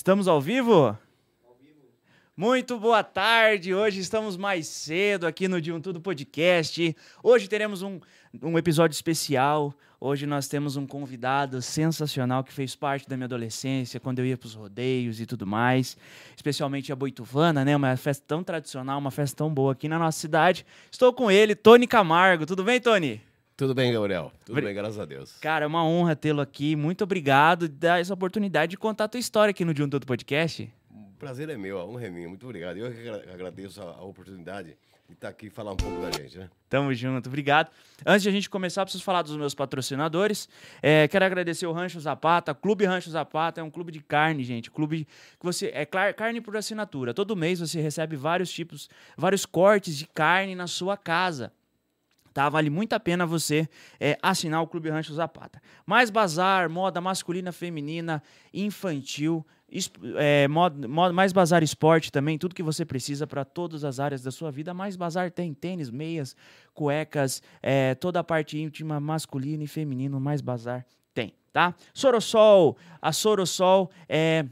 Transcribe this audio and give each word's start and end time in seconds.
Estamos 0.00 0.26
ao 0.26 0.40
vivo? 0.40 0.96
Muito 2.34 2.80
boa 2.80 3.04
tarde. 3.04 3.74
Hoje 3.74 4.00
estamos 4.00 4.34
mais 4.34 4.66
cedo 4.66 5.26
aqui 5.26 5.46
no 5.46 5.60
De 5.60 5.70
Um 5.70 5.78
Tudo 5.78 6.00
Podcast. 6.00 6.96
Hoje 7.22 7.46
teremos 7.46 7.82
um, 7.82 8.00
um 8.42 8.56
episódio 8.56 8.94
especial. 8.94 9.74
Hoje 10.00 10.24
nós 10.24 10.48
temos 10.48 10.74
um 10.74 10.86
convidado 10.86 11.60
sensacional 11.60 12.42
que 12.42 12.50
fez 12.50 12.74
parte 12.74 13.06
da 13.06 13.14
minha 13.14 13.26
adolescência, 13.26 14.00
quando 14.00 14.20
eu 14.20 14.24
ia 14.24 14.38
para 14.38 14.46
os 14.46 14.54
rodeios 14.54 15.20
e 15.20 15.26
tudo 15.26 15.46
mais. 15.46 15.98
Especialmente 16.34 16.90
a 16.90 16.96
Boituvana, 16.96 17.62
né? 17.62 17.76
Uma 17.76 17.94
festa 17.94 18.24
tão 18.26 18.42
tradicional, 18.42 18.98
uma 18.98 19.10
festa 19.10 19.36
tão 19.36 19.52
boa 19.52 19.72
aqui 19.72 19.86
na 19.86 19.98
nossa 19.98 20.18
cidade. 20.18 20.64
Estou 20.90 21.12
com 21.12 21.30
ele, 21.30 21.54
Tony 21.54 21.86
Camargo. 21.86 22.46
Tudo 22.46 22.64
bem, 22.64 22.80
Tony? 22.80 23.20
Tudo 23.60 23.74
bem, 23.74 23.92
Gabriel. 23.92 24.32
Tudo 24.46 24.62
bem, 24.62 24.74
graças 24.74 24.98
a 24.98 25.04
Deus. 25.04 25.36
Cara, 25.38 25.66
é 25.66 25.68
uma 25.68 25.84
honra 25.84 26.16
tê-lo 26.16 26.40
aqui. 26.40 26.74
Muito 26.74 27.04
obrigado 27.04 27.68
por 27.68 27.76
dar 27.76 28.00
essa 28.00 28.14
oportunidade 28.14 28.70
de 28.70 28.78
contar 28.78 29.04
a 29.04 29.08
tua 29.08 29.20
história 29.20 29.50
aqui 29.50 29.66
no 29.66 29.74
De 29.74 29.82
Um 29.82 29.88
Tudo 29.90 30.06
Podcast. 30.06 30.72
O 30.90 31.18
prazer 31.18 31.46
é 31.50 31.58
meu, 31.58 31.78
a 31.78 31.84
honra 31.84 32.06
é 32.06 32.10
minha. 32.10 32.26
Muito 32.26 32.46
obrigado. 32.46 32.78
Eu 32.78 32.90
que 32.90 33.30
agradeço 33.30 33.82
a, 33.82 34.02
oportunidade 34.02 34.78
de 35.06 35.12
estar 35.12 35.28
aqui 35.28 35.48
e 35.48 35.50
falar 35.50 35.72
um 35.72 35.76
pouco 35.76 36.00
da 36.00 36.10
gente, 36.10 36.38
né? 36.38 36.48
Tamo 36.70 36.94
junto, 36.94 37.26
obrigado. 37.26 37.70
Antes 38.06 38.22
de 38.22 38.30
a 38.30 38.32
gente 38.32 38.48
começar, 38.48 38.82
preciso 38.82 39.04
falar 39.04 39.20
dos 39.20 39.36
meus 39.36 39.54
patrocinadores. 39.54 40.48
É, 40.80 41.06
quero 41.06 41.26
agradecer 41.26 41.66
o 41.66 41.72
Rancho 41.72 42.00
Zapata, 42.00 42.54
Clube 42.54 42.86
Rancho 42.86 43.10
Zapata, 43.10 43.60
é 43.60 43.62
um 43.62 43.70
clube 43.70 43.92
de 43.92 44.00
carne, 44.00 44.42
gente. 44.42 44.70
Clube 44.70 45.06
que 45.38 45.44
você. 45.44 45.70
É 45.74 45.84
carne 45.84 46.40
por 46.40 46.56
assinatura. 46.56 47.12
Todo 47.12 47.36
mês 47.36 47.60
você 47.60 47.78
recebe 47.78 48.16
vários 48.16 48.50
tipos, 48.50 48.88
vários 49.18 49.44
cortes 49.44 49.98
de 49.98 50.06
carne 50.06 50.54
na 50.54 50.66
sua 50.66 50.96
casa. 50.96 51.52
Tá? 52.32 52.48
Vale 52.48 52.70
muito 52.70 52.92
a 52.92 53.00
pena 53.00 53.26
você 53.26 53.68
é, 53.98 54.16
assinar 54.22 54.62
o 54.62 54.66
Clube 54.66 54.88
Rancho 54.88 55.12
Zapata. 55.12 55.60
Mais 55.84 56.10
bazar, 56.10 56.70
moda 56.70 57.00
masculina, 57.00 57.52
feminina, 57.52 58.22
infantil, 58.54 59.44
é, 60.16 60.48
moda, 60.48 60.88
moda, 60.88 61.12
mais 61.12 61.32
bazar 61.32 61.62
esporte 61.62 62.10
também, 62.10 62.36
tudo 62.38 62.54
que 62.54 62.62
você 62.62 62.84
precisa 62.84 63.26
para 63.26 63.44
todas 63.44 63.84
as 63.84 64.00
áreas 64.00 64.22
da 64.22 64.30
sua 64.30 64.50
vida. 64.50 64.74
Mais 64.74 64.96
bazar 64.96 65.30
tem 65.30 65.54
tênis, 65.54 65.90
meias, 65.90 66.34
cuecas, 66.74 67.42
é, 67.62 67.94
toda 67.94 68.20
a 68.20 68.24
parte 68.24 68.58
íntima 68.58 68.98
masculina 68.98 69.62
e 69.62 69.66
feminino, 69.66 70.20
mais 70.20 70.40
bazar 70.40 70.84
tem, 71.14 71.34
tá? 71.52 71.74
Sorosol, 71.94 72.76
a 73.00 73.12
Sorosol 73.12 73.90
é, 74.08 74.44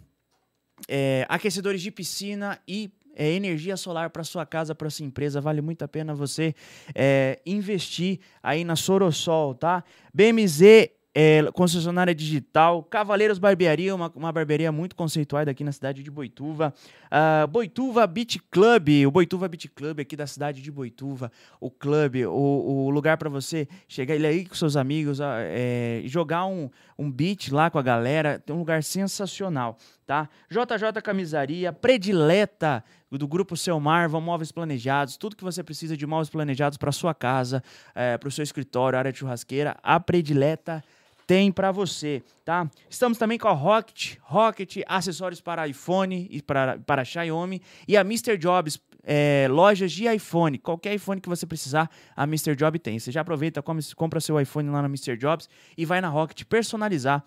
é 0.89 1.27
aquecedores 1.29 1.83
de 1.83 1.91
piscina 1.91 2.61
e 2.67 2.91
é, 3.19 3.33
energia 3.33 3.77
solar 3.77 4.11
para 4.11 4.23
sua 4.23 4.47
casa, 4.47 4.75
para 4.75 4.89
sua 4.89 5.05
empresa. 5.05 5.41
Vale 5.41 5.61
muito 5.61 5.83
a 5.83 5.89
pena 5.89 6.15
você 6.15 6.55
é, 6.95 7.41
investir 7.45 8.21
aí 8.41 8.63
na 8.63 8.77
Sorosol, 8.77 9.55
tá? 9.55 9.83
BMZ 10.15 10.91
é, 11.21 11.51
concessionária 11.53 12.15
digital, 12.15 12.81
Cavaleiros 12.85 13.41
Barbearia, 13.41 13.93
uma, 13.93 14.09
uma 14.15 14.31
barbearia 14.31 14.71
muito 14.71 14.95
conceituada 14.95 15.51
aqui 15.51 15.65
na 15.65 15.73
cidade 15.73 16.01
de 16.01 16.11
Boituva, 16.13 16.73
uh, 17.07 17.49
Boituva 17.49 18.07
Beach 18.07 18.39
Club, 18.49 18.89
o 19.05 19.11
Boituva 19.11 19.49
Beach 19.49 19.67
Club 19.69 19.99
aqui 19.99 20.15
da 20.15 20.29
cidade 20.29 20.63
de 20.63 20.71
Boituva, 20.71 21.33
o 21.61 21.73
clube, 21.73 22.25
o, 22.25 22.31
o 22.33 22.91
lugar 22.91 23.17
para 23.17 23.29
você 23.29 23.67
chegar 23.89 24.15
ele 24.15 24.29
aí 24.29 24.47
com 24.47 24.55
seus 24.55 24.77
amigos, 24.77 25.19
uh, 25.19 25.25
é, 25.39 26.03
jogar 26.05 26.47
um, 26.47 26.71
um 26.99 27.11
beat 27.11 27.51
lá 27.51 27.71
com 27.71 27.79
a 27.79 27.83
galera, 27.83 28.43
tem 28.45 28.55
um 28.55 28.59
lugar 28.59 28.83
sensacional, 28.83 29.79
tá? 30.05 30.29
JJ 30.51 31.01
Camisaria, 31.03 31.73
predileta 31.73 32.83
do 33.11 33.29
grupo 33.29 33.57
Selmar, 33.57 34.09
vão 34.09 34.21
móveis 34.21 34.51
planejados, 34.51 35.17
tudo 35.17 35.37
que 35.37 35.45
você 35.45 35.63
precisa 35.63 35.97
de 35.97 36.07
móveis 36.07 36.29
planejados 36.29 36.77
para 36.77 36.91
sua 36.91 37.15
casa, 37.15 37.63
é, 37.95 38.19
para 38.19 38.29
o 38.29 38.33
seu 38.33 38.43
escritório, 38.43 38.99
área 38.99 39.13
de 39.13 39.19
churrasqueira, 39.19 39.77
a 39.83 40.00
predileta 40.00 40.83
tem 41.28 41.53
para 41.53 41.71
você, 41.71 42.22
tá? 42.43 42.69
Estamos 42.89 43.19
também 43.19 43.39
com 43.39 43.49
a 43.49 43.53
Rocket, 43.53 44.17
Rocket, 44.22 44.78
acessórios 44.87 45.43
para 45.43 45.69
iPhone 45.69 46.27
e 46.31 46.41
para, 46.41 46.78
para 46.78 47.05
Xiaomi 47.05 47.61
e 47.87 47.99
a 47.99 48.01
Mr. 48.01 48.39
Jobs, 48.39 48.81
é, 49.04 49.47
lojas 49.50 49.92
de 49.92 50.06
iPhone. 50.06 50.59
Qualquer 50.59 50.94
iPhone 50.94 51.20
que 51.20 51.28
você 51.28 51.47
precisar, 51.47 51.91
a 52.16 52.25
Mr. 52.25 52.54
Job 52.54 52.78
tem. 52.78 52.98
Você 52.98 53.10
já 53.10 53.20
aproveita, 53.20 53.62
compra 53.97 54.20
seu 54.20 54.41
iPhone 54.41 54.70
lá 54.70 54.82
na 54.82 54.88
Mr. 54.88 55.16
Jobs 55.16 55.48
e 55.76 55.84
vai 55.84 56.00
na 56.00 56.09
Rocket 56.09 56.44
personalizar 56.44 57.25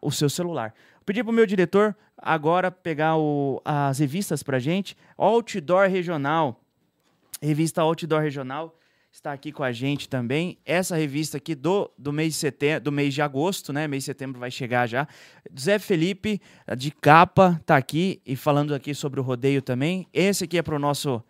o 0.00 0.10
seu 0.10 0.28
celular. 0.28 0.74
Pedi 1.04 1.22
para 1.22 1.30
o 1.30 1.34
meu 1.34 1.46
diretor 1.46 1.96
agora 2.16 2.70
pegar 2.70 3.16
o, 3.16 3.60
as 3.64 3.98
revistas 3.98 4.42
para 4.42 4.58
gente. 4.58 4.96
Outdoor 5.16 5.88
Regional, 5.88 6.60
revista 7.40 7.82
Outdoor 7.82 8.22
Regional 8.22 8.74
está 9.16 9.32
aqui 9.32 9.50
com 9.50 9.62
a 9.62 9.72
gente 9.72 10.08
também. 10.08 10.58
Essa 10.64 10.94
revista 10.94 11.38
aqui 11.38 11.54
do, 11.54 11.90
do 11.96 12.12
mês 12.12 12.34
de 12.34 12.38
setembro, 12.38 12.84
do 12.84 12.92
mês 12.92 13.14
de 13.14 13.22
agosto, 13.22 13.72
né? 13.72 13.88
Mês 13.88 14.02
de 14.02 14.06
setembro 14.06 14.38
vai 14.38 14.50
chegar 14.50 14.86
já. 14.86 15.08
Zé 15.58 15.78
Felipe, 15.78 16.40
de 16.76 16.90
capa, 16.90 17.60
tá 17.64 17.76
aqui 17.76 18.20
e 18.26 18.36
falando 18.36 18.74
aqui 18.74 18.94
sobre 18.94 19.18
o 19.18 19.22
rodeio 19.22 19.62
também. 19.62 20.06
Esse 20.12 20.44
aqui 20.44 20.58
é 20.58 20.62
pro 20.62 20.78
nosso 20.78 21.22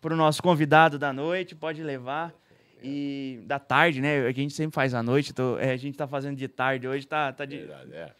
pro 0.00 0.16
nosso 0.16 0.42
convidado 0.42 0.98
da 0.98 1.12
noite, 1.12 1.54
pode 1.54 1.82
levar. 1.82 2.34
E 2.82 3.40
da 3.46 3.60
tarde, 3.60 4.00
né? 4.00 4.26
A 4.26 4.32
gente 4.32 4.52
sempre 4.52 4.74
faz 4.74 4.92
à 4.92 5.02
noite, 5.02 5.32
tô, 5.32 5.56
é, 5.56 5.70
a 5.70 5.76
gente 5.76 5.96
tá 5.96 6.06
fazendo 6.06 6.36
de 6.36 6.48
tarde 6.48 6.86
hoje, 6.86 7.06
tá, 7.06 7.32
tá 7.32 7.44
de. 7.44 7.58
Verdade, 7.58 7.94
é. 7.94 8.14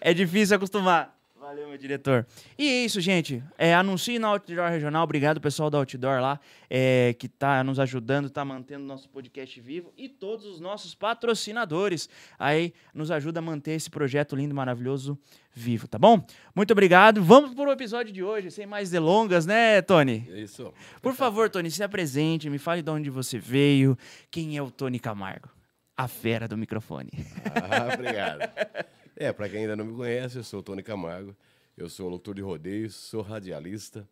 É 0.00 0.14
difícil 0.14 0.56
acostumar. 0.56 1.14
Valeu, 1.46 1.68
meu 1.68 1.78
diretor. 1.78 2.26
E 2.58 2.68
é 2.68 2.84
isso, 2.84 3.00
gente. 3.00 3.40
É, 3.56 3.72
anuncie 3.72 4.18
na 4.18 4.26
Outdoor 4.26 4.68
Regional. 4.68 5.04
Obrigado, 5.04 5.40
pessoal 5.40 5.70
da 5.70 5.78
Outdoor 5.78 6.20
lá, 6.20 6.40
é, 6.68 7.14
que 7.16 7.26
está 7.26 7.62
nos 7.62 7.78
ajudando, 7.78 8.26
está 8.26 8.44
mantendo 8.44 8.84
nosso 8.84 9.08
podcast 9.08 9.60
vivo. 9.60 9.92
E 9.96 10.08
todos 10.08 10.44
os 10.44 10.58
nossos 10.58 10.92
patrocinadores 10.92 12.08
aí 12.36 12.74
nos 12.92 13.12
ajuda 13.12 13.38
a 13.38 13.42
manter 13.42 13.74
esse 13.74 13.88
projeto 13.88 14.34
lindo 14.34 14.50
e 14.50 14.56
maravilhoso 14.56 15.16
vivo, 15.52 15.86
tá 15.86 16.00
bom? 16.00 16.20
Muito 16.52 16.72
obrigado. 16.72 17.22
Vamos 17.22 17.54
para 17.54 17.70
o 17.70 17.72
episódio 17.72 18.12
de 18.12 18.24
hoje, 18.24 18.50
sem 18.50 18.66
mais 18.66 18.90
delongas, 18.90 19.46
né, 19.46 19.80
Tony? 19.82 20.28
Isso. 20.28 20.74
Por 21.00 21.14
favor, 21.14 21.48
Tony, 21.48 21.70
se 21.70 21.80
apresente, 21.80 22.50
me 22.50 22.58
fale 22.58 22.82
de 22.82 22.90
onde 22.90 23.08
você 23.08 23.38
veio, 23.38 23.96
quem 24.32 24.56
é 24.56 24.62
o 24.62 24.68
Tony 24.68 24.98
Camargo, 24.98 25.48
a 25.96 26.08
fera 26.08 26.48
do 26.48 26.56
microfone. 26.56 27.10
Ah, 27.54 27.94
obrigado. 27.94 28.95
É, 29.16 29.32
para 29.32 29.48
quem 29.48 29.60
ainda 29.60 29.74
não 29.74 29.86
me 29.86 29.96
conhece, 29.96 30.36
eu 30.36 30.44
sou 30.44 30.60
o 30.60 30.62
Tony 30.62 30.82
Camargo, 30.82 31.34
eu 31.74 31.88
sou 31.88 32.06
locutor 32.08 32.34
de 32.34 32.42
rodeios, 32.42 32.94
sou 32.94 33.22
radialista, 33.22 34.06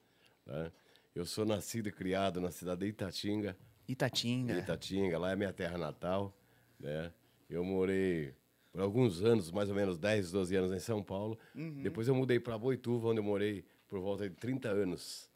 né? 0.47 0.73
eu 1.15 1.27
sou 1.27 1.45
nascido 1.45 1.91
e 1.91 1.93
criado 1.93 2.41
na 2.41 2.51
cidade 2.51 2.81
de 2.81 2.87
Itatinga. 2.87 3.55
Itatinga. 3.87 4.59
Itatinga, 4.59 5.19
lá 5.19 5.33
é 5.33 5.37
minha 5.37 5.53
terra 5.53 5.77
natal, 5.77 6.35
né? 6.81 7.13
Eu 7.51 7.63
morei 7.63 8.35
por 8.73 8.81
alguns 8.81 9.23
anos, 9.23 9.51
mais 9.51 9.69
ou 9.69 9.75
menos 9.75 9.99
10, 9.99 10.33
12 10.33 10.57
anos 10.57 10.73
em 10.73 10.79
São 10.79 11.03
Paulo. 11.03 11.39
Uhum. 11.55 11.83
Depois 11.83 12.09
eu 12.09 12.15
mudei 12.15 12.41
para 12.41 12.57
Boituva, 12.57 13.09
onde 13.09 13.21
eu 13.21 13.25
morei 13.25 13.63
por 13.87 14.01
volta 14.01 14.27
de 14.27 14.35
30 14.35 14.71
anos. 14.71 15.31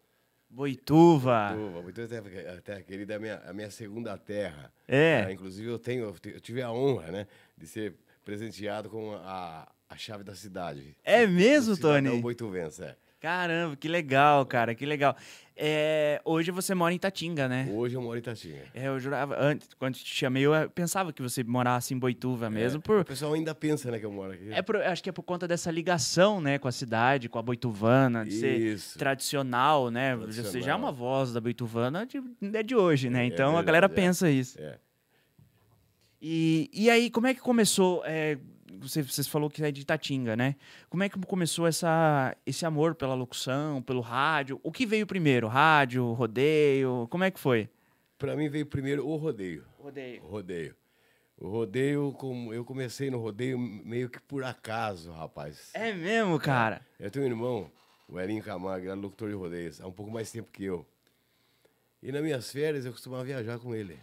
Boituva. 0.49 1.55
Boituva, 1.55 1.83
Boituva 1.83 2.53
a 2.57 2.61
terra 2.63 2.83
querida 2.83 3.13
é 3.13 3.17
a 3.17 3.21
minha, 3.21 3.37
a 3.45 3.53
minha 3.53 3.71
segunda 3.71 4.17
terra. 4.17 4.73
É. 4.89 5.25
Ah, 5.27 5.33
inclusive 5.33 5.69
eu 5.69 5.79
tenho, 5.79 6.17
eu 6.25 6.41
tive 6.41 6.63
a 6.63 6.73
honra, 6.73 7.13
né, 7.13 7.27
de 7.57 7.67
ser 7.67 7.95
presenteado 8.29 8.91
com 8.91 9.15
a, 9.25 9.67
a 9.89 9.97
chave 9.97 10.23
da 10.23 10.35
cidade. 10.35 10.95
É 11.03 11.27
mesmo, 11.27 11.75
Tony? 11.79 12.21
Boituvense, 12.21 12.83
é. 12.83 12.95
Caramba, 13.19 13.75
que 13.75 13.89
legal, 13.89 14.45
cara, 14.45 14.75
que 14.75 14.85
legal. 14.85 15.17
É, 15.57 16.21
hoje 16.27 16.51
você 16.51 16.75
mora 16.75 16.93
em 16.93 16.97
Itatinga, 16.97 17.49
né? 17.49 17.67
Hoje 17.73 17.95
eu 17.95 18.03
moro 18.03 18.17
em 18.17 18.21
Itatinga. 18.21 18.65
É, 18.75 18.89
eu 18.89 19.01
jurava, 19.01 19.35
antes, 19.41 19.71
quando 19.79 19.95
te 19.95 20.15
chamei, 20.15 20.45
eu 20.45 20.53
pensava 20.69 21.11
que 21.11 21.23
você 21.23 21.43
morasse 21.43 21.95
em 21.95 21.99
Boituva 21.99 22.47
é, 22.47 22.51
mesmo. 22.51 22.83
por... 22.83 23.01
O 23.01 23.05
pessoal 23.07 23.33
ainda 23.33 23.55
pensa, 23.55 23.91
né, 23.91 23.99
que 23.99 24.05
eu 24.05 24.13
moro 24.13 24.35
aqui. 24.35 24.53
É 24.53 24.61
por, 24.61 24.77
acho 24.77 25.03
que 25.03 25.09
é 25.09 25.13
por 25.13 25.23
conta 25.23 25.49
dessa 25.49 25.71
ligação, 25.71 26.39
né, 26.39 26.59
com 26.59 26.69
a 26.69 26.73
cidade, 26.73 27.31
com 27.31 27.39
a 27.39 27.43
Boituvana, 27.43 28.27
de 28.27 28.73
Isso. 28.73 28.91
ser 28.91 28.99
tradicional, 28.99 29.91
né? 29.91 30.15
Tradicional. 30.15 30.53
Você 30.53 30.61
já 30.61 30.73
é 30.73 30.77
uma 30.77 30.93
voz 30.93 31.33
da 31.33 31.41
Boituvana 31.41 32.05
de, 32.05 32.23
é 32.55 32.63
de 32.63 32.77
hoje, 32.77 33.09
né? 33.09 33.23
É 33.23 33.27
então 33.27 33.57
a 33.57 33.63
galera 33.63 33.89
pensa 33.89 34.31
isso. 34.31 34.61
É. 34.61 34.79
E, 36.21 36.69
e 36.73 36.91
aí, 36.91 37.11
como 37.11 37.27
é 37.27 37.35
que 37.35 37.41
começou? 37.41 38.03
É, 38.05 38.39
você, 38.81 39.03
você 39.03 39.23
falou 39.25 39.49
que 39.49 39.63
é 39.63 39.71
de 39.71 39.83
Itatinga, 39.83 40.37
né? 40.37 40.57
Como 40.89 41.03
é 41.03 41.09
que 41.09 41.19
começou 41.21 41.67
essa, 41.67 42.37
esse 42.47 42.65
amor 42.65 42.95
pela 42.95 43.15
locução, 43.15 43.83
pelo 43.83 44.01
rádio? 44.01 44.61
O 44.63 44.73
que 44.73 44.87
veio 44.87 45.07
primeiro? 45.07 45.47
Rádio, 45.47 46.13
rodeio? 46.13 47.07
Como 47.11 47.25
é 47.25 47.31
que 47.31 47.41
foi? 47.41 47.69
Para 48.19 48.35
mim 48.35 48.49
veio 48.49 48.67
primeiro 48.67 49.07
o 49.07 49.17
rodeio. 49.17 49.65
Rodeio. 49.79 50.23
O 50.25 50.27
rodeio. 50.27 50.77
O 51.41 51.49
rodeio, 51.49 52.13
como 52.13 52.53
eu 52.53 52.65
comecei 52.65 53.11
no 53.11 53.19
rodeio 53.19 53.57
meio 53.59 54.11
que 54.11 54.21
por 54.21 54.43
acaso, 54.43 55.13
rapaz. 55.13 55.71
É 55.73 55.93
mesmo, 55.93 56.37
cara? 56.41 56.85
Eu 56.99 57.13
tenho 57.13 57.25
um 57.27 57.29
irmão, 57.29 57.71
o 58.09 58.19
Elinho 58.19 58.43
Camargo, 58.43 58.87
era 58.87 58.95
locutor 58.95 59.29
de 59.29 59.37
rodeios, 59.37 59.81
há 59.81 59.87
um 59.87 59.93
pouco 59.93 60.11
mais 60.11 60.33
tempo 60.33 60.51
que 60.51 60.65
eu. 60.65 60.85
E 62.03 62.11
nas 62.11 62.23
minhas 62.23 62.51
férias 62.51 62.85
eu 62.85 62.93
costumava 62.93 63.23
viajar 63.23 63.57
com 63.61 63.73
ele. 63.73 64.01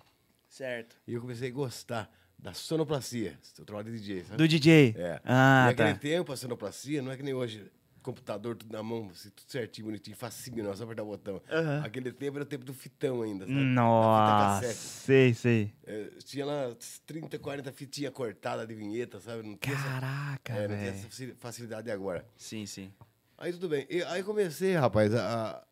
Certo. 0.56 0.96
E 1.06 1.14
eu 1.14 1.20
comecei 1.20 1.50
a 1.50 1.52
gostar 1.52 2.10
da 2.40 2.54
sonoplastia. 2.54 3.38
Eu 3.60 3.66
trabalho 3.66 3.92
de 3.92 4.00
DJ, 4.00 4.24
sabe? 4.24 4.38
Do 4.38 4.48
DJ? 4.48 4.96
É. 4.98 5.20
Ah, 5.26 5.66
Naquele 5.68 5.94
tá. 5.94 6.00
tempo, 6.00 6.32
a 6.32 6.38
sonoplastia 6.38 7.02
não 7.02 7.12
é 7.12 7.18
que 7.18 7.24
nem 7.24 7.34
hoje. 7.34 7.70
computador 8.02 8.56
tudo 8.56 8.72
na 8.72 8.82
mão, 8.84 9.10
assim, 9.12 9.30
tudo 9.32 9.52
certinho, 9.52 9.88
bonitinho, 9.88 10.16
facinho, 10.16 10.64
não, 10.64 10.74
só 10.74 10.84
apertar 10.86 11.04
o 11.04 11.08
botão. 11.08 11.42
Aham. 11.52 11.82
Aquele 11.84 12.14
tempo 12.14 12.38
era 12.38 12.44
o 12.44 12.48
tempo 12.48 12.64
do 12.64 12.74
fitão 12.74 13.22
ainda, 13.24 13.46
sabe? 13.48 13.58
Nossa, 13.60 14.72
sei, 14.74 15.34
sei. 15.34 15.74
É, 15.86 16.10
tinha 16.24 16.46
lá 16.46 16.74
30, 17.06 17.38
40 17.40 17.74
fitinhas 17.74 18.14
cortadas 18.14 18.66
de 18.68 18.76
vinheta, 18.76 19.20
sabe? 19.20 19.42
Não 19.44 19.58
tinha, 19.58 19.76
essa, 19.76 19.84
Caraca, 19.84 20.54
é, 20.54 20.68
não 20.70 20.78
tinha 20.78 20.90
essa 20.92 21.08
faci- 21.10 21.34
facilidade 21.38 21.92
agora. 21.92 22.26
Sim, 22.38 22.66
sim. 22.66 22.94
Aí 23.38 23.52
tudo 23.52 23.68
bem. 23.68 23.86
E, 23.90 24.02
aí 24.04 24.24
comecei, 24.24 24.74
rapaz, 24.76 25.14
a, 25.14 25.50
a- 25.58 25.64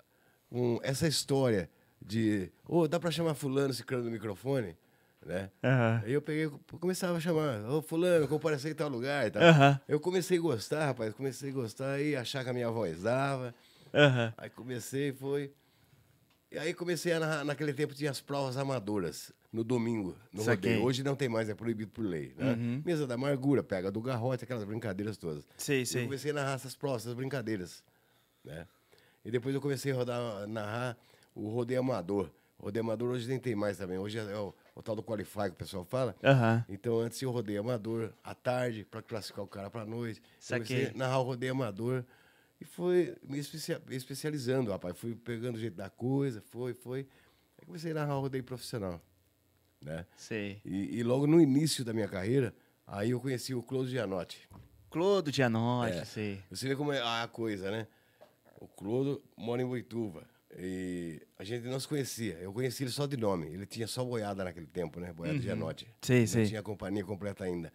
um, 0.52 0.78
essa 0.84 1.08
história 1.08 1.70
de, 2.06 2.52
ô, 2.68 2.88
dá 2.88 3.00
pra 3.00 3.12
chamar 3.12 3.34
fulano 3.34 3.74
ciclano 3.74 4.04
no 4.06 4.12
microfone, 4.12 4.76
né? 5.26 5.50
Aham. 5.64 6.02
Aí 6.06 6.12
eu 6.14 6.22
peguei, 6.22 6.50
começava 6.80 7.18
a 7.18 7.20
chamar, 7.20 7.64
ô 7.70 7.82
fulano, 7.82 8.28
comparecer 8.28 8.72
em 8.72 8.76
tal 8.76 8.90
lugar 8.90 9.26
e 9.28 9.32
tal. 9.32 9.42
Aham. 9.42 9.80
Eu 9.88 10.00
comecei 10.00 10.38
a 10.38 10.42
gostar, 10.42 10.86
rapaz, 10.88 11.14
comecei 11.14 11.50
a 11.50 11.54
gostar 11.54 12.02
e 12.02 12.16
achar 12.16 12.44
que 12.44 12.50
a 12.50 12.54
minha 12.54 12.70
voz 12.70 13.02
dava. 13.04 13.54
Aham. 13.94 14.34
Aí 14.38 14.50
comecei, 14.50 15.14
foi. 15.14 15.54
E 16.52 16.58
aí 16.58 16.74
comecei 16.74 17.14
a 17.14 17.20
narrar, 17.20 17.44
naquele 17.44 17.74
tempo 17.74 17.96
tinha 17.96 18.12
as 18.12 18.22
provas 18.22 18.58
amadoras, 18.58 19.32
no 19.52 19.64
domingo, 19.64 20.16
no 20.32 20.44
Saquei. 20.44 20.72
rodeio. 20.74 20.86
Hoje 20.88 21.04
não 21.04 21.16
tem 21.16 21.28
mais, 21.28 21.50
é 21.50 21.56
proibido 21.56 21.90
por 21.92 22.06
lei, 22.06 22.34
né? 22.38 22.54
Uhum. 22.54 22.82
Mesa 22.86 23.08
da 23.08 23.16
amargura, 23.16 23.64
pega 23.64 23.90
do 23.92 24.00
garrote, 24.02 24.44
aquelas 24.44 24.64
brincadeiras 24.64 25.18
todas. 25.18 25.48
Sei, 25.58 25.82
Eu 25.82 25.86
sei. 25.86 26.04
comecei 26.04 26.30
a 26.32 26.34
narrar 26.36 26.54
essas 26.54 26.76
provas, 26.76 27.04
essas 27.04 27.14
brincadeiras, 27.16 27.84
né? 28.44 28.68
E 29.26 29.32
depois 29.32 29.56
eu 29.56 29.62
comecei 29.62 29.92
a 29.92 29.96
rodar, 29.96 30.48
narrar 30.48 30.98
o 31.36 31.50
rodeio 31.50 31.80
amador. 31.80 32.30
O 32.60 32.64
rodeio 32.66 32.84
amador 32.86 33.10
hoje 33.12 33.28
nem 33.28 33.40
tem 33.40 33.56
mais 33.56 33.78
também. 33.78 33.98
Hoje 33.98 34.18
é 34.18 34.38
o, 34.38 34.54
o 34.76 34.82
tal 34.82 34.96
do 34.96 35.04
qualify 35.04 35.44
que 35.46 35.50
o 35.50 35.56
pessoal 35.56 35.84
fala. 35.84 36.16
Aham. 36.24 36.64
Então 36.70 37.00
antes 37.00 37.22
eu 37.22 37.30
rodeio 37.32 37.60
amador 37.60 38.14
à 38.24 38.34
tarde 38.34 38.86
para 38.86 39.02
classificar 39.02 39.44
o 39.44 39.48
cara 39.48 39.70
para 39.70 39.86
noite. 39.86 40.22
Saquei. 40.40 40.66
Comecei 40.78 40.96
a 40.96 40.98
narrar 40.98 41.20
o 41.20 41.24
rodeio 41.24 41.52
amador 41.52 42.06
e 42.62 42.66
foi 42.66 43.16
me 43.24 43.38
especia- 43.38 43.82
me 43.86 43.96
especializando, 43.96 44.72
rapaz. 44.72 44.98
Fui 44.98 45.14
pegando 45.16 45.56
o 45.56 45.60
jeito 45.60 45.76
da 45.76 45.90
coisa, 45.90 46.42
foi, 46.42 46.74
foi. 46.74 47.00
Aí 47.60 47.66
comecei 47.66 47.92
a 47.92 47.96
narrar 47.96 48.18
o 48.18 48.22
rodeio 48.22 48.44
profissional, 48.44 49.02
né? 49.82 50.06
Sei. 50.16 50.62
E, 50.64 51.00
e 51.00 51.04
logo 51.04 51.28
no 51.28 51.42
início 51.42 51.84
da 51.84 51.92
minha 51.94 52.08
carreira, 52.08 52.56
aí 52.88 53.10
eu 53.12 53.20
conheci 53.20 53.54
o 53.54 53.62
Close 53.62 53.92
Gianotti. 53.92 54.48
Clodo 54.90 55.32
Gianotti, 55.32 55.98
É. 55.98 56.06
sei. 56.06 56.42
Você 56.50 56.68
vê 56.70 56.76
como 56.78 56.94
é 56.94 57.02
a 57.02 57.28
coisa, 57.28 57.70
né? 57.72 57.88
O 58.62 58.68
Clodo 58.68 59.22
mora 59.36 59.62
em 59.62 59.66
Boituva. 59.66 60.24
E 60.58 61.22
a 61.38 61.44
gente 61.44 61.68
não 61.68 61.80
se 61.80 61.88
conhecia. 61.88 62.38
Eu 62.42 62.54
conheci 62.54 62.84
ele 62.84 62.92
só 62.92 63.06
de 63.08 63.18
nome. 63.18 63.48
Ele 63.48 63.66
tinha 63.66 63.88
só 63.88 64.04
boiada 64.04 64.44
naquele 64.44 64.68
tempo, 64.68 65.00
né? 65.00 65.12
Boiada 65.12 65.38
de 65.40 65.46
Gianotti. 65.46 65.86
Uhum. 65.86 65.92
Sei, 66.02 66.26
não 66.42 66.46
tinha 66.48 66.62
companhia 66.64 67.04
completa 67.04 67.44
ainda. 67.44 67.72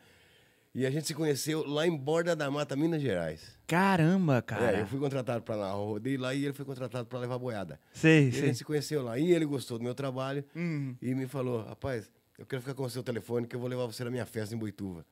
E 0.75 0.87
a 0.87 0.91
gente 0.91 1.07
se 1.07 1.15
conheceu 1.15 1.67
lá 1.67 1.87
em 1.87 1.97
Borda 1.97 2.37
da 2.37 2.49
Mata, 2.51 2.77
Minas 2.77 3.03
Gerais. 3.03 3.59
Caramba, 3.67 4.39
É, 4.39 4.43
cara. 4.43 4.79
eu 4.81 4.87
fui 4.87 4.99
contratado 5.01 5.43
para 5.43 5.57
lá, 5.57 5.73
rodei 5.73 6.17
lá 6.17 6.35
e 6.35 6.45
ele 6.45 6.53
foi 6.53 6.65
contratado 6.65 7.07
para 7.07 7.19
levar 7.19 7.39
boiada. 7.39 7.81
Sei, 7.93 8.27
E 8.27 8.29
a 8.29 8.33
sei. 8.33 8.43
gente 8.47 8.59
se 8.59 8.65
conheceu 8.65 9.03
lá. 9.03 9.19
E 9.19 9.33
ele 9.33 9.45
gostou 9.45 9.79
do 9.79 9.83
meu 9.85 9.95
trabalho 9.95 10.45
Uhum. 10.55 10.95
e 11.03 11.15
me 11.15 11.27
falou: 11.27 11.65
rapaz, 11.65 12.09
eu 12.39 12.47
quero 12.47 12.63
ficar 12.63 12.75
com 12.75 12.85
o 12.85 12.91
seu 12.91 13.03
telefone 13.03 13.47
que 13.47 13.57
eu 13.57 13.61
vou 13.61 13.69
levar 13.69 13.87
você 13.87 14.05
na 14.05 14.11
minha 14.11 14.27
festa 14.27 14.55
em 14.55 14.59
Boituva. 14.59 15.05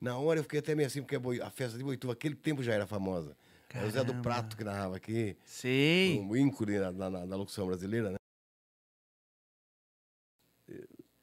Na 0.00 0.16
hora 0.18 0.40
eu 0.40 0.42
fiquei 0.42 0.58
até 0.58 0.74
meio 0.74 0.86
assim, 0.88 1.00
porque 1.02 1.14
a 1.16 1.46
a 1.46 1.50
festa 1.50 1.78
de 1.78 1.84
Boituva, 1.84 2.12
aquele 2.14 2.34
tempo 2.34 2.62
já 2.62 2.72
era 2.74 2.86
famosa. 2.86 3.36
Era 3.74 3.86
o 3.86 3.90
Zé 3.90 4.00
do 4.00 4.06
Caramba. 4.06 4.22
Prato 4.22 4.56
que 4.56 4.64
narrava 4.64 4.96
aqui, 4.96 5.36
Sei. 5.44 6.20
um 6.20 6.36
íncone 6.36 6.78
na, 6.78 6.92
na, 6.92 7.26
na- 7.26 7.36
locução 7.36 7.66
brasileira, 7.66 8.10
né? 8.10 8.16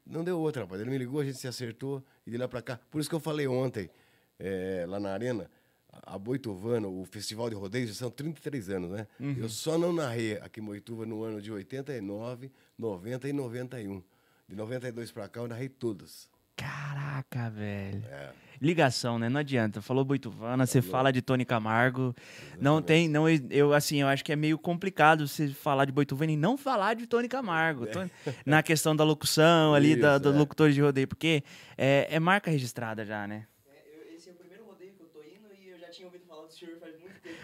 Não 0.06 0.24
deu 0.24 0.38
outra, 0.40 0.64
rapaz. 0.64 0.82
Ele 0.82 0.90
me 0.90 0.98
ligou, 0.98 1.22
a 1.22 1.26
gente 1.26 1.38
se 1.38 1.48
acertou 1.48 2.04
e 2.28 2.32
de 2.32 2.38
lá 2.38 2.48
pra 2.48 2.62
cá. 2.62 2.78
Por 2.90 3.00
isso 3.00 3.10
que 3.10 3.16
eu 3.16 3.20
falei 3.20 3.48
ontem, 3.48 3.90
eh, 4.38 4.86
lá 4.88 5.00
na 5.00 5.14
Arena, 5.14 5.50
a 5.90 6.18
Boituvano, 6.18 7.00
o 7.02 7.06
Festival 7.06 7.50
de 7.50 7.56
Rodeios, 7.56 7.90
já 7.90 7.96
são 7.96 8.12
33 8.12 8.70
anos, 8.70 8.92
né? 8.92 9.08
Eu 9.38 9.48
só 9.48 9.78
não 9.78 9.94
narrei 9.94 10.34
aqui 10.40 10.60
em 10.60 10.64
Boituva 10.64 11.06
no 11.06 11.24
ano 11.24 11.42
de 11.42 11.52
89, 11.52 12.52
90 12.78 13.30
e 13.30 13.34
91. 13.34 14.04
De 14.48 14.56
92 14.56 15.12
pra 15.14 15.30
cá 15.30 15.40
eu 15.40 15.48
narrei 15.48 15.70
todas. 15.70 16.30
Caraca, 16.56 17.50
velho. 17.50 18.04
É. 18.10 18.30
Ligação, 18.62 19.18
né? 19.18 19.28
Não 19.28 19.40
adianta. 19.40 19.82
Falou 19.82 20.06
Boituvana, 20.06 20.68
você 20.68 20.84
fala 20.84 21.12
de 21.12 21.20
Tony 21.20 21.44
Camargo. 21.44 22.14
Não 22.60 22.80
tem, 22.80 23.08
não, 23.10 23.28
eu 23.50 23.74
assim, 23.74 24.02
eu 24.02 24.08
acho 24.08 24.24
que 24.24 24.32
é 24.32 24.36
meio 24.36 24.56
complicado 24.60 25.28
você 25.28 25.48
falar 25.48 25.86
de 25.86 25.92
Boituvana 25.92 26.32
e 26.32 26.38
não 26.38 26.56
falar 26.56 26.94
de 26.94 27.08
Tony 27.08 27.28
Camargo. 27.28 27.88
Tony- 27.88 28.12
Na 28.46 28.62
questão 28.62 28.96
da 28.96 29.04
locução 29.04 29.74
ali, 29.74 29.96
da, 29.96 30.12
Isso, 30.12 30.20
dos 30.20 30.36
é. 30.36 30.38
locutores 30.38 30.76
de 30.76 30.82
rodeio, 30.82 31.08
porque 31.08 31.44
é, 31.76 32.08
é 32.12 32.20
marca 32.20 32.52
registrada 32.52 33.04
já, 33.04 33.28
né? 33.28 33.48
É, 33.68 33.82
eu- 33.98 34.16
esse 34.16 34.30
é 34.30 34.32
o 34.34 34.36
primeiro 34.36 34.64
rodeio 34.66 34.92
que 34.94 35.02
eu 35.02 35.08
tô 35.08 35.20
indo 35.24 35.48
e 35.60 35.70
eu 35.72 35.80
já 35.80 35.90
tinha 35.90 36.06
ouvido 36.06 36.26
falar 36.28 36.46
do 36.46 36.54
senhor 36.54 36.78
faz 36.80 36.94
muito 37.00 37.20
tempo. 37.20 37.40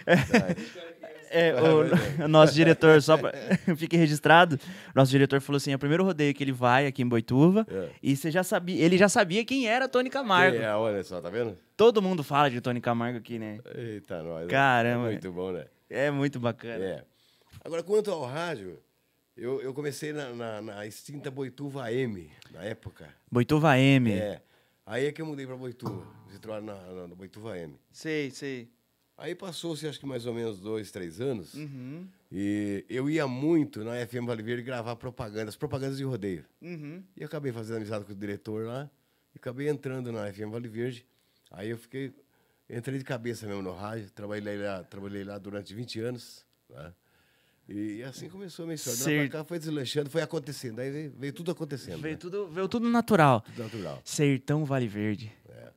É, 1.29 1.53
o, 2.21 2.23
o 2.25 2.27
nosso 2.29 2.53
diretor, 2.53 3.01
só 3.01 3.17
pra 3.17 3.31
fique 3.77 3.95
registrado, 3.97 4.59
nosso 4.95 5.11
diretor 5.11 5.39
falou 5.41 5.57
assim: 5.57 5.71
é 5.71 5.75
o 5.75 5.79
primeiro 5.79 6.03
rodeio 6.03 6.33
que 6.33 6.43
ele 6.43 6.51
vai 6.51 6.87
aqui 6.87 7.01
em 7.01 7.07
Boituva, 7.07 7.65
É. 7.69 7.89
e 8.01 8.15
você 8.15 8.29
já 8.31 8.43
sabia, 8.43 8.83
ele 8.83 8.97
já 8.97 9.09
sabia 9.09 9.43
quem 9.45 9.67
era 9.67 9.87
Tony 9.87 10.09
Camargo. 10.09 10.57
É, 10.57 10.75
olha 10.75 11.03
só, 11.03 11.19
tá 11.21 11.29
vendo? 11.29 11.57
Todo 11.75 12.01
mundo 12.01 12.23
fala 12.23 12.49
de 12.49 12.59
Tony 12.61 12.81
Camargo 12.81 13.17
aqui, 13.19 13.37
né? 13.37 13.59
Eita, 13.75 14.23
nós. 14.23 14.43
né? 14.45 14.51
Caramba. 14.51 15.07
É 15.07 15.11
muito 15.11 15.31
bom, 15.31 15.51
né? 15.51 15.65
É 15.89 16.11
muito 16.11 16.39
bacana. 16.39 16.83
É. 16.83 17.03
Agora, 17.63 17.83
quanto 17.83 18.11
ao 18.11 18.25
rádio, 18.25 18.79
eu, 19.35 19.61
eu 19.61 19.73
comecei 19.73 20.11
na, 20.13 20.29
na, 20.33 20.61
na 20.61 20.85
extinta 20.87 21.29
Boituva 21.29 21.83
AM, 21.85 22.29
na 22.51 22.63
época. 22.63 23.07
Boituva 23.31 23.77
M. 23.77 24.11
É. 24.11 24.41
Aí 24.85 25.05
é 25.05 25.11
que 25.11 25.21
eu 25.21 25.25
mudei 25.25 25.45
pra 25.45 25.55
Boituva. 25.55 26.05
Situado 26.31 26.65
na, 26.65 26.73
na, 26.75 27.07
na 27.07 27.15
Boituva 27.15 27.57
M. 27.57 27.75
Sei, 27.91 28.31
sei. 28.31 28.69
Aí 29.17 29.33
passou-se, 29.33 29.87
acho 29.87 29.99
que 29.99 30.05
mais 30.05 30.27
ou 30.27 30.33
menos 30.33 30.59
dois, 30.59 30.91
três 30.91 31.19
anos. 31.19 31.55
Uhum. 31.55 32.07
E 32.31 32.85
eu 32.87 33.09
ia 33.09 33.27
muito 33.27 33.83
na 33.83 34.05
FM 34.05 34.25
Vale 34.27 34.43
Verde 34.43 34.61
gravar 34.61 34.95
propagandas, 34.95 35.55
propagandas 35.55 35.97
de 35.97 36.03
rodeio. 36.03 36.45
Uhum. 36.61 37.01
E 37.15 37.23
acabei 37.23 37.51
fazendo 37.51 37.77
amizade 37.77 38.05
com 38.05 38.11
o 38.11 38.15
diretor 38.15 38.67
lá. 38.67 38.89
E 39.33 39.39
acabei 39.39 39.69
entrando 39.69 40.11
na 40.11 40.31
FM 40.31 40.51
Vale 40.51 40.67
Verde. 40.67 41.05
Aí 41.49 41.69
eu 41.69 41.77
fiquei... 41.77 42.13
Entrei 42.69 42.99
de 42.99 43.05
cabeça 43.05 43.47
mesmo 43.47 43.61
no 43.61 43.73
rádio. 43.73 44.11
Trabalhei 44.11 44.57
lá, 44.57 44.83
trabalhei 44.83 45.23
lá 45.23 45.37
durante 45.39 45.73
20 45.73 45.99
anos. 46.01 46.45
Né? 46.69 46.93
E 47.69 48.03
assim 48.03 48.29
começou 48.29 48.63
a 48.63 48.67
minha 48.67 48.75
história. 48.75 49.29
Pra 49.29 49.39
cá 49.39 49.43
foi 49.43 49.57
deslanchando, 49.57 50.09
foi 50.09 50.21
acontecendo. 50.21 50.79
Aí 50.79 50.91
veio, 50.91 51.13
veio 51.17 51.33
tudo 51.33 51.51
acontecendo. 51.51 52.01
Veio 52.01 52.13
né? 52.13 52.19
tudo, 52.19 52.47
veio 52.47 52.67
tudo 52.67 52.87
natural. 52.89 53.41
Tudo 53.41 53.63
natural. 53.63 54.01
Sertão 54.05 54.63
Vale 54.63 54.87
Verde. 54.87 55.33
É. 55.49 55.71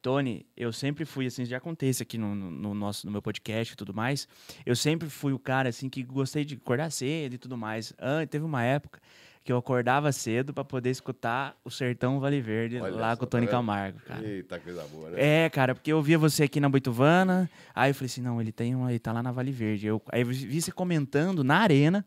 Tony, 0.00 0.46
eu 0.56 0.72
sempre 0.72 1.04
fui 1.04 1.26
assim, 1.26 1.44
já 1.44 1.58
contei 1.60 1.88
isso 1.90 2.02
aqui 2.02 2.16
no, 2.16 2.34
no- 2.34 2.50
no 2.50 2.74
nosso 2.74 3.04
no 3.06 3.12
meu 3.12 3.20
podcast 3.22 3.72
e 3.74 3.76
tudo 3.76 3.92
mais. 3.92 4.28
Eu 4.64 4.76
sempre 4.76 5.08
fui 5.10 5.32
o 5.32 5.38
cara 5.38 5.68
assim 5.68 5.88
que 5.88 6.02
gostei 6.02 6.44
de 6.44 6.54
acordar 6.54 6.90
cedo 6.90 7.34
e 7.34 7.38
tudo 7.38 7.56
mais. 7.58 7.92
Ah, 7.98 8.24
teve 8.26 8.44
uma 8.44 8.62
época 8.62 9.00
que 9.44 9.52
eu 9.52 9.56
acordava 9.56 10.12
cedo 10.12 10.52
pra 10.52 10.62
poder 10.62 10.90
escutar 10.90 11.56
o 11.64 11.70
Sertão 11.70 12.20
Vale 12.20 12.40
Verde 12.40 12.78
Olha 12.78 12.94
lá 12.94 13.10
só, 13.12 13.16
com 13.16 13.24
o 13.24 13.26
tá 13.26 13.30
Tony 13.38 13.46
vendo? 13.46 13.50
Camargo, 13.52 13.98
cara. 14.00 14.26
Eita, 14.26 14.60
coisa 14.60 14.84
boa, 14.88 15.10
né? 15.10 15.44
É, 15.46 15.48
cara, 15.50 15.74
porque 15.74 15.90
eu 15.90 16.02
via 16.02 16.18
você 16.18 16.42
aqui 16.44 16.60
na 16.60 16.68
Boituvana, 16.68 17.48
aí 17.74 17.90
eu 17.90 17.94
falei 17.94 18.06
assim, 18.06 18.20
não, 18.20 18.40
ele 18.40 18.52
tem 18.52 18.74
uma, 18.74 18.90
ele 18.90 18.98
tá 18.98 19.10
lá 19.12 19.22
na 19.22 19.32
Vale 19.32 19.50
Verde. 19.50 19.86
Eu, 19.86 20.02
aí 20.10 20.20
eu 20.20 20.26
vi 20.26 20.60
você 20.60 20.70
comentando 20.70 21.42
na 21.42 21.56
arena, 21.58 22.04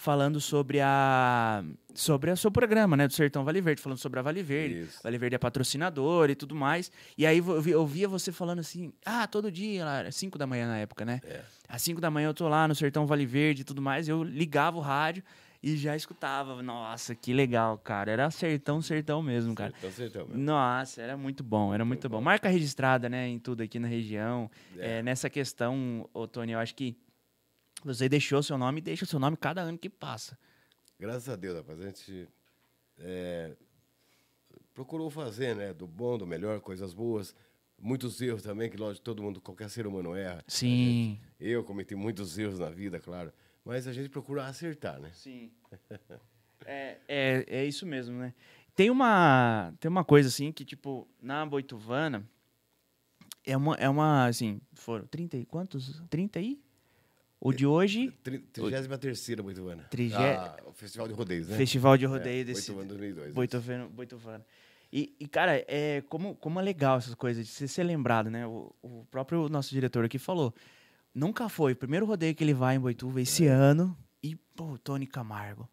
falando 0.00 0.40
sobre 0.40 0.80
a 0.80 1.64
sobre 1.92 2.30
o 2.30 2.36
seu 2.36 2.52
programa, 2.52 2.96
né, 2.96 3.08
do 3.08 3.12
Sertão 3.12 3.44
Vale 3.44 3.60
Verde, 3.60 3.82
falando 3.82 3.98
sobre 3.98 4.20
a 4.20 4.22
Vale 4.22 4.40
Verde. 4.44 4.82
Isso. 4.82 5.00
Vale 5.02 5.18
Verde 5.18 5.34
é 5.34 5.38
patrocinador 5.38 6.30
e 6.30 6.36
tudo 6.36 6.54
mais. 6.54 6.92
E 7.18 7.26
aí 7.26 7.38
eu, 7.38 7.60
vi- 7.60 7.72
eu 7.72 7.84
via 7.84 8.06
você 8.08 8.30
falando 8.30 8.60
assim, 8.60 8.92
ah, 9.04 9.26
todo 9.26 9.50
dia, 9.50 9.82
era 9.84 10.12
5 10.12 10.38
da 10.38 10.46
manhã 10.46 10.68
na 10.68 10.78
época, 10.78 11.04
né? 11.04 11.20
É. 11.24 11.40
Às 11.68 11.82
5 11.82 12.00
da 12.00 12.08
manhã 12.12 12.28
eu 12.28 12.34
tô 12.34 12.46
lá 12.48 12.68
no 12.68 12.74
Sertão 12.76 13.04
Vale 13.06 13.26
Verde 13.26 13.62
e 13.62 13.64
tudo 13.64 13.82
mais, 13.82 14.08
eu 14.08 14.22
ligava 14.22 14.76
o 14.76 14.80
rádio 14.80 15.24
e 15.60 15.76
já 15.76 15.96
escutava. 15.96 16.62
Nossa, 16.62 17.16
que 17.16 17.32
legal, 17.34 17.76
cara. 17.78 18.12
Era 18.12 18.30
sertão, 18.30 18.80
sertão 18.80 19.20
mesmo, 19.20 19.52
cara. 19.56 19.74
Então, 19.76 19.90
sertão 19.90 20.26
mesmo. 20.28 20.40
Nossa, 20.40 21.02
era 21.02 21.16
muito 21.16 21.42
bom, 21.42 21.74
era 21.74 21.84
muito 21.84 22.08
bom. 22.08 22.20
Marca 22.20 22.48
registrada, 22.48 23.08
né, 23.08 23.26
em 23.26 23.40
tudo 23.40 23.64
aqui 23.64 23.80
na 23.80 23.88
região. 23.88 24.48
É. 24.78 24.98
É, 24.98 25.02
nessa 25.02 25.28
questão, 25.28 26.08
ô 26.14 26.28
Tony, 26.28 26.52
eu 26.52 26.60
acho 26.60 26.76
que 26.76 26.96
você 27.84 28.08
deixou 28.08 28.42
seu 28.42 28.58
nome 28.58 28.78
e 28.78 28.82
deixa 28.82 29.04
o 29.04 29.08
seu 29.08 29.18
nome 29.18 29.36
cada 29.36 29.62
ano 29.62 29.78
que 29.78 29.88
passa. 29.88 30.38
Graças 30.98 31.28
a 31.28 31.36
Deus, 31.36 31.56
rapaz. 31.56 31.80
A 31.80 31.86
gente 31.86 32.28
é, 32.98 33.56
procurou 34.74 35.10
fazer, 35.10 35.54
né? 35.54 35.72
Do 35.72 35.86
bom, 35.86 36.18
do 36.18 36.26
melhor, 36.26 36.60
coisas 36.60 36.92
boas. 36.92 37.34
Muitos 37.80 38.20
erros 38.20 38.42
também, 38.42 38.68
que 38.68 38.76
lógico, 38.76 39.04
todo 39.04 39.22
mundo, 39.22 39.40
qualquer 39.40 39.70
ser 39.70 39.86
humano 39.86 40.14
erra. 40.16 40.42
Sim. 40.48 41.20
Eu 41.38 41.62
cometi 41.62 41.94
muitos 41.94 42.36
erros 42.36 42.58
na 42.58 42.70
vida, 42.70 42.98
claro. 42.98 43.32
Mas 43.64 43.86
a 43.86 43.92
gente 43.92 44.08
procura 44.08 44.46
acertar, 44.46 45.00
né? 45.00 45.10
Sim. 45.12 45.52
É, 46.66 46.98
é, 47.06 47.44
é 47.46 47.64
isso 47.64 47.86
mesmo, 47.86 48.18
né? 48.18 48.34
Tem 48.74 48.90
uma, 48.90 49.72
tem 49.78 49.88
uma 49.88 50.04
coisa 50.04 50.28
assim 50.28 50.50
que, 50.50 50.64
tipo, 50.64 51.08
na 51.22 51.46
Boituvana, 51.46 52.28
é 53.44 53.56
uma, 53.56 53.74
é 53.76 53.88
uma 53.88 54.26
assim, 54.26 54.60
foram 54.72 55.06
30 55.06 55.36
e 55.36 55.44
quantos? 55.44 56.02
30 56.10 56.38
aí? 56.38 56.60
O 57.40 57.52
de 57.52 57.64
hoje, 57.66 58.10
Tri- 58.22 58.38
33ª 58.52 59.42
Boituvana. 59.42 59.84
Trigé- 59.84 60.36
Ah, 60.36 60.56
o 60.66 60.72
Festival 60.72 61.06
de 61.08 61.14
Rodeios, 61.14 61.48
né? 61.48 61.56
Festival 61.56 61.96
de 61.96 62.04
Rodeio 62.06 62.40
é, 62.40 62.44
desse, 62.44 62.72
Boituvana 62.72 62.88
2002. 62.88 63.32
Boitovano, 63.34 63.88
Boitovano. 63.90 64.44
E, 64.92 65.14
e, 65.20 65.28
cara, 65.28 65.64
é, 65.68 66.02
como, 66.08 66.34
como 66.34 66.58
é 66.58 66.62
legal 66.62 66.98
essas 66.98 67.14
coisas 67.14 67.46
de 67.46 67.52
você 67.52 67.68
ser 67.68 67.84
lembrado, 67.84 68.30
né? 68.30 68.46
O, 68.46 68.74
o 68.82 69.06
próprio 69.10 69.48
nosso 69.48 69.70
diretor 69.70 70.04
aqui 70.04 70.18
falou. 70.18 70.52
nunca 71.14 71.48
foi. 71.48 71.72
O 71.72 71.76
primeiro 71.76 72.06
rodeio 72.06 72.34
que 72.34 72.42
ele 72.42 72.54
vai 72.54 72.74
em 72.76 72.80
Boituva 72.80 73.20
esse 73.20 73.46
ano. 73.46 73.96
E, 74.22 74.34
pô, 74.56 74.76
Tony 74.78 75.06
Camargo. 75.06 75.68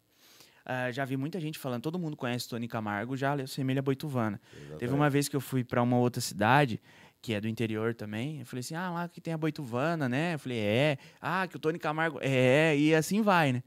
Ah, 0.64 0.90
já 0.92 1.04
vi 1.04 1.16
muita 1.16 1.40
gente 1.40 1.58
falando, 1.60 1.82
todo 1.82 1.96
mundo 1.98 2.16
conhece 2.16 2.48
Tony 2.48 2.66
Camargo, 2.66 3.16
já 3.16 3.34
assemelha 3.34 3.80
Boituvana. 3.80 4.40
Teve 4.78 4.92
uma 4.92 5.08
vez 5.08 5.28
que 5.28 5.36
eu 5.36 5.40
fui 5.40 5.62
pra 5.62 5.80
uma 5.82 5.96
outra 5.96 6.20
cidade, 6.20 6.80
que 7.26 7.34
é 7.34 7.40
do 7.40 7.48
interior 7.48 7.92
também. 7.92 8.38
Eu 8.38 8.46
falei 8.46 8.60
assim: 8.60 8.76
ah, 8.76 8.88
lá 8.90 9.08
que 9.08 9.20
tem 9.20 9.34
a 9.34 9.36
Boituvana, 9.38 10.08
né? 10.08 10.34
Eu 10.34 10.38
falei: 10.38 10.58
é. 10.58 10.96
Ah, 11.20 11.44
que 11.48 11.56
o 11.56 11.58
Tony 11.58 11.76
Camargo. 11.76 12.20
É, 12.22 12.76
e 12.78 12.94
assim 12.94 13.20
vai, 13.20 13.52
né? 13.52 13.64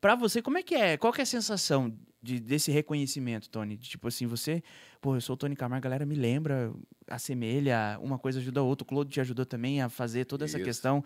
Pra 0.00 0.16
você, 0.16 0.42
como 0.42 0.58
é 0.58 0.62
que 0.62 0.74
é? 0.74 0.96
Qual 0.96 1.12
que 1.12 1.20
é 1.20 1.22
a 1.22 1.26
sensação 1.26 1.96
de, 2.20 2.40
desse 2.40 2.72
reconhecimento, 2.72 3.48
Tony? 3.48 3.76
De, 3.76 3.88
tipo 3.88 4.08
assim, 4.08 4.26
você, 4.26 4.60
pô, 5.00 5.14
eu 5.14 5.20
sou 5.20 5.34
o 5.34 5.36
Tony 5.36 5.54
Camargo, 5.54 5.86
a 5.86 5.88
galera 5.88 6.04
me 6.04 6.16
lembra, 6.16 6.72
assemelha, 7.08 7.96
uma 8.00 8.18
coisa 8.18 8.40
ajuda 8.40 8.58
a 8.58 8.62
outra. 8.64 8.82
O 8.82 8.86
Claude 8.88 9.10
te 9.10 9.20
ajudou 9.20 9.46
também 9.46 9.80
a 9.80 9.88
fazer 9.88 10.24
toda 10.24 10.44
essa 10.44 10.58
Isso. 10.58 10.64
questão. 10.64 11.04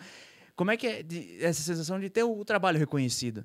Como 0.56 0.70
é 0.70 0.76
que 0.78 0.86
é 0.86 1.02
de- 1.02 1.36
essa 1.44 1.62
sensação 1.62 2.00
de 2.00 2.08
ter 2.08 2.22
o 2.24 2.44
trabalho 2.44 2.78
reconhecido? 2.78 3.44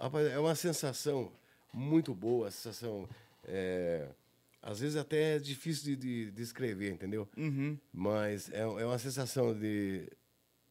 Rapaz, 0.00 0.26
é 0.28 0.38
uma 0.38 0.54
sensação 0.54 1.32
muito 1.72 2.14
boa, 2.14 2.46
a 2.46 2.50
sensação. 2.52 3.08
é, 3.44 4.06
às 4.62 4.78
vezes 4.78 4.96
até 4.96 5.36
é 5.36 5.38
difícil 5.40 5.84
de, 5.84 5.96
de, 5.96 6.30
de 6.30 6.42
escrever, 6.42 6.92
entendeu? 6.92 7.28
Uhum. 7.36 7.76
Mas 7.92 8.48
é, 8.50 8.60
é 8.60 8.86
uma 8.86 8.98
sensação 8.98 9.52
de, 9.52 10.08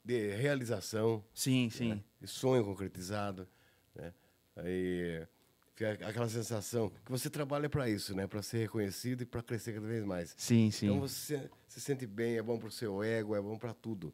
de 0.04 0.30
realização, 0.30 1.24
Sim, 1.34 1.70
sim. 1.70 1.90
né? 1.90 2.04
de 2.20 2.28
sonho 2.28 2.64
concretizado. 2.64 3.46
Né? 3.94 4.14
Aí 4.56 5.28
fica 5.76 5.92
aquela 6.08 6.30
sensação 6.30 6.90
que 7.04 7.12
você 7.12 7.30
trabalha 7.30 7.70
para 7.70 7.90
isso, 7.90 8.16
né? 8.16 8.28
Para 8.28 8.42
ser 8.42 8.60
reconhecido 8.60 9.24
e 9.24 9.26
para 9.26 9.44
crescer 9.44 9.74
cada 9.74 9.88
vez 9.88 10.06
mais. 10.06 10.34
Sim, 10.38 10.72
sim. 10.72 10.86
Então 10.86 11.00
você 11.00 11.50
se 11.68 11.82
sente 11.82 12.08
bem, 12.08 12.38
é 12.38 12.42
bom 12.42 12.58
para 12.58 12.70
o 12.70 12.72
seu 12.72 13.04
ego, 13.04 13.36
é 13.36 13.42
bom 13.42 13.58
para 13.58 13.74
tudo. 13.74 14.14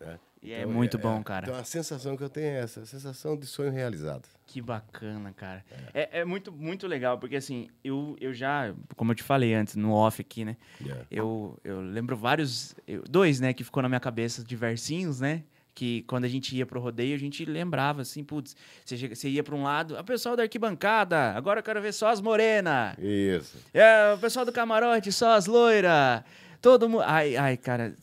Né? 0.00 0.18
E 0.42 0.52
é 0.52 0.64
muito 0.64 0.96
bom, 0.96 1.22
cara. 1.22 1.46
Então 1.46 1.60
a 1.60 1.64
sensação 1.64 2.16
que 2.16 2.22
eu 2.24 2.30
tenho 2.30 2.46
é 2.46 2.60
essa, 2.60 2.80
a 2.80 2.86
sensação 2.86 3.36
de 3.36 3.44
sonho 3.46 3.70
realizado. 3.70 4.26
Que 4.46 4.62
bacana, 4.62 5.32
cara. 5.36 5.62
É, 5.92 6.20
é 6.20 6.24
muito, 6.24 6.50
muito 6.50 6.86
legal, 6.86 7.18
porque 7.18 7.36
assim, 7.36 7.68
eu, 7.84 8.16
eu 8.20 8.32
já, 8.32 8.74
como 8.96 9.12
eu 9.12 9.14
te 9.14 9.22
falei 9.22 9.52
antes, 9.52 9.76
no 9.76 9.92
off 9.92 10.20
aqui, 10.20 10.44
né? 10.44 10.56
Yeah. 10.80 11.04
Eu, 11.10 11.58
eu 11.62 11.80
lembro 11.82 12.16
vários, 12.16 12.74
eu- 12.88 13.02
dois, 13.08 13.38
né, 13.38 13.52
que 13.52 13.62
ficou 13.62 13.82
na 13.82 13.88
minha 13.88 14.00
cabeça 14.00 14.42
de 14.42 14.56
versinhos, 14.56 15.20
né? 15.20 15.44
Que 15.74 16.02
quando 16.02 16.24
a 16.24 16.28
gente 16.28 16.56
ia 16.56 16.64
pro 16.66 16.80
rodeio, 16.80 17.14
a 17.14 17.18
gente 17.18 17.44
lembrava 17.44 18.00
assim, 18.02 18.24
putz, 18.24 18.56
você, 18.84 19.28
ia 19.28 19.44
pra 19.44 19.54
um 19.54 19.62
lado, 19.62 19.96
a 19.96 20.02
pessoal 20.02 20.36
da 20.36 20.42
arquibancada, 20.42 21.32
agora 21.32 21.60
eu 21.60 21.64
quero 21.64 21.80
ver 21.82 21.92
só 21.92 22.08
as 22.08 22.20
morenas. 22.20 22.96
Isso. 22.98 23.58
É, 23.74 24.14
o 24.14 24.18
pessoal 24.18 24.44
do 24.46 24.52
camarote, 24.52 25.12
só 25.12 25.34
as 25.34 25.46
loiras. 25.46 26.24
Todo 26.60 26.88
mundo. 26.88 27.02
Ai, 27.06 27.36
ai, 27.36 27.56
cara. 27.56 27.94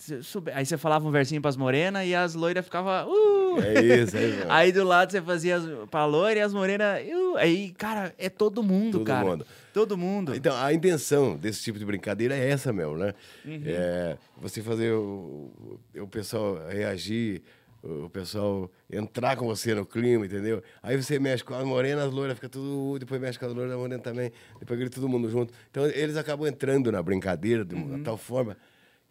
Aí 0.54 0.66
você 0.66 0.78
falava 0.78 1.08
um 1.08 1.12
versinho 1.12 1.40
pras 1.42 1.56
morenas 1.56 2.06
e 2.08 2.16
as 2.16 2.34
loiras 2.34 2.66
ficavam. 2.66 3.08
Uh! 3.08 3.62
É 3.62 3.82
isso, 4.02 4.18
é 4.18 4.24
isso. 4.26 4.46
Aí 4.50 4.72
do 4.72 4.84
lado 4.84 5.12
você 5.12 5.22
fazia 5.22 5.58
as, 5.58 5.64
pra 5.92 6.06
loira 6.06 6.40
e 6.40 6.42
as 6.42 6.54
morenas. 6.54 7.02
Uh! 7.08 7.38
Aí, 7.38 7.72
cara, 7.78 8.14
é 8.18 8.30
todo 8.30 8.64
mundo, 8.64 9.00
Todo 9.00 9.08
cara. 9.08 9.26
mundo. 9.26 9.46
Todo 9.74 9.96
mundo. 9.98 10.36
Então, 10.36 10.56
a 10.58 10.74
intenção 10.74 11.38
desse 11.38 11.62
tipo 11.64 11.78
de 11.78 11.86
brincadeira 11.86 12.36
é 12.36 12.50
essa 12.50 12.74
mesmo, 12.74 12.98
né? 12.98 13.14
Uhum. 13.46 13.62
É 13.66 14.18
você 14.42 14.64
fazer 14.64 14.92
o- 14.92 15.80
o 15.96 16.08
pessoal 16.08 16.58
reagir, 16.68 17.44
o 17.84 18.10
pessoal 18.10 18.70
entrar 18.92 19.36
com 19.38 19.46
você 19.46 19.74
no 19.76 19.86
clima, 19.86 20.26
entendeu? 20.26 20.62
Aí 20.82 21.02
você 21.02 21.20
mexe 21.20 21.44
com 21.44 21.54
as 21.54 21.64
morenas, 21.64 22.06
as 22.06 22.14
loiras, 22.14 22.36
fica 22.36 22.50
tudo... 22.50 22.98
Depois 23.00 23.20
mexe 23.22 23.38
com 23.40 23.46
as 23.46 23.54
loiras, 23.54 23.74
as 23.74 23.80
morenas 23.80 24.04
também. 24.04 24.32
Depois 24.60 24.80
grita 24.80 24.96
todo 24.96 25.08
mundo 25.08 25.30
junto. 25.30 25.54
Então, 25.70 25.86
eles 25.86 26.18
acabam 26.18 26.48
entrando 26.48 26.92
na 26.92 27.02
brincadeira 27.02 27.64
de 27.64 27.76
Uhum. 27.76 27.96
uma 27.96 28.04
tal 28.04 28.18
forma 28.18 28.58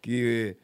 que... 0.01 0.55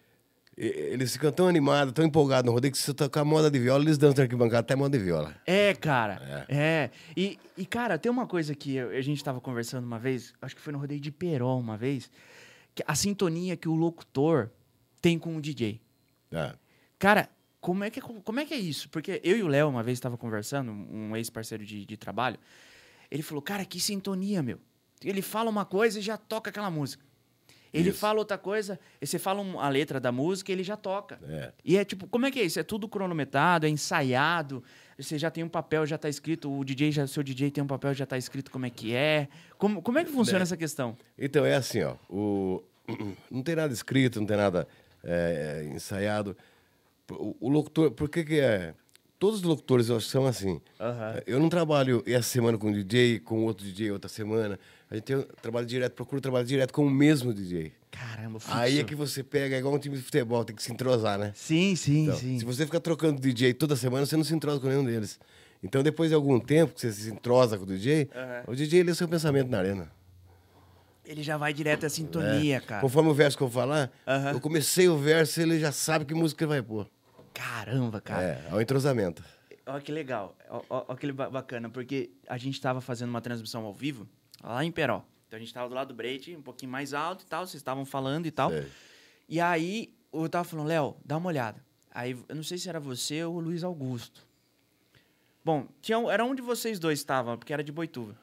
Eles 0.55 1.13
ficam 1.13 1.31
tão 1.31 1.47
animados, 1.47 1.91
tão 1.93 2.05
empolgados 2.05 2.45
no 2.45 2.51
rodeio, 2.51 2.71
que 2.71 2.77
se 2.77 2.83
você 2.83 2.93
tocar 2.93 3.25
moda 3.25 3.49
de 3.49 3.57
viola, 3.57 3.83
eles 3.83 3.97
dançam 3.97 4.17
na 4.17 4.23
arquibancada 4.25 4.59
até 4.59 4.75
moda 4.75 4.95
de 4.95 5.03
viola. 5.03 5.35
É, 5.47 5.73
cara. 5.73 6.45
É. 6.47 6.91
E, 7.17 7.39
e, 7.57 7.65
cara, 7.65 7.97
tem 7.97 8.11
uma 8.11 8.27
coisa 8.27 8.53
que 8.53 8.77
a 8.77 9.01
gente 9.01 9.23
tava 9.23 9.41
conversando 9.41 9.83
uma 9.83 9.97
vez, 9.97 10.31
acho 10.39 10.55
que 10.55 10.61
foi 10.61 10.71
no 10.71 10.77
rodeio 10.77 10.99
de 11.01 11.11
Peró 11.11 11.57
uma 11.57 11.75
vez, 11.75 12.07
que 12.75 12.83
a 12.85 12.93
sintonia 12.93 13.57
que 13.57 13.67
o 13.67 13.73
locutor 13.73 14.51
tem 15.01 15.17
com 15.17 15.35
o 15.35 15.41
DJ. 15.41 15.81
né? 16.29 16.53
Cara, 16.99 17.27
como 17.63 17.81
é 17.85 17.89
que, 17.89 18.01
como 18.01 18.39
é, 18.41 18.45
que 18.45 18.53
é 18.53 18.57
isso? 18.57 18.89
Porque 18.89 19.21
eu 19.23 19.37
e 19.37 19.41
o 19.41 19.47
Léo, 19.47 19.69
uma 19.69 19.81
vez, 19.81 19.97
estava 19.97 20.17
conversando, 20.17 20.69
um 20.69 21.15
ex-parceiro 21.15 21.65
de, 21.65 21.85
de 21.85 21.95
trabalho. 21.95 22.37
Ele 23.09 23.23
falou, 23.23 23.41
cara, 23.41 23.63
que 23.63 23.79
sintonia, 23.79 24.43
meu. 24.43 24.59
Ele 25.01 25.21
fala 25.21 25.49
uma 25.49 25.63
coisa 25.63 25.97
e 25.97 26.01
já 26.01 26.17
toca 26.17 26.49
aquela 26.49 26.69
música. 26.69 27.05
Ele 27.73 27.89
Isso. 27.89 27.99
fala 27.99 28.19
outra 28.19 28.37
coisa, 28.37 28.77
e 29.01 29.07
você 29.07 29.17
fala 29.17 29.41
a 29.61 29.69
letra 29.69 29.97
da 29.97 30.11
música 30.11 30.51
e 30.51 30.53
ele 30.53 30.63
já 30.63 30.75
toca. 30.75 31.17
É. 31.23 31.53
E 31.63 31.77
é 31.77 31.85
tipo, 31.85 32.05
como 32.05 32.25
é 32.25 32.31
que 32.31 32.39
é 32.39 32.43
isso? 32.43 32.59
É 32.59 32.63
tudo 32.63 32.87
cronometrado, 32.87 33.65
é 33.65 33.69
ensaiado, 33.69 34.61
você 34.99 35.17
já 35.17 35.31
tem 35.31 35.43
um 35.43 35.49
papel, 35.49 35.85
já 35.85 35.97
tá 35.97 36.09
escrito, 36.09 36.51
o 36.51 36.65
DJ, 36.65 36.91
já, 36.91 37.07
seu 37.07 37.23
DJ 37.23 37.49
tem 37.49 37.63
um 37.63 37.67
papel, 37.67 37.93
já 37.93 38.05
tá 38.05 38.17
escrito 38.17 38.51
como 38.51 38.65
é 38.65 38.69
que 38.69 38.93
é. 38.93 39.29
Como, 39.57 39.81
como 39.81 39.97
é 39.97 40.03
que 40.03 40.11
funciona 40.11 40.39
Né. 40.39 40.43
essa 40.43 40.57
questão? 40.57 40.97
Então 41.17 41.45
é 41.45 41.55
assim, 41.55 41.81
ó. 41.81 41.95
O... 42.09 42.61
Não 43.31 43.41
tem 43.41 43.55
nada 43.55 43.73
escrito, 43.73 44.19
não 44.19 44.27
tem 44.27 44.35
nada 44.35 44.67
é, 45.01 45.69
ensaiado. 45.73 46.35
O, 47.11 47.35
o 47.39 47.49
locutor, 47.49 47.91
por 47.91 48.09
que 48.09 48.23
que 48.23 48.39
é? 48.39 48.73
Todos 49.19 49.39
os 49.39 49.43
locutores 49.45 49.87
eu 49.87 49.95
acho 49.97 50.07
são 50.07 50.25
assim. 50.25 50.59
Aham. 50.79 51.21
Eu 51.25 51.39
não 51.39 51.47
trabalho 51.47 52.03
essa 52.05 52.27
semana 52.27 52.57
com 52.57 52.67
um 52.69 52.73
DJ, 52.73 53.19
com 53.19 53.45
outro 53.45 53.65
DJ 53.65 53.91
outra 53.91 54.09
semana. 54.09 54.59
A 54.89 54.95
gente 54.95 55.05
tem, 55.05 55.21
trabalho 55.41 55.65
direto, 55.65 55.93
procura 55.93 56.21
trabalhar 56.21 56.43
direto 56.43 56.73
com 56.73 56.85
o 56.85 56.89
mesmo 56.89 57.33
DJ. 57.33 57.71
Caramba, 57.89 58.39
fixo. 58.39 58.53
Aí 58.55 58.79
é 58.79 58.83
que 58.83 58.95
você 58.95 59.23
pega, 59.23 59.55
é 59.55 59.59
igual 59.59 59.73
um 59.73 59.79
time 59.79 59.95
de 59.95 60.03
futebol, 60.03 60.43
tem 60.43 60.55
que 60.55 60.61
se 60.61 60.71
entrosar, 60.71 61.17
né? 61.17 61.31
Sim, 61.35 61.75
sim, 61.75 62.03
Então, 62.03 62.17
sim. 62.17 62.39
Se 62.39 62.43
você 62.45 62.65
ficar 62.65 62.79
trocando 62.79 63.21
DJ 63.21 63.53
toda 63.53 63.75
semana, 63.75 64.05
você 64.05 64.17
não 64.17 64.23
se 64.23 64.33
entrosa 64.33 64.59
com 64.59 64.67
nenhum 64.67 64.83
deles. 64.83 65.19
Então, 65.63 65.81
depois 65.81 66.09
de 66.09 66.15
algum 66.15 66.37
tempo 66.39 66.73
que 66.73 66.81
você 66.81 66.91
se 66.91 67.09
entrosa 67.09 67.57
com 67.57 67.63
o 67.63 67.67
DJ, 67.67 68.09
Aham. 68.13 68.43
o 68.47 68.55
DJ 68.55 68.83
lê 68.83 68.91
o 68.91 68.95
seu 68.95 69.07
pensamento 69.07 69.49
na 69.49 69.59
arena. 69.59 69.91
Ele 71.05 71.21
já 71.21 71.35
vai 71.37 71.53
direto 71.53 71.85
à 71.85 71.89
sintonia, 71.89 72.57
É. 72.57 72.59
cara. 72.61 72.81
Conforme 72.81 73.09
o 73.09 73.13
verso 73.13 73.37
que 73.37 73.43
eu 73.43 73.47
vou 73.47 73.61
falar, 73.61 73.91
eu 74.33 74.39
comecei 74.39 74.87
o 74.87 74.97
verso, 74.97 75.41
ele 75.41 75.59
já 75.59 75.71
sabe 75.71 76.05
que 76.05 76.13
música 76.13 76.43
ele 76.43 76.49
vai 76.49 76.61
pôr. 76.61 76.89
Caramba, 77.33 77.99
cara. 77.99 78.23
É, 78.23 78.47
é 78.51 78.55
o 78.55 78.61
entrosamento. 78.61 79.23
Olha 79.65 79.81
que 79.81 79.91
legal. 79.91 80.35
Olha 80.69 80.97
que 80.97 81.11
ba- 81.11 81.29
bacana, 81.29 81.69
porque 81.69 82.11
a 82.27 82.37
gente 82.37 82.59
tava 82.61 82.79
fazendo 82.81 83.09
uma 83.09 83.21
transmissão 83.21 83.65
ao 83.65 83.73
vivo 83.73 84.07
lá 84.41 84.63
em 84.63 84.71
Peró. 84.71 85.03
Então 85.27 85.37
a 85.37 85.39
gente 85.39 85.53
tava 85.53 85.67
do 85.67 85.75
lado 85.75 85.87
do 85.89 85.93
Breite, 85.95 86.35
um 86.35 86.41
pouquinho 86.41 86.71
mais 86.71 86.93
alto 86.93 87.23
e 87.23 87.25
tal, 87.25 87.45
vocês 87.47 87.59
estavam 87.59 87.85
falando 87.85 88.25
e 88.25 88.31
tal. 88.31 88.49
Sei. 88.51 88.67
E 89.27 89.39
aí 89.41 89.93
eu 90.13 90.29
tava 90.29 90.43
falando, 90.43 90.67
Léo, 90.67 90.95
dá 91.03 91.17
uma 91.17 91.27
olhada. 91.27 91.63
Aí 91.91 92.17
eu 92.29 92.35
não 92.35 92.43
sei 92.43 92.57
se 92.57 92.69
era 92.69 92.79
você 92.79 93.23
ou 93.23 93.35
o 93.35 93.39
Luiz 93.39 93.63
Augusto. 93.63 94.25
Bom, 95.43 95.67
tinha, 95.81 95.97
era 96.11 96.23
um 96.23 96.35
de 96.35 96.41
vocês 96.41 96.77
dois 96.79 96.99
estavam, 96.99 97.37
porque 97.37 97.51
era 97.51 97.63
de 97.63 97.71
Boituva. 97.71 98.15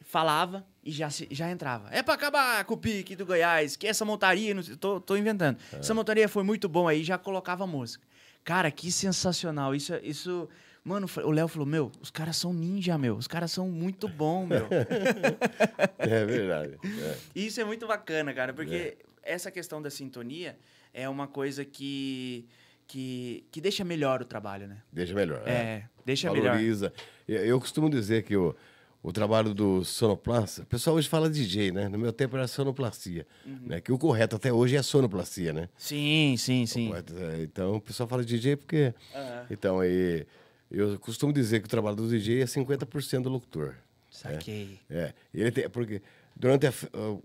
Falava 0.00 0.64
e 0.84 0.90
já, 0.90 1.08
se- 1.10 1.28
já 1.30 1.50
entrava. 1.50 1.88
É 1.90 2.02
pra 2.02 2.14
acabar 2.14 2.64
com 2.64 2.74
o 2.74 2.76
pique 2.76 3.14
do 3.14 3.24
Goiás, 3.26 3.76
que 3.76 3.86
essa 3.86 4.04
montaria, 4.04 4.54
não 4.54 4.62
tô, 4.62 5.00
tô 5.00 5.16
inventando. 5.16 5.56
Essa 5.72 5.94
montaria 5.94 6.28
foi 6.28 6.42
muito 6.42 6.68
bom 6.68 6.88
aí, 6.88 7.04
já 7.04 7.16
colocava 7.18 7.66
música. 7.66 8.04
Cara, 8.44 8.70
que 8.70 8.90
sensacional. 8.90 9.74
Isso, 9.74 9.94
isso 10.02 10.48
mano, 10.84 11.06
o 11.24 11.30
Léo 11.30 11.46
falou, 11.46 11.64
meu, 11.66 11.92
os 12.00 12.10
caras 12.10 12.36
são 12.36 12.52
ninja, 12.52 12.98
meu. 12.98 13.16
Os 13.16 13.28
caras 13.28 13.52
são 13.52 13.68
muito 13.68 14.08
bom, 14.08 14.44
meu. 14.46 14.66
É 15.98 16.24
verdade. 16.24 16.76
É. 16.84 17.16
E 17.34 17.46
Isso 17.46 17.60
é 17.60 17.64
muito 17.64 17.86
bacana, 17.86 18.32
cara, 18.34 18.52
porque 18.52 18.96
essa 19.22 19.50
questão 19.50 19.80
da 19.80 19.90
sintonia 19.90 20.58
é 20.92 21.08
uma 21.08 21.26
coisa 21.28 21.64
que, 21.64 22.46
que, 22.86 23.44
que 23.50 23.60
deixa 23.60 23.84
melhor 23.84 24.20
o 24.20 24.24
trabalho, 24.24 24.66
né? 24.66 24.78
Deixa 24.92 25.14
melhor. 25.14 25.42
É, 25.46 25.84
deixa 26.04 26.30
melhor. 26.32 26.50
Valoriza. 26.52 26.92
Eu, 27.28 27.44
eu 27.44 27.60
costumo 27.60 27.88
dizer 27.88 28.24
que 28.24 28.36
o, 28.36 28.54
o 29.02 29.12
trabalho 29.12 29.52
do 29.52 29.84
sonoplasta, 29.84 30.62
o 30.62 30.66
pessoal 30.66 30.94
hoje 30.96 31.08
fala 31.08 31.28
DJ, 31.28 31.72
né? 31.72 31.88
No 31.88 31.98
meu 31.98 32.12
tempo 32.12 32.36
era 32.36 32.46
sonoplastia. 32.46 33.26
Uhum. 33.44 33.58
Né? 33.66 33.80
Que 33.80 33.90
o 33.90 33.98
correto 33.98 34.36
até 34.36 34.52
hoje 34.52 34.76
é 34.76 34.82
sonoplastia, 34.82 35.52
né? 35.52 35.68
Sim, 35.76 36.36
sim, 36.38 36.66
sim. 36.66 36.88
Correto, 36.88 37.14
é, 37.18 37.42
Então 37.42 37.76
o 37.76 37.80
pessoal 37.80 38.08
fala 38.08 38.24
DJ 38.24 38.56
porque. 38.56 38.94
Aham. 39.12 39.46
Então, 39.50 39.80
aí, 39.80 40.24
eu 40.70 40.98
costumo 41.00 41.32
dizer 41.32 41.60
que 41.60 41.66
o 41.66 41.70
trabalho 41.70 41.96
do 41.96 42.08
DJ 42.08 42.42
é 42.42 42.44
50% 42.44 43.22
do 43.22 43.28
locutor. 43.28 43.74
Saquei. 44.08 44.78
É, 44.88 45.12
e 45.34 45.40
ele 45.40 45.50
tem, 45.50 45.68
porque 45.68 46.00
durante 46.36 46.66
a, 46.66 46.72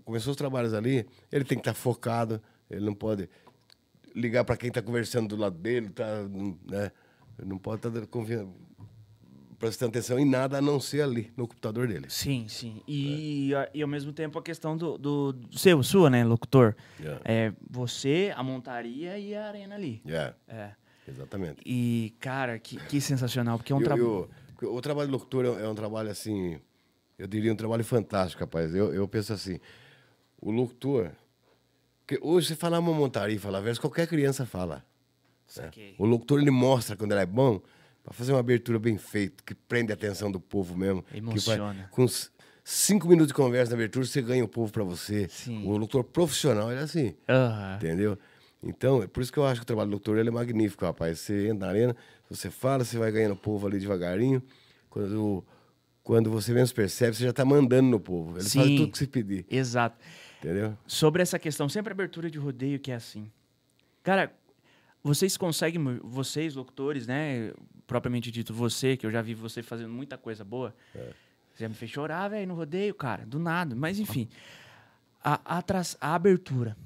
começou 0.04 0.32
os 0.32 0.36
trabalhos 0.36 0.74
ali, 0.74 1.06
ele 1.30 1.44
tem 1.44 1.56
que 1.56 1.62
estar 1.62 1.74
focado, 1.74 2.42
ele 2.68 2.84
não 2.84 2.94
pode 2.94 3.28
ligar 4.16 4.44
para 4.44 4.56
quem 4.56 4.68
está 4.68 4.82
conversando 4.82 5.28
do 5.28 5.36
lado 5.36 5.56
dele, 5.56 5.90
tá, 5.90 6.24
né? 6.66 6.90
Ele 7.38 7.48
não 7.48 7.58
pode 7.58 7.86
estar 7.86 7.90
prestando 9.58 9.90
atenção 9.90 10.18
em 10.18 10.24
nada 10.24 10.58
a 10.58 10.62
não 10.62 10.78
ser 10.78 11.02
ali 11.02 11.32
no 11.36 11.46
computador 11.48 11.88
dele. 11.88 12.06
Sim, 12.08 12.46
sim. 12.48 12.80
E, 12.86 13.52
a- 13.54 13.68
e 13.74 13.82
ao 13.82 13.88
mesmo 13.88 14.12
tempo 14.12 14.38
a 14.38 14.42
questão 14.42 14.76
do, 14.76 14.96
do, 14.96 15.32
do 15.32 15.58
seu, 15.58 15.82
sua, 15.82 16.08
né, 16.08 16.24
locutor? 16.24 16.74
Yeah. 17.00 17.20
É 17.24 17.52
você, 17.68 18.32
a 18.36 18.42
montaria 18.42 19.18
e 19.18 19.34
a 19.34 19.46
arena 19.48 19.74
ali. 19.74 20.00
É, 20.06 20.32
É. 20.48 20.70
exatamente. 21.08 21.60
E, 21.66 22.14
cara, 22.20 22.58
que, 22.58 22.76
que 22.76 23.00
sensacional, 23.00 23.58
porque 23.58 23.72
é 23.72 23.76
um 23.76 23.82
trabalho. 23.82 24.28
o, 24.62 24.80
trabalho 24.80 25.08
de 25.08 25.12
locutor 25.12 25.44
é, 25.44 25.64
é 25.64 25.68
um 25.68 25.74
trabalho 25.74 26.10
assim, 26.10 26.60
eu 27.18 27.26
diria 27.26 27.52
um 27.52 27.56
trabalho 27.56 27.84
fantástico, 27.84 28.40
rapaz. 28.44 28.72
Eu, 28.74 28.94
eu 28.94 29.08
penso 29.08 29.32
assim, 29.32 29.58
o 30.40 30.52
locutor, 30.52 31.10
que 32.06 32.16
hoje 32.22 32.46
você 32.48 32.54
falar 32.54 32.78
uma 32.78 32.92
montaria 32.92 33.34
e 33.34 33.38
falar 33.40 33.60
verso, 33.60 33.80
qualquer 33.80 34.06
criança 34.06 34.46
fala. 34.46 34.84
Saquei. 35.48 35.94
O 35.98 36.04
locutor 36.04 36.40
ele 36.40 36.50
mostra 36.50 36.94
quando 36.96 37.10
ele 37.12 37.22
é 37.22 37.26
bom 37.26 37.60
para 38.08 38.16
fazer 38.16 38.32
uma 38.32 38.40
abertura 38.40 38.78
bem 38.78 38.96
feita, 38.96 39.42
que 39.44 39.54
prende 39.54 39.92
a 39.92 39.94
atenção 39.94 40.30
do 40.32 40.40
povo 40.40 40.74
mesmo. 40.76 41.02
que 41.02 41.20
vai- 41.20 41.56
Emociona. 41.56 41.88
com 41.90 42.06
cinco 42.64 43.06
minutos 43.06 43.28
de 43.28 43.34
conversa 43.34 43.70
na 43.72 43.76
abertura, 43.76 44.06
você 44.06 44.22
ganha 44.22 44.42
o 44.44 44.48
povo 44.48 44.72
para 44.72 44.82
você. 44.82 45.28
Sim. 45.28 45.66
O 45.66 45.72
locutor 45.76 46.04
profissional 46.04 46.70
ele 46.70 46.80
é 46.80 46.84
assim, 46.84 47.14
Aham. 47.28 47.76
entendeu? 47.76 48.18
Então, 48.62 49.02
é 49.02 49.06
por 49.06 49.22
isso 49.22 49.30
que 49.32 49.38
eu 49.38 49.46
acho 49.46 49.60
que 49.60 49.64
o 49.64 49.66
trabalho 49.66 49.90
do 49.90 49.92
locutor 49.92 50.16
ele 50.18 50.30
é 50.30 50.32
magnífico, 50.32 50.84
rapaz. 50.84 51.20
Você 51.20 51.48
entra 51.48 51.66
na 51.66 51.68
arena, 51.68 51.96
você 52.30 52.50
fala, 52.50 52.82
você 52.84 52.96
vai 52.98 53.12
ganhando 53.12 53.32
o 53.32 53.36
povo 53.36 53.66
ali 53.66 53.78
devagarinho. 53.78 54.42
Quando, 54.90 55.44
quando 56.02 56.30
você 56.30 56.52
menos 56.52 56.72
percebe, 56.72 57.14
você 57.14 57.24
já 57.24 57.32
tá 57.32 57.44
mandando 57.44 57.88
no 57.90 58.00
povo. 58.00 58.30
Ele 58.38 58.40
faz 58.40 58.50
Sim. 58.66 58.76
tudo 58.76 58.90
que 58.92 58.98
você 58.98 59.06
pedir, 59.06 59.46
Exato. 59.50 59.96
entendeu? 60.42 60.76
Sobre 60.86 61.22
essa 61.22 61.38
questão, 61.38 61.68
sempre 61.68 61.92
abertura 61.92 62.30
de 62.30 62.38
rodeio 62.38 62.80
que 62.80 62.90
é 62.90 62.94
assim. 62.94 63.30
Cara, 64.02 64.32
vocês 65.04 65.36
conseguem, 65.36 66.00
vocês, 66.02 66.54
locutores, 66.56 67.06
né? 67.06 67.52
Propriamente 67.88 68.30
dito, 68.30 68.54
você, 68.54 68.96
que 68.96 69.04
eu 69.04 69.10
já 69.10 69.20
vi 69.22 69.34
você 69.34 69.62
fazendo 69.62 69.92
muita 69.92 70.16
coisa 70.16 70.44
boa. 70.44 70.72
É. 70.94 71.10
Você 71.54 71.64
já 71.64 71.68
me 71.68 71.74
fez 71.74 71.90
chorar, 71.90 72.28
velho, 72.28 72.46
no 72.46 72.54
rodeio, 72.54 72.94
cara. 72.94 73.26
Do 73.26 73.38
nada. 73.40 73.74
Mas, 73.74 73.98
enfim. 73.98 74.28
A, 75.24 75.58
a, 75.58 75.64
a 76.00 76.14
abertura. 76.14 76.76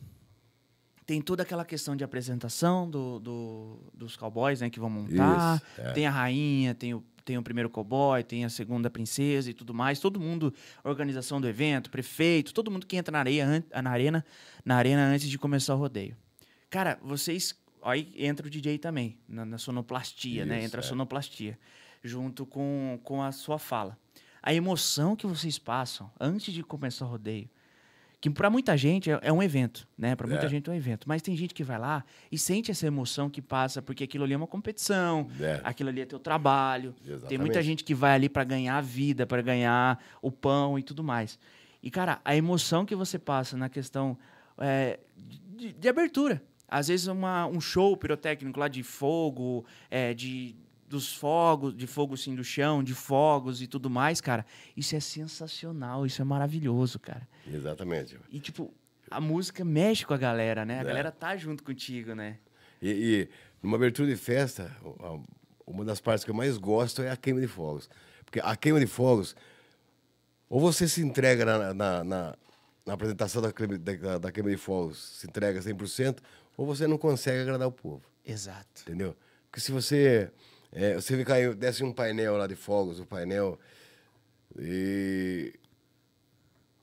Tem 1.04 1.20
toda 1.20 1.42
aquela 1.42 1.64
questão 1.64 1.96
de 1.96 2.04
apresentação 2.04 2.88
do, 2.88 3.18
do- 3.18 3.78
dos 3.92 4.16
cowboys, 4.16 4.60
né? 4.60 4.70
Que 4.70 4.78
vão 4.78 4.88
montar. 4.88 5.56
Isso, 5.56 5.66
é. 5.80 5.92
Tem 5.92 6.06
a 6.06 6.10
rainha, 6.10 6.74
tem 6.74 6.94
o, 6.94 7.04
tem 7.24 7.36
o 7.36 7.42
primeiro 7.42 7.68
cowboy, 7.68 8.22
tem 8.22 8.44
a 8.44 8.48
segunda 8.48 8.88
princesa 8.88 9.50
e 9.50 9.52
tudo 9.52 9.74
mais. 9.74 9.98
Todo 9.98 10.20
mundo, 10.20 10.54
organização 10.84 11.40
do 11.40 11.48
evento, 11.48 11.90
prefeito, 11.90 12.54
todo 12.54 12.70
mundo 12.70 12.86
que 12.86 12.96
entra 12.96 13.10
na, 13.10 13.18
areia, 13.18 13.64
na, 13.82 13.90
arena, 13.90 14.24
na 14.64 14.76
arena 14.76 15.02
antes 15.04 15.28
de 15.28 15.36
começar 15.36 15.74
o 15.74 15.78
rodeio. 15.78 16.16
Cara, 16.70 16.98
vocês. 17.02 17.60
Aí 17.82 18.12
entra 18.16 18.46
o 18.46 18.50
DJ 18.50 18.78
também, 18.78 19.18
na, 19.28 19.44
na 19.44 19.58
sonoplastia, 19.58 20.44
né? 20.46 20.58
Isso, 20.58 20.66
Entra 20.66 20.80
a 20.80 20.84
é. 20.84 20.86
sonoplastia, 20.86 21.58
junto 22.02 22.46
com, 22.46 22.98
com 23.02 23.22
a 23.22 23.32
sua 23.32 23.58
fala. 23.58 23.98
A 24.42 24.52
emoção 24.52 25.14
que 25.16 25.26
vocês 25.26 25.58
passam 25.58 26.10
antes 26.18 26.52
de 26.52 26.62
começar 26.62 27.04
o 27.04 27.08
rodeio, 27.08 27.48
que 28.20 28.30
para 28.30 28.48
muita 28.48 28.76
gente 28.76 29.10
é, 29.10 29.18
é 29.22 29.32
um 29.32 29.42
evento, 29.42 29.86
né? 29.98 30.14
Para 30.14 30.28
muita 30.28 30.46
É. 30.46 30.48
gente 30.48 30.68
é 30.70 30.72
um 30.72 30.76
evento. 30.76 31.08
Mas 31.08 31.22
tem 31.22 31.36
gente 31.36 31.52
que 31.52 31.64
vai 31.64 31.78
lá 31.78 32.04
e 32.30 32.38
sente 32.38 32.70
essa 32.70 32.86
emoção 32.86 33.28
que 33.28 33.42
passa, 33.42 33.82
porque 33.82 34.04
aquilo 34.04 34.22
ali 34.22 34.32
é 34.32 34.36
uma 34.36 34.46
competição, 34.46 35.28
É. 35.40 35.60
aquilo 35.64 35.88
ali 35.88 36.00
é 36.02 36.06
teu 36.06 36.20
trabalho. 36.20 36.92
Tem 37.02 37.14
Exatamente. 37.14 37.40
muita 37.40 37.62
gente 37.62 37.82
que 37.82 37.94
vai 37.94 38.14
ali 38.14 38.28
para 38.28 38.44
ganhar 38.44 38.76
a 38.76 38.80
vida, 38.80 39.26
para 39.26 39.42
ganhar 39.42 40.00
o 40.20 40.30
pão 40.30 40.78
e 40.78 40.82
tudo 40.84 41.02
mais. 41.02 41.36
E, 41.82 41.90
cara, 41.90 42.20
a 42.24 42.36
emoção 42.36 42.86
que 42.86 42.94
você 42.94 43.18
passa 43.18 43.56
na 43.56 43.68
questão 43.68 44.16
é, 44.56 45.00
de, 45.56 45.72
de 45.72 45.88
abertura. 45.88 46.40
Às 46.74 46.88
vezes 46.88 47.06
uma, 47.06 47.46
um 47.46 47.60
show 47.60 47.94
pirotécnico 47.96 48.58
lá 48.58 48.66
de 48.66 48.82
fogo, 48.82 49.64
é, 49.90 50.14
de 50.14 50.56
dos 50.88 51.14
fogos, 51.14 51.74
de 51.76 51.86
fogo 51.86 52.16
sim 52.18 52.34
do 52.34 52.42
chão, 52.44 52.82
de 52.82 52.94
fogos 52.94 53.60
e 53.62 53.66
tudo 53.66 53.88
mais, 53.90 54.20
cara. 54.20 54.44
Isso 54.76 54.94
é 54.96 55.00
sensacional, 55.00 56.04
isso 56.06 56.20
é 56.20 56.24
maravilhoso, 56.24 56.98
cara. 56.98 57.26
Exatamente. 57.46 58.18
E, 58.30 58.38
tipo, 58.40 58.72
a 59.10 59.20
música 59.20 59.64
mexe 59.64 60.04
com 60.06 60.12
a 60.14 60.18
galera, 60.18 60.64
né? 60.64 60.78
A 60.78 60.82
É. 60.82 60.84
galera 60.84 61.10
tá 61.10 61.34
junto 61.36 61.62
contigo, 61.64 62.14
né? 62.14 62.38
E, 62.80 62.90
e 62.90 63.28
numa 63.62 63.76
abertura 63.76 64.08
de 64.08 64.16
festa, 64.16 64.74
uma 65.66 65.84
das 65.84 66.00
partes 66.00 66.24
que 66.24 66.30
eu 66.30 66.34
mais 66.34 66.56
gosto 66.58 67.00
é 67.02 67.10
a 67.10 67.16
queima 67.16 67.40
de 67.40 67.46
fogos. 67.48 67.88
Porque 68.24 68.40
a 68.40 68.54
queima 68.56 68.78
de 68.80 68.86
fogos, 68.86 69.34
ou 70.48 70.60
você 70.60 70.86
se 70.88 71.00
entrega 71.02 71.44
na, 71.44 71.74
na, 71.74 72.04
na- 72.04 72.34
na 72.84 72.94
apresentação 72.94 73.40
da 73.40 73.52
queima, 73.52 73.78
da, 73.78 74.18
da 74.18 74.32
queima 74.32 74.50
de 74.50 74.56
fogos, 74.56 74.98
se 75.20 75.26
entrega 75.26 75.60
100%, 75.62 76.18
ou 76.56 76.66
você 76.66 76.86
não 76.86 76.98
consegue 76.98 77.40
agradar 77.40 77.68
o 77.68 77.72
povo, 77.72 78.02
Exato. 78.24 78.82
entendeu? 78.82 79.16
Porque 79.50 79.60
se 79.60 79.70
você, 79.72 80.30
é, 80.72 80.94
você 80.94 81.16
ficar 81.16 81.34
aí, 81.34 81.54
desce 81.54 81.82
um 81.84 81.92
painel 81.92 82.36
lá 82.36 82.46
de 82.46 82.56
fogos, 82.56 82.98
o 83.00 83.06
painel, 83.06 83.58
e 84.58 85.54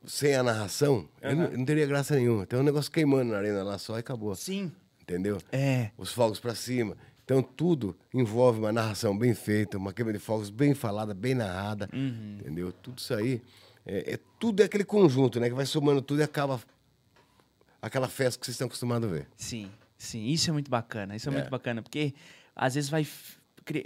sem 0.05 0.35
a 0.35 0.43
narração, 0.43 1.07
ele 1.21 1.35
não, 1.35 1.51
não 1.51 1.65
teria 1.65 1.85
graça 1.85 2.15
nenhuma. 2.15 2.45
Tem 2.45 2.57
um 2.59 2.63
negócio 2.63 2.91
queimando 2.91 3.31
na 3.31 3.37
arena 3.37 3.63
lá 3.63 3.77
só 3.77 3.97
e 3.97 3.99
acabou, 3.99 4.35
Sim. 4.35 4.71
entendeu? 5.01 5.37
É. 5.51 5.91
os 5.97 6.11
fogos 6.11 6.39
para 6.39 6.55
cima. 6.55 6.95
Então 7.25 7.43
tudo 7.43 7.95
envolve 8.13 8.59
uma 8.59 8.71
narração 8.71 9.15
bem 9.15 9.35
feita, 9.35 9.77
uma 9.77 9.93
queima 9.93 10.11
de 10.11 10.17
fogos 10.19 10.49
bem 10.49 10.73
falada, 10.73 11.13
bem 11.13 11.35
narrada, 11.35 11.87
entendeu? 11.93 12.71
Tudo 12.71 12.97
isso 12.97 13.13
aí 13.13 13.41
é, 13.85 14.13
é- 14.13 14.19
tudo 14.39 14.61
é 14.61 14.65
aquele 14.65 14.83
conjunto, 14.83 15.39
né? 15.39 15.47
Que 15.47 15.53
vai 15.53 15.65
somando 15.65 16.01
tudo 16.01 16.21
e 16.21 16.23
acaba 16.23 16.59
aquela 17.81 18.07
festa 18.07 18.39
que 18.39 18.45
vocês 18.45 18.55
estão 18.55 18.67
acostumados 18.67 19.07
a 19.09 19.11
ver. 19.11 19.27
Sim, 19.35 19.71
sim, 19.97 20.27
isso 20.27 20.49
é 20.49 20.53
muito 20.53 20.69
bacana, 20.69 21.15
isso 21.15 21.29
é, 21.29 21.31
É. 21.31 21.35
muito 21.35 21.49
bacana, 21.49 21.81
porque 21.81 22.13
às 22.55 22.75
vezes 22.75 22.89
vai 22.89 23.05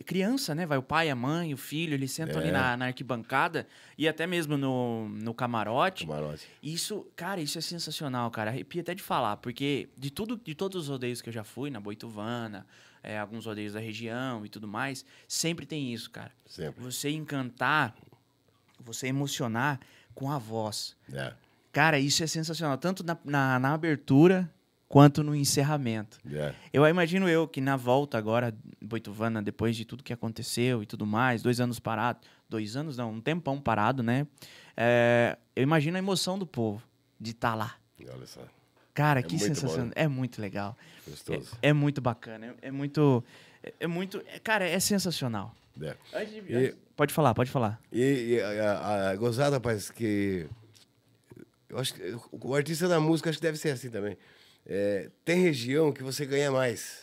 criança, 0.06 0.56
né, 0.56 0.66
vai 0.66 0.78
o 0.78 0.84
pai, 0.84 1.10
a 1.10 1.16
mãe, 1.16 1.54
o 1.54 1.58
filho, 1.58 1.94
eles 1.94 2.12
sentam 2.12 2.40
ali 2.40 2.50
É. 2.50 2.52
na, 2.54 2.78
na 2.78 2.86
arquibancada 2.86 3.68
e 3.98 4.08
até 4.08 4.26
mesmo 4.26 4.56
no, 4.58 5.10
no 5.10 5.34
camarote. 5.34 6.06
Camarote. 6.08 6.48
Isso, 6.62 7.06
cara, 7.18 7.42
isso 7.42 7.58
é 7.58 7.62
sensacional, 7.62 8.32
cara. 8.32 8.50
Arrepia 8.50 8.82
até 8.82 8.96
de 8.96 9.04
falar, 9.04 9.38
porque 9.38 9.90
de 9.98 10.10
tudo, 10.10 10.38
de 10.42 10.56
todos 10.56 10.84
os 10.84 10.88
rodeios 10.90 11.22
que 11.22 11.28
eu 11.28 11.34
já 11.34 11.44
fui, 11.44 11.70
na 11.70 11.82
Boituvana, 11.82 12.66
é, 13.02 13.20
alguns 13.20 13.46
rodeios 13.46 13.74
da 13.74 13.80
região 13.82 14.46
e 14.46 14.50
tudo 14.50 14.68
mais, 14.70 15.04
sempre 15.28 15.66
tem 15.66 15.94
isso, 15.94 16.10
cara. 16.10 16.32
Sempre. 16.46 16.82
Você 16.82 17.10
encantar, 17.10 17.94
você 18.80 19.08
emocionar 19.08 19.82
com 20.16 20.32
a 20.32 20.38
voz. 20.38 20.96
É, 21.12 21.34
Cara, 21.74 22.00
isso 22.00 22.24
é 22.24 22.28
sensacional, 22.28 22.78
tanto 22.78 23.04
na, 23.04 23.18
na, 23.26 23.60
na 23.60 23.74
abertura 23.74 24.50
quanto 24.88 25.24
no 25.24 25.36
encerramento. 25.36 26.20
é. 26.32 26.54
Eu 26.72 26.88
imagino 26.88 27.28
eu 27.28 27.48
que 27.48 27.60
na 27.60 27.76
volta 27.76 28.16
agora, 28.18 28.56
Boituvana, 28.82 29.42
depois 29.42 29.76
de 29.76 29.84
tudo 29.84 30.04
que 30.04 30.14
aconteceu 30.14 30.82
e 30.84 30.86
tudo 30.86 31.06
mais, 31.06 31.42
dois 31.42 31.60
anos 31.60 31.80
parado, 31.80 32.20
dois 32.48 32.76
anos 32.78 32.96
não, 32.96 33.12
um 33.14 33.20
tempão 33.20 33.60
parado, 33.60 34.02
né? 34.04 34.26
É, 34.78 35.36
eu 35.56 35.64
imagino 35.64 35.98
a 35.98 36.00
emoção 36.00 36.38
do 36.38 36.46
povo 36.46 36.82
de 37.20 37.32
estar 37.32 37.56
lá. 37.56 37.76
Olha 38.08 38.28
só, 38.28 38.42
Cara, 38.94 39.22
É 39.22 39.24
que 39.24 39.30
muito 39.36 39.48
bom, 39.50 39.56
sensacional. 39.56 39.86
né? 39.88 39.92
É 39.96 40.08
muito 40.08 40.40
legal. 40.40 40.78
gostoso. 41.08 41.58
É, 41.60 41.70
é 41.70 41.74
muito 41.74 42.00
bacana. 42.00 42.56
É, 42.62 42.68
é 42.68 42.72
muito. 42.72 43.24
É, 43.64 43.74
é 43.80 43.88
muito. 43.88 44.22
é- 44.28 44.38
cara, 44.38 44.70
é 44.70 44.80
sensacional. 44.80 45.56
É. 45.82 45.96
E- 46.48 46.76
pode 46.96 47.12
falar, 47.12 47.34
pode 47.34 47.50
falar. 47.50 47.82
E, 47.92 48.36
e 48.36 48.40
a, 48.42 48.72
a, 48.74 49.10
a 49.10 49.16
gozada, 49.16 49.56
rapaz, 49.56 49.90
que. 49.90 50.48
Eu 51.74 51.80
acho 51.80 51.94
que 51.96 52.02
o 52.32 52.56
artista 52.56 52.88
da 52.88 53.00
música 53.00 53.30
acho 53.30 53.40
que 53.40 53.44
deve 53.44 53.58
ser 53.58 53.70
assim 53.72 53.90
também. 53.90 54.16
É, 54.66 55.10
tem 55.26 55.42
região 55.42 55.92
que 55.92 56.04
você 56.04 56.26
ganha 56.26 56.52
mais. 56.52 57.02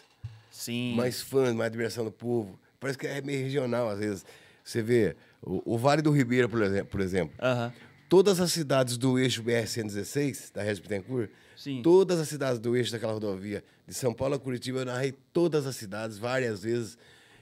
Sim. 0.51 0.95
mais 0.95 1.21
fãs, 1.21 1.55
mais 1.55 1.69
admiração 1.69 2.05
do 2.05 2.13
povo. 2.13 2.59
Parece 2.79 2.99
que 2.99 3.07
é 3.07 3.21
meio 3.21 3.43
regional, 3.43 3.89
às 3.89 3.99
vezes. 3.99 4.25
Você 4.63 4.83
vê 4.83 5.17
o, 5.43 5.75
o 5.75 5.79
Vale 5.79 6.03
do 6.03 6.11
Ribeira, 6.11 6.49
por 6.49 6.63
exemplo, 6.63 6.87
por 6.87 7.01
exemplo. 7.01 7.35
Aham. 7.41 7.73
Todas 8.09 8.41
as 8.41 8.53
cidades 8.53 8.97
do 8.97 9.19
eixo 9.19 9.43
BR-116, 9.43 10.53
da 10.53 10.63
Regis 10.63 10.81
Bittencourt, 10.81 11.31
Sim. 11.57 11.81
todas 11.83 12.19
as 12.19 12.29
cidades 12.29 12.59
do 12.59 12.77
eixo 12.77 12.91
daquela 12.91 13.13
rodovia, 13.13 13.63
de 13.87 13.95
São 13.95 14.13
Paulo 14.13 14.35
a 14.35 14.39
Curitiba, 14.39 14.81
eu 14.81 14.85
narrei 14.85 15.15
todas 15.33 15.67
as 15.67 15.77
cidades 15.77 16.19
várias 16.19 16.63
vezes. 16.63 16.99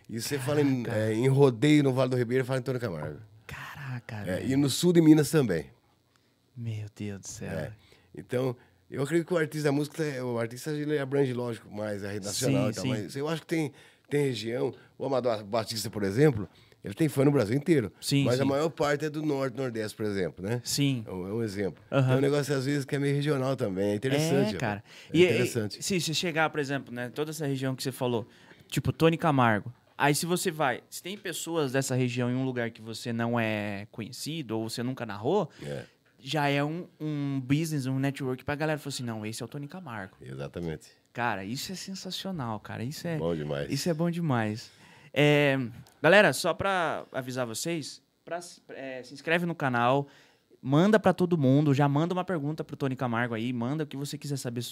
E 0.08 0.20
você 0.20 0.38
fala 0.38 0.60
em, 0.60 0.84
é, 0.88 1.12
em 1.12 1.28
rodeio 1.28 1.82
no 1.82 1.92
Vale 1.92 2.10
do 2.10 2.16
Ribeira, 2.16 2.44
fala 2.44 2.58
em 2.58 2.60
Antônio 2.60 2.80
Camargo. 2.80 3.20
Caraca, 3.46 4.24
É, 4.26 4.44
e 4.46 4.56
no 4.56 4.68
sul 4.68 4.92
de 4.92 5.00
Minas 5.00 5.30
também. 5.30 5.66
Meu 6.58 6.86
Deus 6.96 7.20
do 7.20 7.28
céu. 7.28 7.50
É. 7.50 7.72
Então, 8.16 8.56
eu 8.90 9.02
acredito 9.02 9.28
que 9.28 9.34
o 9.34 9.38
artista 9.38 9.68
da 9.68 9.72
música, 9.72 10.02
o 10.24 10.38
artista 10.38 10.72
ele 10.72 10.98
abrange, 10.98 11.32
lógico, 11.32 11.72
mais 11.72 12.02
a 12.04 12.10
rede 12.10 12.26
nacional 12.26 12.64
Sim, 12.64 12.70
e 12.70 12.74
tal, 12.74 12.82
sim. 12.82 12.88
mas 12.88 13.16
eu 13.16 13.28
acho 13.28 13.42
que 13.42 13.46
tem, 13.46 13.72
tem 14.10 14.24
região, 14.24 14.74
o 14.98 15.06
Amador 15.06 15.44
Batista, 15.44 15.88
por 15.88 16.02
exemplo, 16.02 16.48
ele 16.82 16.94
tem 16.94 17.08
fã 17.08 17.24
no 17.24 17.30
Brasil 17.30 17.56
inteiro. 17.56 17.92
Sim, 18.00 18.24
Mas 18.24 18.40
a 18.40 18.42
sim. 18.42 18.48
maior 18.48 18.68
parte 18.70 19.04
é 19.04 19.10
do 19.10 19.22
Norte, 19.22 19.56
Nordeste, 19.56 19.96
por 19.96 20.06
exemplo, 20.06 20.44
né? 20.44 20.60
Sim. 20.64 21.04
É 21.06 21.12
um, 21.12 21.40
é 21.40 21.44
exemplo. 21.44 21.82
Aham. 21.92 22.14
É 22.14 22.16
um 22.16 22.20
negócio, 22.20 22.56
às 22.56 22.64
vezes, 22.64 22.84
que 22.84 22.96
é 22.96 22.98
meio 22.98 23.14
regional 23.14 23.54
também. 23.54 23.90
É 23.90 23.94
interessante. 23.94 24.56
É, 24.56 24.58
cara. 24.58 24.82
É 25.12 25.16
e, 25.16 25.24
interessante. 25.24 25.78
e 25.78 25.82
se 25.82 26.00
você 26.00 26.14
chegar, 26.14 26.50
por 26.50 26.58
exemplo, 26.58 26.92
né, 26.92 27.10
toda 27.14 27.30
essa 27.30 27.46
região 27.46 27.76
que 27.76 27.82
você 27.82 27.92
falou, 27.92 28.26
tipo 28.68 28.92
Tony 28.92 29.16
Camargo. 29.16 29.72
Aí 29.96 30.14
se 30.14 30.24
você 30.26 30.52
vai, 30.52 30.80
se 30.88 31.02
tem 31.02 31.18
pessoas 31.18 31.72
dessa 31.72 31.96
região 31.96 32.30
em 32.30 32.34
um 32.34 32.44
lugar 32.44 32.70
que 32.70 32.80
você 32.80 33.12
não 33.12 33.38
é 33.38 33.88
conhecido 33.90 34.56
ou 34.56 34.70
você 34.70 34.80
nunca 34.80 35.04
narrou, 35.04 35.50
É, 35.60 35.84
já 36.18 36.48
é 36.48 36.62
um, 36.64 36.86
um 37.00 37.40
business, 37.40 37.86
um 37.86 37.98
network 37.98 38.44
pra 38.44 38.54
galera 38.54 38.78
falar 38.78 38.88
assim, 38.88 39.02
não, 39.04 39.24
esse 39.24 39.42
é 39.42 39.44
o 39.46 39.48
Tony 39.48 39.68
Camargo. 39.68 40.16
exatamente. 40.20 40.88
Cara, 41.12 41.44
isso 41.44 41.72
é 41.72 41.74
sensacional, 41.74 42.60
cara. 42.60 42.84
Isso 42.84 43.06
é, 43.08 43.18
Bom 43.18 43.34
demais. 43.34 43.70
isso 43.72 43.88
é 43.88 43.94
bom 43.94 44.08
demais. 44.10 44.70
É, 45.12 45.58
galera, 46.00 46.32
só 46.32 46.54
pra 46.54 47.04
avisar 47.12 47.44
vocês, 47.46 48.00
pra, 48.24 48.38
é, 48.68 49.02
se 49.02 49.14
inscreve 49.14 49.44
no 49.46 49.54
canal, 49.54 50.06
manda 50.62 51.00
pra 51.00 51.12
todo 51.12 51.36
mundo, 51.36 51.74
já 51.74 51.88
manda 51.88 52.12
uma 52.14 52.24
pergunta 52.24 52.62
pro 52.62 52.76
Tony 52.76 52.94
Camargo 52.94 53.34
aí, 53.34 53.52
manda 53.52 53.84
o 53.84 53.86
que 53.86 53.96
você 53.96 54.16
quiser 54.16 54.36
saber 54.36 54.62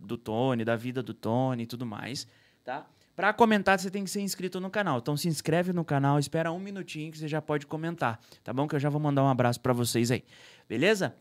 do 0.00 0.16
Tony, 0.16 0.64
da 0.64 0.76
vida 0.76 1.02
do 1.02 1.12
Tony 1.12 1.64
e 1.64 1.66
tudo 1.66 1.84
mais, 1.84 2.26
tá? 2.64 2.86
Pra 3.14 3.34
comentar, 3.34 3.78
você 3.78 3.90
tem 3.90 4.02
que 4.02 4.08
ser 4.10 4.22
inscrito 4.22 4.58
no 4.60 4.70
canal. 4.70 4.98
Então 4.98 5.14
se 5.14 5.28
inscreve 5.28 5.74
no 5.74 5.84
canal, 5.84 6.18
espera 6.18 6.50
um 6.50 6.58
minutinho 6.58 7.12
que 7.12 7.18
você 7.18 7.28
já 7.28 7.42
pode 7.42 7.66
comentar, 7.66 8.18
tá 8.42 8.50
bom? 8.50 8.66
Que 8.66 8.76
eu 8.76 8.80
já 8.80 8.88
vou 8.88 9.00
mandar 9.00 9.22
um 9.22 9.28
abraço 9.28 9.60
pra 9.60 9.74
vocês 9.74 10.10
aí. 10.10 10.24
Beleza? 10.70 11.16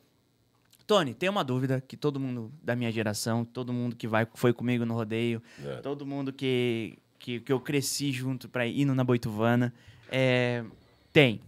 Tony, 0.85 1.15
tem 1.15 1.27
uma 1.27 1.43
dúvida 1.43 1.81
que 1.81 1.97
todo 1.97 2.19
mundo 2.19 2.51
da 2.61 2.75
minha 2.75 2.91
geração, 2.91 3.43
todo 3.43 3.73
mundo 3.73 3.95
que 3.95 4.07
vai, 4.07 4.27
foi 4.35 4.53
comigo 4.53 4.85
no 4.85 4.93
rodeio, 4.93 5.41
É. 5.65 5.77
todo 5.77 6.05
mundo 6.05 6.31
que, 6.31 6.99
que, 7.17 7.39
que 7.39 7.51
eu 7.51 7.59
cresci 7.59 8.11
junto 8.11 8.47
para 8.47 8.67
ir 8.67 8.85
na 8.85 9.03
Boituvana, 9.03 9.73
é, 10.11 10.63
tem. 11.11 11.41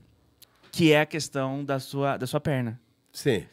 Que 0.71 0.91
é 0.93 1.01
a 1.01 1.05
questão 1.05 1.63
da 1.63 1.79
sua, 1.79 2.17
da 2.17 2.25
sua 2.25 2.39
perna. 2.39 2.79
Sim. 3.13 3.45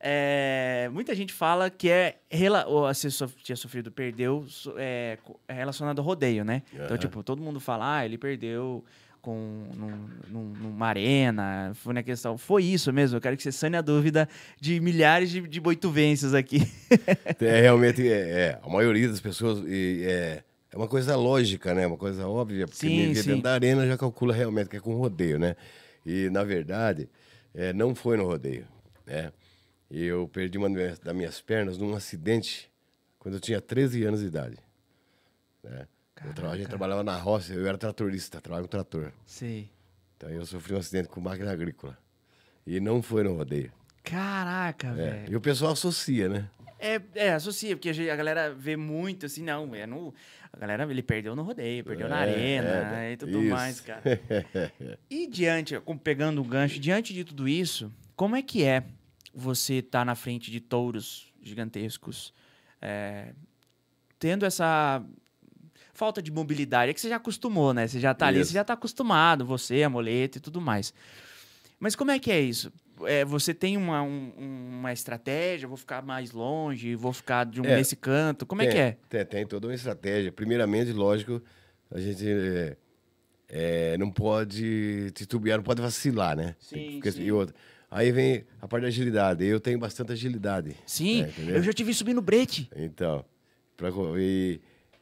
É, 0.00 0.88
muita 0.92 1.14
gente 1.14 1.32
fala 1.34 1.68
que 1.68 1.90
é 1.90 2.18
ou 2.66 2.82
você 2.82 3.10
sof- 3.10 3.36
tinha 3.42 3.56
sofrido, 3.56 3.90
perdeu, 3.92 4.46
so- 4.48 4.74
é, 4.78 5.18
é 5.48 5.52
relacionado 5.52 5.98
ao 5.98 6.04
rodeio, 6.04 6.44
né? 6.46 6.62
Então, 6.72 6.86
Aham. 6.86 6.96
tipo, 6.98 7.22
todo 7.22 7.42
mundo 7.42 7.60
fala, 7.60 7.96
ah, 7.98 8.04
ele 8.06 8.16
perdeu 8.16 8.82
com 9.20 9.66
num- 9.74 10.08
num- 10.28 10.45
numa 10.76 10.86
arena, 10.86 11.72
foi 11.74 11.94
na 11.94 12.02
questão. 12.02 12.36
Foi 12.36 12.62
isso 12.62 12.92
mesmo, 12.92 13.16
eu 13.16 13.20
quero 13.20 13.36
que 13.36 13.42
você 13.42 13.50
sane 13.50 13.76
a 13.76 13.80
dúvida 13.80 14.28
de 14.60 14.78
milhares 14.78 15.30
de, 15.30 15.40
de 15.40 15.60
boituvenses 15.60 16.34
aqui. 16.34 16.60
É, 17.40 17.60
realmente, 17.60 18.06
é, 18.06 18.12
é, 18.12 18.60
a 18.62 18.68
maioria 18.68 19.08
das 19.08 19.20
pessoas 19.20 19.62
é, 19.68 20.42
é 20.72 20.76
uma 20.76 20.88
coisa 20.88 21.16
lógica, 21.16 21.74
né? 21.74 21.86
Uma 21.86 21.96
coisa 21.96 22.26
óbvia, 22.26 22.66
porque 22.66 22.86
Sim, 22.86 23.14
sim. 23.14 23.28
dentro 23.28 23.42
da 23.42 23.52
arena 23.52 23.86
já 23.86 23.96
calcula 23.96 24.34
realmente 24.34 24.68
que 24.68 24.76
é 24.76 24.80
com 24.80 24.94
rodeio, 24.94 25.38
né? 25.38 25.54
E, 26.04 26.30
na 26.30 26.44
verdade, 26.44 27.08
é, 27.54 27.72
não 27.72 27.94
foi 27.94 28.16
no 28.16 28.24
rodeio, 28.24 28.66
né? 29.06 29.32
E 29.90 30.04
eu 30.04 30.28
perdi 30.28 30.56
uma 30.56 30.70
das 30.70 31.14
minhas 31.14 31.40
pernas 31.40 31.78
num 31.78 31.94
acidente 31.94 32.70
quando 33.18 33.34
eu 33.34 33.40
tinha 33.40 33.60
13 33.60 34.04
anos 34.04 34.20
de 34.20 34.26
idade. 34.26 34.56
Né? 35.62 35.86
Eu 36.38 36.50
a 36.50 36.56
gente 36.56 36.68
trabalhava 36.68 37.04
na 37.04 37.16
roça, 37.16 37.52
eu 37.52 37.66
era 37.66 37.76
tratorista, 37.76 38.40
trabalhava 38.40 38.66
com 38.66 38.70
trator. 38.70 39.12
Sei. 39.26 39.68
Então 40.16 40.30
eu 40.30 40.44
sofri 40.46 40.74
um 40.74 40.78
acidente 40.78 41.08
com 41.08 41.20
máquina 41.20 41.50
agrícola. 41.52 41.96
E 42.66 42.80
não 42.80 43.02
foi 43.02 43.22
no 43.22 43.34
rodeio. 43.36 43.72
Caraca, 44.02 44.88
É. 44.88 44.92
velho. 44.92 45.32
E 45.32 45.36
o 45.36 45.40
pessoal 45.40 45.72
associa, 45.72 46.28
né? 46.28 46.48
É, 46.78 47.00
é, 47.14 47.32
associa, 47.32 47.74
porque 47.76 47.88
a 48.10 48.16
galera 48.16 48.52
vê 48.54 48.76
muito 48.76 49.24
assim, 49.26 49.42
não, 49.42 49.74
é 49.74 49.86
no. 49.86 50.14
A 50.52 50.58
galera, 50.58 50.84
ele 50.90 51.02
perdeu 51.02 51.34
no 51.34 51.42
rodeio, 51.42 51.82
perdeu 51.84 52.08
na 52.08 52.24
É, 52.26 52.30
arena 52.30 52.98
é, 53.04 53.12
e 53.12 53.16
tudo 53.16 53.40
isso. 53.42 53.50
mais, 53.50 53.80
cara. 53.80 54.02
E 55.08 55.26
diante, 55.26 55.74
pegando 56.02 56.40
o 56.40 56.44
gancho, 56.44 56.78
diante 56.78 57.14
de 57.14 57.24
tudo 57.24 57.48
isso, 57.48 57.90
como 58.14 58.36
é 58.36 58.42
que 58.42 58.62
é 58.62 58.84
você 59.34 59.74
estar 59.74 60.04
na 60.04 60.14
frente 60.14 60.50
de 60.50 60.60
touros 60.60 61.32
gigantescos, 61.42 62.32
é, 62.80 63.32
tendo 64.18 64.44
essa 64.44 65.02
falta 65.96 66.22
de 66.22 66.30
mobilidade? 66.30 66.90
É 66.90 66.94
que 66.94 67.00
você 67.00 67.08
já 67.08 67.16
acostumou, 67.16 67.72
né? 67.74 67.86
Você 67.86 67.98
já 67.98 68.14
tá 68.14 68.26
ali, 68.26 68.40
Isso. 68.40 68.50
você 68.50 68.54
já 68.54 68.64
tá 68.64 68.74
acostumado, 68.74 69.44
você, 69.44 69.82
a 69.82 69.90
moleta 69.90 70.38
e 70.38 70.40
tudo 70.40 70.60
mais. 70.60 70.92
Mas 71.80 71.94
como 71.96 72.10
é 72.10 72.18
que 72.18 72.30
é 72.30 72.40
isso? 72.40 72.72
É, 73.04 73.24
você 73.24 73.52
tem 73.52 73.76
uma, 73.76 74.02
um- 74.02 74.32
uma 74.78 74.92
estratégia, 74.92 75.68
vou 75.68 75.76
ficar 75.76 76.02
mais 76.02 76.30
longe, 76.32 76.94
vou 76.94 77.12
ficar 77.12 77.44
de 77.44 77.60
um, 77.60 77.64
É. 77.64 77.76
nesse 77.76 77.94
canto, 77.96 78.46
como 78.46 78.62
é 78.62 78.66
Tem, 78.66 78.74
que 78.74 78.78
é? 78.80 78.96
Tem, 79.08 79.24
tem 79.26 79.46
toda 79.46 79.66
uma 79.66 79.74
estratégia. 79.74 80.32
Primeiramente, 80.32 80.92
lógico, 80.92 81.42
a 81.90 82.00
gente 82.00 82.24
é, 82.26 82.76
é, 83.48 83.98
não 83.98 84.10
pode 84.10 85.10
titubear, 85.12 85.58
não 85.58 85.64
pode 85.64 85.82
vacilar, 85.82 86.36
né? 86.36 86.56
Sim, 86.58 86.92
Porque- 86.94 87.12
sim. 87.12 87.22
E 87.24 87.32
outra. 87.32 87.54
Aí 87.90 88.10
vem 88.10 88.44
a 88.60 88.66
parte 88.66 88.82
da 88.82 88.88
agilidade. 88.88 89.44
Eu 89.44 89.60
tenho 89.60 89.78
bastante 89.78 90.12
agilidade. 90.12 90.74
Sim, 90.86 91.22
É, 91.22 91.28
entendeu? 91.28 91.56
eu 91.56 91.62
já 91.62 91.72
subir 91.94 92.14
no 92.14 92.22
brete. 92.22 92.68
Então, 92.74 93.24
pra 93.76 93.90
e, 94.18 94.60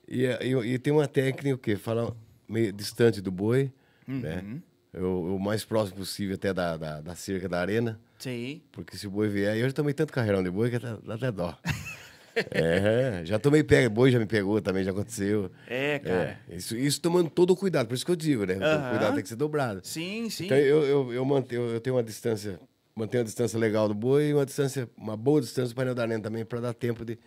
e, 0.08 0.24
e- 0.26 0.74
e 0.74 0.78
tem 0.78 0.92
uma 0.92 1.06
técnica 1.08 1.58
que 1.58 1.76
fala 1.76 2.16
meio 2.48 2.72
distante 2.72 3.20
do 3.20 3.30
boi, 3.30 3.72
né? 4.06 4.42
Uhum. 4.44 4.62
Eu- 4.92 5.34
O 5.34 5.40
mais 5.40 5.64
próximo 5.64 5.98
possível 5.98 6.34
até 6.36 6.52
da, 6.54 6.76
da, 6.76 7.00
da 7.00 7.14
cerca 7.16 7.48
da 7.48 7.60
arena, 7.60 7.98
Sim. 8.18 8.62
porque 8.70 8.96
se 8.96 9.06
o 9.06 9.10
boi 9.10 9.28
vier, 9.28 9.56
eu 9.56 9.66
já 9.66 9.72
tomei 9.72 9.92
tanto 9.92 10.12
carreirão 10.12 10.42
de 10.42 10.50
boi 10.50 10.70
que 10.70 10.76
até, 10.76 10.96
dá 11.04 11.14
até 11.14 11.32
dó. 11.32 11.56
é, 12.50 13.22
já 13.24 13.38
tomei 13.38 13.62
pega, 13.62 13.88
boi 13.88 14.10
já 14.10 14.18
me 14.18 14.26
pegou 14.26 14.60
também, 14.60 14.84
já 14.84 14.90
aconteceu. 14.90 15.50
É, 15.66 15.98
cara. 15.98 16.38
É, 16.48 16.56
isso, 16.56 16.76
isso 16.76 17.00
tomando 17.00 17.30
todo 17.30 17.50
o 17.52 17.56
cuidado, 17.56 17.86
por 17.88 17.94
isso 17.94 18.04
que 18.04 18.10
eu 18.10 18.16
digo, 18.16 18.44
né? 18.44 18.54
Aham. 18.54 18.86
O 18.86 18.90
cuidado 18.90 19.14
tem 19.14 19.22
que 19.22 19.28
ser 19.28 19.36
dobrado. 19.36 19.80
Sim, 19.84 20.28
sim. 20.30 20.44
Então 20.46 20.56
eu, 20.56 20.82
eu, 20.84 21.12
eu, 21.12 21.24
mantenho, 21.24 21.62
eu 21.62 21.80
tenho 21.80 21.96
uma 21.96 22.02
distância, 22.02 22.58
mantenho 22.94 23.20
uma 23.22 23.24
distância 23.24 23.58
legal 23.58 23.88
do 23.88 23.94
boi 23.94 24.28
e 24.28 24.34
uma 24.34 24.44
distância, 24.46 24.88
uma 24.96 25.16
boa 25.16 25.40
distância 25.40 25.72
do 25.72 25.76
painel 25.76 25.94
da 25.94 26.02
arena 26.02 26.22
também, 26.22 26.44
para 26.44 26.60
dar 26.60 26.74
tempo 26.74 27.04
de 27.04 27.18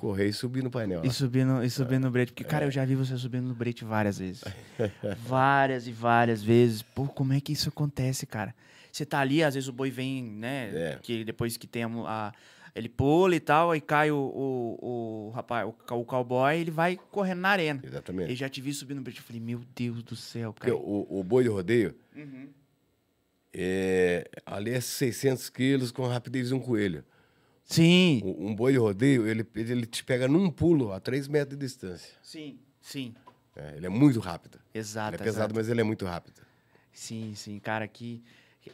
correr 0.00 0.26
e 0.28 0.32
subir 0.32 0.62
no 0.62 0.70
painel. 0.70 1.02
E 1.04 1.10
subindo, 1.10 1.62
e 1.64 1.70
subindo 1.70 2.02
no 2.04 2.10
brete. 2.10 2.32
Porque, 2.32 2.42
É. 2.42 2.46
cara, 2.46 2.64
eu 2.64 2.70
já 2.70 2.84
vi 2.84 2.94
você 2.94 3.16
subindo 3.16 3.46
no 3.46 3.54
brete 3.54 3.84
várias 3.84 4.18
vezes. 4.18 4.42
várias 5.24 5.86
e 5.86 5.92
várias 5.92 6.42
vezes. 6.42 6.82
Pô, 6.82 7.06
como 7.06 7.32
é 7.32 7.40
que 7.40 7.52
isso 7.52 7.68
acontece, 7.68 8.26
cara? 8.26 8.54
Você 8.90 9.06
tá 9.06 9.20
ali, 9.20 9.42
às 9.42 9.54
vezes 9.54 9.68
o 9.68 9.72
boi 9.72 9.90
vem, 9.90 10.22
né? 10.22 10.70
É. 10.74 10.98
Que 11.02 11.24
depois 11.24 11.56
que 11.56 11.66
tem 11.66 11.84
a, 11.84 11.88
a- 12.06 12.32
Ele 12.74 12.88
pula 12.88 13.34
e 13.36 13.40
tal, 13.40 13.70
aí 13.70 13.80
cai 13.80 14.10
o, 14.10 14.16
o, 14.16 15.28
o 15.28 15.30
rapaz, 15.30 15.66
o, 15.66 15.94
o 15.94 16.04
cowboy, 16.04 16.58
ele 16.58 16.70
vai 16.70 16.98
correndo 17.10 17.40
na 17.40 17.48
arena. 17.50 17.80
Exatamente. 17.84 18.30
Eu 18.30 18.36
já 18.36 18.48
te 18.48 18.60
vi 18.60 18.72
subindo 18.72 18.98
no 18.98 19.02
brete. 19.04 19.18
Eu 19.20 19.24
falei, 19.24 19.40
meu 19.40 19.60
Deus 19.74 20.02
do 20.02 20.16
céu, 20.16 20.52
Porque 20.52 20.70
cara. 20.70 20.80
o, 20.82 21.20
o 21.20 21.22
boi 21.24 21.42
de 21.44 21.48
rodeio, 21.48 21.94
Uhum. 22.16 22.48
é, 23.54 24.28
ali 24.46 24.70
é 24.72 24.80
600 24.80 25.48
quilos 25.50 25.90
com 25.90 26.04
a 26.04 26.12
rapidez 26.12 26.48
de 26.48 26.54
um 26.54 26.60
coelho. 26.60 27.04
Sim, 27.64 28.20
Um, 28.24 28.48
um 28.48 28.54
boi 28.54 28.72
de 28.72 28.78
rodeio, 28.78 29.26
ele, 29.26 29.46
ele 29.54 29.86
te 29.86 30.04
pega 30.04 30.28
num 30.28 30.50
pulo 30.50 30.92
a 30.92 31.00
3 31.00 31.26
metros 31.28 31.58
de 31.58 31.64
distância. 31.64 32.14
sim, 32.22 32.58
sim. 32.80 33.14
É, 33.54 33.76
ele 33.76 33.84
é 33.86 33.88
muito 33.90 34.18
rápido. 34.18 34.58
Exato. 34.74 35.10
ele 35.10 35.16
é 35.16 35.24
pesado, 35.24 35.38
exato. 35.44 35.54
mas 35.54 35.68
ele 35.68 35.80
é 35.80 35.84
muito 35.84 36.06
rápido. 36.06 36.40
Sim, 36.92 37.34
sim, 37.34 37.58
cara, 37.58 37.86
que 37.86 38.22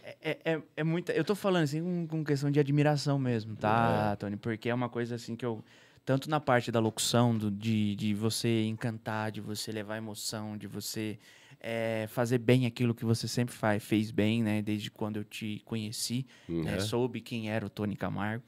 é, 0.05 0.17
é, 0.23 0.53
é, 0.53 0.63
é 0.77 0.85
muita. 0.85 1.13
Eu 1.13 1.25
tô 1.25 1.35
falando 1.35 1.65
assim 1.65 1.83
com, 1.83 2.07
com 2.07 2.25
questão 2.25 2.49
de 2.51 2.61
admiração 2.61 3.19
mesmo, 3.19 3.57
tá, 3.57 4.15
Tony? 4.17 4.37
Porque 4.37 4.69
é 4.69 4.75
uma 4.75 4.89
coisa 4.89 5.15
assim 5.17 5.35
que 5.35 5.45
eu. 5.45 5.65
Tanto 6.05 6.31
na 6.31 6.41
parte 6.41 6.71
da 6.73 6.81
locução, 6.81 7.37
do, 7.37 7.51
de, 7.51 7.95
de 7.97 8.15
você 8.15 8.65
encantar, 8.65 9.31
de 9.31 9.41
você 9.43 9.71
levar 9.71 9.97
emoção, 9.99 10.57
de 10.57 10.67
você 10.67 11.19
é, 11.61 12.07
fazer 12.09 12.39
bem 12.39 12.65
aquilo 12.65 12.95
que 12.95 13.05
você 13.05 13.29
sempre 13.29 13.55
faz, 13.55 13.83
fez 13.85 14.11
bem, 14.11 14.43
né? 14.43 14.63
Desde 14.63 14.91
quando 14.91 15.17
eu 15.19 15.25
te 15.25 15.61
conheci, 15.67 16.25
né, 16.49 16.75
Uhum. 16.75 16.81
soube 16.81 17.21
quem 17.21 17.51
era 17.51 17.67
o 17.67 17.69
Tony 17.69 17.95
Camargo. 17.97 18.43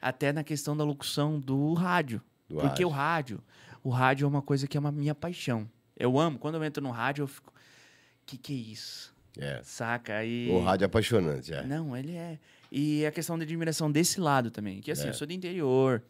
Até 0.00 0.32
na 0.32 0.44
questão 0.44 0.76
da 0.76 0.84
locução 0.84 1.38
do 1.40 1.74
rádio. 1.74 2.20
Do 2.48 2.56
porque 2.56 2.68
rádio. 2.84 2.86
o 2.86 2.90
rádio, 2.90 3.40
o 3.84 3.90
rádio 3.90 4.24
é 4.24 4.28
uma 4.28 4.42
coisa 4.42 4.66
que 4.66 4.76
é 4.76 4.80
uma 4.80 4.92
minha 4.92 5.14
paixão. 5.14 5.68
Eu 5.96 6.18
amo. 6.18 6.38
Quando 6.38 6.54
eu 6.54 6.64
entro 6.64 6.82
no 6.82 6.90
rádio, 6.90 7.22
eu 7.24 7.26
fico. 7.26 7.52
Que 8.24 8.36
que 8.38 8.52
é 8.52 8.56
isso? 8.56 9.14
É. 9.36 9.60
Saca? 9.62 10.24
E... 10.24 10.48
O 10.50 10.60
rádio 10.62 10.84
é 10.84 10.86
apaixonante, 10.86 11.52
é. 11.52 11.62
Não, 11.64 11.96
ele 11.96 12.14
é. 12.16 12.38
E 12.70 13.04
a 13.06 13.10
questão 13.10 13.36
da 13.38 13.44
admiração 13.44 13.90
desse 13.90 14.20
lado 14.20 14.50
também. 14.50 14.80
Que 14.80 14.90
assim, 14.90 15.06
É. 15.06 15.10
eu 15.10 15.14
sou 15.14 15.26
do 15.26 15.32
interior. 15.32 16.02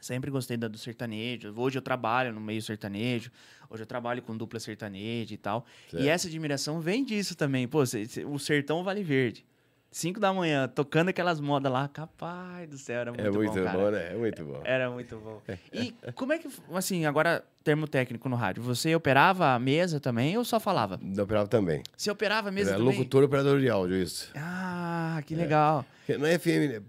Sempre 0.00 0.30
gostei 0.30 0.56
da, 0.56 0.66
do 0.66 0.78
sertanejo. 0.78 1.52
Hoje 1.54 1.76
eu 1.78 1.82
trabalho 1.82 2.32
no 2.32 2.40
meio 2.40 2.62
sertanejo. 2.62 3.30
Hoje 3.68 3.82
eu 3.82 3.86
trabalho 3.86 4.22
com 4.22 4.34
dupla 4.36 4.58
sertaneja 4.58 5.34
e 5.34 5.36
tal. 5.36 5.66
Certo. 5.90 6.02
E 6.02 6.08
essa 6.08 6.26
admiração 6.26 6.80
vem 6.80 7.04
disso 7.04 7.34
também. 7.34 7.68
Pô, 7.68 7.84
cê- 7.84 8.06
cê- 8.06 8.24
o 8.24 8.38
sertão 8.38 8.82
Vale 8.82 9.02
Verde. 9.02 9.44
Cinco 9.92 10.20
da 10.20 10.32
manhã, 10.32 10.68
tocando 10.68 11.08
aquelas 11.08 11.40
modas 11.40 11.70
lá. 11.72 11.88
Capaz 11.88 12.68
do 12.68 12.78
céu, 12.78 13.00
era 13.00 13.10
muito, 13.12 13.26
É 13.26 13.30
muito 13.30 13.52
bom, 13.52 13.64
cara. 13.64 13.78
bom, 13.78 13.90
né? 13.90 14.12
É 14.12 14.16
muito 14.16 14.44
bom. 14.44 14.60
Era 14.64 14.88
muito 14.90 15.16
bom. 15.18 15.42
E 15.72 15.92
como 16.14 16.32
é 16.32 16.38
que, 16.38 16.48
assim, 16.74 17.06
agora, 17.06 17.44
termo 17.64 17.88
técnico 17.88 18.28
no 18.28 18.36
rádio, 18.36 18.62
você 18.62 18.94
operava 18.94 19.52
a 19.52 19.58
mesa 19.58 19.98
também 19.98 20.38
ou 20.38 20.44
só 20.44 20.60
falava? 20.60 20.96
Da 21.02 21.24
operava 21.24 21.48
também. 21.48 21.82
Você 21.96 22.08
operava 22.08 22.50
a 22.50 22.52
mesa 22.52 22.70
Era 22.70 22.78
também? 22.78 22.96
locutor 22.96 23.24
operador 23.24 23.58
de 23.60 23.68
áudio, 23.68 23.96
isso. 23.96 24.30
Ah, 24.36 25.20
que 25.26 25.34
legal. 25.34 25.84
Porque 26.06 26.16
Na 26.16 26.28
FM, 26.38 26.68
né, 26.72 26.82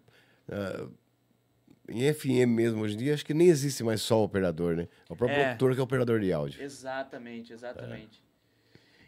ah, 0.52 0.86
em 1.90 2.14
FM 2.14 2.46
mesmo, 2.48 2.82
hoje 2.84 2.94
em 2.94 2.98
dia, 3.00 3.16
acho 3.16 3.26
que 3.26 3.34
nem 3.34 3.48
existe 3.48 3.84
mais 3.84 4.00
só 4.04 4.20
o 4.22 4.24
operador, 4.26 4.76
né? 4.76 4.88
É 5.10 5.14
o 5.14 5.16
próprio 5.16 5.40
É. 5.40 5.48
locutor 5.48 5.74
que 5.74 5.80
é 5.80 5.84
operador 5.84 6.20
de 6.20 6.32
áudio. 6.32 6.62
Exatamente, 6.62 7.52
exatamente. 7.52 8.22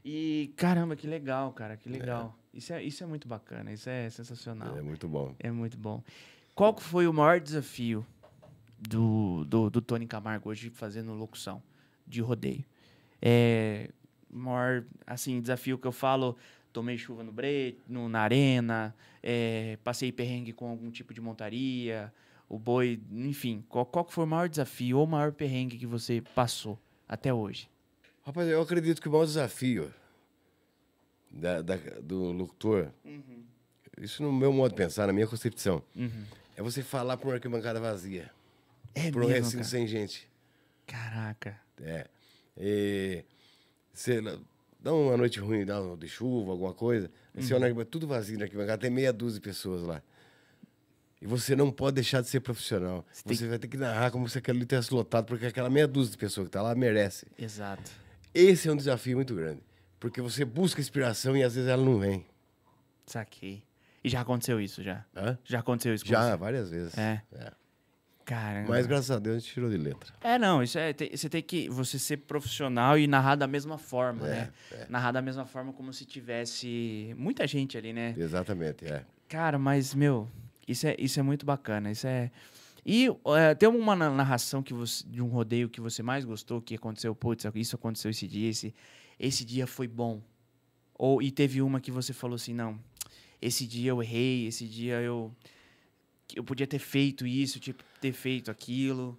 E 0.03 0.51
caramba, 0.57 0.95
que 0.95 1.05
legal, 1.05 1.53
cara, 1.53 1.77
que 1.77 1.87
legal. 1.87 2.35
Isso, 2.53 2.71
é, 2.71 2.83
isso 2.83 3.03
é 3.03 3.07
muito 3.07 3.27
bacana, 3.27 3.73
isso 3.73 3.89
é 3.89 4.09
sensacional. 4.09 4.77
É 4.77 4.81
muito 4.81 5.07
bom. 5.07 5.35
É 5.39 5.49
muito 5.49 5.77
bom. 5.77 6.03
Qual 6.53 6.73
que 6.73 6.83
foi 6.83 7.07
o 7.07 7.13
maior 7.13 7.39
desafio 7.39 8.05
do, 8.77 9.43
do, 9.45 9.69
do 9.71 9.81
Tony 9.81 10.05
Camargo 10.05 10.49
hoje 10.49 10.69
fazendo 10.69 11.13
locução 11.13 11.63
de 12.05 12.21
rodeio? 12.21 12.63
É, 13.19 13.89
o 14.31 14.37
maior, 14.37 14.83
assim, 15.07 15.41
desafio 15.41 15.79
que 15.79 15.87
eu 15.87 15.91
falo, 15.91 16.37
tomei 16.71 16.97
chuva 16.97 17.23
no 17.23 17.31
bre, 17.31 17.79
no, 17.87 18.07
na 18.07 18.21
arena, 18.21 18.93
é, 19.21 19.77
passei 19.83 20.11
perrengue 20.11 20.53
com 20.53 20.69
algum 20.69 20.91
tipo 20.91 21.11
de 21.11 21.21
montaria, 21.21 22.13
o 22.47 22.59
boi, 22.59 23.01
enfim. 23.11 23.63
Qual, 23.67 23.85
qual 23.85 24.05
que 24.05 24.13
foi 24.13 24.25
o 24.25 24.27
maior 24.27 24.47
desafio 24.47 24.99
ou 24.99 25.05
o 25.05 25.07
maior 25.07 25.31
perrengue 25.31 25.77
que 25.77 25.87
você 25.87 26.21
passou 26.35 26.77
até 27.09 27.33
hoje? 27.33 27.67
Rapaz, 28.23 28.47
eu 28.47 28.61
acredito 28.61 29.01
que 29.01 29.07
o 29.07 29.11
maior 29.11 29.25
desafio 29.25 29.91
da, 31.33 31.61
da- 31.61 31.75
do 32.01 32.31
locutor, 32.31 32.91
isso 33.99 34.21
no 34.23 34.31
meu 34.31 34.53
modo 34.53 34.71
de 34.71 34.75
pensar, 34.77 35.07
na 35.07 35.13
minha 35.13 35.27
concepção, 35.27 35.83
é 36.55 36.61
você 36.61 36.81
falar 36.83 37.17
para 37.17 37.27
uma 37.27 37.33
arquibancada 37.35 37.79
vazia, 37.79 38.29
É 38.93 39.09
para 39.11 39.23
um 39.25 39.27
recinto 39.27 39.51
cara? 39.57 39.63
sem 39.63 39.87
gente. 39.87 40.29
Caraca. 40.85 41.59
É. 41.81 42.07
E, 42.57 43.23
você 43.93 44.21
dá 44.79 44.93
uma 44.93 45.17
noite 45.17 45.39
ruim, 45.39 45.65
dá 45.65 45.81
um 45.81 45.97
de 45.97 46.07
chuva, 46.07 46.51
alguma 46.51 46.73
coisa, 46.73 47.09
aí 47.33 47.41
você 47.41 47.53
olha 47.53 47.61
na 47.61 47.65
arquibancada, 47.67 47.89
tudo 47.91 48.07
vazio 48.07 48.37
na 48.37 48.45
arquibancada, 48.45 48.77
tem 48.81 48.89
meia 48.91 49.11
dúzia 49.11 49.39
de 49.39 49.43
pessoas 49.45 49.81
lá. 49.81 50.01
E 51.21 51.25
você 51.25 51.55
não 51.55 51.71
pode 51.71 51.95
deixar 51.95 52.21
de 52.21 52.27
ser 52.27 52.41
profissional. 52.41 53.05
Você, 53.11 53.23
tem- 53.23 53.47
vai 53.47 53.57
ter 53.57 53.67
que 53.69 53.77
narrar 53.77 54.11
como 54.11 54.27
se 54.27 54.37
aquele 54.37 54.65
tivesse 54.65 54.93
lotado, 54.93 55.25
porque 55.25 55.45
aquela 55.45 55.69
meia 55.69 55.87
dúzia 55.87 56.11
de 56.11 56.17
pessoas 56.17 56.47
que 56.47 56.51
tá 56.51 56.61
lá 56.61 56.75
merece. 56.75 57.25
Exato. 57.39 57.89
Esse 58.33 58.67
é 58.67 58.71
um 58.71 58.75
desafio 58.75 59.15
muito 59.15 59.33
grande. 59.33 59.61
Porque 60.03 60.21
você 60.21 60.43
busca 60.43 60.81
inspiração 60.81 61.37
e 61.37 61.41
às 61.43 61.55
vezes 61.55 61.69
ela 61.69 61.81
não 61.81 61.97
vem. 61.97 62.25
Saquei. 63.05 63.63
E 64.03 64.09
já 64.09 64.19
aconteceu 64.19 64.59
isso, 64.59 64.83
já? 64.83 65.05
Hã? 65.15 65.37
Já 65.45 65.59
aconteceu 65.59 65.93
isso 65.93 66.03
com 66.03 66.09
Já, 66.11 66.31
você? 66.31 66.35
várias 66.35 66.69
vezes. 66.69 66.97
É. 66.97 67.21
É. 67.31 67.53
Caramba. 68.25 68.67
Mas 68.71 68.85
graças 68.85 69.09
a 69.11 69.17
Deus 69.17 69.37
a 69.37 69.39
gente 69.39 69.53
tirou 69.53 69.69
de 69.69 69.77
letra. 69.77 70.13
É, 70.21 70.37
não, 70.37 70.61
isso 70.61 70.77
é. 70.77 70.91
te- 70.91 71.09
Você 71.15 71.29
tem 71.29 71.41
que. 71.41 71.69
Você 71.69 71.97
ser 71.97 72.17
profissional 72.17 72.99
e 72.99 73.07
narrar 73.07 73.35
da 73.35 73.47
mesma 73.47 73.77
forma, 73.77 74.27
É, 74.27 74.31
né? 74.31 74.51
Narrar 74.89 75.13
da 75.13 75.21
mesma 75.21 75.45
forma 75.45 75.71
como 75.71 75.93
se 75.93 76.03
tivesse 76.03 77.15
muita 77.17 77.47
gente 77.47 77.77
ali, 77.77 77.93
né? 77.93 78.13
Exatamente, 78.17 78.85
é. 78.85 79.05
Cara, 79.29 79.57
mas, 79.57 79.93
meu, 79.93 80.29
isso 80.67 80.85
é, 80.85 80.97
isso 80.99 81.17
é 81.17 81.23
muito 81.23 81.45
bacana. 81.45 81.91
Isso 81.91 82.05
é. 82.07 82.29
E 82.85 83.07
é, 83.37 83.55
tem 83.55 83.69
uma 83.69 83.95
na- 83.95 84.09
narração 84.09 84.61
que 84.61 84.73
você, 84.73 85.05
de 85.07 85.21
um 85.21 85.27
rodeio 85.27 85.69
que 85.69 85.79
você 85.79 86.03
mais 86.03 86.25
gostou, 86.25 86.61
que 86.61 86.75
aconteceu, 86.75 87.15
putz, 87.15 87.45
isso 87.55 87.77
aconteceu 87.77 88.11
esse 88.11 88.27
dia, 88.27 88.49
esse, 88.49 88.73
esse 89.19 89.45
dia 89.45 89.67
foi 89.67 89.87
bom. 89.87 90.21
Ou, 90.95 91.21
e 91.21 91.31
teve 91.31 91.61
uma 91.61 91.79
que 91.81 91.91
você 91.91 92.13
falou 92.13 92.35
assim, 92.35 92.53
não, 92.53 92.79
esse 93.41 93.67
dia 93.67 93.91
eu 93.91 94.01
errei, 94.01 94.47
esse 94.47 94.65
dia 94.65 95.01
eu. 95.01 95.31
Eu 96.33 96.43
podia 96.43 96.65
ter 96.65 96.79
feito 96.79 97.27
isso, 97.27 97.59
tipo, 97.59 97.83
ter 98.01 98.11
feito 98.11 98.49
aquilo. 98.49 99.17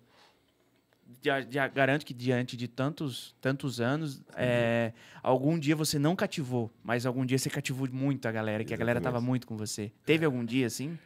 Já, 1.23 1.43
já 1.43 1.69
garanto 1.69 2.05
que 2.05 2.15
diante 2.15 2.57
de 2.57 2.67
tantos, 2.67 3.37
tantos 3.41 3.81
anos, 3.81 4.23
é, 4.35 4.93
algum 5.23 5.59
dia 5.59 5.77
você 5.77 5.99
não 5.99 6.17
cativou, 6.17 6.73
mas 6.83 7.05
algum 7.07 7.25
dia 7.25 7.39
você 7.39 7.51
cativou 7.51 7.89
muito 7.93 8.27
a 8.27 8.33
galera, 8.33 8.65
que 8.65 8.73
a 8.73 8.77
galera 8.77 9.01
tava 9.01 9.19
Exatamente. 9.19 9.29
muito 9.29 9.47
com 9.47 9.57
você. 9.57 9.93
Teve 10.05 10.25
algum 10.25 10.45
dia 10.45 10.67
assim? 10.67 10.99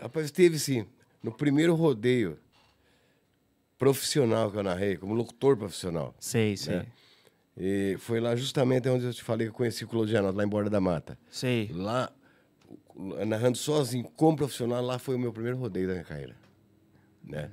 Rapaz, 0.00 0.30
teve 0.30 0.58
sim. 0.58 0.86
No 1.22 1.32
primeiro 1.32 1.74
rodeio 1.74 2.38
profissional 3.78 4.50
que 4.50 4.58
eu 4.58 4.62
narrei, 4.62 4.96
como 4.96 5.14
locutor 5.14 5.56
profissional. 5.56 6.14
Sei, 6.20 6.56
sei. 6.56 6.82
E 7.60 7.96
foi 7.98 8.20
lá 8.20 8.36
justamente 8.36 8.88
onde 8.88 9.04
eu 9.06 9.12
te 9.12 9.22
falei 9.22 9.46
que 9.48 9.50
eu 9.50 9.54
conheci 9.56 9.84
o 9.84 9.88
Claudiano, 9.88 10.30
lá 10.30 10.44
em 10.44 10.48
Borda 10.48 10.70
da 10.70 10.80
Mata. 10.80 11.18
Sei. 11.30 11.68
Lá, 11.72 12.10
narrando 13.26 13.58
sozinho, 13.58 14.04
como 14.16 14.36
profissional, 14.36 14.80
lá 14.82 14.98
foi 14.98 15.16
o 15.16 15.18
meu 15.18 15.32
primeiro 15.32 15.58
rodeio 15.58 15.88
da 15.88 15.94
minha 15.94 16.04
carreira. 16.04 16.36
Né? 17.24 17.50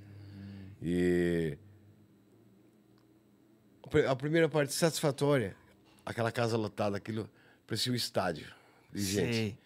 E 0.82 1.58
a 3.84 3.88
pri- 3.88 4.06
a 4.06 4.16
primeira 4.16 4.48
parte 4.50 4.74
satisfatória, 4.74 5.56
aquela 6.06 6.32
casa 6.32 6.56
lotada, 6.58 6.98
aquilo 6.98 7.30
parecia 7.66 7.92
um 7.92 7.96
estádio 7.96 8.48
de 8.94 9.02
gente. 9.04 9.58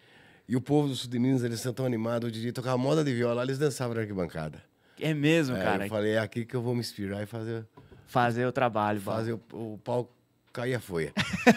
E 0.48 0.56
o 0.56 0.60
povo 0.60 0.88
do 0.88 0.94
sul 0.96 1.10
de 1.10 1.18
Minas, 1.18 1.44
eles 1.44 1.60
são 1.60 1.72
tão 1.72 1.84
animados, 1.86 2.28
em 2.30 2.32
dia 2.40 2.52
tocava 2.52 2.76
moda 2.76 3.04
de 3.04 3.12
viola, 3.14 3.42
eles 3.42 3.58
dançavam 3.58 3.94
na 3.94 4.00
arquibancada. 4.00 4.62
É 4.98 5.14
mesmo, 5.14 5.56
É, 5.56 5.62
cara. 5.62 5.84
eu 5.84 5.88
falei, 5.88 6.12
é 6.12 6.18
aqui 6.18 6.44
que 6.44 6.54
eu 6.54 6.62
vou 6.62 6.74
me 6.74 6.80
inspirar 6.80 7.22
e 7.22 7.26
fazer, 7.26 7.66
Fazer 8.06 8.44
o 8.44 8.50
trabalho. 8.50 9.00
Fazer 9.00 9.32
o, 9.34 9.40
o 9.74 9.78
pau 9.84 10.10
cair 10.52 10.74
a 10.74 10.80
folha. 10.80 11.12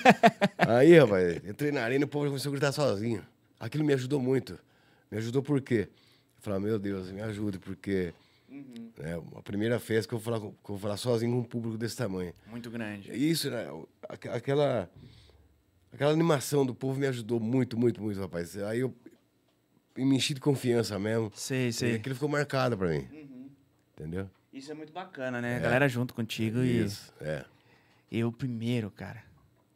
Aí, 0.58 0.98
rapaz, 0.98 1.38
entrei 1.46 1.72
na 1.72 1.84
arena 1.84 2.04
e 2.04 2.06
o 2.06 2.08
povo 2.08 2.28
começou 2.28 2.50
a 2.50 2.54
gritar 2.54 2.72
sozinho. 2.72 3.26
Aquilo 3.60 3.84
me 3.84 3.94
ajudou 3.94 4.20
muito. 4.20 4.58
Me 5.12 5.18
ajudou 5.18 5.42
por 5.42 5.62
quê? 5.62 5.88
Eu 6.38 6.42
falei, 6.42 6.60
meu 6.60 6.78
Deus, 6.80 7.12
me 7.12 7.22
ajude, 7.22 7.60
porque 7.60 8.14
é 9.00 9.14
a 9.38 9.42
primeira 9.42 9.80
festa 9.80 10.08
que 10.10 10.14
eu 10.14 10.20
vou 10.20 10.26
falar, 10.34 10.40
que 10.40 10.46
eu 10.48 10.54
vou 10.66 10.78
falar 10.78 10.98
sozinho 10.98 11.32
com 11.32 11.40
um 11.40 11.44
público 11.44 11.78
desse 11.78 11.96
tamanho. 11.96 12.34
Muito 12.48 12.70
grande. 12.70 13.12
Isso, 13.12 13.50
né? 13.50 13.66
Aqu- 14.10 14.30
Aquela, 14.30 14.90
aquela 15.92 16.12
animação 16.12 16.66
do 16.66 16.76
povo 16.76 17.00
me 17.00 17.08
ajudou 17.08 17.40
muito, 17.40 17.78
muito, 17.78 18.02
muito, 18.02 18.20
rapaz. 18.20 18.58
Aí 18.58 18.80
eu 18.82 18.94
me 19.98 20.16
enchi 20.16 20.34
de 20.34 20.42
confiança 20.42 20.98
mesmo. 21.00 21.32
Sei, 21.36 21.68
E 21.70 21.74
sei. 21.74 21.96
aquilo 21.96 22.16
ficou 22.16 22.30
marcado 22.30 22.78
pra 22.78 22.90
mim. 22.90 23.08
Entendeu? 23.98 24.30
Isso 24.52 24.72
é 24.72 24.76
muito 24.76 24.92
bacana, 24.92 25.40
né? 25.42 25.58
A 25.58 25.60
galera 25.60 25.88
junto 25.88 26.14
contigo 26.14 26.60
e. 26.60 26.84
Isso, 26.84 27.12
é. 27.22 27.46
Eu 28.14 28.32
primeiro, 28.32 28.92
cara. 28.92 29.24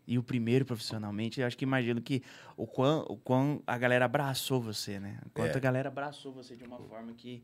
E 0.08 0.18
o 0.18 0.24
primeiro 0.24 0.64
profissionalmente, 0.64 1.42
eu 1.42 1.48
acho 1.48 1.58
que 1.58 1.66
imagino 1.66 2.02
que 2.02 2.22
o 2.56 2.66
quão, 2.66 3.02
o 3.10 3.18
quão 3.18 3.62
a 3.68 3.78
galera 3.78 4.06
abraçou 4.06 4.62
você, 4.62 5.00
né? 5.00 5.18
O 5.26 5.30
quanto 5.32 5.56
É. 5.56 5.58
a 5.58 5.60
galera 5.60 5.90
abraçou 5.90 6.32
você 6.32 6.56
de 6.56 6.64
uma 6.64 6.78
forma 6.80 7.12
que, 7.14 7.44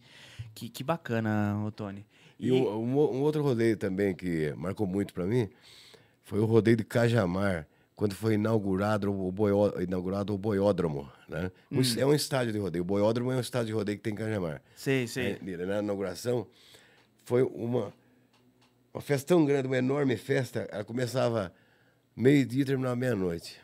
que, 0.56 0.70
que 0.70 0.84
bacana, 0.84 1.62
ô 1.66 1.72
Tony. 1.72 2.06
E 2.40 2.52
um, 2.52 2.70
um 2.78 2.94
um 3.18 3.22
outro 3.22 3.42
rodeio 3.44 3.76
também 3.76 4.16
que 4.16 4.54
marcou 4.56 4.88
muito 4.88 5.14
pra 5.14 5.26
mim 5.26 5.50
foi 6.24 6.40
o 6.40 6.46
rodeio 6.46 6.78
de 6.78 6.84
Cajamar, 6.86 7.68
quando 7.98 8.16
foi 8.16 8.36
inaugurado 8.36 9.12
o, 9.14 9.30
boió, 9.32 9.74
inaugurado 9.82 10.34
o 10.34 10.38
boiódromo. 10.38 11.12
Né? 11.28 11.52
Um 11.70 11.82
es- 11.82 11.98
É 11.98 12.06
um 12.06 12.14
estádio 12.14 12.54
de 12.54 12.60
rodeio. 12.60 12.82
O 12.84 12.86
boiódromo 12.86 13.32
é 13.32 13.36
um 13.36 13.40
estádio 13.42 13.68
de 13.68 13.74
rodeio 13.74 13.98
que 13.98 14.04
tem 14.04 14.14
em 14.14 14.16
Cajamar. 14.16 14.62
Sei, 14.76 15.06
sei. 15.06 15.38
É, 15.46 15.66
na 15.66 15.80
inauguração, 15.80 16.48
foi 17.26 17.44
uma, 17.44 17.94
uma 18.94 19.02
festa 19.02 19.28
tão 19.30 19.46
grande, 19.46 19.68
uma 19.68 19.78
enorme 19.78 20.16
festa. 20.18 20.68
Ela 20.72 20.84
começava 20.84 21.54
meio-dia 22.16 22.62
e 22.62 22.66
terminava 22.66 22.96
meia-noite. 22.96 23.60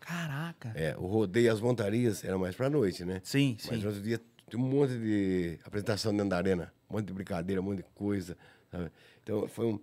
Caraca. 0.00 0.72
É, 0.76 0.94
o 0.96 1.06
rodeio 1.06 1.46
e 1.46 1.48
as 1.48 1.60
montarias 1.60 2.22
eram 2.24 2.38
mais 2.38 2.54
pra 2.54 2.70
noite, 2.70 3.04
né? 3.04 3.20
Sim, 3.24 3.56
Mas 3.58 3.66
sim. 3.66 3.82
no 3.82 3.88
outro 3.88 4.00
dia 4.02 4.20
tinha 4.48 4.62
um 4.62 4.66
monte 4.66 4.96
de 4.96 5.58
apresentação 5.64 6.12
dentro 6.12 6.28
da 6.28 6.36
arena, 6.36 6.72
um 6.88 6.94
monte 6.94 7.06
de 7.06 7.12
brincadeira, 7.12 7.60
um 7.60 7.64
monte 7.64 7.78
de 7.78 7.84
coisa. 7.94 8.36
sabe? 8.70 8.92
Então 9.22 9.48
foi 9.48 9.66
um. 9.66 9.80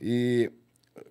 E 0.00 0.52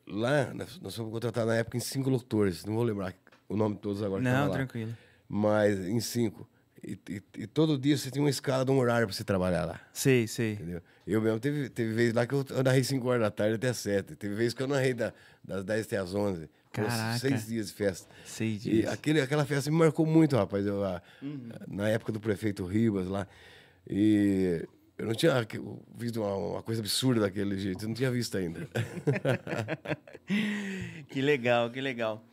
lá, 0.08 0.54
nós, 0.54 0.96
fomos 0.96 1.12
contratados 1.12 1.52
na 1.52 1.58
época 1.60 1.76
em 1.76 1.82
cinco 1.82 2.10
locutores, 2.10 2.64
não 2.64 2.74
vou 2.74 2.84
lembrar 2.84 3.14
o 3.50 3.58
nome 3.58 3.76
de 3.76 3.82
todos 3.82 4.02
agora. 4.02 4.22
que 4.24 4.30
Não, 4.30 4.50
tranquilo. 4.50 4.98
Mas 5.28 5.80
em 5.86 6.00
cinco. 6.00 6.48
E, 6.86 7.00
e- 7.10 7.22
e 7.44 7.48
todo 7.48 7.78
dia 7.78 7.98
você 7.98 8.12
tinha 8.12 8.22
uma 8.24 8.30
escala 8.30 8.66
de 8.66 8.72
um 8.72 8.78
horário 8.78 9.08
pra 9.08 9.16
você 9.16 9.24
trabalhar 9.24 9.64
lá. 9.66 9.80
Sei, 9.94 10.28
sei. 10.28 10.54
Entendeu? 10.54 10.82
Eu 11.08 11.22
mesmo, 11.22 11.40
teve, 11.40 11.70
teve 11.70 11.94
vez 11.94 12.14
lá 12.14 12.26
que 12.28 12.34
eu, 12.34 12.46
eu 12.50 12.64
narrei 12.64 12.84
5 12.84 13.08
horas 13.08 13.22
da 13.22 13.32
tarde 13.32 13.56
até 13.56 13.72
7. 13.72 14.16
Teve 14.16 14.36
vez 14.36 14.54
que 14.54 14.62
eu 14.62 14.68
narrei 14.68 14.94
da, 14.94 15.14
das 15.44 15.64
10 15.64 15.86
até 15.86 15.98
as 15.98 16.14
11. 16.14 16.50
Foram 16.74 16.88
Caraca. 16.90 17.20
Seis 17.20 17.46
dias 17.48 17.68
de 17.68 17.74
festa. 17.74 18.08
Sei 18.26 18.54
E 18.56 18.58
disso. 18.58 18.90
aquele, 18.90 19.22
aquela 19.22 19.46
festa 19.46 19.70
me 19.70 19.78
marcou 19.78 20.06
muito, 20.06 20.36
rapaz. 20.36 20.66
Eu, 20.66 20.84
a- 20.84 21.02
Uhum. 21.22 21.50
Na 21.68 21.88
época 21.90 22.12
do 22.12 22.20
prefeito 22.20 22.66
Ribas 22.66 23.08
lá. 23.08 23.28
E 23.90 24.66
eu 24.98 25.06
não 25.06 25.14
tinha 25.14 25.46
visto 25.96 26.22
uma, 26.22 26.36
uma 26.36 26.64
coisa 26.64 26.82
absurda 26.82 27.22
daquele 27.22 27.58
jeito. 27.58 27.84
Eu 27.84 27.88
não 27.90 27.96
tinha 27.96 28.10
visto 28.12 28.38
ainda. 28.38 28.68
que 31.10 31.22
legal, 31.22 31.70
que 31.70 31.82
legal. 31.82 32.24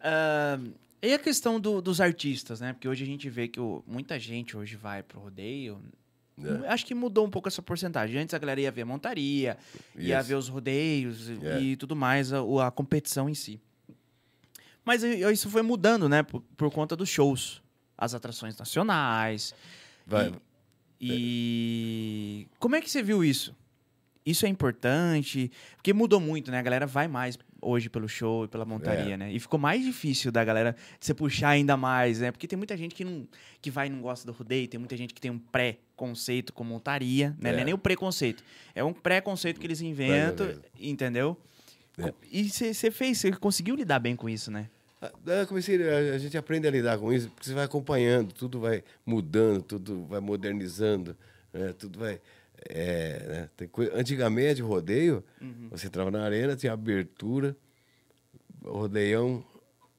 Ah, 0.00 0.58
e 1.02 1.12
a 1.14 1.18
questão 1.18 1.60
do- 1.60 1.80
dos 1.80 2.00
artistas, 2.00 2.60
né? 2.60 2.72
Porque 2.72 2.88
hoje 2.88 3.04
a 3.04 3.06
gente 3.06 3.28
vê 3.30 3.48
que 3.48 3.60
o- 3.60 3.82
muita 3.86 4.18
gente 4.18 4.56
hoje 4.56 4.76
vai 4.76 5.02
pro 5.02 5.20
rodeio. 5.20 5.80
É. 6.64 6.68
Acho 6.68 6.86
que 6.86 6.94
mudou 6.94 7.26
um 7.26 7.30
pouco 7.30 7.48
essa 7.48 7.60
porcentagem. 7.60 8.20
Antes 8.20 8.32
a 8.34 8.38
galera 8.38 8.60
ia 8.60 8.70
ver 8.70 8.82
a 8.82 8.86
montaria, 8.86 9.58
ia 9.96 10.22
ver 10.22 10.34
os 10.36 10.48
rodeios 10.48 11.28
e- 11.28 11.38
É. 11.46 11.60
e 11.60 11.76
tudo 11.76 11.96
mais, 11.96 12.32
a, 12.32 12.38
a 12.66 12.70
competição 12.70 13.28
em 13.28 13.34
si. 13.34 13.60
Mas 14.84 15.02
isso 15.02 15.50
foi 15.50 15.62
mudando, 15.62 16.08
né? 16.08 16.22
Por, 16.22 16.40
por 16.56 16.70
conta 16.70 16.94
dos 16.96 17.08
shows. 17.08 17.60
As 17.96 18.14
atrações 18.14 18.56
nacionais. 18.56 19.52
Vai, 20.06 20.32
E 21.00 22.46
como 22.58 22.76
é 22.76 22.80
que 22.80 22.90
você 22.90 23.02
viu 23.02 23.22
isso? 23.24 23.54
Isso 24.28 24.44
é 24.46 24.48
importante? 24.48 25.50
Porque 25.76 25.92
mudou 25.92 26.20
muito, 26.20 26.50
né? 26.50 26.58
A 26.58 26.62
galera 26.62 26.86
vai 26.86 27.08
mais 27.08 27.38
hoje 27.60 27.88
pelo 27.88 28.08
show 28.08 28.44
e 28.44 28.48
pela 28.48 28.64
montaria, 28.64 29.14
É. 29.14 29.16
né? 29.16 29.32
E 29.32 29.40
ficou 29.40 29.58
mais 29.58 29.82
difícil 29.84 30.30
da 30.30 30.44
galera 30.44 30.76
você 31.00 31.12
puxar 31.14 31.48
ainda 31.50 31.76
mais, 31.76 32.20
né? 32.20 32.30
Porque 32.30 32.46
tem 32.46 32.56
muita 32.56 32.76
gente 32.76 32.94
que 32.94 33.04
não 33.04 33.26
que 33.60 33.70
vai 33.70 33.86
e 33.86 33.90
não 33.90 34.00
gosta 34.00 34.26
do 34.26 34.32
rodeio, 34.36 34.68
tem 34.68 34.78
muita 34.78 34.96
gente 34.96 35.12
que 35.14 35.20
tem 35.20 35.30
um 35.30 35.38
pré-conceito 35.38 36.52
com 36.52 36.62
montaria, 36.64 37.30
né? 37.40 37.50
Não 37.52 37.58
é 37.58 37.62
É. 37.62 37.64
nem 37.64 37.74
o 37.74 37.78
preconceito, 37.78 38.42
é 38.74 38.84
um 38.84 38.92
pré-conceito 38.92 39.58
que 39.58 39.66
eles 39.66 39.80
inventam, 39.80 40.46
mesmo. 40.46 40.62
entendeu? 40.78 41.36
É. 41.98 42.12
E 42.30 42.48
você 42.48 42.90
fez, 42.90 43.18
você 43.18 43.32
conseguiu 43.32 43.74
lidar 43.74 43.98
bem 43.98 44.14
com 44.14 44.28
isso, 44.28 44.50
né? 44.50 44.68
Ah, 45.00 45.10
eu 45.26 45.46
comecei, 45.46 45.76
a 45.88 46.14
a 46.14 46.18
gente 46.18 46.36
aprende 46.36 46.66
a 46.66 46.70
lidar 46.70 46.98
com 46.98 47.12
isso, 47.12 47.28
porque 47.30 47.46
você 47.46 47.54
vai 47.54 47.64
acompanhando, 47.64 48.32
tudo 48.32 48.60
vai 48.60 48.82
mudando, 49.06 49.62
tudo 49.62 50.04
vai 50.06 50.20
modernizando, 50.20 51.16
né? 51.52 51.72
tudo 51.78 51.98
vai. 51.98 52.20
É, 52.68 53.24
né? 53.28 53.48
Tem 53.56 53.68
coi- 53.68 53.90
Antigamente, 53.94 54.62
rodeio, 54.62 55.24
você 55.70 55.86
entrava 55.86 56.10
na 56.10 56.22
arena, 56.24 56.56
tinha 56.56 56.72
abertura, 56.72 57.56
rodeião, 58.64 59.44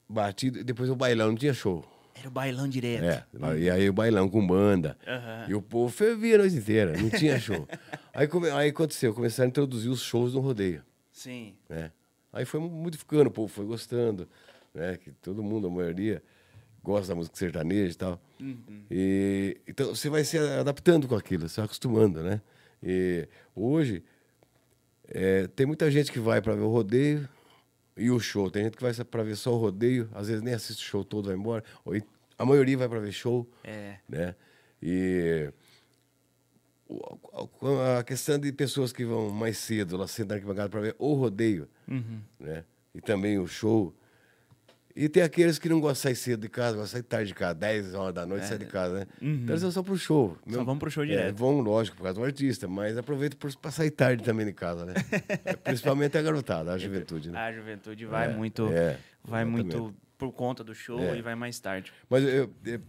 batido, 0.07 0.63
depois 0.63 0.89
o 0.89 0.95
bailão, 0.95 1.29
não 1.29 1.35
tinha 1.35 1.53
show. 1.53 1.85
Era 2.15 2.27
o 2.27 2.31
bailão 2.31 2.67
direto. 2.67 3.03
É, 3.05 3.57
e 3.57 3.69
aí 3.69 3.89
o 3.89 3.93
bailão 3.93 4.27
com 4.29 4.45
banda. 4.45 4.97
Aham. 5.07 5.45
E 5.47 5.53
o 5.55 5.61
povo 5.61 5.89
fervia 5.91 6.35
a 6.35 6.39
noite 6.39 6.55
inteira, 6.57 6.93
não 6.97 7.09
tinha 7.09 7.39
show. 7.39 7.67
aí, 8.13 8.27
come, 8.27 8.49
aí 8.49 8.69
aconteceu, 8.69 9.13
começaram 9.13 9.47
a 9.47 9.49
introduzir 9.49 9.89
os 9.89 10.01
shows 10.01 10.33
no 10.33 10.41
rodeio 10.41 10.83
Sim. 11.11 11.55
né? 11.69 11.91
Aí 12.31 12.45
foi 12.45 12.59
modificando, 12.59 13.29
o 13.29 13.31
povo 13.31 13.47
foi 13.47 13.65
gostando, 13.65 14.27
né? 14.73 14.97
Que 14.97 15.11
todo 15.11 15.41
mundo, 15.41 15.67
a 15.67 15.69
maioria, 15.71 16.21
gosta 16.89 17.07
da 17.09 17.15
música 17.15 17.35
sertaneja 17.37 17.91
e 17.93 17.95
tal. 17.95 18.21
E, 18.91 19.57
então 19.67 19.93
você 19.95 20.09
vai 20.09 20.23
se 20.23 20.37
adaptando 20.37 21.07
com 21.07 21.15
aquilo, 21.15 21.47
se 21.47 21.61
acostumando, 21.61 22.21
né? 22.23 22.41
E 22.81 23.27
hoje 23.55 24.03
é, 25.07 25.47
tem 25.47 25.65
muita 25.65 25.89
gente 25.91 26.11
que 26.11 26.19
vai 26.19 26.41
para 26.41 26.55
ver 26.55 26.61
o 26.61 26.69
rodeio 26.69 27.27
e 27.97 28.09
o 28.09 28.19
show. 28.19 28.49
Tem 28.49 28.63
gente 28.63 28.77
que 28.77 28.81
vai 28.83 28.93
para 29.05 29.23
ver 29.23 29.35
só 29.35 29.53
o 29.53 29.57
rodeio, 29.57 30.09
às 30.13 30.27
vezes 30.27 30.41
nem 30.41 30.53
assiste 30.53 30.81
o 30.81 30.85
show 30.87 31.03
todo, 31.03 31.27
vai 31.27 31.35
embora. 31.35 31.63
Ou, 31.85 31.95
a 32.37 32.45
maioria 32.45 32.77
vai 32.77 32.87
para 32.89 32.99
ver 32.99 33.11
show 33.11 33.45
É. 33.63 33.97
né? 34.07 34.35
E 34.81 35.51
a 37.97 38.03
questão 38.03 38.39
de 38.39 38.51
pessoas 38.51 38.91
que 38.91 39.05
vão 39.05 39.29
mais 39.29 39.57
cedo 39.57 39.95
lá 39.97 40.07
sentar 40.07 40.29
na 40.29 40.35
arquibancada 40.35 40.69
para 40.69 40.81
ver 40.81 40.95
o 40.97 41.13
rodeio, 41.13 41.67
Uhum. 41.87 42.19
né? 42.39 42.63
E 42.95 43.01
também 43.01 43.37
o 43.37 43.45
show. 43.47 43.93
E 45.01 45.07
tem 45.07 45.23
aqueles 45.23 45.57
que 45.57 45.69
não 45.69 45.79
gostam 45.79 46.11
de 46.11 46.17
sair 46.17 46.31
cedo 46.31 46.41
de 46.41 46.49
casa, 46.49 46.75
gostam 46.75 46.85
de 46.85 46.91
sair 46.91 47.03
tarde 47.03 47.27
de 47.29 47.33
casa, 47.33 47.55
10 47.55 47.93
horas 47.93 48.13
da 48.13 48.25
noite, 48.25 48.45
sai 48.47 48.57
de 48.57 48.65
casa, 48.65 48.99
né? 48.99 49.05
Então 49.21 49.51
eles 49.51 49.61
vão 49.61 49.71
só 49.71 49.81
pro 49.81 49.97
show. 49.97 50.37
É. 50.45 50.57
Uhum. 50.57 50.65
vão 50.65 50.77
pro 50.77 50.91
show 50.91 51.03
É, 51.03 51.07
direto. 51.07 51.37
vão, 51.37 51.61
lógico, 51.61 51.95
por 51.95 52.03
causa 52.03 52.19
do 52.19 52.25
artista, 52.25 52.67
mas 52.67 52.97
aproveita 52.97 53.37
para 53.61 53.71
sair 53.71 53.91
tarde 53.91 54.25
também 54.25 54.45
de 54.45 54.51
casa, 54.51 54.83
né? 54.85 54.93
Principalmente 55.63 56.17
a 56.17 56.21
garotada, 56.21 56.73
a 56.73 56.77
juventude, 56.77 57.31
né? 57.31 57.39
A 57.39 57.51
juventude 57.51 58.05
vai 58.05 58.29
É, 58.29 58.33
muito. 58.35 58.67
é, 58.67 58.97
vai 59.23 59.43
exatamente. 59.43 59.75
muito 59.77 59.95
por 60.17 60.33
conta 60.33 60.65
do 60.65 60.75
show 60.75 60.99
É. 60.99 61.17
e 61.17 61.21
vai 61.21 61.33
mais 61.33 61.57
tarde. 61.61 61.93
Mas 62.09 62.23
eu, 62.25 62.53
eu, 62.65 62.81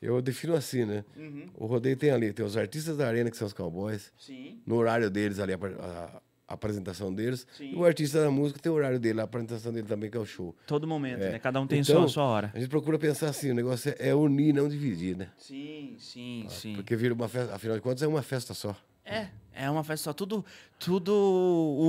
eu 0.00 0.22
defino 0.22 0.54
assim, 0.54 0.84
né? 0.84 1.04
Uhum. 1.16 1.46
O 1.56 1.66
rodeio 1.66 1.96
tem 1.96 2.10
ali, 2.12 2.32
tem 2.32 2.46
os 2.46 2.56
artistas 2.56 2.96
da 2.96 3.08
arena, 3.08 3.32
que 3.32 3.36
são 3.36 3.48
os 3.48 3.52
cowboys, 3.52 4.12
Sim. 4.16 4.60
no 4.64 4.76
horário 4.76 5.10
deles 5.10 5.40
ali, 5.40 5.54
a, 5.54 5.56
a- 5.56 6.22
a 6.48 6.54
apresentação 6.54 7.12
deles. 7.14 7.46
Sim. 7.56 7.72
E 7.72 7.76
o 7.76 7.84
artista 7.84 8.22
da 8.22 8.30
música 8.30 8.58
tem 8.58 8.72
o 8.72 8.74
horário 8.74 8.98
dele, 8.98 9.20
a 9.20 9.24
apresentação 9.24 9.70
dele 9.70 9.86
também, 9.86 10.10
que 10.10 10.16
é 10.16 10.20
o 10.20 10.24
show. 10.24 10.56
Todo 10.66 10.86
momento, 10.86 11.22
É. 11.22 11.32
né? 11.32 11.38
Cada 11.38 11.60
um 11.60 11.66
tem 11.66 11.80
Então, 11.80 11.96
só 12.00 12.04
a 12.04 12.08
sua 12.08 12.24
hora. 12.24 12.50
A 12.54 12.58
gente 12.58 12.70
procura 12.70 12.98
pensar 12.98 13.28
assim, 13.28 13.50
o 13.50 13.54
negócio 13.54 13.94
é, 13.98 14.08
é 14.08 14.14
unir, 14.14 14.54
não 14.54 14.66
dividir, 14.68 15.14
né? 15.16 15.28
Sim, 15.36 15.94
sim, 15.98 16.46
sim. 16.48 16.74
Porque 16.74 16.96
vira 16.96 17.12
uma 17.12 17.28
festa, 17.28 17.54
afinal 17.54 17.76
de 17.76 17.82
contas, 17.82 18.02
é 18.02 18.06
uma 18.08 18.22
festa 18.22 18.54
só. 18.54 18.74
É, 19.04 19.28
é 19.54 19.70
uma 19.70 19.82
festa 19.84 20.04
só. 20.04 20.12
Tudo, 20.12 20.44
tudo 20.78 21.12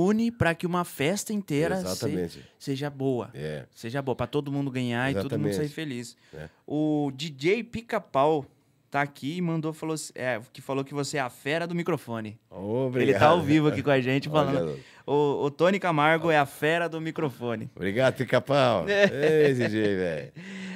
une 0.08 0.30
para 0.30 0.54
que 0.54 0.66
uma 0.66 0.84
festa 0.84 1.32
inteira 1.32 1.76
se- 1.76 1.82
Exatamente. 1.82 2.44
seja 2.58 2.88
boa. 2.90 3.30
É. 3.34 3.66
Seja 3.74 4.00
boa, 4.02 4.14
para 4.16 4.26
todo 4.26 4.50
mundo 4.52 4.70
ganhar 4.70 5.10
e 5.10 5.14
todo 5.14 5.38
mundo 5.38 5.52
sair 5.52 5.64
Exatamente. 5.66 5.72
feliz. 5.74 6.16
É. 6.34 6.48
O 6.66 7.10
DJ 7.14 7.64
Pica-Pau 7.64 8.46
tá 8.90 9.02
aqui 9.02 9.36
e 9.36 9.40
mandou, 9.40 9.72
falou, 9.72 9.94
é, 10.14 10.40
que 10.52 10.60
falou 10.60 10.84
que 10.84 10.92
você 10.92 11.16
é 11.16 11.20
a 11.20 11.30
fera 11.30 11.66
do 11.66 11.74
microfone. 11.74 12.38
Obrigado. 12.50 13.08
Ele 13.08 13.18
tá 13.18 13.26
ao 13.28 13.40
vivo 13.40 13.68
aqui 13.68 13.82
com 13.82 13.90
a 13.90 14.00
gente 14.00 14.28
falando. 14.28 14.76
O, 15.06 15.44
o 15.44 15.50
Tony 15.50 15.78
Camargo 15.78 16.30
é 16.30 16.38
a 16.38 16.46
fera 16.46 16.88
do 16.88 17.00
microfone. 17.00 17.70
Obrigado, 17.74 18.16
Pica-Pau. 18.16 18.86
É. 18.90 19.46
Ei, 19.48 19.54
DJ, 19.54 19.82
velho. 19.96 20.32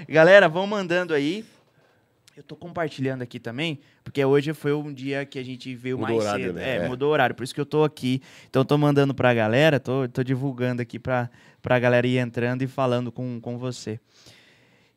Galera, 0.08 0.48
vão 0.48 0.66
mandando 0.66 1.12
aí. 1.12 1.44
Eu 2.36 2.42
tô 2.42 2.56
compartilhando 2.56 3.22
aqui 3.22 3.38
também, 3.38 3.78
porque 4.02 4.24
hoje 4.24 4.52
foi 4.54 4.72
um 4.72 4.92
dia 4.92 5.24
que 5.24 5.38
a 5.38 5.42
gente 5.44 5.72
veio 5.76 5.96
Mudou 5.96 6.16
mais 6.16 6.26
horário, 6.26 6.44
cedo. 6.46 6.54
né? 6.56 6.68
É, 6.68 6.76
É. 6.84 6.88
mudou 6.88 7.10
o 7.10 7.12
horário, 7.12 7.32
por 7.34 7.44
isso 7.44 7.54
que 7.54 7.60
eu 7.60 7.66
tô 7.66 7.84
aqui. 7.84 8.20
Então 8.50 8.62
eu 8.62 8.66
tô 8.66 8.76
mandando 8.76 9.14
pra 9.14 9.32
galera, 9.32 9.78
tô, 9.78 10.08
tô 10.08 10.22
divulgando 10.24 10.82
aqui 10.82 10.98
pra, 10.98 11.30
pra 11.62 11.78
galera 11.78 12.04
ir 12.06 12.18
entrando 12.18 12.62
e 12.62 12.66
falando 12.66 13.12
com, 13.12 13.40
com 13.40 13.56
você. 13.56 14.00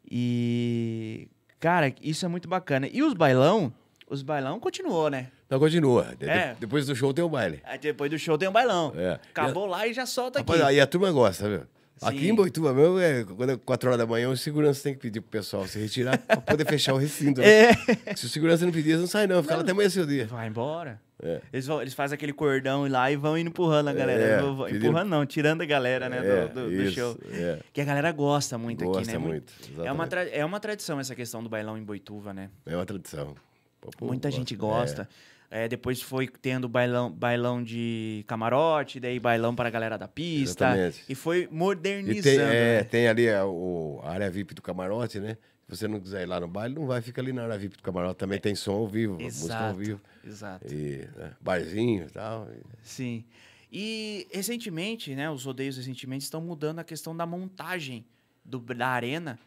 E, 0.09 1.27
cara, 1.59 1.93
isso 2.01 2.25
é 2.25 2.27
muito 2.27 2.47
bacana. 2.47 2.87
E 2.91 3.03
os 3.03 3.13
bailão, 3.13 3.73
os 4.09 4.21
bailão 4.21 4.59
continuou, 4.59 5.09
né? 5.09 5.27
Então 5.45 5.59
continua. 5.59 6.13
É. 6.19 6.55
Depois 6.59 6.85
do 6.85 6.95
show 6.95 7.13
tem 7.13 7.23
o 7.23 7.29
baile. 7.29 7.61
Aí 7.63 7.77
depois 7.77 8.11
do 8.11 8.19
show 8.19 8.37
tem 8.37 8.49
um 8.49 8.51
bailão. 8.51 8.93
É. 8.97 9.19
Acabou 9.29 9.65
lá 9.65 9.87
e 9.87 9.93
já 9.93 10.05
solta 10.05 10.39
aqui. 10.39 10.51
Rapaz, 10.51 10.67
aí 10.69 10.79
a 10.81 10.87
turma 10.87 11.11
gosta, 11.11 11.47
viu? 11.47 11.61
Aqui 12.01 12.19
Sim. 12.19 12.29
em 12.29 12.35
Boituva 12.35 12.73
mesmo, 12.73 12.99
é, 12.99 13.23
quando 13.23 13.51
é 13.51 13.57
4 13.57 13.89
horas 13.89 13.97
da 13.99 14.05
manhã, 14.05 14.29
o 14.29 14.37
segurança 14.37 14.83
tem 14.83 14.93
que 14.93 14.99
pedir 14.99 15.19
pro 15.21 15.29
pessoal 15.31 15.65
se 15.67 15.79
retirar 15.79 16.17
pra 16.27 16.37
poder 16.37 16.65
fechar 16.65 16.93
o 16.93 16.97
recinto. 16.97 17.41
né? 17.41 17.47
É. 17.71 18.15
Se 18.15 18.25
o 18.25 18.29
segurança 18.29 18.65
não 18.65 18.71
pedir, 18.71 18.89
eles 18.89 19.01
não 19.01 19.07
sai 19.07 19.25
não, 19.27 19.41
fica 19.41 19.55
lá 19.55 19.61
até 19.61 19.71
amanhã 19.71 19.89
seu 19.89 20.05
dia. 20.05 20.27
Vai 20.27 20.47
embora. 20.47 20.99
É. 21.23 21.41
Eles, 21.51 21.65
vão, 21.65 21.81
eles 21.81 21.95
fazem 21.95 22.13
aquele 22.15 22.31
cordão 22.33 22.87
lá 22.87 23.11
e 23.11 23.15
vão 23.15 23.35
indo 23.35 23.47
empurrando 23.49 23.87
a 23.87 23.93
galera. 23.93 24.21
É, 24.21 24.39
Vão- 24.39 24.65
pedindo- 24.65 24.85
Empurrando 24.85 25.09
não, 25.09 25.25
tirando 25.25 25.61
a 25.63 25.65
galera, 25.65 26.07
né, 26.07 26.21
do- 26.21 26.27
É, 26.27 26.47
do, 26.47 26.65
do 26.65 26.71
isso, 26.83 26.91
show. 26.93 27.17
é. 27.31 27.57
Que 27.73 27.81
a 27.81 27.85
galera 27.85 28.11
gosta 28.11 28.55
muito 28.57 28.83
aqui, 28.83 28.93
Gosta 28.93 29.13
né? 29.13 29.17
muito, 29.17 29.51
É 29.83 29.91
uma, 29.91 30.05
é 30.31 30.45
uma 30.45 30.59
tradição 30.59 30.99
essa 30.99 31.15
questão 31.15 31.41
do 31.41 31.49
bailão 31.49 31.75
em 31.75 31.83
Boituva, 31.83 32.31
né? 32.35 32.51
É 32.67 32.75
uma 32.75 32.85
tradição. 32.85 33.33
Povo 33.81 33.95
Muita 34.05 34.29
gente 34.29 34.53
É. 34.53 34.57
gosta. 34.57 35.09
É, 35.49 35.67
depois 35.67 36.01
foi 36.01 36.27
tendo 36.27 36.67
bailão, 36.67 37.09
bailão 37.09 37.63
de 37.63 38.25
camarote, 38.27 38.99
daí 38.99 39.17
bailão 39.19 39.55
para 39.55 39.69
a 39.69 39.71
galera 39.71 39.97
da 39.97 40.07
pista. 40.07 40.65
Exatamente. 40.65 41.03
E 41.07 41.15
foi 41.15 41.43
E 41.49 41.55
modernizando. 41.55 42.23
tem, 42.23 42.39
é, 42.39 42.77
né? 42.79 42.83
tem 42.83 43.07
ali 43.07 43.29
a, 43.29 43.45
o, 43.45 44.01
a 44.03 44.11
área 44.11 44.29
VIP 44.29 44.53
do 44.53 44.61
camarote, 44.61 45.19
né? 45.19 45.37
Se 45.69 45.77
você 45.77 45.87
não 45.87 45.99
quiser 45.99 46.23
ir 46.23 46.25
lá 46.25 46.39
no 46.39 46.47
baile, 46.47 46.75
não 46.75 46.85
vai, 46.85 47.01
fica 47.01 47.21
ali 47.21 47.31
na 47.33 47.43
área 47.43 47.57
VIP 47.57 47.77
do 47.77 47.83
camarote. 47.83 48.17
Também 48.17 48.39
tem 48.39 48.55
som 48.55 48.73
ao 48.73 48.87
vivo, 48.87 49.13
música 49.19 49.53
ao 49.57 49.65
Exato. 49.71 49.79
vivo. 49.79 50.01
Exato. 50.25 50.73
E 50.73 51.07
né, 51.15 51.31
barzinho 51.39 52.05
e 52.05 52.09
tal. 52.09 52.47
Sim. 52.83 53.23
E 53.71 54.27
recentemente, 54.31 55.13
né, 55.15 55.29
os 55.29 55.43
rodeios 55.45 55.77
recentemente 55.77 56.23
estão 56.23 56.41
mudando 56.41 56.79
a 56.79 56.83
questão 56.83 57.15
da 57.15 57.25
montagem 57.25 58.05
do, 58.43 58.59
da 58.59 58.87
arena 58.87 59.37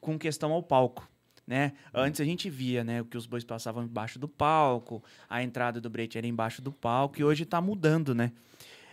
com 0.00 0.18
questão 0.18 0.52
ao 0.52 0.62
palco. 0.62 1.08
Né? 1.48 1.72
Antes 1.94 2.20
a 2.20 2.24
gente 2.26 2.50
via 2.50 2.84
né, 2.84 3.02
que 3.10 3.16
os 3.16 3.24
bois 3.24 3.42
passavam 3.42 3.82
embaixo 3.82 4.18
do 4.18 4.28
palco, 4.28 5.02
a 5.26 5.42
entrada 5.42 5.80
do 5.80 5.88
brete 5.88 6.18
era 6.18 6.26
embaixo 6.26 6.60
do 6.60 6.70
palco, 6.70 7.18
e 7.18 7.24
hoje 7.24 7.44
está 7.44 7.58
mudando, 7.58 8.14
né? 8.14 8.32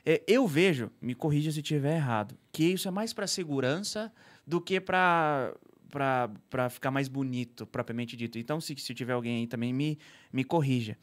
É, 0.05 0.23
eu 0.25 0.47
vejo, 0.47 0.89
me 1.01 1.13
corrija 1.13 1.51
se 1.51 1.59
estiver 1.59 1.97
errado, 1.97 2.37
que 2.53 2.63
isso 2.63 2.87
é 2.87 2.91
mais 2.91 3.11
para 3.11 3.27
segurança 3.27 4.09
do 4.47 4.61
que 4.61 4.79
para 4.79 5.53
para 5.89 6.69
ficar 6.69 6.91
mais 6.91 7.07
bonito, 7.07 7.65
propriamente 7.65 8.17
dito. 8.17 8.37
Então, 8.37 8.59
se, 8.59 8.75
se 8.75 8.93
tiver 8.93 9.13
alguém 9.13 9.37
aí 9.37 9.47
também, 9.47 9.71
me, 9.71 9.97
me 10.31 10.43
corrija. 10.43 10.97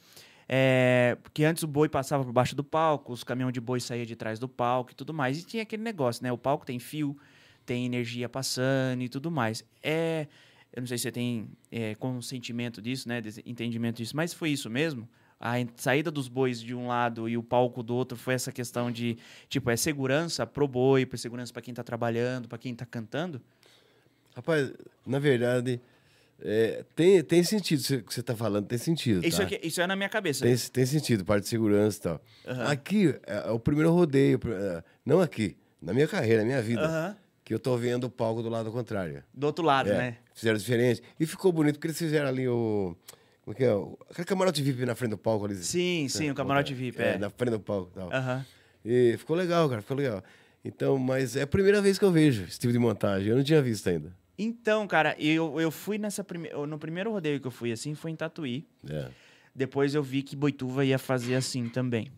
É, 0.46 1.16
porque 1.22 1.44
antes 1.44 1.62
o 1.62 1.66
boi 1.66 1.88
passava 1.88 2.22
por 2.22 2.32
baixo 2.32 2.54
do 2.54 2.62
palco, 2.62 3.10
os 3.10 3.24
caminhões 3.24 3.54
de 3.54 3.60
boi 3.60 3.80
saíam 3.80 4.04
de 4.04 4.14
trás 4.14 4.38
do 4.38 4.46
palco 4.46 4.92
e 4.92 4.94
tudo 4.94 5.14
mais. 5.14 5.38
E 5.38 5.46
tinha 5.46 5.62
aquele 5.62 5.82
negócio, 5.82 6.22
né? 6.22 6.30
O 6.30 6.36
palco 6.36 6.66
tem 6.66 6.78
fio, 6.78 7.16
tem 7.64 7.86
energia 7.86 8.28
passando 8.28 9.02
e 9.02 9.08
tudo 9.08 9.30
mais. 9.30 9.64
É, 9.82 10.26
eu 10.72 10.80
não 10.80 10.86
sei 10.86 10.96
se 10.98 11.02
você 11.02 11.12
tem 11.12 11.48
é, 11.70 11.94
consentimento 11.94 12.80
disso, 12.80 13.08
né? 13.08 13.22
Entendimento 13.44 13.96
disso, 13.96 14.16
mas 14.16 14.32
foi 14.32 14.50
isso 14.50 14.70
mesmo? 14.70 15.08
A 15.38 15.54
saída 15.76 16.10
dos 16.10 16.28
bois 16.28 16.60
de 16.60 16.74
um 16.74 16.86
lado 16.86 17.28
e 17.28 17.36
o 17.36 17.42
palco 17.42 17.82
do 17.82 17.94
outro 17.94 18.16
foi 18.16 18.34
essa 18.34 18.52
questão 18.52 18.90
de, 18.90 19.18
tipo, 19.48 19.70
é 19.70 19.76
segurança 19.76 20.46
pro 20.46 20.68
boi, 20.68 21.06
é 21.10 21.16
segurança 21.16 21.52
para 21.52 21.60
quem 21.60 21.74
tá 21.74 21.82
trabalhando, 21.82 22.48
para 22.48 22.58
quem 22.58 22.74
tá 22.74 22.86
cantando? 22.86 23.42
Rapaz, 24.36 24.72
na 25.04 25.18
verdade, 25.18 25.80
é, 26.40 26.84
tem, 26.96 27.22
tem 27.22 27.42
sentido 27.44 27.80
isso 27.80 28.02
que 28.02 28.14
você 28.14 28.20
está 28.20 28.34
falando, 28.34 28.66
tem 28.66 28.78
sentido. 28.78 29.26
Isso, 29.26 29.38
tá? 29.38 29.42
aqui, 29.42 29.60
isso 29.62 29.80
é 29.80 29.86
na 29.86 29.94
minha 29.96 30.08
cabeça. 30.08 30.44
Tem, 30.44 30.56
tem 30.56 30.86
sentido, 30.86 31.24
parte 31.24 31.42
de 31.42 31.48
segurança 31.48 31.98
e 31.98 32.02
tal. 32.02 32.22
Aqui 32.68 33.08
é, 33.26 33.48
é 33.48 33.50
o 33.50 33.58
primeiro 33.58 33.92
rodeio, 33.92 34.40
é, 34.46 34.82
não 35.04 35.20
aqui, 35.20 35.56
na 35.80 35.92
minha 35.92 36.08
carreira, 36.08 36.42
na 36.42 36.46
minha 36.46 36.62
vida, 36.62 36.82
Aham. 36.84 37.16
que 37.44 37.52
eu 37.52 37.58
tô 37.58 37.76
vendo 37.76 38.04
o 38.04 38.10
palco 38.10 38.42
do 38.42 38.48
lado 38.48 38.70
contrário. 38.70 39.22
Do 39.34 39.46
outro 39.46 39.64
lado, 39.64 39.90
É, 39.90 39.98
né? 39.98 40.16
Fizeram 40.34 40.58
diferente. 40.58 41.02
E 41.18 41.26
ficou 41.26 41.52
bonito, 41.52 41.74
porque 41.74 41.88
eles 41.88 41.98
fizeram 41.98 42.28
ali 42.28 42.48
o. 42.48 42.96
Como 43.44 43.54
é 43.54 43.56
que 43.56 43.64
é? 43.64 43.72
Aquele 44.10 44.24
camarote 44.24 44.62
VIP 44.62 44.86
na 44.86 44.94
frente 44.94 45.10
do 45.10 45.18
palco 45.18 45.44
ali. 45.44 45.56
Sim, 45.56 46.06
sim, 46.08 46.30
o 46.30 46.34
camarote 46.34 46.72
VIP, 46.74 47.00
é. 47.02 47.18
Na 47.18 47.28
frente 47.28 47.50
do 47.50 47.60
palco 47.60 47.90
e 47.90 47.94
tal. 47.94 48.10
E 48.84 49.16
ficou 49.18 49.36
legal, 49.36 49.68
cara, 49.68 49.82
ficou 49.82 49.96
legal. 49.96 50.22
Então, 50.64 50.96
mas 50.96 51.34
é 51.34 51.42
a 51.42 51.46
primeira 51.46 51.80
vez 51.80 51.98
que 51.98 52.04
eu 52.04 52.12
vejo 52.12 52.44
esse 52.44 52.58
tipo 52.58 52.72
de 52.72 52.78
montagem. 52.78 53.28
Eu 53.28 53.36
não 53.36 53.44
tinha 53.44 53.60
visto 53.60 53.88
ainda. 53.88 54.14
Então, 54.38 54.86
cara, 54.86 55.14
eu, 55.18 55.60
eu 55.60 55.70
fui 55.70 55.98
nessa 55.98 56.22
primeira. 56.22 56.66
No 56.66 56.78
primeiro 56.78 57.10
rodeio 57.10 57.40
que 57.40 57.46
eu 57.46 57.50
fui 57.50 57.72
assim, 57.72 57.94
foi 57.94 58.12
em 58.12 58.16
Tatuí. 58.16 58.66
É. 58.88 59.08
Depois 59.54 59.94
eu 59.94 60.02
vi 60.02 60.22
que 60.22 60.34
Boituva 60.34 60.84
ia 60.84 60.98
fazer 60.98 61.34
assim 61.34 61.68
também. 61.68 62.10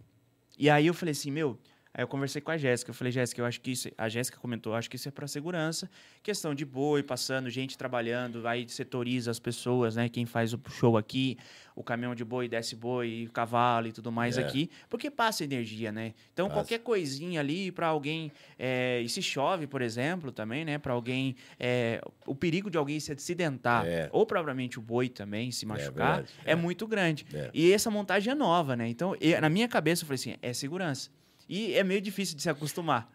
E 0.59 0.70
aí 0.70 0.87
eu 0.87 0.94
falei 0.94 1.12
assim, 1.12 1.31
meu. 1.31 1.59
Aí 1.96 2.02
eu 2.02 2.09
conversei 2.09 2.42
com 2.42 2.50
a 2.50 2.57
Jéssica. 2.59 2.90
Eu 2.90 2.94
falei, 2.94 3.12
Jéssica, 3.12 3.40
eu 3.40 3.46
acho 3.46 3.61
que 3.61 3.70
isso. 3.70 3.88
A 3.96 4.09
Jéssica 4.09 4.37
comentou, 4.38 4.74
acho 4.74 4.90
que 4.90 4.96
isso 4.96 5.07
é 5.07 5.12
para 5.12 5.28
segurança. 5.28 5.88
Questão 6.24 6.52
de 6.52 6.64
boi 6.64 7.04
passando, 7.04 7.48
gente 7.48 7.78
trabalhando, 7.78 8.46
aí 8.48 8.68
setoriza 8.68 9.30
as 9.30 9.38
pessoas, 9.38 9.94
né? 9.94 10.09
Quem 10.09 10.26
faz 10.26 10.52
o 10.52 10.61
show 10.70 10.96
aqui, 10.96 11.38
o 11.76 11.85
caminhão 11.85 12.12
de 12.12 12.24
boi 12.24 12.48
desce 12.48 12.74
boi, 12.74 13.28
cavalo 13.33 13.87
e 13.87 13.92
tudo 13.92 14.11
mais 14.11 14.37
É. 14.38 14.40
aqui, 14.42 14.68
porque 14.90 15.09
passa 15.09 15.44
energia, 15.44 15.92
né? 15.92 16.14
Então 16.33 16.48
Passa. 16.48 16.61
qualquer 16.61 16.78
coisinha 16.80 17.38
ali 17.38 17.70
para 17.70 17.87
alguém. 17.87 18.33
é, 18.59 19.00
e 19.00 19.09
se 19.09 19.22
chove, 19.22 19.66
por 19.68 19.80
exemplo, 19.83 20.33
também, 20.33 20.64
né? 20.64 20.78
Para 20.78 20.92
alguém. 20.94 21.37
é, 21.61 22.00
o 22.26 22.35
perigo 22.35 22.68
de 22.70 22.76
alguém 22.78 22.98
se 22.98 23.12
acidentar, 23.12 23.87
É. 23.87 24.09
ou 24.12 24.26
propriamente 24.26 24.78
o 24.80 24.83
boi 24.83 25.09
também 25.09 25.50
se 25.52 25.64
machucar, 25.64 26.16
verdade, 26.22 26.33
é, 26.44 26.52
é. 26.52 26.54
muito 26.57 26.87
grande. 26.88 27.24
É. 27.33 27.50
E 27.54 27.72
essa 27.72 27.88
montagem 27.90 28.33
é 28.33 28.35
nova, 28.35 28.74
né? 28.74 28.88
Então, 28.88 29.16
e- 29.20 29.38
na 29.40 29.49
minha 29.49 29.68
cabeça, 29.68 30.03
eu 30.03 30.07
falei 30.09 30.16
assim: 30.16 30.34
é 30.42 30.53
segurança. 30.53 31.11
E 31.49 31.74
é 31.74 31.84
meio 31.84 32.01
difícil 32.01 32.36
de 32.36 32.42
se 32.42 32.49
acostumar. 32.51 33.11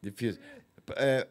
Difícil. 0.00 0.40
É, 0.96 1.26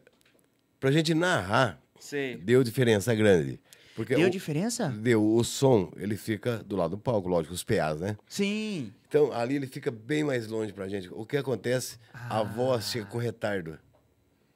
pra 0.80 0.90
gente 0.90 1.14
narrar, 1.14 1.80
Sei. 1.98 2.36
deu 2.36 2.62
diferença 2.64 3.14
grande. 3.14 3.58
Porque 3.94 4.16
Deu 4.16 4.28
o, 4.28 4.30
diferença? 4.30 4.88
Deu. 4.88 5.22
O 5.22 5.44
som, 5.44 5.92
ele 5.98 6.16
fica 6.16 6.62
do 6.64 6.76
lado 6.76 6.92
do 6.92 6.98
palco, 6.98 7.28
lógico, 7.28 7.52
os 7.54 7.62
PAs, 7.62 8.00
né? 8.00 8.16
Sim. 8.26 8.90
Então, 9.06 9.30
ali 9.32 9.56
ele 9.56 9.66
fica 9.66 9.90
bem 9.90 10.24
mais 10.24 10.48
longe 10.48 10.72
pra 10.72 10.88
gente. 10.88 11.10
O 11.12 11.26
que 11.26 11.36
acontece? 11.36 11.98
Ah. 12.14 12.40
A 12.40 12.42
voz 12.42 12.86
chega 12.86 13.04
com 13.04 13.18
retardo, 13.18 13.78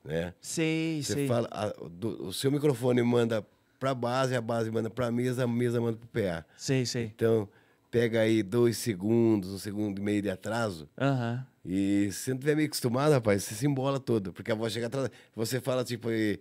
né? 0.02 0.32
Sei, 0.40 1.02
Você 1.02 1.12
sei. 1.12 1.28
fala, 1.28 1.46
a- 1.50 1.68
do- 1.90 2.28
o 2.28 2.32
seu 2.32 2.50
microfone 2.50 3.02
manda 3.02 3.46
pra 3.78 3.94
base, 3.94 4.34
a 4.34 4.40
base 4.40 4.70
manda 4.70 4.88
pra 4.88 5.10
mesa, 5.10 5.44
a 5.44 5.46
mesa 5.46 5.82
manda 5.82 5.98
pro 5.98 6.08
PA. 6.08 6.42
Sei, 6.56 6.86
sei. 6.86 7.04
Então, 7.14 7.46
pega 7.90 8.20
aí 8.20 8.42
dois 8.42 8.78
segundos, 8.78 9.52
um 9.52 9.58
segundo 9.58 9.98
e 9.98 10.02
meio 10.02 10.22
de 10.22 10.30
atraso. 10.30 10.88
Aham. 10.98 11.46
E 11.68 12.10
se 12.12 12.30
não 12.30 12.38
tiver 12.38 12.54
meio 12.54 12.68
acostumado, 12.68 13.10
rapaz, 13.12 13.42
você 13.42 13.54
se 13.54 13.66
embola 13.66 13.98
todo. 13.98 14.32
Porque 14.32 14.52
a 14.52 14.54
voz 14.54 14.72
chega 14.72 14.86
atrás. 14.86 15.10
Você 15.34 15.60
fala 15.60 15.82
tipo 15.82 16.08
é, 16.10 16.38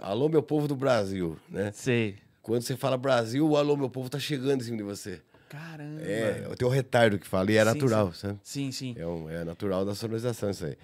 alô, 0.00 0.28
meu 0.28 0.42
povo 0.42 0.66
do 0.66 0.74
Brasil, 0.74 1.38
né? 1.48 1.70
Sei. 1.72 2.16
Quando 2.42 2.62
você 2.62 2.76
fala 2.76 2.96
Brasil, 2.98 3.48
o 3.48 3.56
alô, 3.56 3.76
meu 3.76 3.88
povo 3.88 4.10
tá 4.10 4.18
chegando 4.18 4.60
em 4.60 4.64
cima 4.64 4.76
de 4.76 4.82
você. 4.82 5.22
Caramba. 5.48 6.02
É, 6.02 6.42
eu 6.44 6.56
tenho 6.56 6.68
um 6.68 6.74
retardo 6.74 7.18
que 7.18 7.26
fala, 7.26 7.50
e 7.52 7.56
é 7.56 7.60
Sim, 7.64 7.66
natural, 7.72 8.12
sabe? 8.12 8.40
Sim, 8.42 8.72
sim. 8.72 8.94
É, 8.98 9.06
um, 9.06 9.30
é 9.30 9.44
natural 9.44 9.84
da 9.84 9.94
sonorização 9.94 10.50
isso 10.50 10.64
aí. 10.66 10.76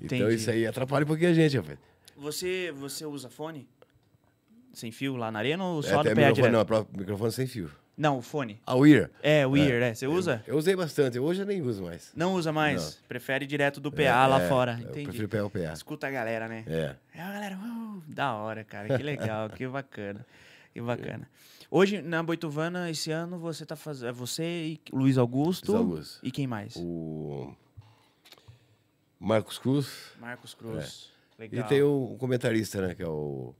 Então 0.00 0.18
Entendi. 0.18 0.34
isso 0.36 0.50
aí 0.50 0.66
atrapalha 0.66 1.04
um 1.04 1.06
pouquinho 1.08 1.30
a 1.30 1.34
gente, 1.34 1.56
rapaz. 1.58 1.78
Você, 2.16 2.72
você 2.74 3.04
usa 3.04 3.28
fone? 3.28 3.68
Sem 4.72 4.90
fio 4.90 5.16
lá 5.16 5.30
na 5.30 5.38
arena 5.40 5.62
ou 5.64 5.80
É, 5.80 5.82
só 5.82 6.00
até 6.00 6.10
no 6.10 6.16
pé 6.16 6.28
microfone, 6.28 6.50
direto? 6.50 6.70
não, 6.70 6.78
é 6.78 6.98
microfone 6.98 7.32
sem 7.32 7.46
fio. 7.46 7.70
O 7.96 8.22
fone. 8.22 8.60
A 8.66 8.74
Weir. 8.74 9.10
É, 9.22 9.46
o 9.46 9.56
ear, 9.56 9.80
né? 9.80 9.94
Você 9.94 10.06
usa? 10.06 10.42
Eu 10.46 10.56
usei 10.56 10.74
bastante, 10.74 11.18
hoje 11.18 11.42
eu 11.42 11.46
nem 11.46 11.62
uso 11.62 11.84
mais. 11.84 12.12
Não 12.14 12.34
usa 12.34 12.52
mais? 12.52 13.00
Prefere 13.08 13.46
direto 13.46 13.80
do 13.80 13.92
PA 13.92 14.02
É, 14.02 14.26
lá 14.26 14.42
é, 14.42 14.48
fora. 14.48 14.78
Eu 14.80 14.90
Entendi. 14.90 15.06
prefiro 15.06 15.28
pegar 15.28 15.46
o 15.46 15.50
PA. 15.50 15.72
Escuta 15.72 16.08
a 16.08 16.10
galera, 16.10 16.48
né? 16.48 16.64
É. 16.66 16.96
É, 17.14 17.22
a 17.22 17.32
galera, 17.32 17.56
uh, 17.56 18.02
da 18.08 18.34
hora, 18.34 18.64
cara. 18.64 18.96
Que 18.96 19.02
legal, 19.02 19.48
que 19.56 19.66
bacana. 19.66 20.26
Que 20.72 20.80
bacana. 20.80 21.28
Hoje, 21.70 22.02
na 22.02 22.22
Boituvana, 22.22 22.90
esse 22.90 23.10
ano, 23.10 23.38
você 23.38 23.64
tá 23.64 23.76
fazendo. 23.76 24.08
É 24.08 24.12
você 24.12 24.42
e 24.42 24.80
Luiz 24.92 25.16
Augusto. 25.16 25.72
Luiz 25.72 25.80
Augusto. 25.80 26.20
E 26.22 26.30
quem 26.30 26.46
mais? 26.46 26.74
O 26.76 27.54
Marcos 29.20 29.58
Cruz. 29.58 30.12
Marcos 30.20 30.52
Cruz. 30.52 31.12
Legal. 31.38 31.64
E 31.64 31.68
tem 31.68 31.82
o 31.82 32.16
comentarista, 32.18 32.86
né? 32.86 32.94
Que 32.94 33.02
é 33.02 33.08
o, 33.08 33.54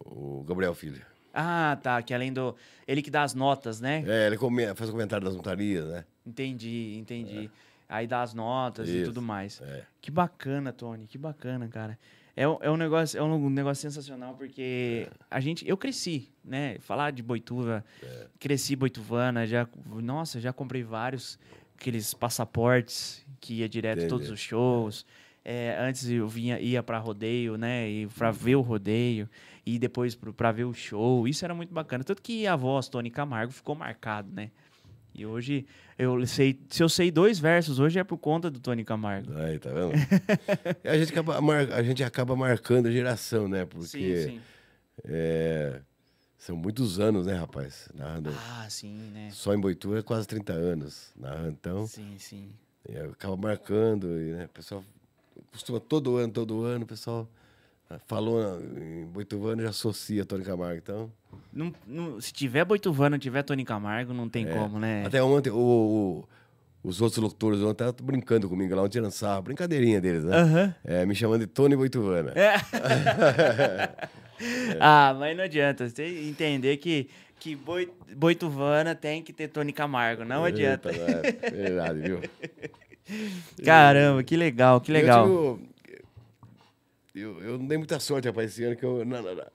o 0.00 0.44
Gabriel 0.44 0.74
Filho. 0.74 1.04
Ah, 1.32 1.78
tá. 1.82 2.00
Que 2.02 2.12
além 2.14 2.32
do. 2.32 2.54
Ele 2.86 3.02
que 3.02 3.10
dá 3.10 3.22
as 3.22 3.34
notas, 3.34 3.80
né? 3.80 4.04
É, 4.06 4.26
ele 4.26 4.36
come- 4.36 4.74
faz 4.74 4.88
o 4.88 4.92
comentário 4.92 5.24
das 5.24 5.36
montarias, 5.36 5.86
né? 5.86 6.04
Entendi, 6.26 6.96
entendi. 6.98 7.50
Aí 7.88 8.06
dá 8.06 8.22
as 8.22 8.34
notas 8.34 8.88
e 8.88 8.96
Isso, 8.98 9.04
tudo 9.06 9.22
mais. 9.22 9.60
é. 9.62 9.84
Que 10.00 10.10
bacana, 10.10 10.72
Tony. 10.72 11.06
Que 11.06 11.16
bacana, 11.18 11.66
cara. 11.68 11.98
É, 12.36 12.46
um- 12.46 12.58
é 12.60 12.70
um 12.70 12.76
negócio, 12.76 13.18
é 13.18 13.22
um 13.22 13.50
negócio 13.50 13.82
sensacional 13.82 14.34
porque 14.34 15.08
a 15.30 15.40
gente, 15.40 15.66
eu 15.68 15.76
cresci, 15.76 16.30
né? 16.44 16.76
Falar 16.80 17.10
de 17.12 17.22
Boituva, 17.22 17.84
cresci 18.38 18.76
Boituvana, 18.76 19.46
já, 19.46 19.66
nossa, 19.86 20.38
já 20.40 20.52
comprei 20.52 20.82
vários 20.84 21.38
aqueles 21.76 22.12
passaportes 22.14 23.24
que 23.40 23.54
ia 23.54 23.68
direto 23.68 23.98
Entendi. 23.98 24.10
todos 24.10 24.30
os 24.30 24.40
shows. 24.40 25.04
É, 25.44 25.76
antes 25.80 26.08
eu 26.10 26.28
vinha 26.28 26.60
ia 26.60 26.82
para 26.82 26.98
rodeio, 26.98 27.56
né? 27.56 27.88
E 27.88 28.06
para 28.08 28.30
ver 28.30 28.56
o 28.56 28.60
rodeio 28.60 29.28
e 29.68 29.78
depois 29.78 30.14
para 30.14 30.50
ver 30.50 30.64
o 30.64 30.72
show. 30.72 31.28
Isso 31.28 31.44
era 31.44 31.54
muito 31.54 31.74
bacana, 31.74 32.02
tanto 32.02 32.22
que 32.22 32.46
a 32.46 32.56
voz 32.56 32.88
Tony 32.88 33.10
Camargo 33.10 33.52
ficou 33.52 33.74
marcado, 33.74 34.32
né? 34.32 34.50
E 35.14 35.26
hoje 35.26 35.66
eu 35.98 36.26
sei, 36.26 36.58
se 36.70 36.82
eu 36.82 36.88
sei 36.88 37.10
dois 37.10 37.38
versos 37.38 37.78
hoje 37.78 37.98
é 37.98 38.04
por 38.04 38.16
conta 38.16 38.50
do 38.50 38.60
Tony 38.60 38.82
Camargo. 38.82 39.30
Aí, 39.36 39.58
tá 39.58 39.68
vendo? 39.70 39.92
A, 40.88 40.96
gente 40.96 41.12
acaba 41.12 41.38
a 41.74 41.82
gente 41.82 42.02
acaba 42.02 42.34
marcando 42.34 42.86
a 42.86 42.90
geração, 42.90 43.46
né? 43.46 43.66
Porque 43.66 44.22
sim, 44.22 44.30
sim. 44.30 44.40
é, 45.04 45.82
são 46.38 46.56
muitos 46.56 46.98
anos, 46.98 47.26
né, 47.26 47.34
rapaz? 47.34 47.90
Narrando. 47.94 48.30
Ah, 48.30 48.66
sim, 48.70 48.96
né? 49.12 49.28
Só 49.32 49.52
em 49.52 49.60
Boituva 49.60 49.98
é 49.98 50.02
quase 50.02 50.26
30 50.26 50.54
anos 50.54 51.12
narrando. 51.14 51.50
Então, 51.60 51.86
Sim, 51.86 52.14
sim. 52.16 52.48
é, 52.88 53.00
acaba 53.02 53.36
marcando. 53.36 54.06
E, 54.18 54.32
né, 54.32 54.46
o 54.46 54.48
pessoal 54.48 54.82
costuma 55.52 55.78
todo 55.78 56.16
ano, 56.16 56.32
todo 56.32 56.64
ano, 56.64 56.84
o 56.84 56.88
pessoal 56.88 57.28
falou 58.06 58.60
em 58.76 59.04
Boituvano 59.06 59.62
já 59.62 59.70
associa 59.70 60.24
Tony 60.24 60.44
Camargo. 60.44 60.78
Então, 60.78 61.10
Não, 61.52 61.72
não- 61.86 62.20
se 62.20 62.32
tiver 62.32 62.64
Boituvana, 62.64 63.18
tiver 63.18 63.42
Tony 63.42 63.64
Camargo, 63.64 64.12
não 64.12 64.28
tem 64.28 64.46
como, 64.46 64.78
né? 64.78 65.02
É. 65.02 65.06
até 65.06 65.22
ontem, 65.22 65.50
o- 65.50 65.56
o- 65.56 66.28
os 66.88 67.00
outros 67.00 67.22
locutores 67.22 67.60
ontem 67.60 67.84
estavam 67.84 68.06
brincando 68.06 68.48
comigo 68.48 68.74
lá, 68.74 68.82
ontem 68.82 68.92
tirando 68.92 69.10
sarro, 69.10 69.42
brincadeirinha 69.42 70.00
deles, 70.00 70.24
né? 70.24 70.36
Aham. 70.36 70.74
É, 70.84 71.06
me 71.06 71.14
chamando 71.14 71.40
de 71.40 71.46
Tony 71.46 71.74
Boituvana. 71.76 72.32
É. 72.34 72.54
ah, 74.80 75.14
mas 75.18 75.36
não 75.36 75.44
adianta. 75.44 75.88
Você 75.88 76.04
entender 76.28 76.76
que, 76.76 77.08
que 77.40 77.56
Boi- 77.56 77.90
Boituvana 78.16 78.94
tem 78.94 79.22
que 79.22 79.32
ter 79.32 79.48
Tony 79.48 79.72
Camargo. 79.72 80.24
Não 80.24 80.44
adianta. 80.44 80.90
Eita, 80.90 81.46
é, 81.46 81.50
verdade, 81.50 82.00
viu? 82.00 82.20
Caramba, 83.64 84.22
que 84.22 84.36
legal, 84.36 84.80
que 84.80 84.92
legal. 84.92 85.26
Eu, 85.26 85.56
tive- 85.56 85.68
eu, 87.18 87.40
eu 87.42 87.58
não 87.58 87.66
dei 87.66 87.78
muita 87.78 87.98
sorte, 88.00 88.26
rapaz, 88.28 88.50
esse 88.52 88.64
ano 88.64 88.76
que 88.76 88.84
eu. 88.84 89.04
na- 89.04 89.22
na- 89.22 89.34
na- 89.34 89.50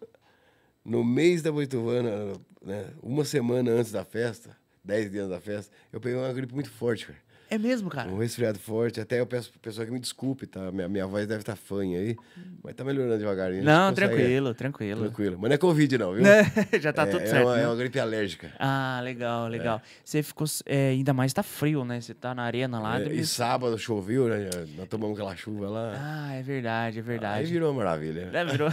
no 0.86 1.04
mês 1.04 1.42
da 1.42 1.52
Boituvana, 1.52 2.34
né, 2.62 2.90
uma 3.02 3.24
semana 3.24 3.72
antes 3.72 3.92
da 3.92 4.04
festa, 4.04 4.56
dez 4.84 5.10
dias 5.10 5.30
da 5.30 5.40
festa, 5.40 5.74
eu 5.92 6.02
peguei 6.02 6.18
uma 6.18 6.32
gripe 6.34 6.54
muito 6.54 6.70
forte, 6.70 7.06
cara. 7.08 7.20
É 7.54 7.58
mesmo, 7.60 7.88
cara? 7.88 8.10
Um 8.10 8.18
resfriado 8.18 8.58
forte. 8.58 9.00
Até 9.00 9.20
eu 9.20 9.28
peço 9.28 9.52
pro 9.52 9.60
pessoal 9.60 9.86
que 9.86 9.94
me 9.94 10.00
desculpe, 10.00 10.48
tá? 10.48 10.72
Minha, 10.72 10.90
minha 10.90 11.06
voz 11.06 11.28
deve 11.28 11.42
estar 11.42 11.56
fanha 11.56 12.00
aí, 12.00 12.18
mas 12.64 12.74
tá 12.74 12.84
melhorando 12.84 13.16
devagarinho. 13.20 13.64
Não, 13.64 13.92
consegue- 13.92 14.08
tranquilo, 14.16 14.54
tranquilo. 14.56 15.02
Tranquilo. 15.02 15.38
Mas 15.40 15.50
não 15.50 15.54
é 15.54 15.58
Covid, 15.60 15.98
não, 16.00 16.14
viu? 16.16 16.24
Já 16.82 16.92
tá 16.92 17.04
é, 17.04 17.06
tudo 17.06 17.22
é 17.22 17.28
certo. 17.28 17.46
uma, 17.46 17.56
né? 17.56 17.62
é 17.62 17.68
uma 17.68 17.76
gripe 17.76 18.00
alérgica. 18.00 18.52
Ah, 18.58 19.00
legal, 19.04 19.48
legal. 19.48 19.80
Você 20.04 20.24
ficou. 20.24 20.48
é, 20.66 20.90
ainda 20.90 21.14
mais 21.14 21.32
tá 21.32 21.44
frio, 21.44 21.86
né? 21.86 22.02
Você 22.02 22.16
tá 22.16 22.34
na 22.34 22.42
arena 22.42 22.80
lá. 22.80 23.00
É, 23.00 23.04
deve- 23.04 23.20
e 23.20 23.24
sábado 23.28 23.78
choveu, 23.78 24.28
né? 24.28 24.50
Nós 24.76 24.88
tomamos 24.88 25.16
aquela 25.16 25.36
chuva 25.36 25.70
lá. 25.70 25.94
Ah, 25.96 26.34
é 26.34 26.42
verdade, 26.42 26.98
é 26.98 27.02
aí 27.02 27.06
verdade. 27.06 27.52
virou 27.52 27.70
uma 27.72 27.84
maravilha. 27.84 28.32
É, 28.34 28.46
virou. 28.46 28.70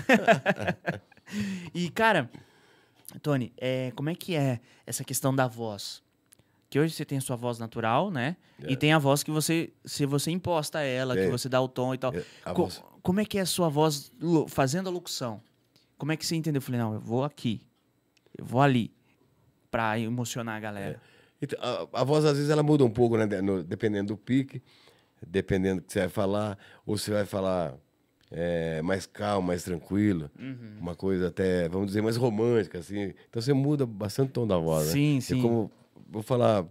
e, 1.75 1.91
cara, 1.91 2.31
Tony, 3.21 3.53
é, 3.59 3.93
como 3.95 4.09
é 4.09 4.15
que 4.15 4.35
é 4.35 4.59
essa 4.87 5.05
questão 5.05 5.35
da 5.37 5.47
voz? 5.47 6.03
Que 6.71 6.79
hoje 6.79 6.95
você 6.95 7.05
tem 7.05 7.19
a 7.19 7.21
sua 7.21 7.35
voz 7.37 7.59
natural, 7.59 8.11
né? 8.13 8.37
E 8.67 8.75
É. 8.75 8.77
tem 8.77 8.93
a 8.93 8.99
voz 8.99 9.25
que 9.25 9.31
você, 9.31 9.73
se 9.85 10.07
você 10.07 10.31
imposta 10.31 10.81
ela, 10.81 11.15
que 11.15 11.23
É. 11.23 11.29
você 11.29 11.49
dá 11.49 11.61
o 11.61 11.67
tom 11.69 11.93
e 11.93 11.99
tal. 11.99 12.15
É, 12.15 12.25
Co- 12.55 12.63
voz. 12.65 12.83
Como 13.03 13.19
é 13.21 13.25
que 13.25 13.39
é 13.39 13.41
a 13.41 13.47
sua 13.47 13.69
voz 13.69 14.13
fazendo 14.49 14.89
a 14.89 14.93
locução? 14.93 15.43
Como 15.99 16.13
é 16.13 16.17
que 16.17 16.25
você 16.25 16.37
entendeu? 16.37 16.59
Eu 16.59 16.63
falei, 16.63 16.81
não, 16.81 16.95
eu 16.95 17.01
vou 17.01 17.25
aqui, 17.25 17.61
eu 18.39 18.45
vou 18.45 18.61
ali, 18.63 18.93
pra 19.71 19.99
emocionar 19.99 20.57
a 20.57 20.61
galera. 20.61 21.03
Então, 21.43 21.59
a, 21.61 22.01
a 22.01 22.05
voz, 22.05 22.25
às 22.25 22.37
vezes, 22.37 22.51
ela 22.51 22.63
muda 22.63 22.85
um 22.85 22.91
pouco, 22.91 23.17
né? 23.17 23.27
no- 23.43 23.65
dependendo 23.65 24.09
do 24.15 24.17
pique, 24.17 24.63
dependendo 25.27 25.81
do 25.81 25.87
que 25.87 25.93
você 25.93 26.01
vai 26.01 26.09
falar, 26.09 26.59
ou 26.87 26.97
você 26.97 27.11
vai 27.11 27.25
falar 27.27 27.75
é, 28.31 28.81
mais 28.83 29.07
calmo, 29.07 29.49
mais 29.49 29.65
tranquilo, 29.65 30.31
Uhum. 30.39 30.77
uma 30.81 30.95
coisa 30.95 31.27
até, 31.29 31.69
vamos 31.69 31.89
dizer, 31.89 32.01
mais 32.01 32.17
romântica, 32.17 32.79
assim. 32.79 33.13
Então 33.29 33.43
você 33.43 33.53
muda 33.53 33.85
bastante 33.85 34.29
o 34.29 34.33
tom 34.33 34.47
da 34.47 34.57
voz, 34.57 34.87
né? 34.87 34.93
Sim, 34.93 35.17
E 35.19 35.23
sim. 35.23 35.43
como 35.43 35.69
vou 36.11 36.23
falar 36.23 36.67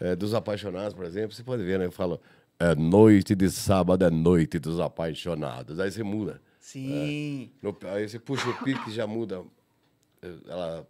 é, 0.00 0.16
dos 0.16 0.34
apaixonados, 0.34 0.94
por 0.94 1.04
exemplo, 1.04 1.32
você 1.34 1.42
pode 1.44 1.62
ver, 1.62 1.78
né? 1.78 1.86
Eu 1.86 1.92
falo, 1.92 2.20
é 2.58 2.74
noite 2.74 3.34
de 3.34 3.50
sábado, 3.50 4.04
é 4.04 4.10
noite 4.10 4.58
dos 4.58 4.80
apaixonados. 4.80 5.78
Aí 5.78 5.90
você 5.90 6.02
muda. 6.02 6.40
Sim. 6.58 7.50
No- 7.62 7.76
aí 7.94 8.08
você 8.08 8.18
puxa 8.18 8.48
o 8.48 8.64
pique 8.64 8.90
já 8.90 9.06
muda. 9.06 9.42
Ela 10.46 10.86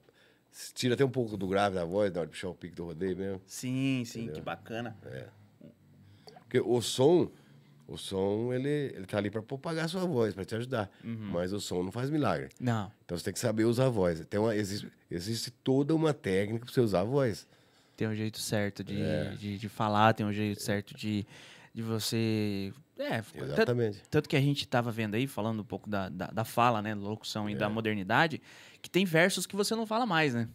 tira 0.75 0.95
até 0.95 1.05
um 1.05 1.11
pouco 1.11 1.37
do 1.37 1.47
grave 1.47 1.77
da 1.77 1.85
voz 1.85 2.13
na 2.13 2.21
hora 2.21 2.27
de 2.27 2.33
puxar 2.33 2.49
o 2.49 2.55
pique 2.55 2.75
do 2.75 2.85
rodeio 2.87 3.17
mesmo. 3.17 3.41
Sim, 3.47 4.03
sim, 4.05 4.29
que 4.29 4.41
bacana. 4.41 4.97
Porque 6.41 6.61
o 6.61 6.81
som, 6.83 7.31
o 7.87 7.97
som, 7.97 8.53
ele, 8.53 8.69
ele 8.69 9.07
tá 9.07 9.19
ali 9.19 9.31
para 9.31 9.41
propagar 9.43 9.85
a 9.85 9.89
sua 9.89 10.05
voz, 10.05 10.35
para 10.35 10.45
te 10.45 10.55
ajudar. 10.57 10.91
Uhum. 11.05 11.31
Mas 11.33 11.53
o 11.53 11.61
som 11.61 11.83
não 11.85 11.93
faz 11.93 12.11
milagre. 12.11 12.49
Não, 12.61 12.91
Então 13.05 13.17
você 13.17 13.25
tem 13.25 13.33
que 13.33 13.39
saber 13.39 13.65
usar 13.65 13.87
a 13.87 13.91
voz. 13.91 14.21
Tem 14.29 14.41
uma, 14.41 14.55
existe, 14.57 14.91
existe 15.09 15.51
toda 15.53 15.95
uma 15.95 16.13
técnica 16.13 16.65
para 16.65 16.75
você 16.75 16.81
usar 16.81 17.01
a 17.01 17.05
voz. 17.05 17.47
Tem 18.01 18.09
um 18.09 18.15
jeito 18.15 18.39
certo 18.39 18.83
de, 18.83 18.99
É. 18.99 19.35
de, 19.39 19.59
de 19.59 19.69
falar, 19.69 20.15
tem 20.15 20.25
um 20.25 20.33
jeito 20.33 20.63
certo 20.63 20.97
de, 20.97 21.27
de 21.75 21.83
você. 21.83 22.73
É, 22.99 23.23
Exatamente. 23.35 24.01
tanto 24.11 24.27
que 24.27 24.37
a 24.37 24.41
gente 24.41 24.67
tava 24.67 24.91
vendo 24.91 25.17
aí, 25.17 25.27
falando 25.27 25.61
um 25.61 25.65
pouco 25.65 25.89
da, 25.89 26.09
da, 26.09 26.29
da 26.29 26.43
fala, 26.43 26.81
né? 26.81 26.95
Locução 26.95 27.49
e 27.49 27.55
da 27.55 27.67
É. 27.67 27.69
modernidade, 27.69 28.41
que 28.81 28.89
tem 28.89 29.05
versos 29.05 29.45
que 29.45 29.55
você 29.55 29.75
não 29.75 29.85
fala 29.87 30.07
mais, 30.07 30.33
né? 30.33 30.49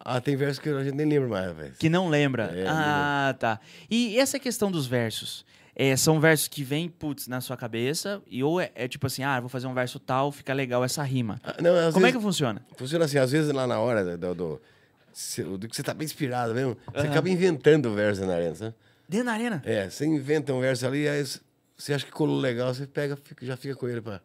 Ah, 0.00 0.20
tem 0.20 0.34
versos 0.34 0.58
que 0.58 0.68
a 0.68 0.82
gente 0.82 0.96
nem 0.96 1.06
lembra 1.08 1.28
mais, 1.28 1.56
velho. 1.56 1.74
Que 1.78 1.88
não 1.88 2.08
lembra. 2.08 2.44
É, 2.52 2.64
ah, 2.66 3.32
tá. 3.38 3.60
E 3.88 4.18
essa 4.18 4.40
questão 4.40 4.72
dos 4.72 4.88
versos? 4.88 5.44
É, 5.76 5.96
são 5.96 6.18
versos 6.18 6.48
que 6.48 6.64
vêm, 6.64 6.88
putz, 6.88 7.28
na 7.28 7.40
sua 7.40 7.56
cabeça, 7.56 8.20
e 8.26 8.42
ou 8.42 8.60
é, 8.60 8.72
é 8.74 8.88
tipo 8.88 9.06
assim, 9.06 9.22
ah, 9.22 9.38
vou 9.38 9.48
fazer 9.48 9.68
um 9.68 9.74
verso 9.74 10.00
tal, 10.00 10.32
fica 10.32 10.52
legal 10.52 10.82
essa 10.82 11.02
rima. 11.04 11.40
Ah, 11.44 11.54
não, 11.62 11.92
Como 11.92 12.06
é 12.06 12.08
vezes, 12.08 12.16
que 12.16 12.22
funciona? 12.22 12.60
Funciona 12.76 13.04
assim, 13.04 13.18
às 13.18 13.30
vezes 13.30 13.52
lá 13.52 13.68
na 13.68 13.78
hora 13.78 14.16
do, 14.16 14.34
do, 14.34 14.60
se- 15.12 15.42
do 15.42 15.68
que 15.68 15.74
você 15.76 15.82
tá 15.82 15.92
bem 15.94 16.04
inspirado 16.04 16.54
mesmo, 16.54 16.76
você 16.94 17.06
acaba 17.06 17.28
inventando 17.28 17.86
o 17.86 17.94
verso 17.94 18.24
na 18.24 18.34
arena, 18.34 18.54
sabe? 18.54 18.74
Dentro 19.08 19.26
da 19.26 19.32
arena? 19.32 19.62
É, 19.64 19.88
você 19.90 20.06
inventa 20.06 20.52
um 20.54 20.60
verso 20.60 20.86
ali, 20.86 21.08
aí 21.08 21.24
você 21.76 21.92
acha 21.94 22.04
que 22.06 22.12
colou 22.12 22.38
legal, 22.38 22.72
você 22.72 22.86
pega, 22.86 23.16
fica- 23.16 23.44
já 23.44 23.56
fica 23.56 23.74
com 23.74 23.88
ele 23.88 24.00
pra, 24.00 24.20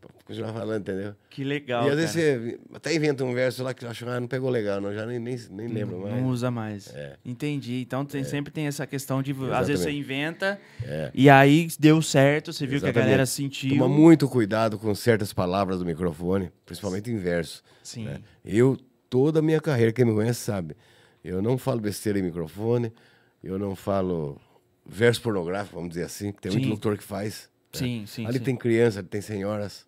pra 0.00 0.10
continuar 0.24 0.52
falando, 0.54 0.80
entendeu? 0.80 1.14
Que 1.28 1.44
legal. 1.44 1.86
e 1.86 1.90
às 1.90 1.96
vezes 1.96 2.14
cara. 2.16 2.40
você 2.40 2.60
até 2.74 2.94
inventa 2.94 3.22
um 3.24 3.34
verso 3.34 3.62
lá 3.62 3.74
que 3.74 3.84
eu 3.84 3.90
acho, 3.90 4.08
ah, 4.08 4.18
não 4.18 4.26
pegou 4.26 4.48
legal, 4.48 4.80
não, 4.80 4.94
já 4.94 5.04
nem, 5.04 5.18
nem, 5.18 5.36
nem 5.50 5.68
lembro 5.68 5.98
mais. 6.00 6.14
Não 6.14 6.26
usa 6.28 6.50
mais. 6.50 6.88
É. 6.94 7.16
Entendi. 7.24 7.80
Então 7.82 8.02
tem- 8.06 8.24
sempre 8.24 8.50
tem 8.52 8.66
essa 8.66 8.86
questão 8.86 9.22
de. 9.22 9.32
Às 9.32 9.66
vezes 9.68 9.82
você 9.82 9.90
Exatamente. 9.90 9.98
inventa 9.98 10.60
É. 10.84 11.10
e 11.12 11.28
aí 11.28 11.68
deu 11.78 12.00
certo, 12.00 12.50
você 12.52 12.66
viu 12.66 12.78
que 12.80 12.86
a 12.86 12.88
Exatamente. 12.88 13.04
galera 13.06 13.26
sentiu. 13.26 13.70
Toma 13.76 13.88
muito 13.88 14.26
cuidado 14.28 14.78
com 14.78 14.94
certas 14.94 15.34
palavras 15.34 15.78
do 15.80 15.84
microfone, 15.84 16.50
principalmente 16.64 17.10
em 17.10 17.18
verso. 17.18 17.62
Sim. 17.82 18.04
né? 18.06 18.20
Eu, 18.42 18.78
toda 19.14 19.38
a 19.38 19.42
minha 19.42 19.60
carreira, 19.60 19.92
quem 19.92 20.04
me 20.04 20.12
conhece 20.12 20.40
sabe, 20.40 20.76
eu 21.22 21.40
não 21.40 21.56
falo 21.56 21.80
besteira 21.80 22.18
em 22.18 22.22
microfone, 22.22 22.92
eu 23.44 23.56
não 23.60 23.76
falo 23.76 24.40
verso 24.84 25.22
pornográfico, 25.22 25.76
vamos 25.76 25.90
dizer 25.90 26.02
assim, 26.02 26.32
que 26.32 26.40
tem 26.42 26.50
muito 26.50 26.64
Sim. 26.64 26.70
locutor 26.70 26.98
que 26.98 27.04
faz. 27.04 27.48
né? 27.74 27.78
Sim, 27.78 28.04
sim. 28.08 28.26
Ali 28.26 28.38
sim. 28.38 28.44
tem 28.44 28.56
criança, 28.56 28.98
ali 28.98 29.06
tem 29.06 29.20
senhoras. 29.20 29.86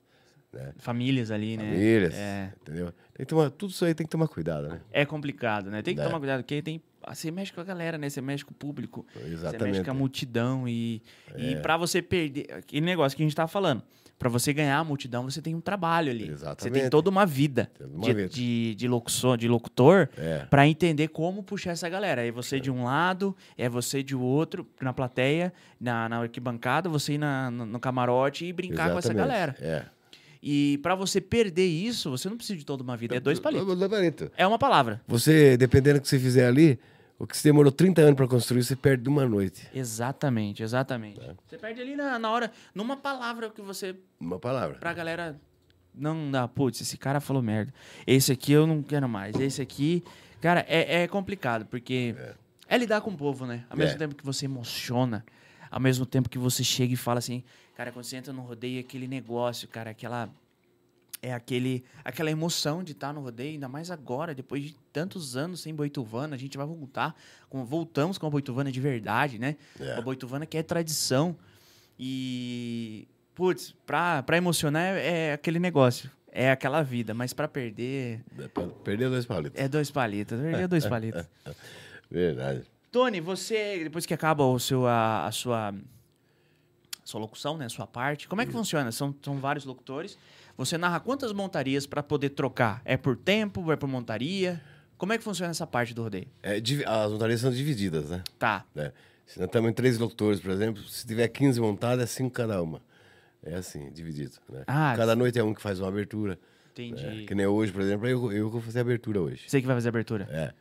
né? 0.52 0.72
Famílias 0.78 1.32
ali, 1.32 1.56
né? 1.56 1.64
Famílias, 1.72 2.14
É, 2.14 2.52
entendeu? 2.62 2.86
Tem 3.14 3.26
que 3.26 3.26
tomar, 3.26 3.50
tudo 3.50 3.70
isso 3.70 3.84
aí 3.84 3.94
tem 3.96 4.06
que 4.06 4.10
tomar 4.12 4.28
cuidado, 4.28 4.68
né? 4.68 4.80
é 4.92 5.04
complicado, 5.04 5.70
né? 5.72 5.82
Tem 5.82 5.92
que 5.96 6.00
É. 6.00 6.04
tomar 6.04 6.18
cuidado, 6.20 6.42
porque 6.44 6.62
tem. 6.62 6.80
Você 7.08 7.32
mexe 7.32 7.52
com 7.52 7.60
a 7.60 7.64
galera, 7.64 7.98
né? 7.98 8.08
Você 8.08 8.20
mexe 8.20 8.44
com 8.44 8.52
o 8.52 8.54
público. 8.54 9.04
Você 9.12 9.18
mexe 9.18 9.32
Exatamente. 9.34 9.80
É. 9.80 9.84
com 9.84 9.90
a 9.90 9.94
multidão. 9.94 10.68
E, 10.68 11.02
e 11.36 11.56
para 11.56 11.76
você 11.76 12.00
perder. 12.00 12.46
Aquele 12.52 12.86
negócio 12.86 13.16
que 13.16 13.22
a 13.24 13.26
gente 13.26 13.34
tava 13.34 13.48
falando. 13.48 13.82
Pra 14.18 14.30
você 14.30 14.52
ganhar 14.52 14.78
a 14.78 14.84
multidão, 14.84 15.24
você 15.24 15.42
tem 15.42 15.54
um 15.54 15.60
trabalho 15.60 16.10
ali. 16.10 16.20
Você 16.20 16.26
tem 16.26 16.34
Exatamente. 16.34 16.90
toda 16.90 17.10
uma 17.10 17.26
vida, 17.26 17.70
uma 17.80 18.04
de, 18.06 18.14
vida. 18.14 18.28
de, 18.30 18.74
de, 18.74 18.88
locução, 18.88 19.36
de 19.36 19.46
locutor 19.46 20.08
É. 20.16 20.46
pra 20.48 20.66
entender 20.66 21.08
como 21.08 21.42
puxar 21.42 21.72
essa 21.72 21.86
galera. 21.88 22.26
É 22.26 22.30
você 22.30 22.58
de 22.58 22.70
um 22.70 22.84
lado, 22.84 23.36
é 23.58 23.68
você 23.68 24.02
de 24.02 24.16
outro, 24.16 24.66
na 24.80 24.92
plateia, 24.92 25.52
na, 25.78 26.08
na 26.08 26.18
arquibancada, 26.20 26.88
você 26.88 27.14
ir 27.14 27.18
na, 27.18 27.50
no, 27.50 27.78
camarote 27.78 28.46
e 28.46 28.52
brincar 28.54 28.90
com 28.90 28.98
essa 28.98 29.12
Exatamente. 29.12 29.28
galera. 29.28 29.56
É. 29.60 29.84
E 30.42 30.78
pra 30.78 30.94
você 30.94 31.20
perder 31.20 31.66
isso, 31.66 32.10
você 32.10 32.28
não 32.28 32.36
precisa 32.36 32.58
de 32.58 32.64
toda 32.64 32.82
uma 32.82 32.96
vida. 32.96 33.16
É. 33.16 33.20
Dois 33.20 33.38
palitos. 33.38 34.30
É 34.36 34.46
uma 34.46 34.58
palavra. 34.58 35.02
Você, 35.06 35.56
dependendo 35.56 35.98
do 35.98 36.02
que 36.02 36.08
você 36.08 36.18
fizer 36.18 36.46
ali, 36.46 36.78
o 37.18 37.26
que 37.26 37.36
você 37.36 37.48
demorou 37.48 37.72
30 37.72 38.00
anos 38.02 38.14
pra 38.16 38.26
construir, 38.28 38.62
você 38.62 38.76
perde 38.76 39.04
de 39.04 39.08
uma 39.08 39.26
noite. 39.26 39.66
Exatamente, 39.74 40.62
exatamente. 40.62 41.20
É. 41.20 41.34
Você 41.46 41.56
perde 41.58 41.80
ali 41.80 41.96
na, 41.96 42.18
na 42.18 42.30
hora, 42.30 42.52
numa 42.74 42.96
palavra 42.96 43.50
que 43.50 43.62
você. 43.62 43.96
Uma 44.20 44.38
palavra. 44.38 44.78
Pra 44.78 44.92
galera 44.92 45.38
não 45.94 46.30
dá, 46.30 46.46
putz, 46.46 46.80
esse 46.82 46.98
cara 46.98 47.20
falou 47.20 47.42
merda. 47.42 47.72
Esse 48.06 48.30
aqui 48.32 48.52
eu 48.52 48.66
não 48.66 48.82
quero 48.82 49.08
mais. 49.08 49.38
Esse 49.40 49.62
aqui. 49.62 50.04
Cara, 50.40 50.64
é, 50.68 51.02
é 51.02 51.08
complicado, 51.08 51.64
porque 51.66 52.14
é. 52.68 52.78
lidar 52.78 53.00
com 53.00 53.10
o 53.10 53.16
povo, 53.16 53.46
né? 53.46 53.64
Ao 53.70 53.76
mesmo 53.76 53.94
É. 53.94 53.98
tempo 53.98 54.14
que 54.14 54.24
você 54.24 54.44
emociona, 54.44 55.24
ao 55.70 55.80
mesmo 55.80 56.04
tempo 56.04 56.28
que 56.28 56.38
você 56.38 56.62
chega 56.62 56.92
e 56.92 56.96
fala 56.96 57.18
assim, 57.18 57.42
cara, 57.74 57.90
quando 57.90 58.04
você 58.04 58.16
entra 58.16 58.32
no 58.32 58.42
rodeio, 58.42 58.76
é 58.76 58.80
aquele 58.80 59.08
negócio, 59.08 59.66
cara, 59.66 59.90
aquela. 59.90 60.28
É 61.26 61.32
aquele, 61.32 61.84
aquela 62.04 62.30
emoção 62.30 62.84
de 62.84 62.92
estar 62.92 63.12
no 63.12 63.20
rodeio, 63.20 63.54
ainda 63.54 63.68
mais 63.68 63.90
agora, 63.90 64.32
depois 64.32 64.62
de 64.62 64.76
tantos 64.92 65.36
anos 65.36 65.60
sem 65.60 65.74
Boituvana, 65.74 66.36
a 66.36 66.38
gente 66.38 66.56
vai 66.56 66.64
voltar, 66.64 67.16
com, 67.50 67.64
voltamos 67.64 68.16
com 68.16 68.28
a 68.28 68.30
Boituvana 68.30 68.70
de 68.70 68.80
verdade, 68.80 69.36
né? 69.36 69.56
É. 69.80 69.94
A 69.94 70.00
Boituvana 70.00 70.46
que 70.46 70.56
é 70.56 70.62
tradição. 70.62 71.36
E, 71.98 73.08
putz, 73.34 73.74
pra, 73.84 74.22
pra 74.22 74.36
emocionar 74.36 74.82
é, 74.84 75.30
é 75.30 75.32
aquele 75.32 75.58
negócio, 75.58 76.08
é 76.30 76.48
aquela 76.48 76.80
vida, 76.82 77.12
mas 77.12 77.32
pra 77.32 77.48
perder 77.48 78.22
Perdeu 78.84 79.10
dois 79.10 79.26
palitos. 79.26 79.60
é 79.60 79.66
dois 79.66 79.90
palitos, 79.90 80.38
é 80.40 80.68
dois 80.68 80.86
palitos. 80.86 81.24
Verdade. 82.08 82.62
Tony, 82.92 83.20
você, 83.20 83.82
depois 83.82 84.06
que 84.06 84.14
acaba 84.14 84.44
o 84.44 84.60
seu, 84.60 84.86
a, 84.86 85.26
a 85.26 85.32
sua, 85.32 85.74
sua 87.04 87.20
locução, 87.20 87.56
né, 87.56 87.68
sua 87.68 87.86
parte, 87.86 88.28
como 88.28 88.42
é 88.42 88.46
que 88.46 88.52
funciona? 88.52 88.92
São, 88.92 89.12
são 89.20 89.38
vários 89.38 89.64
locutores, 89.64 90.16
você 90.56 90.76
narra 90.78 91.00
quantas 91.00 91.32
montarias 91.32 91.86
pra 91.86 92.02
poder 92.02 92.30
trocar? 92.30 92.80
É 92.84 92.96
por 92.96 93.16
tempo, 93.16 93.70
é 93.72 93.76
por 93.76 93.88
montaria? 93.88 94.60
Como 94.98 95.12
é 95.12 95.18
que 95.18 95.24
funciona 95.24 95.50
essa 95.50 95.66
parte 95.66 95.92
do 95.92 96.02
rodeio? 96.02 96.26
É, 96.42 96.56
as 96.86 97.10
montarias 97.10 97.40
são 97.40 97.50
divididas, 97.50 98.08
né? 98.10 98.22
Tá, 98.38 98.64
né? 98.74 98.92
Se 99.26 99.38
nós 99.38 99.46
estamos 99.48 99.70
em 99.70 99.74
três 99.74 99.98
locutores, 99.98 100.40
por 100.40 100.50
exemplo, 100.50 100.82
se 100.84 101.06
tiver 101.06 101.26
15 101.28 101.60
montadas, 101.60 102.04
é 102.04 102.06
5 102.06 102.30
cada 102.30 102.62
uma. 102.62 102.80
É 103.42 103.54
assim, 103.56 103.90
dividido. 103.92 104.32
Né? 104.48 104.62
Ah, 104.66 104.94
cada 104.96 105.14
noite 105.14 105.38
é 105.38 105.44
um 105.44 105.52
que 105.52 105.60
faz 105.60 105.78
uma 105.80 105.88
abertura. 105.88 106.38
entendi. 106.72 107.02
né? 107.04 107.24
Que 107.26 107.34
nem 107.34 107.46
hoje, 107.46 107.72
por 107.72 107.82
exemplo, 107.82 108.06
eu, 108.08 108.32
eu 108.32 108.48
vou 108.48 108.60
fazer 108.60 108.78
a 108.78 108.82
abertura 108.82 109.20
hoje. 109.20 109.42
Você 109.46 109.60
que 109.60 109.66
vai 109.66 109.76
fazer 109.76 109.88
a 109.88 109.90
abertura? 109.90 110.26
É. 110.30 110.52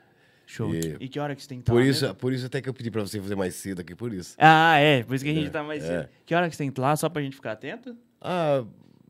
Show. 0.47 0.73
E- 0.75 0.97
E, 0.99 1.07
que 1.07 1.19
hora 1.19 1.35
que 1.35 1.41
você 1.41 1.47
tem 1.47 1.57
que 1.59 1.63
estar 1.63 1.73
Por 1.73 1.81
lá 1.81 1.85
isso, 1.87 2.01
mesmo? 2.03 2.15
por 2.15 2.33
isso 2.33 2.45
até 2.45 2.61
que 2.61 2.67
eu 2.69 2.73
pedi 2.73 2.91
pra 2.91 3.01
você 3.01 3.19
fazer 3.19 3.35
mais 3.35 3.55
cedo 3.55 3.81
aqui, 3.81 3.95
por 3.95 4.13
isso. 4.13 4.35
Ah, 4.37 4.77
é. 4.77 5.03
Por 5.03 5.15
isso 5.15 5.23
que 5.23 5.31
a 5.31 5.33
gente 5.33 5.49
tá 5.49 5.63
mais 5.63 5.83
é. 5.83 5.87
cedo. 6.01 6.09
Que 6.25 6.35
hora 6.35 6.47
que 6.49 6.55
você 6.55 6.63
tem 6.63 6.71
que 6.71 6.79
ir 6.79 6.81
lá, 6.81 6.95
só 6.95 7.07
pra 7.09 7.21
gente 7.21 7.35
ficar 7.35 7.53
atento? 7.53 7.95
Ah, 8.21 8.63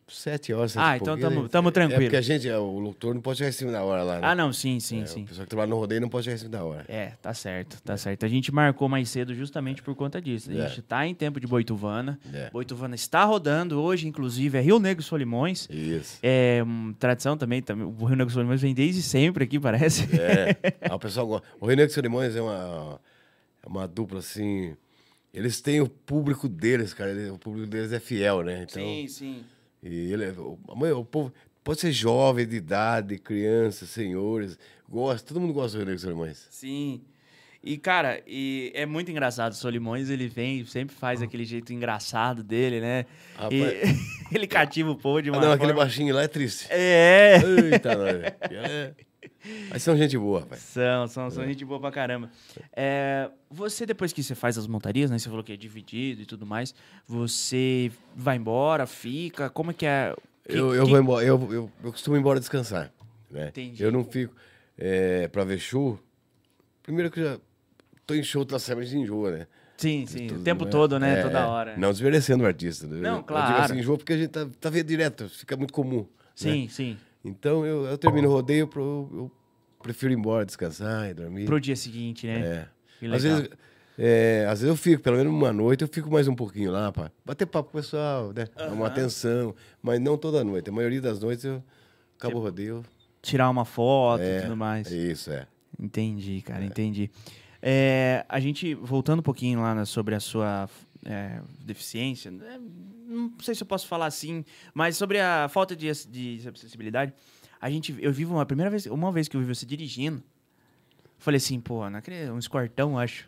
sete 0.08 0.54
horas, 0.54 0.74
sete 0.74 0.84
Ah, 0.84 0.98
então 0.98 1.18
tamo- 1.18 1.44
né? 1.44 1.50
tamo 1.50 1.70
É 1.70 1.72
tranquilo. 1.72 2.02
porque 2.04 2.16
a 2.16 2.22
gente, 2.22 2.48
é, 2.48 2.58
o 2.58 2.78
locutor 2.80 3.14
não 3.16 3.22
pode 3.22 3.40
chegar 3.40 3.50
em 3.50 3.54
cima 3.54 3.72
da 3.72 3.84
hora 3.84 4.04
lá, 4.04 4.14
né? 4.20 4.28
Ah, 4.28 4.36
não, 4.36 4.54
sim, 4.54 4.80
sim, 4.80 5.02
É, 5.02 5.06
sim. 5.06 5.24
O 5.24 5.26
pessoal 5.26 5.46
que 5.46 5.50
trabalha 5.50 5.70
no 5.70 5.78
rodeio 5.78 6.00
não 6.02 6.10
pode 6.10 6.26
chegar 6.26 6.36
em 6.36 6.38
cima 6.38 6.52
da 6.52 6.64
hora. 6.64 6.86
É, 6.88 7.14
tá 7.22 7.34
certo, 7.34 7.82
tá 7.82 7.98
certo. 7.98 8.24
A 8.26 8.28
gente 8.30 8.52
marcou 8.52 8.88
mais 8.88 9.10
cedo 9.10 9.34
justamente 9.34 9.82
por 9.82 9.96
conta 9.96 10.22
disso. 10.22 10.52
A 10.52 10.54
É. 10.54 10.68
gente 10.70 10.82
tá 10.84 11.08
em 11.08 11.16
tempo 11.16 11.40
de 11.40 11.48
Boituvana. 11.48 12.20
É. 12.34 12.50
Boituvana 12.52 12.94
está 12.96 13.24
rodando 13.26 13.82
hoje, 13.82 14.08
inclusive, 14.08 14.58
é 14.58 14.62
Rio 14.62 14.78
Negro 14.80 15.02
Solimões. 15.04 15.68
Isso. 15.72 16.20
É 16.22 16.64
hum, 16.64 16.94
tradição 17.00 17.36
também, 17.36 17.62
também, 17.62 17.86
o 17.86 18.06
Rio 18.06 18.16
Negro 18.16 18.32
Solimões 18.34 18.62
vem 18.62 18.74
desde 18.76 19.02
sempre 19.02 19.44
aqui, 19.46 19.60
parece. 19.60 20.04
É. 20.16 20.56
Ah, 20.90 20.96
o 20.96 21.00
pessoal 21.00 21.26
gosta. 21.26 21.48
O 21.60 21.66
Rio 21.66 21.78
Negro 21.78 21.92
Solimões 21.94 22.36
é 22.36 22.42
uma, 22.42 23.00
é 23.64 23.68
uma 23.68 23.88
dupla 23.88 24.20
assim. 24.20 24.76
Eles 25.34 25.60
têm 25.60 25.82
o 25.82 25.90
público 25.90 26.48
deles, 26.48 26.94
cara. 26.94 27.12
o 27.34 27.38
público 27.40 27.68
deles 27.68 27.92
é 27.92 28.00
fiel, 28.00 28.42
né? 28.44 28.66
Então, 28.70 28.84
sim. 29.10 29.44
E 29.86 30.12
ele, 30.12 30.26
é- 30.26 30.32
o, 30.32 30.58
o 30.68 31.06
povo 31.06 31.32
pode 31.64 31.80
ser 31.80 31.92
jovem, 31.92 32.46
de 32.48 32.56
idade, 32.56 33.20
crianças, 33.20 33.90
senhores. 33.90 34.58
Gosta, 34.90 35.28
todo 35.28 35.40
mundo 35.40 35.54
gosta 35.54 35.78
do 35.78 35.86
Negro 35.86 36.00
Solimões. 36.02 36.48
Sim. 36.50 37.02
E, 37.64 37.78
cara, 37.78 38.22
e 38.28 38.72
é 38.76 38.86
muito 38.86 39.10
engraçado. 39.10 39.52
O 39.52 39.56
Solimões, 39.56 40.10
ele 40.10 40.28
vem, 40.28 40.64
sempre 40.66 40.96
faz 40.96 41.22
aquele 41.22 41.44
jeito 41.46 41.74
engraçado 41.74 42.44
dele, 42.44 42.80
né? 42.80 43.06
Rapaz. 43.36 43.52
E 43.54 43.80
ele 44.36 44.46
cativa 44.48 44.92
o 44.92 44.96
povo 44.96 45.22
de 45.22 45.30
uma 45.32 45.40
Ah, 45.40 45.42
não, 45.42 45.52
aquele 45.52 45.70
forma... 45.74 45.84
baixinho 45.84 46.14
lá 46.14 46.24
é 46.24 46.28
triste. 46.28 46.68
É. 46.70 47.38
Eita, 47.72 47.96
nós. 47.96 48.16
É. 48.52 48.94
Mas 49.70 49.84
são 49.84 49.96
gente 49.98 50.18
boa, 50.18 50.40
rapaz. 50.42 50.62
São, 50.62 51.08
são, 51.08 51.30
são 51.30 51.46
gente 51.46 51.64
boa 51.66 51.80
pra 51.80 51.92
caramba. 51.92 52.30
É, 52.74 53.30
você, 53.50 53.86
depois 53.86 54.12
que 54.14 54.24
você 54.24 54.34
faz 54.36 54.58
as 54.58 54.68
montarias, 54.68 55.12
né? 55.12 55.18
Você 55.20 55.30
falou 55.30 55.44
que 55.44 55.52
é 55.54 55.58
dividido 55.58 56.22
e 56.22 56.26
tudo 56.26 56.46
mais. 56.46 56.74
Você 57.08 57.92
vai 58.16 58.38
embora, 58.38 58.86
fica? 58.86 59.50
Como 59.50 59.72
é 59.72 59.74
que 59.74 59.86
é? 59.86 60.16
Que- 60.48 60.58
Eu, 60.58 60.74
eu 60.76 60.84
que- 60.86 60.90
vou 60.92 61.00
embora, 61.00 61.26
eu, 61.26 61.40
eu, 61.52 61.72
eu 61.84 61.92
costumo 61.92 62.16
ir 62.18 62.20
embora 62.20 62.40
descansar. 62.40 62.92
Né? 63.32 63.48
Entendi. 63.50 63.84
Eu 63.84 63.92
não 63.92 64.04
fico 64.04 64.34
é, 64.78 65.28
pra 65.28 65.44
ver 65.44 65.60
show. 65.60 66.00
Primeiro 66.84 67.10
que 67.12 67.20
eu 67.20 67.24
já 67.34 67.40
tô 68.06 68.14
em 68.14 68.24
show, 68.24 68.46
tá 68.46 68.60
sempre 68.60 68.86
de 68.86 68.98
enjoa, 68.98 69.32
né? 69.32 69.48
Sim, 69.78 70.06
sim. 70.06 70.28
Tudo, 70.28 70.40
o 70.40 70.44
tempo 70.44 70.66
todo, 70.66 70.98
né? 71.00 71.20
É, 71.20 71.24
Toda 71.24 71.40
é. 71.40 71.46
hora. 71.46 71.78
Não 71.78 71.92
desmerecendo 71.92 72.44
o 72.44 72.48
artista. 72.48 72.88
né? 72.88 72.98
Não, 73.02 73.10
Eu- 73.10 73.16
Eu 73.18 73.24
claro. 73.24 73.48
digo 73.48 73.60
assim, 73.66 73.80
enjoa 73.80 73.98
porque 73.98 74.14
a 74.14 74.18
gente 74.18 74.30
tá, 74.30 74.48
tá 74.62 74.70
vendo 74.70 74.88
direto, 74.88 75.28
fica 75.30 75.58
muito 75.58 75.74
comum. 75.74 76.00
né? 76.02 76.06
Sim, 76.36 76.68
sim. 76.70 76.98
Então 77.26 77.66
eu, 77.66 77.86
eu 77.86 77.98
termino 77.98 78.30
o 78.30 78.32
rodeio, 78.32 78.68
pro, 78.68 79.10
eu 79.12 79.32
prefiro 79.82 80.14
ir 80.14 80.18
embora, 80.18 80.46
descansar 80.46 81.10
e 81.10 81.14
dormir. 81.14 81.46
Pro 81.46 81.60
dia 81.60 81.76
seguinte, 81.76 82.28
né? 82.28 82.68
É. 83.02 83.08
Às 83.08 83.24
vezes, 83.24 83.50
é, 83.98 84.46
às 84.48 84.62
vezes 84.62 84.70
eu 84.70 84.76
fico, 84.76 85.02
pelo 85.02 85.18
menos 85.18 85.34
uma 85.34 85.52
noite, 85.52 85.82
eu 85.82 85.88
fico 85.88 86.12
mais 86.12 86.28
um 86.28 86.36
pouquinho 86.36 86.72
lá, 86.72 86.92
pra 86.92 87.12
bater 87.26 87.46
papo 87.46 87.72
com 87.72 87.78
o 87.78 87.82
pessoal, 87.82 88.32
né? 88.34 88.48
Dar 88.56 88.72
uma 88.72 88.88
atenção. 88.88 89.56
Mas 89.82 90.00
não 90.00 90.18
toda 90.18 90.44
noite. 90.44 90.70
A 90.70 90.74
maioria 90.74 91.02
das 91.02 91.20
noites 91.20 91.44
eu 91.46 91.64
acabo 92.18 92.38
o 92.38 92.42
rodeio. 92.42 92.84
Tirar 93.22 93.50
uma 93.50 93.66
foto 93.66 94.22
e 94.22 94.28
É, 94.28 94.42
tudo 94.42 94.56
mais. 94.56 94.90
Isso, 94.92 95.32
é. 95.32 95.48
Entendi, 95.80 96.42
cara, 96.42 96.64
entendi. 96.64 97.10
É, 97.62 98.24
a 98.30 98.40
gente, 98.40 98.76
voltando 98.76 99.20
um 99.20 99.24
pouquinho 99.24 99.62
lá 99.62 99.84
sobre 99.86 100.14
a 100.14 100.20
sua 100.20 100.70
é, 101.06 101.40
deficiência, 101.64 102.32
né, 102.32 102.60
não 103.08 103.32
sei 103.40 103.54
se 103.56 103.62
eu 103.64 103.68
posso 103.68 103.88
falar 103.88 104.08
assim, 104.08 104.44
mas 104.74 104.98
sobre 104.98 105.20
a 105.20 105.48
falta 105.48 105.76
de, 105.76 105.90
de 106.10 106.42
acessibilidade, 106.54 107.14
a 107.62 107.70
gente, 107.70 107.96
eu 108.00 108.12
vivo 108.12 108.34
uma 108.36 108.46
primeira 108.46 108.70
vez, 108.70 108.86
uma 108.88 109.12
vez 109.12 109.28
que 109.28 109.38
eu 109.38 109.42
vi 109.42 109.48
você 109.48 109.66
dirigindo, 109.66 110.22
falei 111.18 111.38
assim, 111.38 111.60
pô, 111.60 111.90
não 111.90 112.00
acredito, 112.00 112.32
um 112.34 112.40
escortão, 112.40 112.98
acho. 113.00 113.28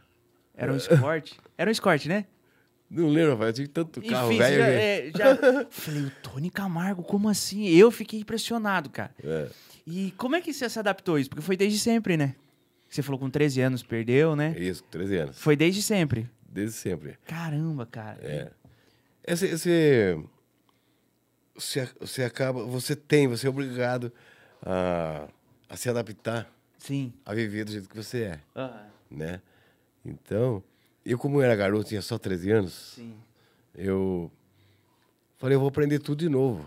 Era 0.56 0.74
um 0.74 0.76
escort. 0.78 1.34
Era 1.58 1.70
um 1.70 1.72
escort, 1.72 2.06
né? 2.08 2.26
Não 2.90 3.10
lembro, 3.10 3.34
rapaz. 3.34 3.50
Eu 3.50 3.54
tive 3.54 3.68
tanto 3.68 4.02
carro 4.02 4.30
velho. 4.36 4.40
já, 4.40 4.66
que- 4.66 4.72
é, 4.72 5.12
já- 5.16 5.66
falei, 5.70 6.02
o 6.04 6.12
Tony 6.24 6.50
Camargo, 6.50 7.04
como 7.04 7.30
assim? 7.30 7.68
Eu 7.68 7.92
fiquei 7.92 8.20
impressionado, 8.22 8.90
cara. 8.90 9.14
É. 9.24 9.50
E 9.86 10.12
como 10.18 10.36
é 10.36 10.42
que 10.42 10.52
você 10.54 10.68
se 10.70 10.80
adaptou 10.80 11.16
a 11.16 11.20
isso? 11.20 11.30
Porque 11.30 11.42
foi 11.44 11.56
desde 11.58 11.78
sempre, 11.80 12.18
né? 12.18 12.36
Você 12.90 13.04
falou 13.04 13.20
com 13.20 13.30
13 13.30 13.62
anos, 13.62 13.84
perdeu, 13.84 14.36
né? 14.36 14.56
Isso, 14.58 14.84
13 14.86 15.18
anos. 15.18 15.38
Foi 15.40 15.56
desde 15.56 15.82
sempre. 15.84 16.30
Desde 16.50 16.76
sempre. 16.76 17.18
Caramba, 17.26 17.86
cara. 17.86 18.18
É. 18.22 18.52
Esse, 19.24 19.46
esse, 19.48 20.24
você, 21.56 21.90
você 22.00 22.24
acaba, 22.24 22.64
você 22.66 22.96
tem, 22.96 23.28
você 23.28 23.48
é 23.48 23.50
obrigado 23.50 24.12
a, 24.62 25.28
a 25.68 25.76
se 25.76 25.90
adaptar, 25.90 26.50
Sim. 26.78 27.12
a 27.26 27.34
viver 27.34 27.66
do 27.66 27.72
jeito 27.72 27.90
que 27.90 27.96
você 27.96 28.24
é, 28.24 28.40
Aham. 28.56 28.86
né? 29.12 29.42
Então, 30.06 30.64
eu 31.06 31.18
como 31.18 31.42
era 31.42 31.56
garoto, 31.56 31.90
tinha 31.90 32.02
só 32.02 32.18
13 32.18 32.52
anos, 32.52 32.94
Sim. 32.96 33.18
eu 33.76 34.32
falei, 35.38 35.56
eu 35.56 35.60
vou 35.60 35.70
aprender 35.70 36.00
tudo 36.00 36.20
de 36.20 36.30
novo. 36.30 36.66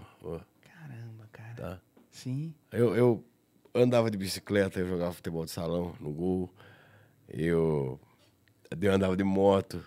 Caramba, 0.62 1.28
cara. 1.32 1.54
Tá? 1.54 1.80
Sim. 2.10 2.54
Eu, 2.70 2.94
eu 2.94 3.24
andava 3.74 4.10
de 4.10 4.18
bicicleta, 4.18 4.80
eu 4.80 4.88
jogava 4.88 5.12
futebol 5.12 5.44
de 5.44 5.50
salão 5.50 5.94
no 5.98 6.12
gol, 6.12 6.52
eu, 7.28 7.98
eu 8.80 8.92
andava 8.92 9.16
de 9.16 9.24
moto, 9.24 9.82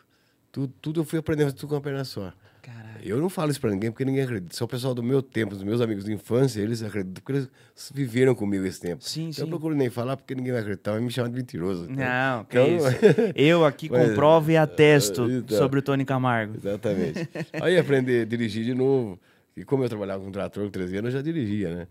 tudo, 0.52 0.74
tudo 0.82 1.00
eu 1.02 1.06
fui 1.06 1.20
aprendendo 1.20 1.54
tudo 1.54 1.70
com 1.70 1.76
a 1.76 1.82
perna 1.82 2.04
só. 2.04 2.34
Caralho. 2.62 2.84
Eu 3.02 3.20
não 3.20 3.28
falo 3.30 3.52
isso 3.52 3.60
pra 3.60 3.70
ninguém 3.72 3.92
porque 3.92 4.06
ninguém 4.06 4.24
acredita. 4.24 4.56
Só 4.56 4.64
o 4.64 4.68
pessoal 4.68 4.94
do 4.96 5.04
meu 5.04 5.22
tempo, 5.22 5.54
dos 5.54 5.64
meus 5.64 5.82
amigos 5.82 6.06
de 6.06 6.14
infância, 6.14 6.62
eles 6.62 6.82
acreditam 6.82 7.22
porque 7.22 7.32
eles 7.34 7.50
viveram 7.94 8.34
comigo 8.34 8.66
esse 8.66 8.80
tempo. 8.80 9.04
Sim, 9.04 9.24
então 9.24 9.34
sim. 9.34 9.42
Eu 9.42 9.48
procuro 9.50 9.76
nem 9.76 9.90
falar 9.90 10.16
porque 10.16 10.34
ninguém 10.34 10.54
vai 10.54 10.62
acreditar, 10.62 10.92
vai 10.94 11.02
me 11.02 11.12
chamar 11.12 11.28
de 11.30 11.36
mentiroso. 11.36 11.90
Não, 11.90 12.46
que 12.46 12.58
Então- 12.58 12.78
isso. 12.78 12.88
Eu 13.36 13.66
aqui 13.66 13.90
Mas- 13.90 14.10
comprovo 14.10 14.50
e 14.52 14.56
atesto 14.56 15.30
Então. 15.30 15.58
sobre 15.58 15.80
o 15.80 15.82
Tony 15.82 16.06
Camargo. 16.06 16.56
Exatamente. 16.58 17.28
Aí 17.62 17.78
aprender 17.78 18.22
a 18.22 18.26
dirigir 18.26 18.64
de 18.64 18.74
novo, 18.74 19.20
E 19.58 19.64
como 19.66 19.84
eu 19.84 19.90
trabalhava 19.90 20.24
com 20.24 20.32
trator 20.32 20.64
com 20.66 20.72
13 20.72 20.98
anos, 20.98 21.14
eu 21.14 21.20
já 21.20 21.22
dirigia, 21.24 21.76
né? 21.76 21.88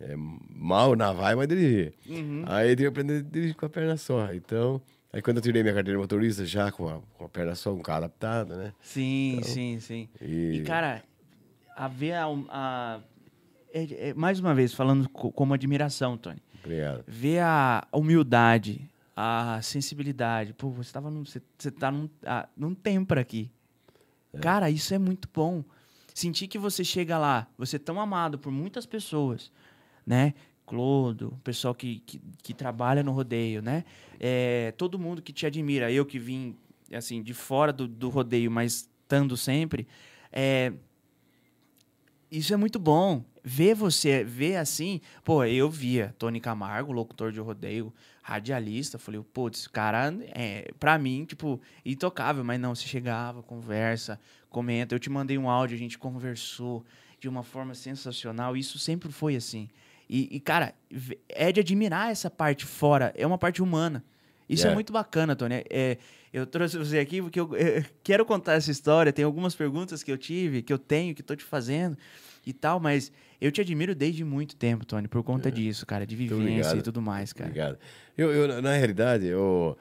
É, 0.00 0.14
mal 0.16 0.96
na 0.96 1.12
vai, 1.12 1.34
mas 1.36 1.46
dirigia. 1.46 1.92
Uhum. 2.08 2.42
Aí 2.46 2.74
eu 2.78 2.88
aprender 2.88 3.18
a 3.18 3.22
dirigir 3.22 3.54
com 3.54 3.64
a 3.64 3.68
perna 3.68 3.96
só. 3.96 4.32
Então, 4.34 4.80
aí 5.12 5.22
quando 5.22 5.38
eu 5.38 5.42
tirei 5.42 5.62
minha 5.62 5.74
carteira 5.74 5.96
de 5.98 6.02
motorista, 6.02 6.44
já 6.44 6.70
com 6.72 6.88
a, 6.88 7.00
com 7.16 7.24
a 7.24 7.28
perna 7.28 7.54
só, 7.54 7.72
um 7.72 7.80
carro 7.80 7.98
adaptado, 8.04 8.56
né? 8.56 8.72
Sim, 8.80 9.40
sim, 9.42 9.80
sim. 9.80 10.08
E, 10.20 10.58
E- 10.58 10.62
cara, 10.62 11.02
a 11.76 11.88
ver 11.88 12.12
a. 12.14 12.26
a- 12.48 13.00
é- 13.72 14.08
é- 14.10 14.14
mais 14.14 14.40
uma 14.40 14.54
vez, 14.54 14.72
falando 14.72 15.08
co- 15.10 15.32
como 15.32 15.52
admiração, 15.54 16.16
Tony. 16.16 16.42
Obrigado. 16.58 17.04
Ver 17.06 17.40
a 17.40 17.86
humildade, 17.92 18.88
a 19.14 19.60
sensibilidade. 19.62 20.52
Pô, 20.52 20.70
você 20.70 20.92
tava 20.92 21.10
num. 21.10 21.24
Você, 21.24 21.42
você 21.58 21.70
tá 21.70 21.90
num, 21.90 22.08
ah, 22.24 22.48
num 22.56 22.74
aqui. 23.18 23.50
Cara, 24.40 24.70
isso 24.70 24.92
é 24.94 24.98
muito 24.98 25.28
bom. 25.32 25.64
Sentir 26.14 26.48
que 26.48 26.58
você 26.58 26.82
chega 26.82 27.18
lá, 27.18 27.46
você 27.58 27.76
é 27.76 27.78
tão 27.78 28.00
amado 28.00 28.38
por 28.38 28.50
muitas 28.50 28.86
pessoas, 28.86 29.52
né? 30.06 30.32
Clodo, 30.66 31.28
o 31.28 31.40
pessoal 31.44 31.74
que, 31.74 32.00
que, 32.00 32.20
que 32.42 32.52
trabalha 32.52 33.02
no 33.02 33.12
rodeio, 33.12 33.62
né? 33.62 33.84
É, 34.18 34.74
todo 34.76 34.98
mundo 34.98 35.22
que 35.22 35.32
te 35.32 35.46
admira, 35.46 35.90
eu 35.92 36.04
que 36.04 36.18
vim, 36.18 36.56
assim, 36.92 37.22
de 37.22 37.32
fora 37.32 37.72
do, 37.72 37.86
do 37.86 38.08
rodeio, 38.08 38.50
mas 38.50 38.88
estando 39.02 39.36
sempre, 39.36 39.86
é, 40.32 40.72
isso 42.30 42.52
é 42.52 42.56
muito 42.56 42.78
bom. 42.78 43.24
Ver 43.48 43.74
você, 43.74 44.24
ver 44.24 44.56
assim, 44.56 45.00
pô, 45.24 45.44
eu 45.44 45.70
via 45.70 46.12
Tony 46.18 46.40
Camargo, 46.40 46.90
locutor 46.92 47.30
de 47.30 47.38
rodeio, 47.38 47.94
radialista, 48.20 48.98
falei, 48.98 49.20
esse 49.52 49.70
cara, 49.70 50.12
é, 50.34 50.72
pra 50.80 50.98
mim, 50.98 51.24
tipo, 51.24 51.60
intocável, 51.84 52.42
mas 52.42 52.58
não, 52.58 52.74
você 52.74 52.88
chegava, 52.88 53.40
conversa, 53.44 54.18
comenta, 54.50 54.96
eu 54.96 54.98
te 54.98 55.08
mandei 55.08 55.38
um 55.38 55.48
áudio, 55.48 55.76
a 55.76 55.78
gente 55.78 55.96
conversou 55.96 56.84
de 57.20 57.28
uma 57.28 57.44
forma 57.44 57.72
sensacional, 57.72 58.56
isso 58.56 58.80
sempre 58.80 59.12
foi 59.12 59.36
assim. 59.36 59.68
E, 60.08 60.36
e, 60.36 60.40
cara, 60.40 60.72
é 61.28 61.50
de 61.50 61.60
admirar 61.60 62.10
essa 62.10 62.30
parte 62.30 62.64
fora, 62.64 63.12
é 63.16 63.26
uma 63.26 63.38
parte 63.38 63.62
humana. 63.62 64.04
Isso 64.48 64.66
é 64.66 64.70
É. 64.70 64.74
muito 64.74 64.92
bacana, 64.92 65.34
Tony. 65.34 65.64
É, 65.68 65.98
eu 66.32 66.46
trouxe 66.46 66.78
você 66.78 66.98
aqui 67.00 67.20
porque 67.20 67.40
eu, 67.40 67.50
eh, 67.56 67.84
quero 68.04 68.24
contar 68.24 68.52
essa 68.54 68.70
história. 68.70 69.12
Tem 69.12 69.24
algumas 69.24 69.54
perguntas 69.56 70.02
que 70.04 70.12
eu 70.12 70.16
tive, 70.16 70.62
que 70.62 70.72
eu 70.72 70.78
tenho, 70.78 71.14
que 71.14 71.20
estou 71.20 71.36
te 71.36 71.42
fazendo 71.42 71.96
e 72.46 72.52
tal, 72.52 72.78
mas 72.78 73.10
eu 73.40 73.50
te 73.50 73.60
admiro 73.60 73.92
desde 73.94 74.22
muito 74.22 74.54
tempo, 74.54 74.86
Tony, 74.86 75.08
por 75.08 75.24
conta 75.24 75.50
disso, 75.50 75.84
cara, 75.84 76.06
de 76.06 76.14
vivência 76.14 76.76
e 76.76 76.82
tudo 76.82 77.02
mais, 77.02 77.32
cara. 77.32 77.50
Obrigado. 77.50 77.78
Eu, 78.16 78.30
eu, 78.32 78.62
na- 78.62 78.76
realidade, 78.76 79.26
eu, 79.26 79.76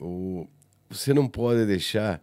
o, 0.00 0.46
você 0.88 1.12
não 1.12 1.28
pode 1.28 1.66
deixar 1.66 2.22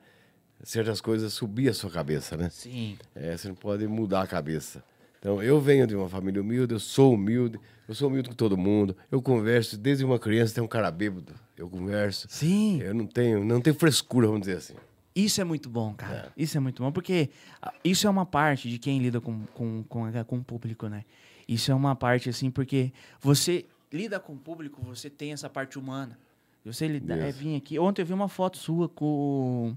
certas 0.64 1.00
coisas 1.02 1.32
subir 1.34 1.70
a 1.70 1.74
sua 1.74 1.92
cabeça, 1.92 2.36
né? 2.36 2.50
Sim. 2.50 2.98
É, 3.14 3.38
você 3.38 3.48
não 3.48 3.56
pode 3.56 3.86
mudar 3.88 4.22
a 4.24 4.28
cabeça. 4.28 4.84
Então, 5.24 5.42
eu 5.42 5.58
venho 5.62 5.88
de 5.88 5.96
uma 5.96 6.10
família 6.10 6.42
humilde, 6.42 6.74
eu 6.74 6.80
sou 6.82 7.14
humilde, 7.14 7.58
eu 7.88 7.96
sou 7.96 8.10
humilde 8.10 8.28
com 8.28 8.36
todo 8.36 8.58
mundo. 8.58 8.94
Eu 9.10 9.22
converso 9.22 9.78
desde 9.78 10.04
uma 10.04 10.20
criança, 10.20 10.54
tem 10.54 10.62
um 10.62 10.68
cara 10.68 10.92
bêbado, 10.92 11.34
eu 11.56 11.70
converso. 11.70 12.28
Sim. 12.30 12.82
Eu 12.82 12.94
não 12.94 13.08
tenho, 13.08 13.42
não 13.46 13.62
tenho 13.62 13.74
frescura, 13.74 14.28
vamos 14.28 14.42
dizer 14.42 14.58
assim. 14.58 14.74
Isso 15.16 15.40
é 15.40 15.46
muito 15.46 15.70
bom, 15.70 15.94
cara. 15.94 16.30
Isso 16.36 16.58
é 16.58 16.60
muito 16.60 16.84
bom, 16.84 16.92
porque 16.92 17.30
ah, 17.62 17.74
isso 17.86 18.06
é 18.06 18.10
uma 18.10 18.26
parte 18.26 18.70
de 18.70 18.78
quem 18.78 19.00
lida 19.00 19.22
com, 19.22 19.46
com, 19.54 19.82
com, 19.88 20.04
a- 20.04 20.26
com 20.26 20.40
o 20.40 20.44
público, 20.44 20.90
né? 20.90 21.06
Isso 21.48 21.72
é 21.72 21.76
uma 21.76 21.96
parte, 21.96 22.28
assim, 22.30 22.52
porque 22.52 22.92
você 23.22 23.66
lida 23.94 24.20
com 24.20 24.34
o 24.34 24.38
público, 24.38 24.82
você 24.84 25.10
tem 25.10 25.32
essa 25.32 25.50
parte 25.50 25.80
humana. 25.80 26.20
Você 26.66 26.86
lida, 26.86 27.16
é, 27.16 27.30
Isso. 27.30 27.40
vir 27.40 27.56
aqui. 27.56 27.80
Ontem 27.80 28.02
eu 28.02 28.06
vi 28.06 28.12
uma 28.12 28.28
foto 28.28 28.58
sua 28.58 28.90
com, 28.90 29.74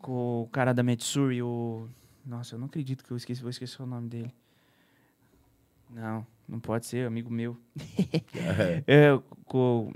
com 0.00 0.42
o 0.42 0.48
cara 0.50 0.72
da 0.72 0.82
Metsuri, 0.82 1.40
o. 1.40 1.86
Nossa, 2.24 2.56
eu 2.56 2.58
não 2.58 2.66
acredito 2.66 3.04
que 3.04 3.12
eu 3.12 3.16
esqueci, 3.16 3.40
vou 3.40 3.50
esquecer 3.50 3.80
o 3.80 3.86
nome 3.86 4.08
dele. 4.08 4.34
Não, 5.90 6.26
não 6.48 6.60
pode 6.60 6.86
ser, 6.86 7.06
amigo 7.06 7.30
meu. 7.30 7.56
é, 8.86 9.18
com, 9.44 9.92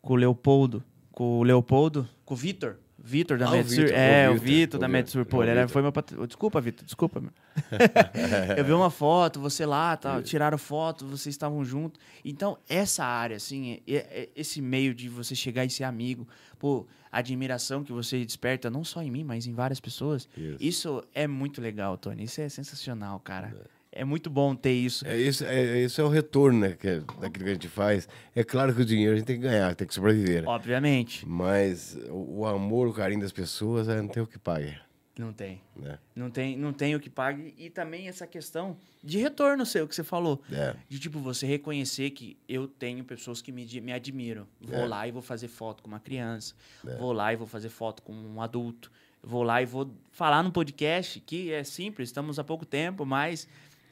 com 0.00 0.12
o 0.14 0.16
Leopoldo. 0.16 0.82
Com 1.12 1.38
o 1.40 1.42
Leopoldo. 1.42 2.08
Com 2.24 2.34
o 2.34 2.36
Vitor. 2.36 2.76
Vitor 2.98 3.38
da 3.38 3.48
Ah. 3.48 3.62
Vitor, 3.62 3.90
É, 3.92 4.28
o 4.30 4.36
Vitor, 4.36 4.78
da 4.78 4.86
Metsur. 4.88 5.24
Pô, 5.24 5.38
o 5.38 5.42
ele 5.42 5.50
era, 5.52 5.60
Vitor. 5.62 5.72
foi 5.72 5.82
meu 5.82 5.92
patro... 5.92 6.26
Desculpa, 6.26 6.60
Vitor, 6.60 6.84
desculpa. 6.84 7.20
meu. 7.20 7.30
eu 8.56 8.64
vi 8.64 8.72
uma 8.72 8.90
foto, 8.90 9.40
você 9.40 9.66
lá, 9.66 9.96
tá, 9.96 10.22
tiraram 10.22 10.58
foto, 10.58 11.06
vocês 11.06 11.34
estavam 11.34 11.64
juntos. 11.64 12.00
Então, 12.24 12.58
essa 12.68 13.04
área, 13.04 13.36
assim, 13.36 13.80
é- 13.86 13.94
é- 13.96 14.28
esse 14.36 14.60
meio 14.60 14.94
de 14.94 15.08
você 15.08 15.34
chegar 15.34 15.64
e 15.64 15.70
ser 15.70 15.84
amigo, 15.84 16.26
pô, 16.58 16.86
a 17.10 17.18
admiração 17.18 17.82
que 17.82 17.92
você 17.92 18.24
desperta, 18.24 18.70
não 18.70 18.84
só 18.84 19.02
em 19.02 19.10
mim, 19.10 19.24
mas 19.24 19.46
em 19.46 19.52
várias 19.52 19.80
pessoas, 19.80 20.28
Isso. 20.36 20.56
isso 20.60 21.04
é 21.14 21.26
muito 21.26 21.60
legal, 21.60 21.96
Tony. 21.96 22.24
Isso 22.24 22.40
é 22.40 22.48
sensacional, 22.48 23.18
cara. 23.20 23.54
É 23.92 24.04
muito 24.04 24.30
bom 24.30 24.54
ter 24.54 24.72
isso. 24.72 25.04
É, 25.04 25.16
isso, 25.18 25.44
é, 25.44 25.80
isso 25.80 26.00
é 26.00 26.04
o 26.04 26.08
retorno 26.08 26.60
né, 26.60 26.76
que 26.78 26.86
é, 26.86 27.00
daquilo 27.20 27.44
que 27.44 27.50
a 27.50 27.54
gente 27.54 27.68
faz. 27.68 28.08
É 28.36 28.44
claro 28.44 28.72
que 28.72 28.82
o 28.82 28.84
dinheiro 28.84 29.14
a 29.14 29.16
gente 29.16 29.26
tem 29.26 29.34
que 29.34 29.42
ganhar, 29.42 29.74
tem 29.74 29.84
que 29.86 29.92
sobreviver. 29.92 30.48
Obviamente. 30.48 31.26
Mas 31.26 31.98
o, 32.08 32.42
o 32.42 32.46
amor, 32.46 32.86
o 32.86 32.92
carinho 32.92 33.20
das 33.20 33.32
pessoas, 33.32 33.88
é, 33.88 34.00
não 34.00 34.06
tem 34.06 34.22
o 34.22 34.26
que 34.28 34.38
pagar. 34.38 34.88
Não 35.20 35.32
tem. 35.34 35.60
Né? 35.76 35.98
Não 36.16 36.30
tem, 36.30 36.56
não 36.56 36.72
tem 36.72 36.94
o 36.96 37.00
que 37.00 37.10
pague. 37.10 37.54
E 37.58 37.68
também 37.68 38.08
essa 38.08 38.26
questão 38.26 38.76
de 39.04 39.18
retorno 39.18 39.66
seu, 39.66 39.86
que 39.86 39.94
você 39.94 40.02
falou. 40.02 40.40
É. 40.50 40.74
De, 40.88 40.98
tipo, 40.98 41.18
você 41.18 41.46
reconhecer 41.46 42.10
que 42.10 42.38
eu 42.48 42.66
tenho 42.66 43.04
pessoas 43.04 43.42
que 43.42 43.52
me, 43.52 43.66
me 43.82 43.92
admiram. 43.92 44.46
Vou 44.60 44.74
É. 44.80 44.86
lá 44.86 45.06
e 45.06 45.10
vou 45.12 45.20
fazer 45.20 45.48
foto 45.48 45.82
com 45.82 45.88
uma 45.88 46.00
criança. 46.00 46.54
Vou 46.98 47.12
lá 47.12 47.32
e 47.32 47.36
vou 47.36 47.46
fazer 47.46 47.68
foto 47.68 48.02
com 48.02 48.12
um 48.14 48.40
adulto. 48.40 48.90
Vou 49.22 49.42
lá 49.42 49.60
e 49.60 49.66
vou 49.66 49.90
falar 50.10 50.42
no 50.42 50.50
podcast, 50.50 51.20
que 51.20 51.52
é 51.52 51.62
simples, 51.62 52.08
estamos 52.08 52.38
há 52.38 52.44
pouco 52.44 52.64
tempo, 52.64 53.04
mas 53.04 53.46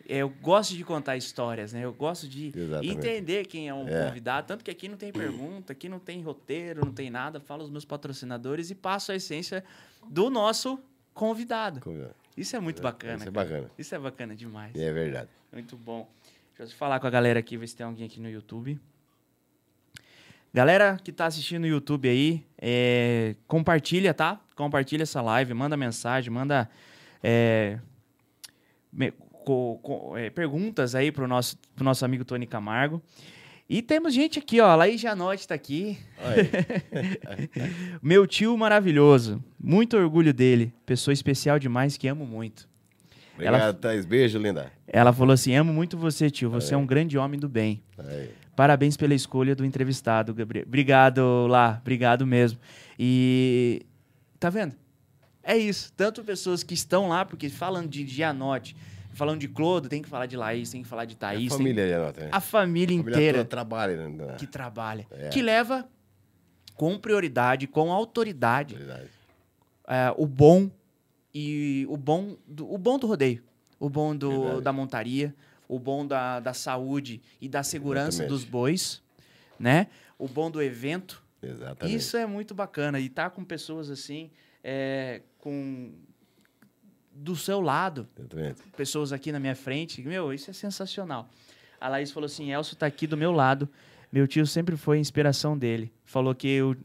é, 0.08 0.16
eu 0.22 0.30
gosto 0.30 0.74
de 0.74 0.82
contar 0.82 1.18
histórias, 1.18 1.74
né? 1.74 1.84
Eu 1.84 1.92
gosto 1.92 2.26
de 2.26 2.50
Exatamente. 2.56 2.96
entender 2.96 3.46
quem 3.46 3.68
é 3.68 3.74
um 3.74 3.86
É. 3.86 4.06
convidado. 4.06 4.46
Tanto 4.46 4.64
que 4.64 4.70
aqui 4.70 4.88
não 4.88 4.96
tem 4.96 5.12
pergunta, 5.12 5.74
aqui 5.74 5.86
não 5.90 5.98
tem 5.98 6.22
roteiro, 6.22 6.82
não 6.86 6.92
tem 6.94 7.10
nada. 7.10 7.38
Falo 7.38 7.62
os 7.64 7.68
meus 7.68 7.84
patrocinadores 7.84 8.70
e 8.70 8.74
passo 8.74 9.12
a 9.12 9.16
essência 9.16 9.62
do 10.08 10.30
nosso 10.30 10.78
convidado. 11.18 11.80
É? 11.90 12.10
Isso 12.36 12.54
é 12.56 12.60
muito 12.60 12.80
bacana. 12.80 13.14
Isso 13.16 13.28
é 13.28 13.32
cara. 13.32 13.46
bacana. 13.46 13.70
Isso 13.78 13.94
é 13.94 13.98
bacana 13.98 14.36
demais. 14.36 14.74
É 14.76 14.92
verdade. 14.92 15.28
Muito 15.52 15.76
bom. 15.76 16.08
Deixa 16.56 16.72
eu 16.72 16.76
falar 16.78 16.98
com 17.00 17.06
a 17.06 17.10
galera 17.10 17.38
aqui, 17.40 17.56
ver 17.56 17.66
se 17.66 17.76
tem 17.76 17.84
alguém 17.86 18.06
aqui 18.06 18.20
no 18.20 18.28
YouTube. 18.30 18.78
Galera 20.52 20.96
que 21.02 21.12
tá 21.12 21.26
assistindo 21.26 21.60
no 21.62 21.66
YouTube 21.66 22.08
aí, 22.08 22.44
é, 22.60 23.36
compartilha, 23.46 24.14
tá? 24.14 24.40
Compartilha 24.56 25.02
essa 25.02 25.20
live, 25.20 25.52
manda 25.54 25.76
mensagem, 25.76 26.30
manda 26.32 26.68
é, 27.22 27.78
me- 28.92 29.12
co- 29.44 29.78
co- 29.82 30.16
é, 30.16 30.30
perguntas 30.30 30.94
aí 30.94 31.12
pro 31.12 31.28
nosso, 31.28 31.56
pro 31.76 31.84
nosso 31.84 32.04
amigo 32.04 32.24
Tony 32.24 32.46
Camargo. 32.46 33.02
E 33.68 33.82
temos 33.82 34.14
gente 34.14 34.38
aqui, 34.38 34.60
ó. 34.60 34.74
Laís 34.74 34.98
Janotti 35.00 35.46
tá 35.46 35.54
aqui. 35.54 35.98
Meu 38.02 38.26
tio 38.26 38.56
maravilhoso. 38.56 39.42
Muito 39.60 39.96
orgulho 39.96 40.32
dele. 40.32 40.72
Pessoa 40.86 41.12
especial 41.12 41.58
demais 41.58 41.96
que 41.96 42.08
amo 42.08 42.24
muito. 42.26 42.66
obrigado, 43.34 43.54
Ela- 43.62 43.74
Thaís. 43.74 44.06
Beijo, 44.06 44.38
linda. 44.38 44.72
Ela 44.86 45.12
falou 45.12 45.34
assim: 45.34 45.54
amo 45.54 45.72
muito 45.72 45.98
você, 45.98 46.30
tio. 46.30 46.48
Você 46.50 46.74
é 46.74 46.76
um 46.76 46.86
grande 46.86 47.18
homem 47.18 47.38
do 47.38 47.48
bem. 47.48 47.82
Parabéns 48.56 48.96
pela 48.96 49.14
escolha 49.14 49.54
do 49.54 49.64
entrevistado, 49.64 50.34
Gabriel. 50.34 50.64
Obrigado, 50.66 51.46
lá. 51.46 51.78
Obrigado 51.80 52.26
mesmo. 52.26 52.58
E. 52.98 53.82
Tá 54.40 54.48
vendo? 54.50 54.74
É 55.42 55.56
isso. 55.56 55.92
Tanto 55.96 56.24
pessoas 56.24 56.62
que 56.62 56.74
estão 56.74 57.08
lá, 57.08 57.24
porque 57.24 57.48
falando 57.48 57.88
de 57.88 58.06
Gianotti, 58.06 58.74
falando 59.12 59.40
de 59.40 59.48
Clodo, 59.48 59.88
tem 59.88 60.02
que 60.02 60.08
falar 60.08 60.26
de 60.26 60.36
Laís, 60.36 60.70
tem 60.70 60.82
que 60.82 60.88
falar 60.88 61.04
de 61.04 61.14
A 61.14 61.18
Thaís. 61.18 61.48
tem- 61.48 61.58
família, 61.58 61.84
aí, 61.84 61.92
anota, 61.94 62.20
né? 62.22 62.28
A 62.32 62.40
família 62.40 62.96
A 62.96 63.00
inteira 63.00 63.38
toda 63.38 63.48
trabalha, 63.50 64.08
né? 64.08 64.36
que 64.38 64.46
trabalha. 64.46 65.06
É. 65.10 65.28
Que 65.28 65.42
leva 65.42 65.88
com 66.74 66.98
prioridade, 66.98 67.66
com 67.66 67.92
autoridade, 67.92 68.76
é, 69.86 70.14
o 70.16 70.26
bom 70.26 70.70
e 71.34 71.86
o 71.88 71.96
bom 71.96 72.36
do, 72.46 72.72
o 72.72 72.78
bom 72.78 72.98
do 72.98 73.06
rodeio, 73.06 73.42
o 73.80 73.88
bom 73.90 74.14
do, 74.16 74.30
Verdade. 74.42 74.60
da 74.62 74.72
montaria, 74.72 75.34
o 75.68 75.78
bom 75.78 76.06
da, 76.06 76.40
da 76.40 76.52
saúde 76.54 77.20
e 77.40 77.48
da 77.48 77.62
segurança 77.62 78.22
Exatamente. 78.22 78.30
dos 78.30 78.44
bois, 78.44 79.02
né? 79.58 79.88
O 80.18 80.26
bom 80.28 80.50
do 80.50 80.62
evento. 80.62 81.22
Exatamente. 81.42 81.96
Isso 81.96 82.16
é 82.16 82.26
muito 82.26 82.54
bacana. 82.54 82.98
E 82.98 83.08
tá 83.08 83.28
com 83.30 83.44
pessoas 83.44 83.90
assim, 83.90 84.30
é, 84.64 85.20
com 85.38 85.92
do 87.20 87.34
seu 87.34 87.60
lado, 87.60 88.06
Exatamente. 88.18 88.62
pessoas 88.76 89.12
aqui 89.12 89.32
na 89.32 89.40
minha 89.40 89.56
frente. 89.56 90.00
Meu, 90.02 90.32
isso 90.32 90.50
é 90.50 90.52
sensacional. 90.54 91.28
A 91.80 91.88
Laís 91.88 92.10
falou 92.10 92.26
assim: 92.26 92.52
Elcio 92.52 92.76
tá 92.76 92.86
aqui 92.86 93.06
do 93.06 93.16
meu 93.16 93.32
lado. 93.32 93.68
Meu 94.10 94.26
tio 94.26 94.46
sempre 94.46 94.76
foi 94.76 94.96
a 94.96 95.00
inspiração 95.00 95.56
dele. 95.58 95.92
Falou 96.04 96.34
que 96.34 96.62
o 96.62 96.76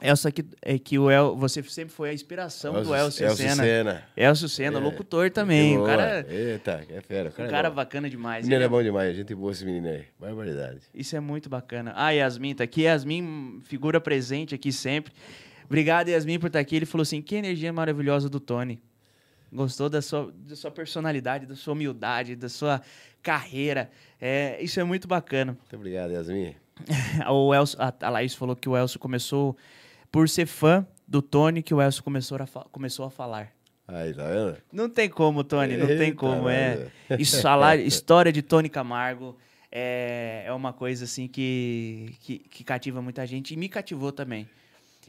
Elcio 0.00 0.28
aqui, 0.28 0.44
é 0.62 0.78
que 0.78 0.96
o 0.98 1.10
El, 1.10 1.34
você 1.36 1.60
sempre 1.64 1.92
foi 1.92 2.10
a 2.10 2.12
inspiração 2.12 2.74
do 2.82 2.94
Elcio 2.94 3.26
Elcio 3.26 3.36
Senna. 3.48 3.62
Senna. 3.64 4.04
Elcio 4.16 4.48
Senna, 4.48 4.78
É. 4.78 4.80
locutor 4.80 5.30
também. 5.30 5.76
O 5.76 5.84
cara, 5.84 6.24
Eita, 6.28 6.86
é 6.88 7.00
fera. 7.00 7.30
O 7.30 7.32
cara, 7.32 7.48
cara 7.50 7.66
é 7.66 7.70
bom. 7.70 7.76
bacana 7.76 8.08
demais. 8.08 8.44
Menino 8.44 8.58
Ele 8.58 8.64
é 8.64 8.68
bom 8.68 8.82
demais. 8.82 9.16
Gente 9.16 9.34
boa 9.34 9.50
esse 9.50 9.64
menino 9.64 9.88
aí. 9.88 10.04
Barbaridade. 10.20 10.78
Isso 10.94 11.16
é 11.16 11.20
muito 11.20 11.48
bacana. 11.48 11.92
Ah, 11.96 12.10
Yasmin 12.10 12.54
tá 12.54 12.62
aqui. 12.64 12.82
Yasmin, 12.82 13.60
figura 13.64 14.00
presente 14.00 14.54
aqui 14.54 14.70
sempre. 14.70 15.12
Obrigado, 15.66 16.08
Yasmin, 16.08 16.38
por 16.38 16.46
estar 16.46 16.60
aqui. 16.60 16.76
Ele 16.76 16.86
falou 16.86 17.02
assim: 17.02 17.20
que 17.20 17.34
energia 17.34 17.72
maravilhosa 17.72 18.28
do 18.28 18.38
Tony. 18.38 18.80
Gostou 19.52 19.88
da 19.88 20.02
sua, 20.02 20.32
da 20.32 20.54
sua 20.54 20.70
personalidade, 20.70 21.46
da 21.46 21.56
sua 21.56 21.72
humildade, 21.72 22.36
da 22.36 22.48
sua 22.48 22.82
carreira. 23.22 23.90
É, 24.20 24.62
isso 24.62 24.78
é 24.78 24.84
muito 24.84 25.08
bacana. 25.08 25.52
Muito 25.52 25.76
obrigado, 25.76 26.10
Yasmin. 26.12 26.54
o 27.30 27.54
Elcio, 27.54 27.78
a, 27.80 27.92
a 28.00 28.10
Laís 28.10 28.34
falou 28.34 28.54
que 28.54 28.68
o 28.68 28.76
Elcio 28.76 28.98
começou 28.98 29.56
por 30.12 30.28
ser 30.28 30.46
fã 30.46 30.86
do 31.06 31.22
Tony, 31.22 31.62
que 31.62 31.74
o 31.74 31.80
Elcio 31.80 32.02
começou 32.02 32.38
a, 32.38 32.46
começou 32.70 33.04
a 33.06 33.10
falar. 33.10 33.52
Aí, 33.86 34.12
tá 34.12 34.28
vendo? 34.28 34.56
Não 34.70 34.88
tem 34.88 35.08
como, 35.08 35.42
Tony, 35.42 35.76
não 35.78 35.86
tem 35.86 35.98
Eita, 36.00 36.16
como. 36.16 36.48
É. 36.48 36.90
Isso, 37.18 37.40
falar, 37.40 37.76
história 37.80 38.30
de 38.30 38.42
Tony 38.42 38.68
Camargo 38.68 39.34
é, 39.72 40.44
é 40.46 40.52
uma 40.52 40.74
coisa 40.74 41.04
assim 41.04 41.26
que, 41.26 42.14
que, 42.20 42.38
que 42.38 42.64
cativa 42.64 43.00
muita 43.00 43.26
gente 43.26 43.54
e 43.54 43.56
me 43.56 43.68
cativou 43.68 44.12
também. 44.12 44.46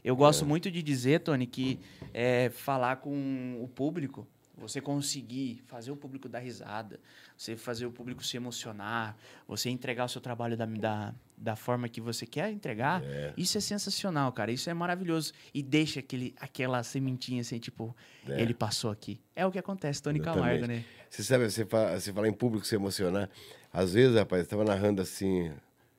Eu 0.04 0.16
gosto 0.16 0.46
muito 0.46 0.70
de 0.70 0.82
dizer, 0.82 1.20
Tony, 1.20 1.46
que 1.46 1.78
é, 2.14 2.50
falar 2.50 2.96
com 2.96 3.58
o 3.62 3.68
público, 3.68 4.26
você 4.56 4.78
conseguir 4.80 5.62
fazer 5.66 5.90
o 5.90 5.96
público 5.96 6.28
dar 6.28 6.38
risada, 6.40 7.00
você 7.36 7.56
fazer 7.56 7.86
o 7.86 7.90
público 7.90 8.22
se 8.22 8.36
emocionar, 8.36 9.16
você 9.48 9.70
entregar 9.70 10.04
o 10.04 10.08
seu 10.08 10.20
trabalho 10.20 10.54
da, 10.54 10.66
da, 10.66 11.14
da 11.34 11.56
forma 11.56 11.88
que 11.88 11.98
você 12.00 12.26
quer 12.26 12.50
entregar, 12.52 13.02
É. 13.02 13.32
isso 13.38 13.56
é 13.56 13.60
sensacional, 13.60 14.30
cara. 14.32 14.52
Isso 14.52 14.68
é 14.68 14.74
maravilhoso. 14.74 15.32
E 15.54 15.62
deixa 15.62 16.00
aquele, 16.00 16.34
aquela 16.38 16.82
sementinha 16.82 17.40
assim, 17.40 17.58
tipo, 17.58 17.96
É. 18.28 18.40
ele 18.42 18.52
passou 18.52 18.90
aqui. 18.90 19.18
É 19.34 19.46
o 19.46 19.50
que 19.50 19.58
acontece, 19.58 20.02
Tony. 20.02 20.20
Camargo, 20.20 20.66
né? 20.66 20.84
Você 21.08 21.22
sabe, 21.22 21.50
você 21.50 21.64
fala, 21.64 21.98
você 21.98 22.12
fala 22.12 22.28
em 22.28 22.32
público, 22.32 22.66
se 22.66 22.74
emocionar. 22.74 23.30
Às 23.72 23.94
vezes, 23.94 24.14
rapaz, 24.14 24.42
eu 24.42 24.48
tava 24.48 24.64
narrando 24.64 25.00
assim, 25.00 25.50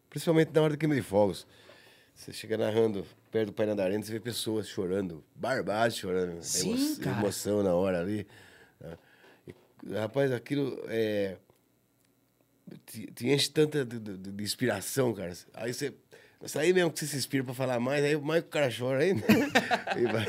principalmente 0.09 0.51
na 0.53 0.61
hora 0.61 0.73
do 0.73 0.77
queima 0.77 0.93
de 0.93 1.01
fogos. 1.01 1.47
Você 2.21 2.31
chega 2.31 2.55
narrando 2.55 3.03
perto 3.31 3.47
do 3.47 3.53
painel 3.53 3.75
da 3.75 3.83
arena, 3.83 4.03
você 4.03 4.11
vê 4.11 4.19
pessoas 4.19 4.67
chorando, 4.67 5.23
barbado 5.35 5.91
chorando. 5.91 6.43
Sim, 6.43 6.75
emo- 6.75 6.99
cara. 6.99 7.19
Emoção 7.19 7.63
na 7.63 7.73
hora 7.73 7.99
ali. 7.99 8.27
né? 8.79 8.95
E, 9.47 9.55
rapaz, 9.95 10.31
aquilo 10.31 10.79
é. 10.87 11.37
Te, 12.85 13.07
te 13.07 13.27
enche 13.27 13.49
tanta 13.49 13.83
de, 13.83 13.99
de- 13.99 14.17
de 14.17 14.43
inspiração, 14.43 15.13
cara. 15.15 15.33
Aí 15.55 15.73
você. 15.73 15.93
Isso 16.43 16.57
aí 16.59 16.71
mesmo 16.73 16.91
que 16.91 16.99
você 16.99 17.07
se 17.07 17.17
inspira 17.17 17.43
pra 17.43 17.53
falar 17.55 17.79
mais, 17.79 18.03
aí 18.03 18.15
mais 18.17 18.41
que 18.43 18.47
o 18.49 18.51
cara 18.51 18.69
chora 18.75 18.99
aí. 19.03 19.13
né? 19.15 19.21
E 19.97 20.03
vai- 20.05 20.25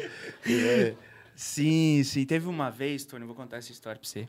e 0.46 0.64
vai- 0.64 0.96
Sim, 1.36 2.02
sim. 2.04 2.24
Teve 2.24 2.46
uma 2.48 2.70
vez, 2.70 3.04
Tony, 3.04 3.24
vou 3.26 3.34
contar 3.34 3.58
essa 3.58 3.70
história 3.70 3.98
pra 4.00 4.08
você. 4.08 4.26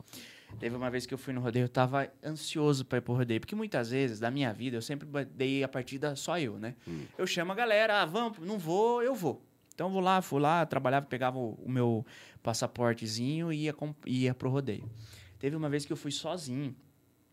Teve 0.59 0.75
uma 0.75 0.89
vez 0.89 1.05
que 1.05 1.13
eu 1.13 1.17
fui 1.17 1.33
no 1.33 1.41
rodeio, 1.41 1.65
eu 1.65 1.69
tava 1.69 2.09
ansioso 2.23 2.85
pra 2.85 2.97
ir 2.97 3.01
pro 3.01 3.13
rodeio. 3.13 3.39
Porque 3.39 3.55
muitas 3.55 3.89
vezes, 3.89 4.19
da 4.19 4.31
minha 4.31 4.51
vida, 4.53 4.77
eu 4.77 4.81
sempre 4.81 5.07
dei 5.25 5.63
a 5.63 5.67
partida 5.67 6.15
só 6.15 6.39
eu, 6.39 6.57
né? 6.57 6.75
Eu 7.17 7.27
chamo 7.27 7.51
a 7.51 7.55
galera, 7.55 8.01
ah, 8.01 8.05
vamos, 8.05 8.39
não 8.39 8.57
vou, 8.57 9.03
eu 9.03 9.13
vou. 9.13 9.41
Então 9.73 9.87
eu 9.87 9.91
vou 9.93 10.01
lá, 10.01 10.21
fui 10.21 10.39
lá, 10.39 10.65
trabalhava, 10.65 11.05
pegava 11.05 11.37
o, 11.37 11.53
o 11.55 11.69
meu 11.69 12.05
passaportezinho 12.41 13.51
e 13.51 13.65
ia, 13.65 13.75
ia 14.05 14.33
pro 14.33 14.49
rodeio. 14.49 14.89
Teve 15.37 15.55
uma 15.55 15.69
vez 15.69 15.85
que 15.85 15.91
eu 15.91 15.97
fui 15.97 16.11
sozinho 16.11 16.75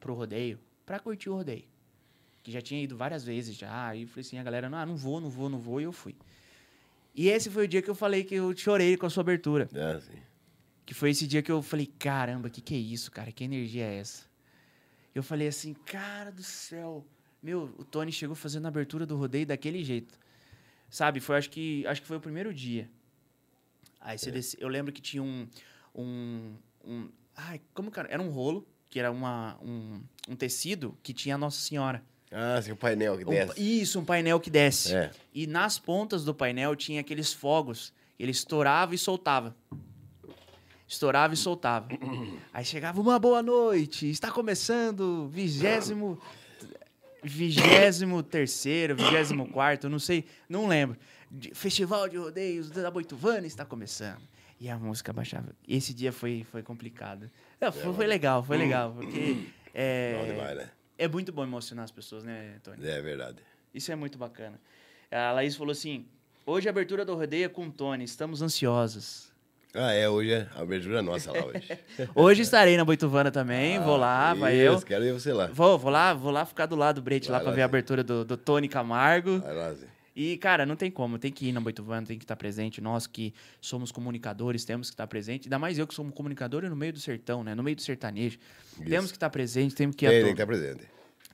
pro 0.01 0.15
rodeio 0.15 0.59
pra 0.85 0.99
curtir 0.99 1.31
o 1.31 1.35
rodeio. 1.35 1.65
Que 2.43 2.51
já 2.51 2.61
tinha 2.61 2.83
ido 2.83 2.97
várias 2.97 3.25
vezes 3.25 3.57
já. 3.57 3.95
E 3.95 4.05
falei 4.07 4.21
assim, 4.23 4.39
a 4.39 4.43
galera, 4.43 4.67
ah, 4.67 4.85
não 4.85 4.97
vou, 4.97 5.21
não 5.21 5.31
vou, 5.31 5.49
não 5.49 5.59
vou, 5.59 5.81
e 5.81 5.85
eu 5.85 5.93
fui. 5.93 6.17
E 7.15 7.29
esse 7.29 7.49
foi 7.49 7.67
o 7.67 7.69
dia 7.69 7.81
que 7.81 7.91
eu 7.91 7.95
falei 7.95 8.25
que 8.25 8.35
eu 8.35 8.57
chorei 8.57 8.97
com 8.97 9.07
a 9.07 9.11
sua 9.11 9.21
abertura. 9.21 9.69
Ah, 9.75 10.01
sim. 10.01 10.19
Que 10.85 10.95
foi 10.95 11.11
esse 11.11 11.27
dia 11.27 11.43
que 11.43 11.51
eu 11.53 11.63
falei, 11.63 11.87
caramba, 11.99 12.51
que 12.51 12.61
que 12.61 12.75
é 12.75 12.79
isso, 12.79 13.11
cara? 13.11 13.31
Que 13.33 13.45
energia 13.45 13.85
é 13.85 13.97
essa? 13.99 14.25
Eu 15.15 15.23
falei 15.23 15.47
assim, 15.49 15.75
cara 15.75 16.31
do 16.33 16.43
céu. 16.43 17.05
Meu, 17.43 17.73
o 17.79 17.85
Tony 17.85 18.11
chegou 18.13 18.35
fazendo 18.35 18.67
a 18.67 18.69
abertura 18.69 19.05
do 19.07 19.17
rodeio 19.17 19.47
daquele 19.47 19.85
jeito. 19.85 20.19
Sabe? 20.91 21.21
Foi, 21.21 21.37
acho 21.37 21.51
que, 21.51 21.87
acho 21.87 22.01
que 22.03 22.07
foi 22.07 22.17
o 22.17 22.21
primeiro 22.21 22.53
dia. 22.53 22.89
Aí 24.01 24.19
você 24.19 24.31
desce- 24.31 24.57
eu 24.61 24.69
lembro 24.69 24.93
que 24.93 25.01
tinha 25.01 25.23
um, 25.23 25.47
um, 25.95 26.55
um- 26.85 27.09
ai, 27.37 27.61
como 27.73 27.91
cara, 27.91 28.09
era 28.11 28.21
um 28.23 28.29
rolo, 28.31 28.67
que 28.91 28.99
era 28.99 29.11
uma, 29.11 29.57
um, 29.63 30.01
um 30.29 30.37
tecido 30.37 30.97
que 31.03 31.13
tinha 31.15 31.37
a 31.37 31.39
Nossa 31.39 31.61
Senhora. 31.61 32.03
Ah, 32.31 32.61
sim, 32.61 32.73
o 32.73 32.77
painel 32.77 33.17
que 33.19 33.25
Um 33.25 33.29
desce. 33.31 33.47
pa- 33.55 33.61
isso, 33.61 34.01
um 34.01 34.05
painel 34.05 34.41
que 34.41 34.51
desce. 34.51 34.95
É. 34.95 35.11
E 35.33 35.47
nas 35.47 35.79
pontas 35.79 36.25
do 36.25 36.35
painel 36.35 36.75
tinha 36.75 37.01
aqueles 37.01 37.33
fogos. 37.33 37.93
Ele 38.19 38.31
estourava 38.33 38.95
e 38.95 38.99
soltava. 38.99 39.55
Estourava 40.93 41.33
e 41.33 41.39
soltava. 41.39 41.89
Aí 42.53 42.67
chegava 42.67 43.01
uma 43.01 43.19
boa 43.19 43.43
noite. 43.43 44.11
Está 44.11 44.31
começando 44.31 45.27
vigésimo. 45.29 46.21
Vigésimo 47.25 48.23
terceiro, 48.23 48.95
vigésimo 48.95 49.49
quarto, 49.51 49.89
não 49.89 49.99
sei, 49.99 50.25
não 50.49 50.67
lembro. 50.67 50.99
Festival 51.55 52.09
de 52.09 52.19
Rodeios 52.19 52.69
da 52.69 52.91
Boituvana 52.91 53.47
está 53.47 53.65
começando. 53.65 54.21
E 54.61 54.69
a 54.69 54.77
música 54.77 55.15
baixava. 55.15 55.55
Esse 55.67 55.95
dia 55.95 56.13
foi, 56.13 56.45
foi 56.51 56.63
complicado. 56.63 57.31
Não, 57.59 57.73
foi, 57.73 57.95
foi 57.95 58.07
legal, 58.07 58.43
foi 58.43 58.59
legal. 58.59 58.93
Porque 58.93 59.47
é, 59.73 60.33
demais, 60.33 60.57
né? 60.59 60.71
é 60.99 61.09
muito 61.09 61.33
bom 61.33 61.43
emocionar 61.43 61.85
as 61.85 61.93
pessoas, 61.93 62.23
né, 62.23 62.59
Tony? 62.63 62.87
É 62.87 63.01
verdade. 63.01 63.39
Isso 63.73 63.91
é 63.91 63.95
muito 63.95 64.19
bacana. 64.19 64.61
A 65.11 65.33
Laís 65.33 65.57
falou 65.57 65.73
assim: 65.73 66.07
hoje 66.45 66.69
a 66.69 66.71
abertura 66.71 67.03
do 67.03 67.15
rodeio 67.15 67.47
é 67.47 67.49
com 67.49 67.67
o 67.67 67.73
Tony, 67.73 68.05
estamos 68.05 68.43
ansiosos. 68.43 69.32
Ah, 69.75 69.93
é, 69.93 70.07
hoje 70.09 70.33
é 70.33 70.49
a 70.55 70.61
abertura 70.61 71.01
nossa 71.01 71.33
lá 71.33 71.47
hoje. 71.47 71.79
Hoje 72.15 72.43
estarei 72.43 72.77
na 72.77 72.85
Boituvana 72.85 73.31
também, 73.31 73.81
vou 73.81 73.97
lá, 73.97 74.35
vai 74.35 74.55
eu. 74.55 74.75
Ah, 74.75 74.77
Isso, 74.77 74.85
quero 74.85 75.03
ver 75.03 75.13
você 75.15 75.33
lá. 75.33 75.47
Vou, 75.47 75.79
vou 75.79 75.91
lá, 75.91 76.13
vou 76.13 76.31
lá 76.31 76.45
ficar 76.45 76.67
do 76.67 76.77
lado 76.77 76.97
do 77.01 77.03
Brete 77.03 77.31
lá 77.31 77.41
lá, 77.41 77.51
ver 77.51 77.63
a 77.63 77.65
abertura 77.65 78.05
do, 78.05 78.23
do 78.23 78.37
Tony 78.37 78.69
Camargo. 78.69 79.39
Vai 79.39 79.55
lá, 79.55 79.73
Zé. 79.73 79.87
E, 80.15 80.37
cara, 80.37 80.67
não 80.67 80.77
tem 80.77 80.91
como, 80.91 81.19
tem 81.19 81.33
que 81.33 81.49
ir 81.49 81.53
na 81.53 81.61
Boituvana, 81.61 82.07
tem 82.07 82.19
que 82.19 82.25
estar 82.25 82.37
presente. 82.37 82.83
Nós 82.83 83.07
que 83.07 83.33
somos 83.63 83.91
comunicadores, 83.91 84.63
temos 84.63 84.91
que 84.91 84.95
estar 84.95 85.07
presente. 85.07 85.47
Ainda 85.47 85.59
mais 85.59 85.79
eu 85.79 85.87
que 85.87 85.95
sou 85.95 86.05
um 86.05 86.11
comunicador 86.11 86.63
no 86.65 86.77
meio 86.77 86.93
do 86.93 87.01
sertão, 87.01 87.43
né? 87.43 87.55
No 87.55 87.63
meio 87.63 87.75
do 87.75 87.81
sertanejo. 87.81 88.39
Temos 88.87 89.11
que 89.11 89.17
estar 89.17 89.31
presente, 89.31 89.75
temos 89.75 89.97
que 89.97 90.05
ir 90.05 90.11
Tem, 90.11 90.19
tem 90.19 90.27
que 90.27 90.43
estar 90.43 90.47
presente. 90.47 90.85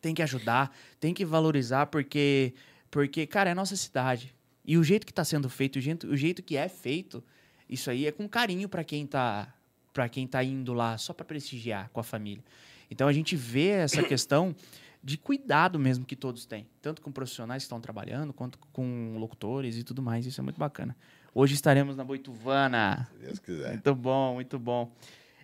tem 0.01 0.15
que 0.15 0.23
ajudar, 0.23 0.73
tem 1.01 1.13
que 1.13 1.25
valorizar, 1.25 1.87
porque, 1.87 2.55
porque 2.89 3.27
cara, 3.27 3.51
é 3.51 3.53
a 3.53 3.57
nossa 3.57 3.75
cidade. 3.75 4.33
E 4.65 4.79
o 4.79 4.85
jeito 4.85 5.05
que 5.05 5.11
está 5.13 5.25
sendo 5.25 5.49
feito, 5.51 5.77
o 5.77 5.81
jeito, 5.81 6.07
o 6.07 6.17
jeito 6.17 6.41
que 6.41 6.57
é 6.57 6.69
feito, 6.69 7.25
isso 7.69 7.91
aí 7.91 8.07
é 8.07 8.13
com 8.13 8.29
carinho 8.29 8.69
para 8.69 8.85
quem 8.85 9.07
tá 9.07 9.53
para 9.93 10.09
quem 10.09 10.27
tá 10.27 10.45
indo 10.45 10.73
lá 10.73 10.97
só 10.97 11.13
para 11.13 11.25
prestigiar 11.25 11.91
com 11.91 11.99
a 12.01 12.05
família. 12.05 12.45
Então 12.91 13.09
a 13.09 13.13
gente 13.13 13.35
vê 13.35 13.69
essa 13.69 14.03
questão 14.03 14.55
de 15.03 15.17
cuidado 15.19 15.79
mesmo 15.79 16.05
que 16.05 16.15
todos 16.15 16.47
têm, 16.47 16.67
tanto 16.81 17.03
com 17.03 17.11
profissionais 17.11 17.63
que 17.63 17.67
estão 17.67 17.81
trabalhando, 17.81 18.33
quanto 18.33 18.59
com 18.73 19.17
locutores 19.19 19.77
e 19.77 19.83
tudo 19.83 20.01
mais. 20.01 20.25
Isso 20.25 20.41
é 20.41 20.45
muito 20.45 20.59
bacana. 20.59 20.97
Hoje 21.35 21.55
estaremos 21.55 21.97
na 21.97 22.05
Boituvana. 22.05 23.09
Se 23.13 23.27
Deus 23.27 23.39
quiser. 23.39 23.73
Muito 23.73 23.95
bom, 23.95 24.35
muito 24.35 24.59
bom. 24.59 24.91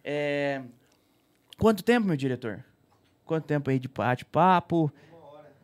É, 0.04 0.62
Quanto 1.56 1.82
tempo, 1.84 2.06
meu 2.06 2.16
diretor? 2.16 2.64
Quanto 3.24 3.44
tempo 3.44 3.70
aí 3.70 3.78
de 3.78 3.88
bate-papo? 3.88 4.92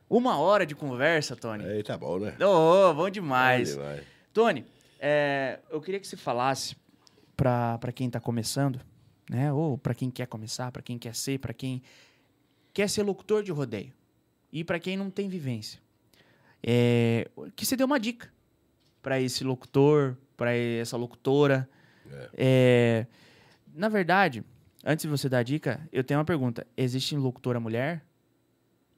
Uma 0.09 0.39
hora 0.39 0.65
de 0.65 0.75
conversa, 0.75 1.37
Tony. 1.37 1.65
Aí 1.65 1.83
tá 1.83 1.97
bom, 1.97 2.19
né? 2.19 2.35
Ô, 2.45 2.95
bom 2.95 3.11
demais. 3.11 3.75
Bom 3.75 3.83
demais. 3.83 4.03
Tony, 4.33 4.65
é, 5.01 5.59
eu 5.71 5.81
queria 5.81 5.99
que 5.99 6.07
você 6.07 6.17
falasse 6.17 6.77
para 7.35 7.91
quem 7.95 8.07
está 8.07 8.21
começando, 8.21 8.79
né? 9.31 9.51
Ou 9.51 9.79
para 9.79 9.95
quem 9.95 10.11
quer 10.11 10.27
começar, 10.27 10.71
para 10.71 10.83
quem 10.83 10.99
quer 10.99 11.15
ser, 11.15 11.39
para 11.39 11.55
quem 11.55 11.83
quer 12.75 12.89
ser 12.89 13.03
locutor 13.03 13.43
de 13.43 13.51
rodeio 13.51 13.95
e 14.53 14.63
para 14.63 14.79
quem 14.79 14.99
não 14.99 15.11
tem 15.11 15.27
vivência, 15.27 15.81
é, 16.63 17.31
que 17.57 17.65
você 17.65 17.77
dê 17.77 17.83
uma 17.83 17.99
dica 17.99 18.31
para 19.01 19.19
esse 19.19 19.43
locutor, 19.43 20.19
para 20.37 20.55
essa 20.55 20.99
locutora. 20.99 21.69
É, 22.35 23.07
na 23.75 23.89
verdade, 23.89 24.45
antes 24.85 25.05
de 25.05 25.09
você 25.09 25.29
dar 25.29 25.39
a 25.39 25.43
dica, 25.43 25.81
eu 25.91 26.05
tenho 26.05 26.19
uma 26.19 26.27
pergunta: 26.27 26.67
existe 26.77 27.17
locutora 27.17 27.59
mulher? 27.59 28.05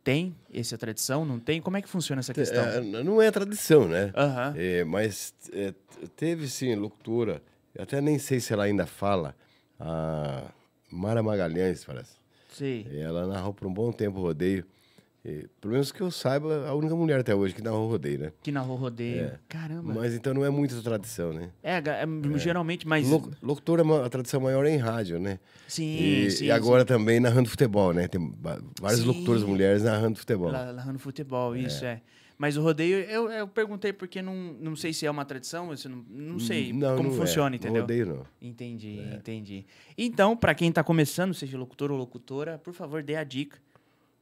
Tem 0.05 0.35
essa 0.53 0.77
tradição? 0.77 1.25
Não 1.25 1.39
tem? 1.39 1.61
Como 1.61 1.77
é 1.77 1.83
que 1.83 1.89
funciona 1.89 2.21
essa 2.21 2.35
questão? 2.35 2.65
É, 2.65 2.81
não 2.81 3.23
é 3.23 3.31
tradição, 3.31 3.87
né? 3.87 4.13
Aham. 4.17 4.55
É, 4.57 4.85
mas 4.85 5.33
é, 5.53 5.73
teve 6.17 6.49
sim 6.49 6.75
locutora, 6.75 7.41
até 7.79 8.01
nem 8.01 8.19
sei 8.19 8.41
se 8.41 8.53
ela 8.53 8.65
ainda 8.65 8.85
fala, 8.85 9.35
a 9.79 10.51
Mara 10.91 11.23
Magalhães, 11.23 11.85
parece. 11.85 12.17
Sei. 12.51 12.87
Ela 12.93 13.27
narrou 13.27 13.55
por 13.55 13.67
um 13.67 13.73
bom 13.73 13.93
tempo 13.93 14.19
o 14.19 14.23
rodeio. 14.23 14.67
E, 15.25 15.47
pelo 15.61 15.73
menos 15.75 15.93
que 15.93 16.01
eu 16.01 16.11
saiba, 16.11 16.67
a 16.67 16.75
única 16.75 16.97
mulher 16.97 17.21
até 17.21 17.33
hoje 17.33 17.55
que 17.55 17.63
narrou 17.63 17.89
rodeio, 17.89 18.19
né? 18.19 18.33
Que 18.43 18.51
narrou 18.51 18.77
rodeio. 18.77 19.27
É. 19.27 19.39
Caramba. 19.49 19.95
Mas 19.95 20.15
então 20.15 20.35
não 20.35 20.45
é 20.45 20.51
muita 20.51 20.81
tradição, 20.83 21.33
né? 21.33 21.51
É, 21.63 21.81
ga- 21.81 21.99
é, 22.03 22.39
geralmente, 22.39 22.89
mas. 22.89 23.09
Lo- 23.09 23.31
Locutora, 23.41 23.83
é 23.83 23.85
uma- 23.85 24.05
a 24.05 24.09
tradição 24.11 24.41
maior 24.41 24.67
é 24.67 24.71
em 24.71 24.79
rádio, 24.79 25.21
né? 25.21 25.39
Sim, 25.69 25.85
E, 25.97 26.31
sim. 26.33 26.45
e 26.47 26.51
agora 26.51 26.85
também 26.85 27.21
narrando 27.21 27.49
futebol, 27.49 27.93
né? 27.93 28.09
Tem 28.09 28.35
várias 28.81 29.01
Sim. 29.01 29.07
locutoras 29.07 29.45
mulheres 29.45 29.83
narrando 29.85 30.19
futebol. 30.19 30.49
sim. 30.49 30.57
Narrando 30.57 30.99
futebol, 30.99 31.55
isso 31.55 31.85
é. 31.85 32.01
Mas 32.37 32.57
o 32.57 32.63
rodeio, 32.63 32.97
eu, 33.09 33.31
eu 33.31 33.47
perguntei 33.47 33.93
porque 33.93 34.21
não, 34.21 34.35
não 34.61 34.75
sei 34.75 34.93
se 34.93 35.07
é 35.07 35.11
uma 35.11 35.25
tradição, 35.25 35.77
se 35.77 35.89
não, 35.89 36.05
não 36.11 36.41
sei 36.41 36.73
Não, 36.73 36.97
como 36.97 37.11
não 37.11 37.17
funciona, 37.17 37.55
é. 37.55 37.57
entendeu? 37.59 37.83
Rodeio 37.83 38.07
não. 38.07 38.27
Entendi, 38.41 38.99
É. 38.99 39.15
entendi. 39.15 39.65
Então, 39.97 40.37
para 40.37 40.53
quem 40.53 40.73
tá 40.73 40.83
começando, 40.83 41.33
seja 41.33 41.57
locutor 41.57 41.93
ou 41.93 41.97
locutora, 41.99 42.59
por 42.59 42.75
favor, 42.75 43.01
dê 43.05 43.15
a 43.15 43.23
dica. 43.23 43.57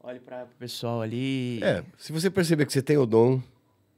Olhe 0.02 0.18
para 0.20 0.44
o 0.44 0.48
pessoal 0.58 1.02
ali. 1.02 1.62
É, 1.62 1.84
se 1.98 2.12
você 2.12 2.30
perceber 2.30 2.64
que 2.66 2.72
você 2.72 2.82
tem 2.82 2.96
o 2.96 3.04
dom 3.06 3.42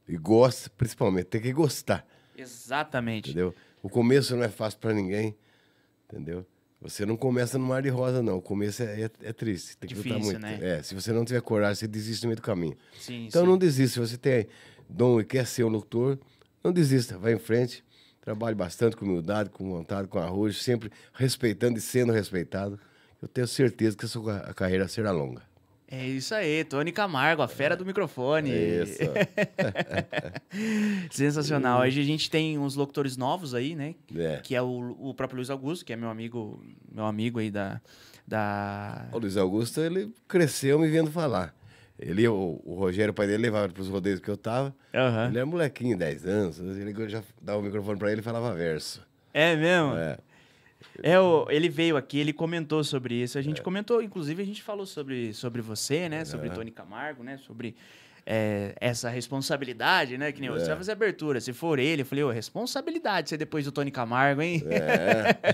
e 0.07 0.17
gosta, 0.17 0.69
principalmente, 0.77 1.25
tem 1.27 1.41
que 1.41 1.53
gostar, 1.53 2.05
Exatamente. 2.37 3.29
entendeu? 3.29 3.55
O 3.81 3.89
começo 3.89 4.35
não 4.35 4.43
é 4.43 4.49
fácil 4.49 4.79
pra 4.79 4.93
ninguém, 4.93 5.35
Entendeu? 6.11 6.45
Você 6.79 7.05
não 7.07 7.15
começa 7.17 7.57
no 7.57 7.65
mar 7.65 7.81
de 7.81 7.89
rosa, 7.89 8.21
não. 8.21 8.37
O 8.37 8.41
começo 8.41 8.83
é, 8.83 9.03
é, 9.03 9.09
é 9.23 9.33
triste. 9.33 9.75
Tem 9.77 9.87
que 9.87 9.95
lutar 9.95 10.11
Difícil, 10.19 10.39
muito. 10.39 10.41
né? 10.41 10.59
É, 10.77 10.83
se 10.83 10.93
você 10.93 11.11
não 11.11 11.25
tiver 11.25 11.41
coragem, 11.41 11.75
você 11.75 11.87
desiste 11.87 12.23
no 12.25 12.27
meio 12.27 12.35
do 12.35 12.41
caminho. 12.43 12.75
Sim, 12.99 13.25
Então 13.25 13.41
sim. 13.43 13.47
não 13.47 13.57
desista. 13.57 13.93
Se 13.95 13.99
você 14.11 14.17
tem 14.17 14.47
dom 14.87 15.19
e 15.19 15.23
quer 15.25 15.47
ser 15.47 15.63
um 15.63 15.69
locutor, 15.69 16.19
não 16.63 16.71
desista. 16.71 17.17
Vai 17.17 17.33
em 17.33 17.39
frente. 17.39 17.83
Trabalhe 18.21 18.53
bastante 18.53 18.95
com 18.95 19.05
humildade, 19.05 19.49
com 19.49 19.67
vontade, 19.71 20.07
com 20.07 20.19
arrojo, 20.19 20.59
sempre 20.59 20.91
respeitando 21.13 21.79
e 21.79 21.81
sendo 21.81 22.11
respeitado. 22.11 22.77
Eu 23.19 23.27
tenho 23.27 23.47
certeza 23.47 23.97
que 23.97 24.05
a 24.05 24.07
sua 24.07 24.39
ca- 24.41 24.53
carreira 24.53 24.87
será 24.87 25.09
longa. 25.11 25.41
É 25.95 26.07
isso 26.07 26.33
aí, 26.33 26.63
Tony 26.63 26.91
Camargo, 26.91 27.43
a 27.43 27.47
fera 27.47 27.75
do 27.77 27.85
microfone. 27.85 28.51
É 28.51 28.83
isso. 28.83 28.97
Sensacional. 31.11 31.81
Hoje 31.81 32.01
a 32.01 32.03
gente 32.03 32.31
tem 32.31 32.57
uns 32.57 32.73
locutores 32.73 33.15
novos 33.15 33.53
aí, 33.53 33.75
né? 33.75 33.93
É. 34.15 34.37
Que 34.43 34.55
é 34.55 34.61
o, 34.61 34.95
o 34.99 35.13
próprio 35.13 35.35
Luiz 35.35 35.51
Augusto, 35.51 35.85
que 35.85 35.93
é 35.93 35.95
meu 35.95 36.09
amigo, 36.09 36.59
meu 36.91 37.05
amigo 37.05 37.37
aí 37.37 37.51
da. 37.51 37.79
da... 38.27 39.07
O 39.11 39.19
Luiz 39.19 39.37
Augusto, 39.37 39.81
ele 39.81 40.11
cresceu 40.27 40.79
me 40.79 40.87
vendo 40.87 41.11
falar. 41.11 41.55
Ele, 41.99 42.27
o, 42.27 42.59
o 42.65 42.73
Rogério, 42.73 43.11
o 43.11 43.13
pai 43.13 43.27
dele, 43.27 43.43
levava 43.43 43.69
para 43.69 43.81
os 43.83 43.87
rodeios 43.87 44.19
que 44.19 44.29
eu 44.29 44.35
tava. 44.35 44.75
Aham. 44.95 45.27
Ele 45.27 45.37
era 45.37 45.45
molequinho, 45.45 45.95
10 45.95 46.25
anos. 46.25 46.59
Ele 46.59 47.07
já 47.07 47.21
dava 47.39 47.59
o 47.59 47.61
microfone 47.61 47.99
para 47.99 48.11
ele 48.11 48.21
e 48.21 48.23
falava 48.23 48.51
verso. 48.55 49.05
É 49.31 49.55
mesmo? 49.55 49.95
É. 49.95 50.17
É, 51.01 51.19
o, 51.19 51.47
ele 51.49 51.69
veio 51.69 51.97
aqui, 51.97 52.19
ele 52.19 52.33
comentou 52.33 52.83
sobre 52.83 53.15
isso. 53.15 53.37
A 53.37 53.41
gente 53.41 53.61
comentou, 53.61 54.01
inclusive, 54.01 54.41
a 54.41 54.45
gente 54.45 54.61
falou 54.61 54.85
sobre, 54.85 55.33
sobre 55.33 55.61
você, 55.61 56.07
né? 56.09 56.25
Sobre 56.25 56.49
Tony 56.49 56.71
Camargo, 56.71 57.23
né? 57.23 57.37
Sobre 57.37 57.75
é, 58.25 58.73
essa 58.79 59.09
responsabilidade, 59.09 60.17
né? 60.17 60.31
Que 60.31 60.39
nem 60.39 60.49
você 60.49 60.67
vai 60.67 60.77
fazer 60.77 60.91
abertura. 60.93 61.41
Se 61.41 61.51
for 61.51 61.79
ele, 61.79 62.03
eu 62.03 62.05
falei, 62.05 62.23
ô, 62.23 62.29
responsabilidade 62.29 63.29
ser 63.29 63.37
depois 63.37 63.65
do 63.65 63.71
Tony 63.71 63.91
Camargo, 63.91 64.41
hein? 64.41 64.63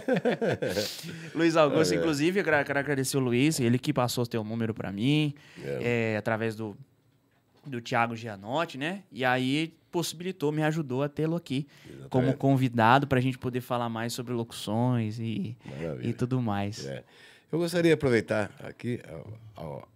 Luiz 1.33 1.55
Augusto, 1.55 1.95
inclusive, 1.95 2.39
eu 2.39 2.43
quero 2.43 2.57
agradecer 2.79 3.17
o 3.17 3.19
Luiz, 3.19 3.59
ele 3.59 3.79
que 3.79 3.93
passou 3.93 4.23
o 4.23 4.27
teu 4.27 4.43
número 4.43 4.73
pra 4.73 4.91
mim, 4.91 5.33
é, 5.63 6.15
através 6.17 6.55
do, 6.55 6.77
do 7.65 7.81
Thiago 7.81 8.15
Gianotti, 8.15 8.77
né? 8.77 9.03
E 9.11 9.23
aí 9.25 9.73
possibilitou, 9.91 10.51
me 10.51 10.61
ajudou 10.63 11.01
a 11.03 11.09
tê-lo 11.09 11.35
aqui 11.35 11.67
como 12.09 12.33
convidado 12.35 13.07
pra 13.07 13.19
gente 13.19 13.37
poder 13.37 13.61
falar 13.61 13.89
mais 13.89 14.13
sobre 14.13 14.33
locuções 14.33 15.19
e, 15.19 15.55
Maravilha. 15.65 16.07
e 16.09 16.13
tudo 16.13 16.41
mais. 16.41 16.85
É. 16.85 17.03
Eu 17.51 17.57
gostaria 17.59 17.89
de 17.89 17.93
aproveitar 17.95 18.51
aqui 18.63 18.99
a, 19.57 19.61
a- 19.61 19.87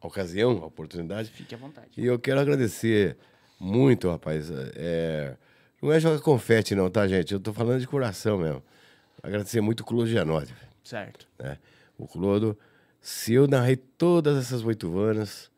a 0.00 0.06
ocasião, 0.06 0.62
a 0.62 0.66
oportunidade, 0.66 1.30
Fique 1.30 1.54
à 1.54 1.58
vontade. 1.58 1.88
e 1.96 2.04
eu 2.06 2.18
quero 2.18 2.40
agradecer 2.40 3.16
muito, 3.60 4.10
rapaz. 4.10 4.50
É, 4.74 5.36
não 5.82 5.92
é 5.92 6.00
jogar 6.00 6.20
confete, 6.20 6.74
não, 6.74 6.90
tá, 6.90 7.06
gente? 7.06 7.32
Eu 7.34 7.40
tô 7.40 7.52
falando 7.52 7.80
de 7.80 7.86
coração 7.86 8.38
mesmo. 8.38 8.62
Agradecer 9.22 9.60
muito 9.60 9.80
o 9.80 9.84
Clodo 9.84 10.06
Gianotti. 10.06 10.54
Certo. 10.82 11.26
né? 11.38 11.56
O 11.98 12.06
Clodo, 12.06 12.58
se 13.00 13.32
eu 13.34 13.46
narrei 13.46 13.76
todas 13.76 14.36
essas 14.38 14.62
oito 14.64 14.90
vanas, 14.90 15.50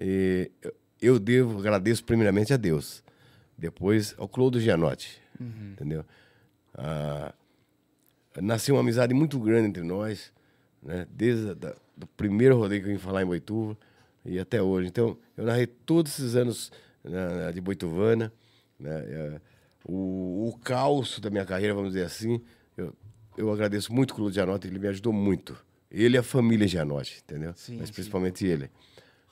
e 0.00 0.50
eu- 0.62 0.74
eu 1.00 1.18
devo, 1.18 1.58
agradeço 1.58 2.04
primeiramente 2.04 2.52
a 2.52 2.56
Deus, 2.56 3.02
depois 3.56 4.14
ao 4.18 4.28
Clodo 4.28 4.60
Gianotti, 4.60 5.20
entendeu? 5.72 6.04
Ah, 6.74 7.32
nasceu 8.40 8.74
uma 8.74 8.80
amizade 8.80 9.14
muito 9.14 9.38
grande 9.38 9.68
entre 9.68 9.82
nós, 9.82 10.32
né? 10.82 11.06
Desde 11.10 11.52
o 12.00 12.06
primeiro 12.16 12.56
rodeio 12.56 12.82
que 12.82 12.88
eu 12.88 12.92
vim 12.92 12.98
falar 12.98 13.22
em 13.22 13.26
Boituva 13.26 13.76
e 14.24 14.38
até 14.38 14.62
hoje. 14.62 14.88
Então, 14.88 15.16
eu 15.36 15.44
narrei 15.44 15.66
todos 15.66 16.12
esses 16.12 16.36
anos 16.36 16.70
né, 17.02 17.50
de 17.52 17.60
Boituvana, 17.60 18.32
né? 18.78 18.90
É, 18.90 19.40
o, 19.84 20.48
o 20.48 20.58
caos 20.62 21.18
da 21.18 21.30
minha 21.30 21.44
carreira, 21.44 21.74
vamos 21.74 21.92
dizer 21.92 22.04
assim, 22.04 22.40
eu, 22.76 22.94
eu 23.36 23.50
agradeço 23.52 23.92
muito 23.92 24.12
o 24.12 24.14
Clodo 24.14 24.32
Gianotti, 24.34 24.66
ele 24.68 24.78
me 24.78 24.88
ajudou 24.88 25.12
muito. 25.12 25.56
Ele 25.90 26.16
e 26.16 26.18
a 26.18 26.22
família 26.22 26.68
Gianotti, 26.68 27.22
entendeu? 27.24 27.54
Sim, 27.56 27.78
Mas 27.78 27.88
sim. 27.88 27.94
principalmente 27.94 28.46
ele. 28.46 28.70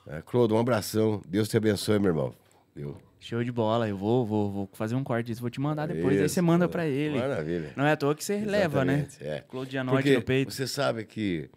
É, 0.07 0.21
Clodo, 0.21 0.55
um 0.55 0.59
abração. 0.59 1.21
Deus 1.27 1.47
te 1.47 1.57
abençoe, 1.57 1.99
meu 1.99 2.09
irmão. 2.09 2.33
Eu, 2.75 2.97
Show 3.19 3.43
de 3.43 3.51
bola. 3.51 3.89
Eu 3.89 3.97
vou, 3.97 4.25
vou, 4.25 4.51
vou 4.51 4.69
fazer 4.73 4.95
um 4.95 5.03
corte 5.03 5.27
disso, 5.27 5.41
vou 5.41 5.49
te 5.49 5.59
mandar 5.59 5.87
depois. 5.87 6.17
aí 6.17 6.25
Isso, 6.25 6.35
você 6.35 6.41
manda 6.41 6.67
pra 6.69 6.85
ele. 6.87 7.17
Maravilha. 7.19 7.73
Não 7.75 7.85
é 7.85 7.91
à 7.91 7.97
toa 7.97 8.15
que 8.15 8.23
você 8.23 8.37
leva, 8.37 8.85
né? 8.85 9.07
É. 9.19 9.41
Claudianote 9.41 9.95
Porque 9.97 10.15
no 10.15 10.21
peito. 10.21 10.53
Você 10.53 10.67
sabe 10.67 11.03
que 11.03 11.49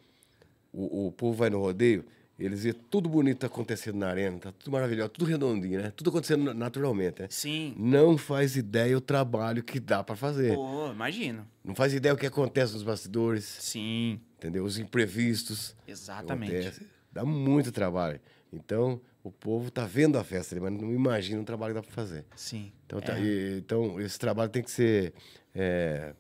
o, 0.73 1.07
o 1.07 1.13
povo 1.13 1.37
vai 1.37 1.51
no 1.51 1.61
rodeio, 1.61 2.05
eles 2.39 2.65
vê 2.65 2.73
tudo 2.73 3.09
bonito 3.09 3.45
acontecendo 3.45 3.99
na 3.99 4.09
arena, 4.09 4.39
tá 4.39 4.53
tudo 4.53 4.73
maravilhoso, 4.73 5.11
tudo 5.11 5.27
redondinho, 5.27 5.83
né? 5.83 5.93
Tudo 5.95 6.11
acontecendo 6.11 6.55
naturalmente, 6.55 7.23
né? 7.23 7.29
Sim. 7.31 7.75
Não 7.79 8.17
faz 8.17 8.57
ideia 8.57 8.97
o 8.97 9.01
trabalho 9.01 9.63
que 9.63 9.79
dá 9.79 10.03
para 10.03 10.17
fazer. 10.17 10.55
Pô, 10.55 10.91
imagino. 10.91 11.47
Não 11.63 11.75
faz 11.75 11.93
ideia 11.93 12.15
o 12.15 12.17
que 12.19 12.27
acontece 12.27 12.73
nos 12.73 12.83
bastidores, 12.83 13.45
Sim, 13.45 14.19
entendeu? 14.39 14.65
Os 14.65 14.79
imprevistos. 14.79 15.77
exatamente. 15.87 16.57
Acontece. 16.57 16.87
Dá 17.13 17.25
muito 17.25 17.71
trabalho. 17.71 18.21
Então, 18.53 19.01
o 19.23 19.31
povo 19.31 19.71
tá 19.71 19.85
vendo 19.87 20.19
a 20.19 20.25
festa, 20.25 20.59
mas 20.61 20.73
não 20.73 20.93
imagina 20.93 21.41
o 21.41 21.45
trabalho 21.45 21.75
que 21.75 21.81
dá 21.81 21.83
para 21.87 21.93
fazer. 21.95 22.25
Sim. 22.35 22.73
Então, 22.87 23.01
tá- 23.01 23.19
É. 23.19 23.23
e- 23.23 23.59
então, 23.59 24.01
esse 24.01 24.19
trabalho 24.19 24.51
tem 24.51 24.63
que 24.63 24.71
ser 24.71 25.13
é, 25.55 26.15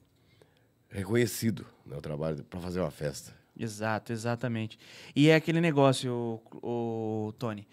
reconhecido, 0.88 1.64
né, 1.86 1.96
o 1.96 2.00
trabalho 2.00 2.42
para 2.44 2.60
fazer 2.60 2.80
uma 2.80 2.90
festa. 2.90 3.32
Exato, 3.56 4.12
exatamente. 4.12 4.78
E 5.14 5.28
é 5.28 5.34
aquele 5.34 5.60
negócio, 5.60 6.40
o, 6.62 7.26
o 7.28 7.32
Tony. 7.34 7.66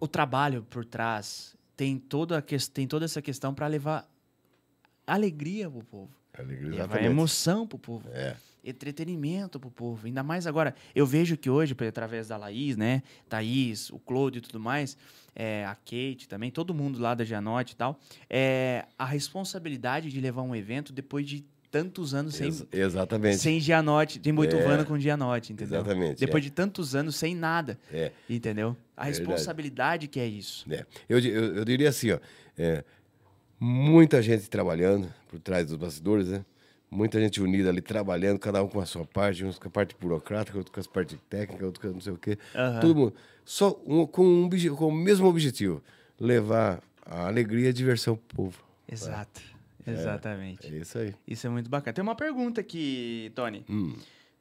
O 0.00 0.06
trabalho 0.08 0.62
por 0.70 0.84
trás 0.84 1.56
tem 1.76 1.98
toda, 1.98 2.38
a 2.38 2.42
ques- 2.42 2.68
tem 2.68 2.86
toda 2.86 3.04
essa 3.04 3.20
questão 3.20 3.52
para 3.52 3.66
levar 3.66 4.08
alegria 5.06 5.70
pro 5.70 5.84
povo. 5.84 6.10
Alegria, 6.38 6.70
Levar 6.70 6.84
exatamente. 6.84 7.06
emoção 7.10 7.66
pro 7.66 7.78
povo. 7.78 8.08
É. 8.12 8.36
Entretenimento 8.64 9.58
pro 9.60 9.70
povo. 9.70 10.06
Ainda 10.06 10.22
mais 10.22 10.46
agora. 10.46 10.74
Eu 10.94 11.06
vejo 11.06 11.36
que 11.36 11.48
hoje, 11.48 11.74
através 11.88 12.28
da 12.28 12.36
Laís, 12.36 12.76
né? 12.76 13.02
Thaís, 13.28 13.90
o 13.90 13.98
Claude 13.98 14.38
e 14.38 14.40
tudo 14.40 14.58
mais, 14.60 14.96
é, 15.34 15.64
a 15.64 15.74
Kate 15.74 16.26
também, 16.28 16.50
todo 16.50 16.74
mundo 16.74 16.98
lá 16.98 17.14
da 17.14 17.24
Gianote 17.24 17.74
e 17.74 17.76
tal, 17.76 17.98
é, 18.28 18.84
a 18.98 19.04
responsabilidade 19.04 20.10
de 20.10 20.20
levar 20.20 20.42
um 20.42 20.54
evento 20.54 20.92
depois 20.92 21.26
de 21.26 21.44
tantos 21.70 22.14
anos 22.14 22.34
sem, 22.34 22.46
Ex- 22.46 22.66
exatamente. 22.72 23.36
sem 23.38 23.60
Gianote, 23.60 24.20
sem 24.24 24.32
Boitovano 24.34 24.82
É. 24.82 24.84
com 24.86 24.98
Gianote, 24.98 25.52
entendeu? 25.52 25.80
Exatamente, 25.80 26.18
Depois 26.18 26.42
é. 26.42 26.46
de 26.46 26.50
tantos 26.50 26.94
anos 26.94 27.14
sem 27.16 27.34
nada, 27.34 27.78
É. 27.92 28.10
entendeu? 28.28 28.74
A 28.96 29.04
responsabilidade 29.04 30.08
que 30.08 30.18
é 30.18 30.26
isso. 30.26 30.64
É. 30.72 30.86
Eu, 31.08 31.18
eu, 31.18 31.56
eu 31.56 31.64
diria 31.66 31.90
assim, 31.90 32.10
ó, 32.12 32.18
é, 32.56 32.82
muita 33.60 34.22
gente 34.22 34.48
trabalhando 34.48 35.12
por 35.28 35.38
trás 35.40 35.66
dos 35.66 35.76
bastidores, 35.76 36.28
né? 36.28 36.44
Muita 36.90 37.20
gente 37.20 37.40
unida 37.42 37.68
ali 37.68 37.82
trabalhando, 37.82 38.38
cada 38.38 38.62
um 38.62 38.68
com 38.68 38.80
a 38.80 38.86
sua 38.86 39.04
parte, 39.04 39.44
uns 39.44 39.58
com 39.58 39.68
a 39.68 39.70
parte 39.70 39.94
burocrática, 40.00 40.56
outro 40.56 40.72
com 40.72 40.80
a 40.80 40.84
parte 40.84 41.16
técnica, 41.28 41.66
outro 41.66 41.80
com 41.82 41.88
não 41.88 42.00
sei 42.00 42.12
o 42.12 42.16
quê. 42.18 42.38
Aham. 42.54 42.80
Todo 42.80 42.94
mundo. 42.96 43.14
Só 43.44 43.78
um- 43.86 44.06
com, 44.06 44.24
um, 44.24 44.48
com 44.76 44.86
o 44.88 44.92
mesmo 44.92 45.26
objetivo: 45.28 45.82
levar 46.18 46.82
a 47.04 47.26
alegria 47.26 47.66
e 47.66 47.68
a 47.68 47.72
diversão 47.72 48.16
pro 48.16 48.36
povo. 48.36 48.62
Exato. 48.90 49.40
Exatamente. 49.86 50.66
É 50.66 50.78
isso 50.78 50.98
aí. 50.98 51.14
Isso 51.26 51.46
é 51.46 51.50
muito 51.50 51.68
bacana. 51.70 51.92
Tem 51.94 52.02
uma 52.02 52.14
pergunta 52.14 52.60
aqui, 52.60 53.32
Tony. 53.34 53.64
Hum. 53.68 53.94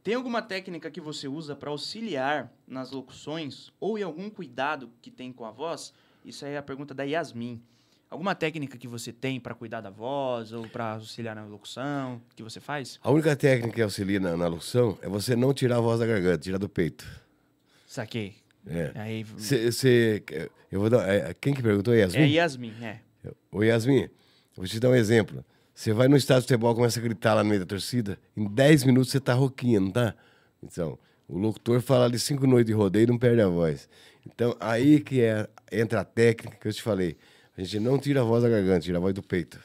Tem 0.04 0.14
alguma 0.14 0.42
técnica 0.42 0.90
que 0.90 1.02
você 1.02 1.28
usa 1.28 1.56
para 1.56 1.70
auxiliar 1.70 2.52
nas 2.68 2.92
locuções 2.92 3.72
ou 3.80 3.98
em 3.98 4.04
algum 4.04 4.30
cuidado 4.30 4.90
que 5.02 5.12
tem 5.12 5.32
com 5.34 5.44
a 5.46 5.52
voz? 5.52 5.94
Isso 6.24 6.46
aí 6.46 6.54
é 6.54 6.58
a 6.58 6.64
pergunta 6.64 6.94
da 6.94 7.04
Yasmin. 7.04 7.62
Alguma 8.10 8.34
técnica 8.34 8.78
que 8.78 8.88
você 8.88 9.12
tem 9.12 9.38
para 9.40 9.54
cuidar 9.54 9.82
da 9.82 9.90
voz 9.90 10.54
ou 10.54 10.66
para 10.68 10.94
auxiliar 10.94 11.36
na 11.36 11.44
locução 11.46 12.22
que 12.36 12.42
você 12.42 12.60
faz? 12.60 12.98
A 13.04 13.12
única 13.12 13.36
técnica 13.36 13.74
que 13.76 13.82
auxilia 13.82 14.20
na, 14.20 14.38
na 14.38 14.48
locução 14.48 14.98
é 15.02 15.10
você 15.10 15.36
não 15.36 15.54
tirar 15.54 15.78
a 15.78 15.82
voz 15.82 16.00
da 16.00 16.06
garganta, 16.06 16.38
tirar 16.38 16.58
do 16.58 16.70
peito. 16.70 17.06
Saquei. 17.86 18.36
É. 18.66 18.92
Aí, 18.96 19.26
Cê- 19.38 19.72
cê- 19.72 20.24
eu 20.72 20.80
vou 20.80 20.90
dar. 20.90 21.08
é, 21.08 21.34
quem 21.34 21.54
que 21.54 21.62
perguntou? 21.62 21.94
Yasmin? 21.94 22.22
é 22.22 22.28
Yasmin, 22.28 22.74
é. 22.82 23.00
Ô 23.52 23.62
Yasmin, 23.64 24.10
vou 24.56 24.66
te 24.66 24.80
dar 24.80 24.90
um 24.90 24.96
exemplo. 24.96 25.44
Você 25.76 25.92
vai 25.94 26.08
no 26.08 26.16
estádio 26.16 26.44
de 26.44 26.48
futebol, 26.48 26.74
começa 26.76 27.00
a 27.00 27.04
gritar 27.04 27.34
lá 27.34 27.44
no 27.44 27.50
meio 27.50 27.60
da 27.62 27.66
torcida, 27.68 28.18
em 28.36 28.46
10 28.48 28.84
minutos 28.86 29.12
você 29.12 29.20
tá 29.20 29.34
rouquinha, 29.34 29.80
não 29.80 29.92
tá? 29.92 30.16
Então, 30.64 30.98
o 31.28 31.38
locutor 31.38 31.82
fala 31.82 32.06
ali 32.06 32.18
cinco 32.18 32.48
noites 32.48 32.68
de 32.68 32.74
rodeio 32.74 33.04
e 33.04 33.08
não 33.08 33.18
perde 33.18 33.42
a 33.42 33.48
voz. 33.48 33.88
Então, 34.26 34.56
aí 34.60 35.00
que 35.02 35.22
é, 35.22 35.48
entra 35.72 36.02
a 36.02 36.06
técnica 36.06 36.58
que 36.58 36.68
eu 36.68 36.74
te 36.74 36.82
falei. 36.82 37.18
A 37.58 37.62
gente 37.62 37.80
não 37.80 37.98
tira 37.98 38.22
a 38.22 38.24
voz 38.24 38.44
da 38.44 38.50
garganta, 38.50 38.82
tira 38.82 38.98
a 38.98 39.02
voz 39.02 39.14
do 39.14 39.24
peito. 39.24 39.60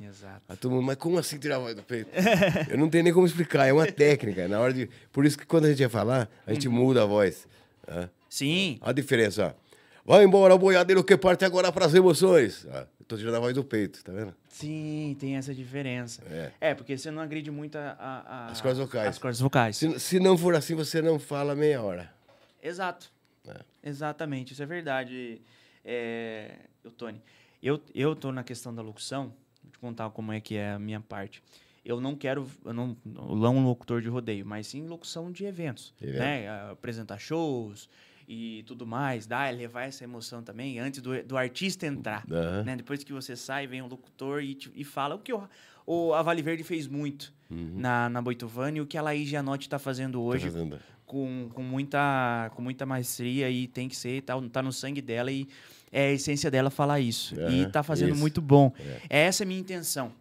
Exato. 0.00 0.42
Aí 0.48 0.56
todo 0.56 0.72
mundo, 0.72 0.84
mas 0.84 0.96
como 0.96 1.18
assim 1.18 1.38
tirar 1.38 1.56
a 1.56 1.58
voz 1.60 1.74
do 1.74 1.82
peito? 1.82 2.10
eu 2.70 2.78
não 2.78 2.88
tenho 2.88 3.02
nem 3.04 3.12
como 3.12 3.26
explicar, 3.26 3.66
é 3.66 3.72
uma 3.72 3.86
técnica. 3.90 4.46
Na 4.46 4.60
hora 4.60 4.72
de, 4.72 4.88
por 5.12 5.24
isso 5.24 5.36
que 5.38 5.44
quando 5.46 5.64
a 5.64 5.68
gente 5.70 5.78
vai 5.80 5.88
falar, 5.88 6.30
a 6.46 6.52
gente 6.52 6.68
muda 6.68 7.02
a 7.02 7.06
voz. 7.06 7.48
tá? 7.84 8.08
Sim, 8.28 8.78
A 8.82 8.92
diferença, 8.92 9.54
ó. 9.54 9.68
Vai 10.04 10.24
embora, 10.24 10.56
boiadeiro, 10.56 11.02
que 11.04 11.16
parte 11.16 11.44
agora 11.44 11.70
para 11.72 11.84
as 11.86 11.94
emoções. 11.94 12.66
Ah, 12.70 12.86
eu 13.00 13.06
tô 13.06 13.16
tirando 13.16 13.34
a 13.34 13.40
voz 13.40 13.54
do 13.54 13.62
peito, 13.64 14.02
tá 14.04 14.12
vendo? 14.12 14.34
sim, 14.48 15.16
tem 15.20 15.36
essa 15.36 15.54
diferença. 15.54 16.22
É. 16.60 16.74
porque 16.74 16.96
você 16.98 17.10
não 17.10 17.22
agride 17.22 17.50
muito 17.50 17.76
a, 17.78 17.90
a- 17.98 18.46
a- 18.46 18.46
As 18.50 18.60
cordas 18.60 18.78
vocais. 18.78 19.08
As 19.08 19.18
cordas 19.18 19.38
vocais. 19.40 19.76
Se, 19.76 19.98
se 20.00 20.18
não 20.20 20.36
for 20.38 20.54
assim, 20.54 20.74
você 20.74 21.00
não 21.02 21.18
fala 21.18 21.54
meia 21.54 21.80
hora. 21.82 22.10
Exato. 22.62 23.10
É. 23.46 23.56
Exatamente, 23.84 24.52
isso 24.52 24.62
é 24.62 24.66
verdade. 24.66 25.40
É, 25.90 26.54
eu, 26.84 26.90
Tony, 26.90 27.22
eu, 27.62 27.80
eu 27.94 28.14
tô 28.14 28.30
na 28.30 28.44
questão 28.44 28.74
da 28.74 28.82
locução, 28.82 29.32
vou 29.62 29.72
te 29.72 29.78
contar 29.78 30.10
como 30.10 30.30
é 30.32 30.38
que 30.38 30.54
é 30.54 30.72
a 30.72 30.78
minha 30.78 31.00
parte. 31.00 31.42
eu 31.82 31.98
não 31.98 32.14
quero 32.14 32.46
eu 32.62 32.74
não, 32.74 32.94
não 33.06 33.56
um 33.56 33.64
locutor 33.64 34.02
de 34.02 34.08
rodeio, 34.08 34.44
mas 34.44 34.66
sim 34.66 34.86
locução 34.86 35.32
de 35.32 35.46
eventos, 35.46 35.94
Evento. 36.00 36.18
né? 36.18 36.46
Apresentar 36.70 37.16
shows 37.18 37.88
e 38.28 38.62
tudo 38.66 38.86
mais, 38.86 39.26
dar, 39.26 39.50
levar 39.54 39.84
essa 39.84 40.04
emoção 40.04 40.42
também 40.42 40.78
antes 40.78 41.00
do, 41.00 41.22
do 41.24 41.38
artista 41.38 41.86
entrar, 41.86 42.22
né? 42.62 42.76
Depois 42.76 43.02
que 43.02 43.10
você 43.10 43.34
sai, 43.34 43.66
vem 43.66 43.80
o 43.80 43.86
locutor 43.86 44.42
e, 44.42 44.54
te- 44.54 44.70
e 44.74 44.84
fala 44.84 45.14
o 45.14 45.18
que 45.18 45.32
o, 45.32 45.48
o 45.86 46.12
a 46.12 46.20
Vale 46.20 46.42
Verde 46.42 46.62
fez 46.64 46.86
muito 46.86 47.32
na, 47.50 48.10
na 48.10 48.20
Boitovani 48.20 48.76
e 48.76 48.80
o 48.82 48.86
que 48.86 48.98
a 48.98 49.02
Laís 49.02 49.26
Gianotti 49.26 49.66
está 49.66 49.78
fazendo 49.78 50.16
Uhum. 50.20 50.28
Tá 50.28 50.34
hoje 50.36 50.44
fazendo. 50.50 50.78
com, 51.06 51.48
com, 51.54 51.62
muita, 51.62 52.50
com 52.54 52.60
muita 52.60 52.84
maestria 52.84 53.48
e 53.48 53.66
tem 53.66 53.88
que 53.88 53.96
ser, 53.96 54.20
tá, 54.20 54.34
tá 54.52 54.62
no 54.62 54.70
sangue 54.74 55.00
dela 55.00 55.32
e 55.32 55.48
é 55.92 56.08
a 56.08 56.12
essência 56.12 56.50
dela 56.50 56.70
falar 56.70 57.00
isso. 57.00 57.34
e 57.34 57.62
Aham, 57.62 57.70
tá 57.70 57.82
fazendo 57.82 58.12
isso. 58.12 58.20
muito 58.20 58.40
bom. 58.40 58.72
É. 59.10 59.26
Essa 59.26 59.42
é 59.42 59.44
a 59.44 59.48
minha 59.48 59.60
intenção. 59.60 60.12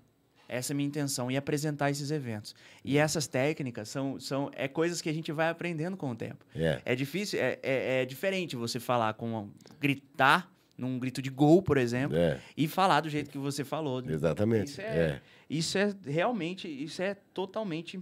Essa 0.50 0.72
é 0.72 0.74
a 0.74 0.78
minha 0.78 0.88
intenção, 0.88 1.30
e 1.30 1.36
apresentar 1.36 1.92
esses 1.92 2.10
eventos. 2.10 2.56
E 2.84 2.98
essas 2.98 3.28
técnicas 3.28 3.90
são, 3.90 4.18
são 4.18 4.50
é 4.56 4.66
coisas 4.68 5.02
que 5.02 5.10
a 5.10 5.14
gente 5.14 5.30
vai 5.32 5.50
aprendendo 5.50 5.98
com 5.98 6.12
o 6.12 6.16
tempo. 6.16 6.46
É. 6.56 6.82
É 6.86 6.96
difícil, 6.96 7.38
é, 7.40 7.60
é, 7.62 8.02
é 8.02 8.06
diferente 8.06 8.56
você 8.56 8.80
falar 8.80 9.14
com 9.16 9.50
gritar 9.80 10.50
num 10.78 10.98
grito 11.00 11.22
de 11.22 11.30
gol, 11.30 11.62
por 11.62 11.78
exemplo, 11.78 12.16
É. 12.16 12.40
e 12.56 12.68
falar 12.68 13.02
do 13.02 13.10
jeito 13.10 13.30
que 13.30 13.38
você 13.38 13.66
falou. 13.66 14.02
Exatamente. 14.08 14.68
Isso 14.72 14.82
é. 14.82 14.86
é, 14.86 15.22
isso 15.50 15.78
é 15.78 15.94
realmente, 16.06 16.68
isso 16.68 17.02
é 17.02 17.16
totalmente 17.34 18.00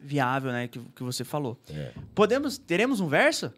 viável, 0.00 0.52
né, 0.52 0.68
que, 0.68 0.80
que 0.96 1.02
você 1.02 1.22
falou. 1.24 1.58
É. 1.70 1.92
Podemos, 2.14 2.56
teremos 2.56 2.98
um 3.00 3.08
verso? 3.08 3.52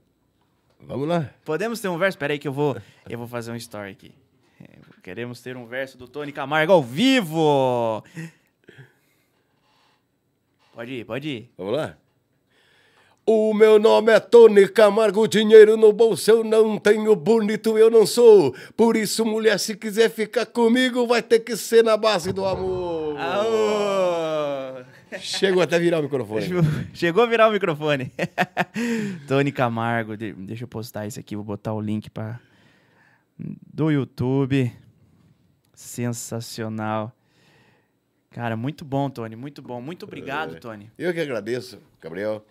Vamos 0.87 1.09
lá. 1.09 1.31
Podemos 1.45 1.81
ter 1.81 1.89
um 1.89 1.99
verso? 1.99 2.17
Espera 2.17 2.33
aí 2.33 2.39
que 2.39 2.49
eu 2.49 2.53
vou, 2.53 2.77
eu 3.09 3.19
vou 3.19 3.27
fazer 3.27 3.51
um 3.51 3.57
story 3.57 3.91
aqui. 3.91 4.13
Queremos 5.03 5.41
ter 5.43 5.57
um 5.57 5.67
verso 5.67 5.99
do 5.99 6.09
Tony 6.09 6.33
Camargo 6.33 6.73
ao 6.73 6.83
vivo. 6.83 8.03
Pode 10.73 10.93
ir, 10.93 11.05
pode 11.05 11.29
ir. 11.29 11.51
Vamos 11.59 11.77
lá? 11.77 11.97
O 13.27 13.55
meu 13.55 13.79
nome 13.79 14.13
é 14.13 14.21
Tony 14.21 14.69
Camargo, 14.69 15.27
dinheiro 15.27 15.79
no 15.79 15.95
bolso 15.95 16.31
eu 16.31 16.45
não 16.45 16.79
tenho, 16.79 17.17
bonito 17.17 17.79
eu 17.79 17.91
não 17.91 18.07
sou. 18.07 18.55
Por 18.77 18.97
isso, 18.97 19.25
mulher, 19.25 19.59
se 19.59 19.75
quiser 19.75 20.11
ficar 20.11 20.45
comigo, 20.45 21.07
vai 21.07 21.23
ter 21.23 21.41
que 21.41 21.57
ser 21.57 21.83
na 21.83 21.97
base 21.97 22.33
do 22.33 22.45
amor. 22.45 23.19
Aô! 23.19 23.64
Chegou 25.21 25.63
até 25.63 25.77
a 25.77 25.79
virar 25.79 26.01
o 26.01 26.03
microfone. 26.03 26.47
Chegou 26.95 27.23
a 27.23 27.27
virar 27.27 27.49
o 27.49 27.53
microfone. 27.53 28.13
Tony 29.29 29.53
Camargo, 29.53 30.17
de- 30.17 30.33
deixa 30.33 30.65
eu 30.65 30.69
postar 30.69 31.07
isso 31.07 31.19
aqui, 31.21 31.35
vou 31.37 31.45
botar 31.45 31.73
o 31.73 31.81
link 31.81 32.11
para 32.11 32.41
do 33.39 33.91
YouTube. 33.91 34.73
Sensacional. 35.75 37.13
Cara, 38.31 38.57
muito 38.57 38.85
bom, 38.85 39.09
Tony, 39.11 39.37
muito 39.37 39.63
bom. 39.63 39.81
Muito 39.81 40.05
obrigado, 40.05 40.57
É. 40.57 40.59
Tony. 40.59 40.91
Eu 40.99 41.13
que 41.13 41.21
agradeço, 41.21 41.79
Gabriel. 42.01 42.45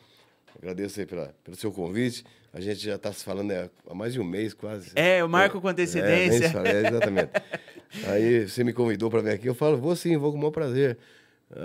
Agradeço 0.57 0.99
aí 0.99 1.05
pela, 1.05 1.33
pelo 1.43 1.57
seu 1.57 1.71
convite. 1.71 2.23
A 2.53 2.61
gente 2.61 2.79
já 2.79 2.95
está 2.95 3.11
se 3.11 3.23
falando 3.23 3.47
né, 3.49 3.69
há 3.89 3.95
mais 3.95 4.13
de 4.13 4.19
um 4.19 4.23
mês 4.23 4.53
quase. 4.53 4.91
É, 4.95 5.19
eu 5.21 5.27
marco 5.27 5.59
com 5.59 5.67
antecedência. 5.67 6.45
É, 6.45 6.49
fala, 6.49 6.67
é, 6.69 6.87
exatamente. 6.87 7.31
Aí 8.07 8.47
você 8.47 8.63
me 8.63 8.71
convidou 8.73 9.09
para 9.09 9.21
vir 9.21 9.31
aqui, 9.31 9.47
eu 9.47 9.55
falo, 9.55 9.77
vou 9.77 9.95
sim, 9.95 10.15
vou 10.17 10.31
com 10.31 10.37
o 10.37 10.41
maior 10.41 10.51
prazer. 10.51 10.97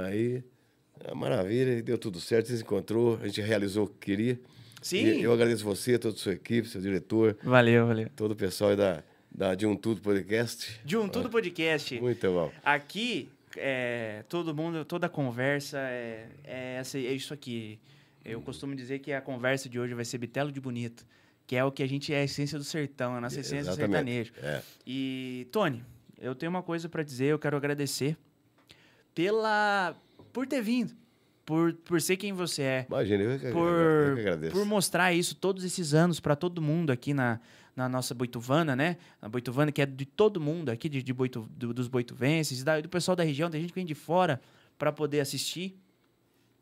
Aí, 0.07 0.43
é 1.11 1.15
maravilha, 1.15 1.83
deu 1.83 1.99
tudo 1.99 2.21
certo, 2.21 2.49
se 2.49 2.63
encontrou, 2.63 3.19
a 3.23 3.27
gente 3.27 3.41
realizou 3.41 3.85
o 3.85 3.89
que 3.89 3.99
queria. 3.99 4.41
Sim. 4.83 5.05
E 5.05 5.23
eu 5.23 5.33
agradeço 5.33 5.65
você, 5.65 5.99
toda 5.99 6.15
a 6.15 6.19
sua 6.19 6.35
equipe, 6.35 6.69
seu 6.69 6.81
diretor, 6.81 7.37
Valeu, 7.43 7.87
valeu. 7.87 8.09
todo 8.15 8.33
o 8.33 8.37
pessoal 8.37 8.71
aí 8.71 8.77
da, 8.77 9.03
da 9.31 9.55
De 9.55 9.67
Um 9.67 9.75
Tudo 9.77 10.01
Podcast. 10.01 10.81
De 10.85 10.97
um 10.97 11.09
Tudo 11.09 11.29
Podcast. 11.29 12.01
Muito 12.01 12.27
bom. 12.31 12.53
Aqui, 12.65 13.29
é, 13.57 14.25
todo 14.29 14.55
mundo, 14.55 14.85
toda 14.85 15.09
conversa 15.09 15.79
é, 15.79 16.29
é, 16.45 16.77
essa, 16.77 16.99
é 16.99 17.13
isso 17.13 17.35
aqui. 17.35 17.79
Eu 18.25 18.41
costumo 18.41 18.75
dizer 18.77 18.99
que 19.01 19.13
a 19.13 19.21
conversa 19.21 19.69
de 19.69 19.81
hoje 19.81 19.95
vai 19.95 20.05
ser 20.05 20.19
bitelo 20.19 20.53
de 20.53 20.61
bonito, 20.61 21.05
que 21.47 21.57
é 21.57 21.65
o 21.65 21.73
que 21.73 21.83
a 21.83 21.89
gente 21.89 22.13
é 22.13 22.21
a 22.21 22.25
essência 22.25 22.59
do 22.59 22.65
sertão, 22.65 23.15
a 23.17 23.21
nossa 23.21 23.41
essência 23.41 23.73
do 23.73 23.81
Exatamente. 23.81 24.31
sertanejo. 24.31 24.33
É. 24.43 24.63
E, 24.87 25.49
Tony, 25.51 25.83
eu 26.21 26.35
tenho 26.35 26.51
uma 26.51 26.63
coisa 26.63 26.89
pra 26.89 27.03
dizer, 27.03 27.27
eu 27.27 27.39
quero 27.39 27.57
agradecer 27.57 28.17
pela 29.15 29.97
por 30.39 30.47
ter 30.47 30.63
vindo, 30.63 30.95
por, 31.45 31.73
por 31.73 32.01
ser 32.01 32.17
quem 32.17 32.33
você 32.33 32.63
é, 32.63 32.87
Imagina, 32.89 33.23
eu 33.25 33.39
que, 33.41 33.47
eu 33.47 33.53
por, 33.53 34.15
que 34.15 34.21
agradeço. 34.21 34.53
por 34.53 34.65
mostrar 34.65 35.13
isso 35.13 35.35
todos 35.35 35.65
esses 35.65 35.95
anos 35.95 36.21
pra 36.21 36.37
todo 36.37 36.63
mundo 36.63 36.91
aqui 36.91 37.13
na, 37.13 37.41
na 37.75 37.89
nossa 37.89 38.15
Boituvana, 38.15 38.77
né? 38.77 38.99
Na 39.21 39.29
Boituvana, 39.29 39.73
que 39.73 39.83
é 39.83 39.87
de 39.87 40.05
todo 40.07 40.41
mundo 40.41 40.69
aqui, 40.69 40.89
de, 40.89 41.03
de 41.03 41.13
Boitu, 41.13 41.49
do- 41.51 41.75
dos 41.75 41.89
boituvenses, 41.89 42.63
da- 42.63 42.81
do 42.81 42.89
pessoal 42.89 43.17
da 43.17 43.25
região, 43.25 43.51
tem 43.51 43.61
gente 43.61 43.71
que 43.71 43.75
vem 43.81 43.87
de 43.87 43.95
fora 43.95 44.41
pra 44.79 44.93
poder 44.93 45.19
assistir. 45.21 45.77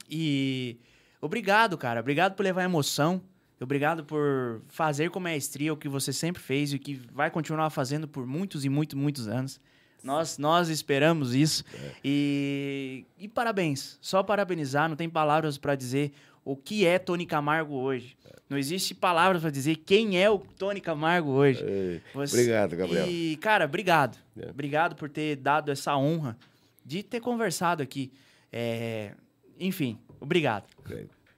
E 0.08 0.78
obrigado, 1.20 1.76
cara. 1.76 2.00
Obrigado 2.00 2.34
por 2.34 2.42
levar 2.42 2.64
emoção. 2.64 3.20
Obrigado 3.60 4.04
por 4.04 4.62
fazer 4.68 5.10
com 5.10 5.18
maestria 5.18 5.72
o 5.72 5.76
que 5.76 5.88
você 5.88 6.12
sempre 6.12 6.42
fez 6.42 6.72
e 6.72 6.76
o 6.76 6.78
que 6.78 6.94
vai 7.12 7.30
continuar 7.30 7.70
fazendo 7.70 8.06
por 8.06 8.26
muitos 8.26 8.64
e 8.64 8.68
muitos, 8.68 8.98
muitos 8.98 9.26
anos. 9.28 9.60
Nós, 10.06 10.38
nós 10.38 10.68
esperamos 10.68 11.34
isso. 11.34 11.64
E, 12.04 13.04
e 13.18 13.26
parabéns. 13.26 13.98
Só 14.00 14.22
parabenizar. 14.22 14.88
Não 14.88 14.94
tem 14.94 15.10
palavras 15.10 15.58
para 15.58 15.74
dizer 15.74 16.12
o 16.44 16.56
que 16.56 16.86
é 16.86 16.96
Tony 16.98 17.26
Camargo 17.26 17.74
hoje. 17.74 18.16
Não 18.48 18.56
existe 18.56 18.94
palavras 18.94 19.42
para 19.42 19.50
dizer 19.50 19.74
quem 19.84 20.22
é 20.22 20.30
o 20.30 20.38
Tony 20.38 20.80
Camargo 20.80 21.30
hoje. 21.30 21.64
Ei, 21.66 22.00
Você- 22.14 22.36
Obrigado, 22.36 22.76
Gabriel. 22.76 23.08
E, 23.08 23.36
cara, 23.38 23.64
obrigado. 23.64 24.16
É. 24.40 24.48
Obrigado 24.48 24.94
por 24.94 25.10
ter 25.10 25.34
dado 25.34 25.72
essa 25.72 25.96
honra 25.96 26.38
de 26.84 27.02
ter 27.02 27.18
conversado 27.20 27.82
aqui. 27.82 28.12
É, 28.52 29.10
Enfim, 29.58 29.98
obrigado. 30.20 30.66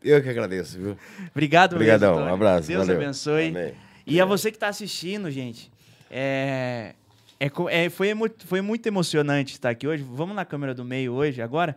Eu 0.04 0.22
que 0.22 0.28
agradeço, 0.28 0.78
viu? 0.78 0.98
Obrigado 1.30 1.72
Obrigadão, 1.76 2.16
mesmo, 2.16 2.30
um 2.30 2.34
abraço, 2.34 2.68
Deus 2.68 2.86
valeu. 2.86 3.00
abençoe. 3.00 3.48
Amém. 3.48 3.74
E 4.06 4.20
a 4.20 4.26
você 4.26 4.50
que 4.50 4.56
está 4.58 4.68
assistindo, 4.68 5.30
gente, 5.30 5.70
é, 6.10 6.94
é 7.40 7.46
é- 7.70 7.90
foi, 7.90 8.08
foi 8.38 8.60
muito 8.60 8.86
emocionante 8.86 9.52
estar 9.54 9.70
aqui 9.70 9.86
hoje. 9.86 10.02
Vamos 10.02 10.34
na 10.34 10.44
câmera 10.44 10.74
do 10.74 10.84
meio 10.84 11.12
hoje, 11.12 11.40
agora. 11.40 11.76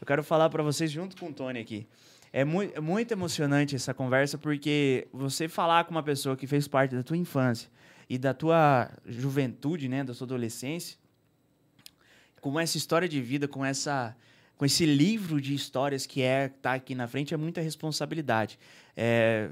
Eu 0.00 0.06
quero 0.06 0.22
falar 0.22 0.48
para 0.50 0.62
vocês 0.62 0.90
junto 0.90 1.16
com 1.16 1.26
o 1.26 1.32
Tony 1.32 1.58
aqui. 1.58 1.86
É 2.32 2.44
mui- 2.44 2.70
é 2.74 2.80
muito 2.80 3.10
emocionante 3.12 3.74
essa 3.74 3.94
conversa, 3.94 4.36
porque 4.36 5.08
você 5.12 5.48
falar 5.48 5.84
com 5.84 5.90
uma 5.92 6.02
pessoa 6.02 6.36
que 6.36 6.46
fez 6.46 6.68
parte 6.68 6.94
da 6.94 7.02
tua 7.02 7.16
infância 7.16 7.68
e 8.08 8.18
da 8.18 8.34
tua 8.34 8.90
juventude, 9.06 9.88
né, 9.88 10.04
da 10.04 10.12
sua 10.14 10.26
adolescência, 10.26 10.96
com 12.40 12.58
essa 12.60 12.76
história 12.76 13.08
de 13.08 13.20
vida, 13.20 13.48
com 13.48 13.64
essa 13.64 14.16
com 14.56 14.64
esse 14.64 14.84
livro 14.84 15.40
de 15.40 15.54
histórias 15.54 16.04
que 16.04 16.20
é 16.20 16.48
tá 16.48 16.74
aqui 16.74 16.92
na 16.92 17.06
frente 17.06 17.32
é 17.32 17.36
muita 17.36 17.60
responsabilidade. 17.60 18.58
É, 18.96 19.50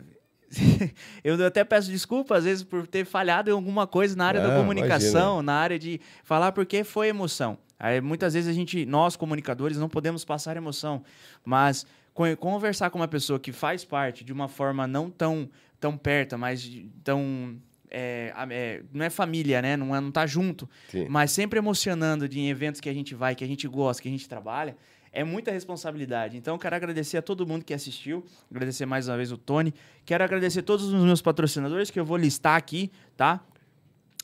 eu 1.24 1.44
até 1.46 1.64
peço 1.64 1.90
desculpa 1.90 2.36
às 2.36 2.44
vezes 2.44 2.62
por 2.62 2.86
ter 2.86 3.04
falhado 3.04 3.50
em 3.50 3.52
alguma 3.52 3.86
coisa 3.86 4.16
na 4.16 4.26
área 4.26 4.40
da 4.40 4.48
Não, 4.48 4.60
comunicação, 4.60 5.42
na 5.42 5.54
área 5.54 5.78
de 5.78 6.00
falar 6.24 6.52
porque 6.52 6.84
foi 6.84 7.08
emoção. 7.08 7.58
Aí, 7.78 8.00
muitas 8.00 8.32
vezes 8.34 8.48
a 8.48 8.52
gente, 8.54 8.86
nós 8.86 9.16
comunicadores, 9.16 9.76
não 9.76 9.88
podemos 9.88 10.24
passar 10.24 10.56
emoção, 10.56 11.02
mas 11.44 11.86
co- 12.14 12.36
conversar 12.38 12.88
com 12.90 12.98
uma 12.98 13.08
pessoa 13.08 13.38
que 13.38 13.52
faz 13.52 13.84
parte 13.84 14.24
de 14.24 14.32
uma 14.32 14.48
forma 14.48 14.86
não 14.86 15.10
tão 15.10 15.48
tão 15.78 15.94
perto, 15.96 16.38
mas 16.38 16.70
tão 17.04 17.54
é, 17.90 18.32
é, 18.50 18.82
não 18.92 19.04
é 19.04 19.10
família, 19.10 19.60
né? 19.60 19.76
Não, 19.76 19.94
é, 19.94 20.00
não 20.00 20.10
tá 20.10 20.26
junto, 20.26 20.68
Sim. 20.88 21.06
mas 21.08 21.30
sempre 21.32 21.58
emocionando 21.58 22.26
de 22.26 22.40
em 22.40 22.48
eventos 22.48 22.80
que 22.80 22.88
a 22.88 22.94
gente 22.94 23.14
vai, 23.14 23.34
que 23.34 23.44
a 23.44 23.46
gente 23.46 23.68
gosta, 23.68 24.02
que 24.02 24.08
a 24.08 24.10
gente 24.10 24.26
trabalha, 24.26 24.74
é 25.16 25.24
muita 25.24 25.50
responsabilidade. 25.50 26.36
Então, 26.36 26.58
quero 26.58 26.76
agradecer 26.76 27.16
a 27.16 27.22
todo 27.22 27.46
mundo 27.46 27.64
que 27.64 27.72
assistiu, 27.72 28.22
agradecer 28.50 28.84
mais 28.84 29.08
uma 29.08 29.16
vez 29.16 29.32
o 29.32 29.38
Tony, 29.38 29.72
quero 30.04 30.22
agradecer 30.22 30.60
todos 30.60 30.84
os 30.84 31.02
meus 31.02 31.22
patrocinadores 31.22 31.90
que 31.90 31.98
eu 31.98 32.04
vou 32.04 32.18
listar 32.18 32.54
aqui, 32.54 32.92
tá? 33.16 33.40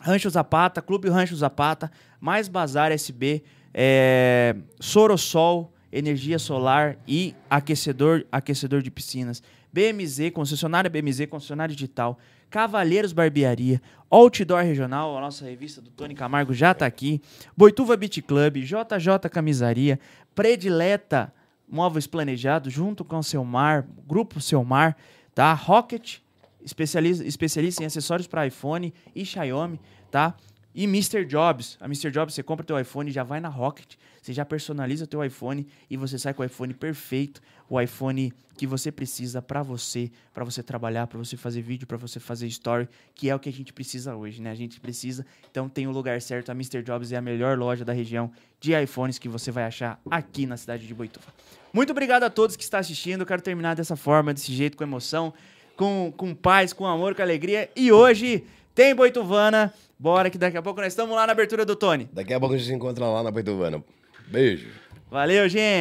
Rancho 0.02 0.28
Zapata, 0.28 0.82
Clube 0.82 1.08
Rancho 1.08 1.34
Zapata, 1.34 1.90
mais 2.20 2.46
Bazar 2.46 2.92
SB, 2.92 3.42
é, 3.72 4.54
Sorosol, 4.78 5.72
energia 5.90 6.38
solar 6.38 6.98
e 7.08 7.34
aquecedor, 7.48 8.26
aquecedor 8.30 8.82
de 8.82 8.90
piscinas. 8.90 9.42
BMZ, 9.72 10.30
concessionária 10.34 10.90
BMZ, 10.90 11.26
concessionária 11.26 11.74
digital. 11.74 12.18
Cavalheiros 12.52 13.14
Barbearia, 13.14 13.80
Outdoor 14.10 14.62
Regional, 14.62 15.16
a 15.16 15.20
nossa 15.22 15.42
revista 15.42 15.80
do 15.80 15.88
Tony 15.88 16.14
Camargo 16.14 16.52
já 16.52 16.72
está 16.72 16.84
aqui. 16.84 17.18
Boituva 17.56 17.96
Beach 17.96 18.20
Club, 18.20 18.58
JJ 18.58 19.30
Camisaria, 19.30 19.98
Predileta 20.34 21.32
Móveis 21.66 22.06
Planejados, 22.06 22.70
junto 22.70 23.06
com 23.06 23.16
o 23.16 23.22
Selmar, 23.22 23.88
Grupo 24.06 24.38
Selmar, 24.38 24.94
tá? 25.34 25.54
Rocket, 25.54 26.18
especialista, 26.62 27.24
especialista 27.24 27.82
em 27.82 27.86
acessórios 27.86 28.26
para 28.26 28.46
iPhone 28.46 28.92
e 29.14 29.24
Xiaomi, 29.24 29.80
tá? 30.10 30.34
E 30.74 30.84
Mr. 30.84 31.24
Jobs. 31.24 31.78
A 31.80 31.86
Mr. 31.86 32.10
Jobs, 32.10 32.34
você 32.34 32.42
compra 32.42 32.66
teu 32.66 32.78
iPhone, 32.78 33.10
já 33.10 33.22
vai 33.22 33.40
na 33.40 33.48
Rocket, 33.48 33.94
você 34.22 34.32
já 34.32 34.44
personaliza 34.44 35.04
teu 35.04 35.22
iPhone 35.24 35.66
e 35.90 35.96
você 35.96 36.16
sai 36.16 36.32
com 36.32 36.42
o 36.42 36.46
iPhone 36.46 36.72
perfeito, 36.72 37.42
o 37.68 37.80
iPhone 37.80 38.32
que 38.56 38.68
você 38.68 38.92
precisa 38.92 39.42
para 39.42 39.64
você, 39.64 40.12
para 40.32 40.44
você 40.44 40.62
trabalhar, 40.62 41.08
para 41.08 41.18
você 41.18 41.36
fazer 41.36 41.60
vídeo, 41.60 41.88
para 41.88 41.96
você 41.96 42.20
fazer 42.20 42.46
story, 42.46 42.88
que 43.16 43.28
é 43.28 43.34
o 43.34 43.38
que 43.40 43.48
a 43.48 43.52
gente 43.52 43.72
precisa 43.72 44.14
hoje, 44.14 44.40
né? 44.40 44.52
A 44.52 44.54
gente 44.54 44.78
precisa. 44.78 45.26
Então 45.50 45.68
tem 45.68 45.88
o 45.88 45.90
lugar 45.90 46.22
certo, 46.22 46.50
a 46.50 46.52
Mr. 46.52 46.82
Jobs 46.82 47.10
é 47.10 47.16
a 47.16 47.20
melhor 47.20 47.58
loja 47.58 47.84
da 47.84 47.92
região 47.92 48.30
de 48.60 48.72
iPhones 48.80 49.18
que 49.18 49.28
você 49.28 49.50
vai 49.50 49.64
achar 49.64 50.00
aqui 50.08 50.46
na 50.46 50.56
cidade 50.56 50.86
de 50.86 50.94
Boituva. 50.94 51.26
Muito 51.72 51.90
obrigado 51.90 52.22
a 52.22 52.30
todos 52.30 52.54
que 52.54 52.62
estão 52.62 52.78
assistindo. 52.78 53.22
Eu 53.22 53.26
quero 53.26 53.42
terminar 53.42 53.74
dessa 53.74 53.96
forma, 53.96 54.32
desse 54.32 54.52
jeito, 54.52 54.76
com 54.76 54.84
emoção, 54.84 55.34
com, 55.76 56.12
com 56.16 56.32
paz, 56.32 56.72
com 56.72 56.86
amor, 56.86 57.16
com 57.16 57.22
alegria. 57.22 57.68
E 57.74 57.90
hoje 57.90 58.44
tem 58.72 58.94
Boituvana. 58.94 59.74
Bora 59.98 60.30
que 60.30 60.38
daqui 60.38 60.56
a 60.56 60.62
pouco 60.62 60.80
nós 60.80 60.92
estamos 60.92 61.16
lá 61.16 61.26
na 61.26 61.32
abertura 61.32 61.64
do 61.64 61.74
Tony. 61.74 62.08
Daqui 62.12 62.32
a 62.32 62.38
pouco 62.38 62.54
a 62.54 62.58
gente 62.58 62.68
se 62.68 62.74
encontra 62.74 63.06
lá 63.06 63.22
na 63.22 63.30
Boituvana. 63.30 63.82
Beijo. 64.28 64.68
Valeu, 65.10 65.48
gente! 65.48 65.72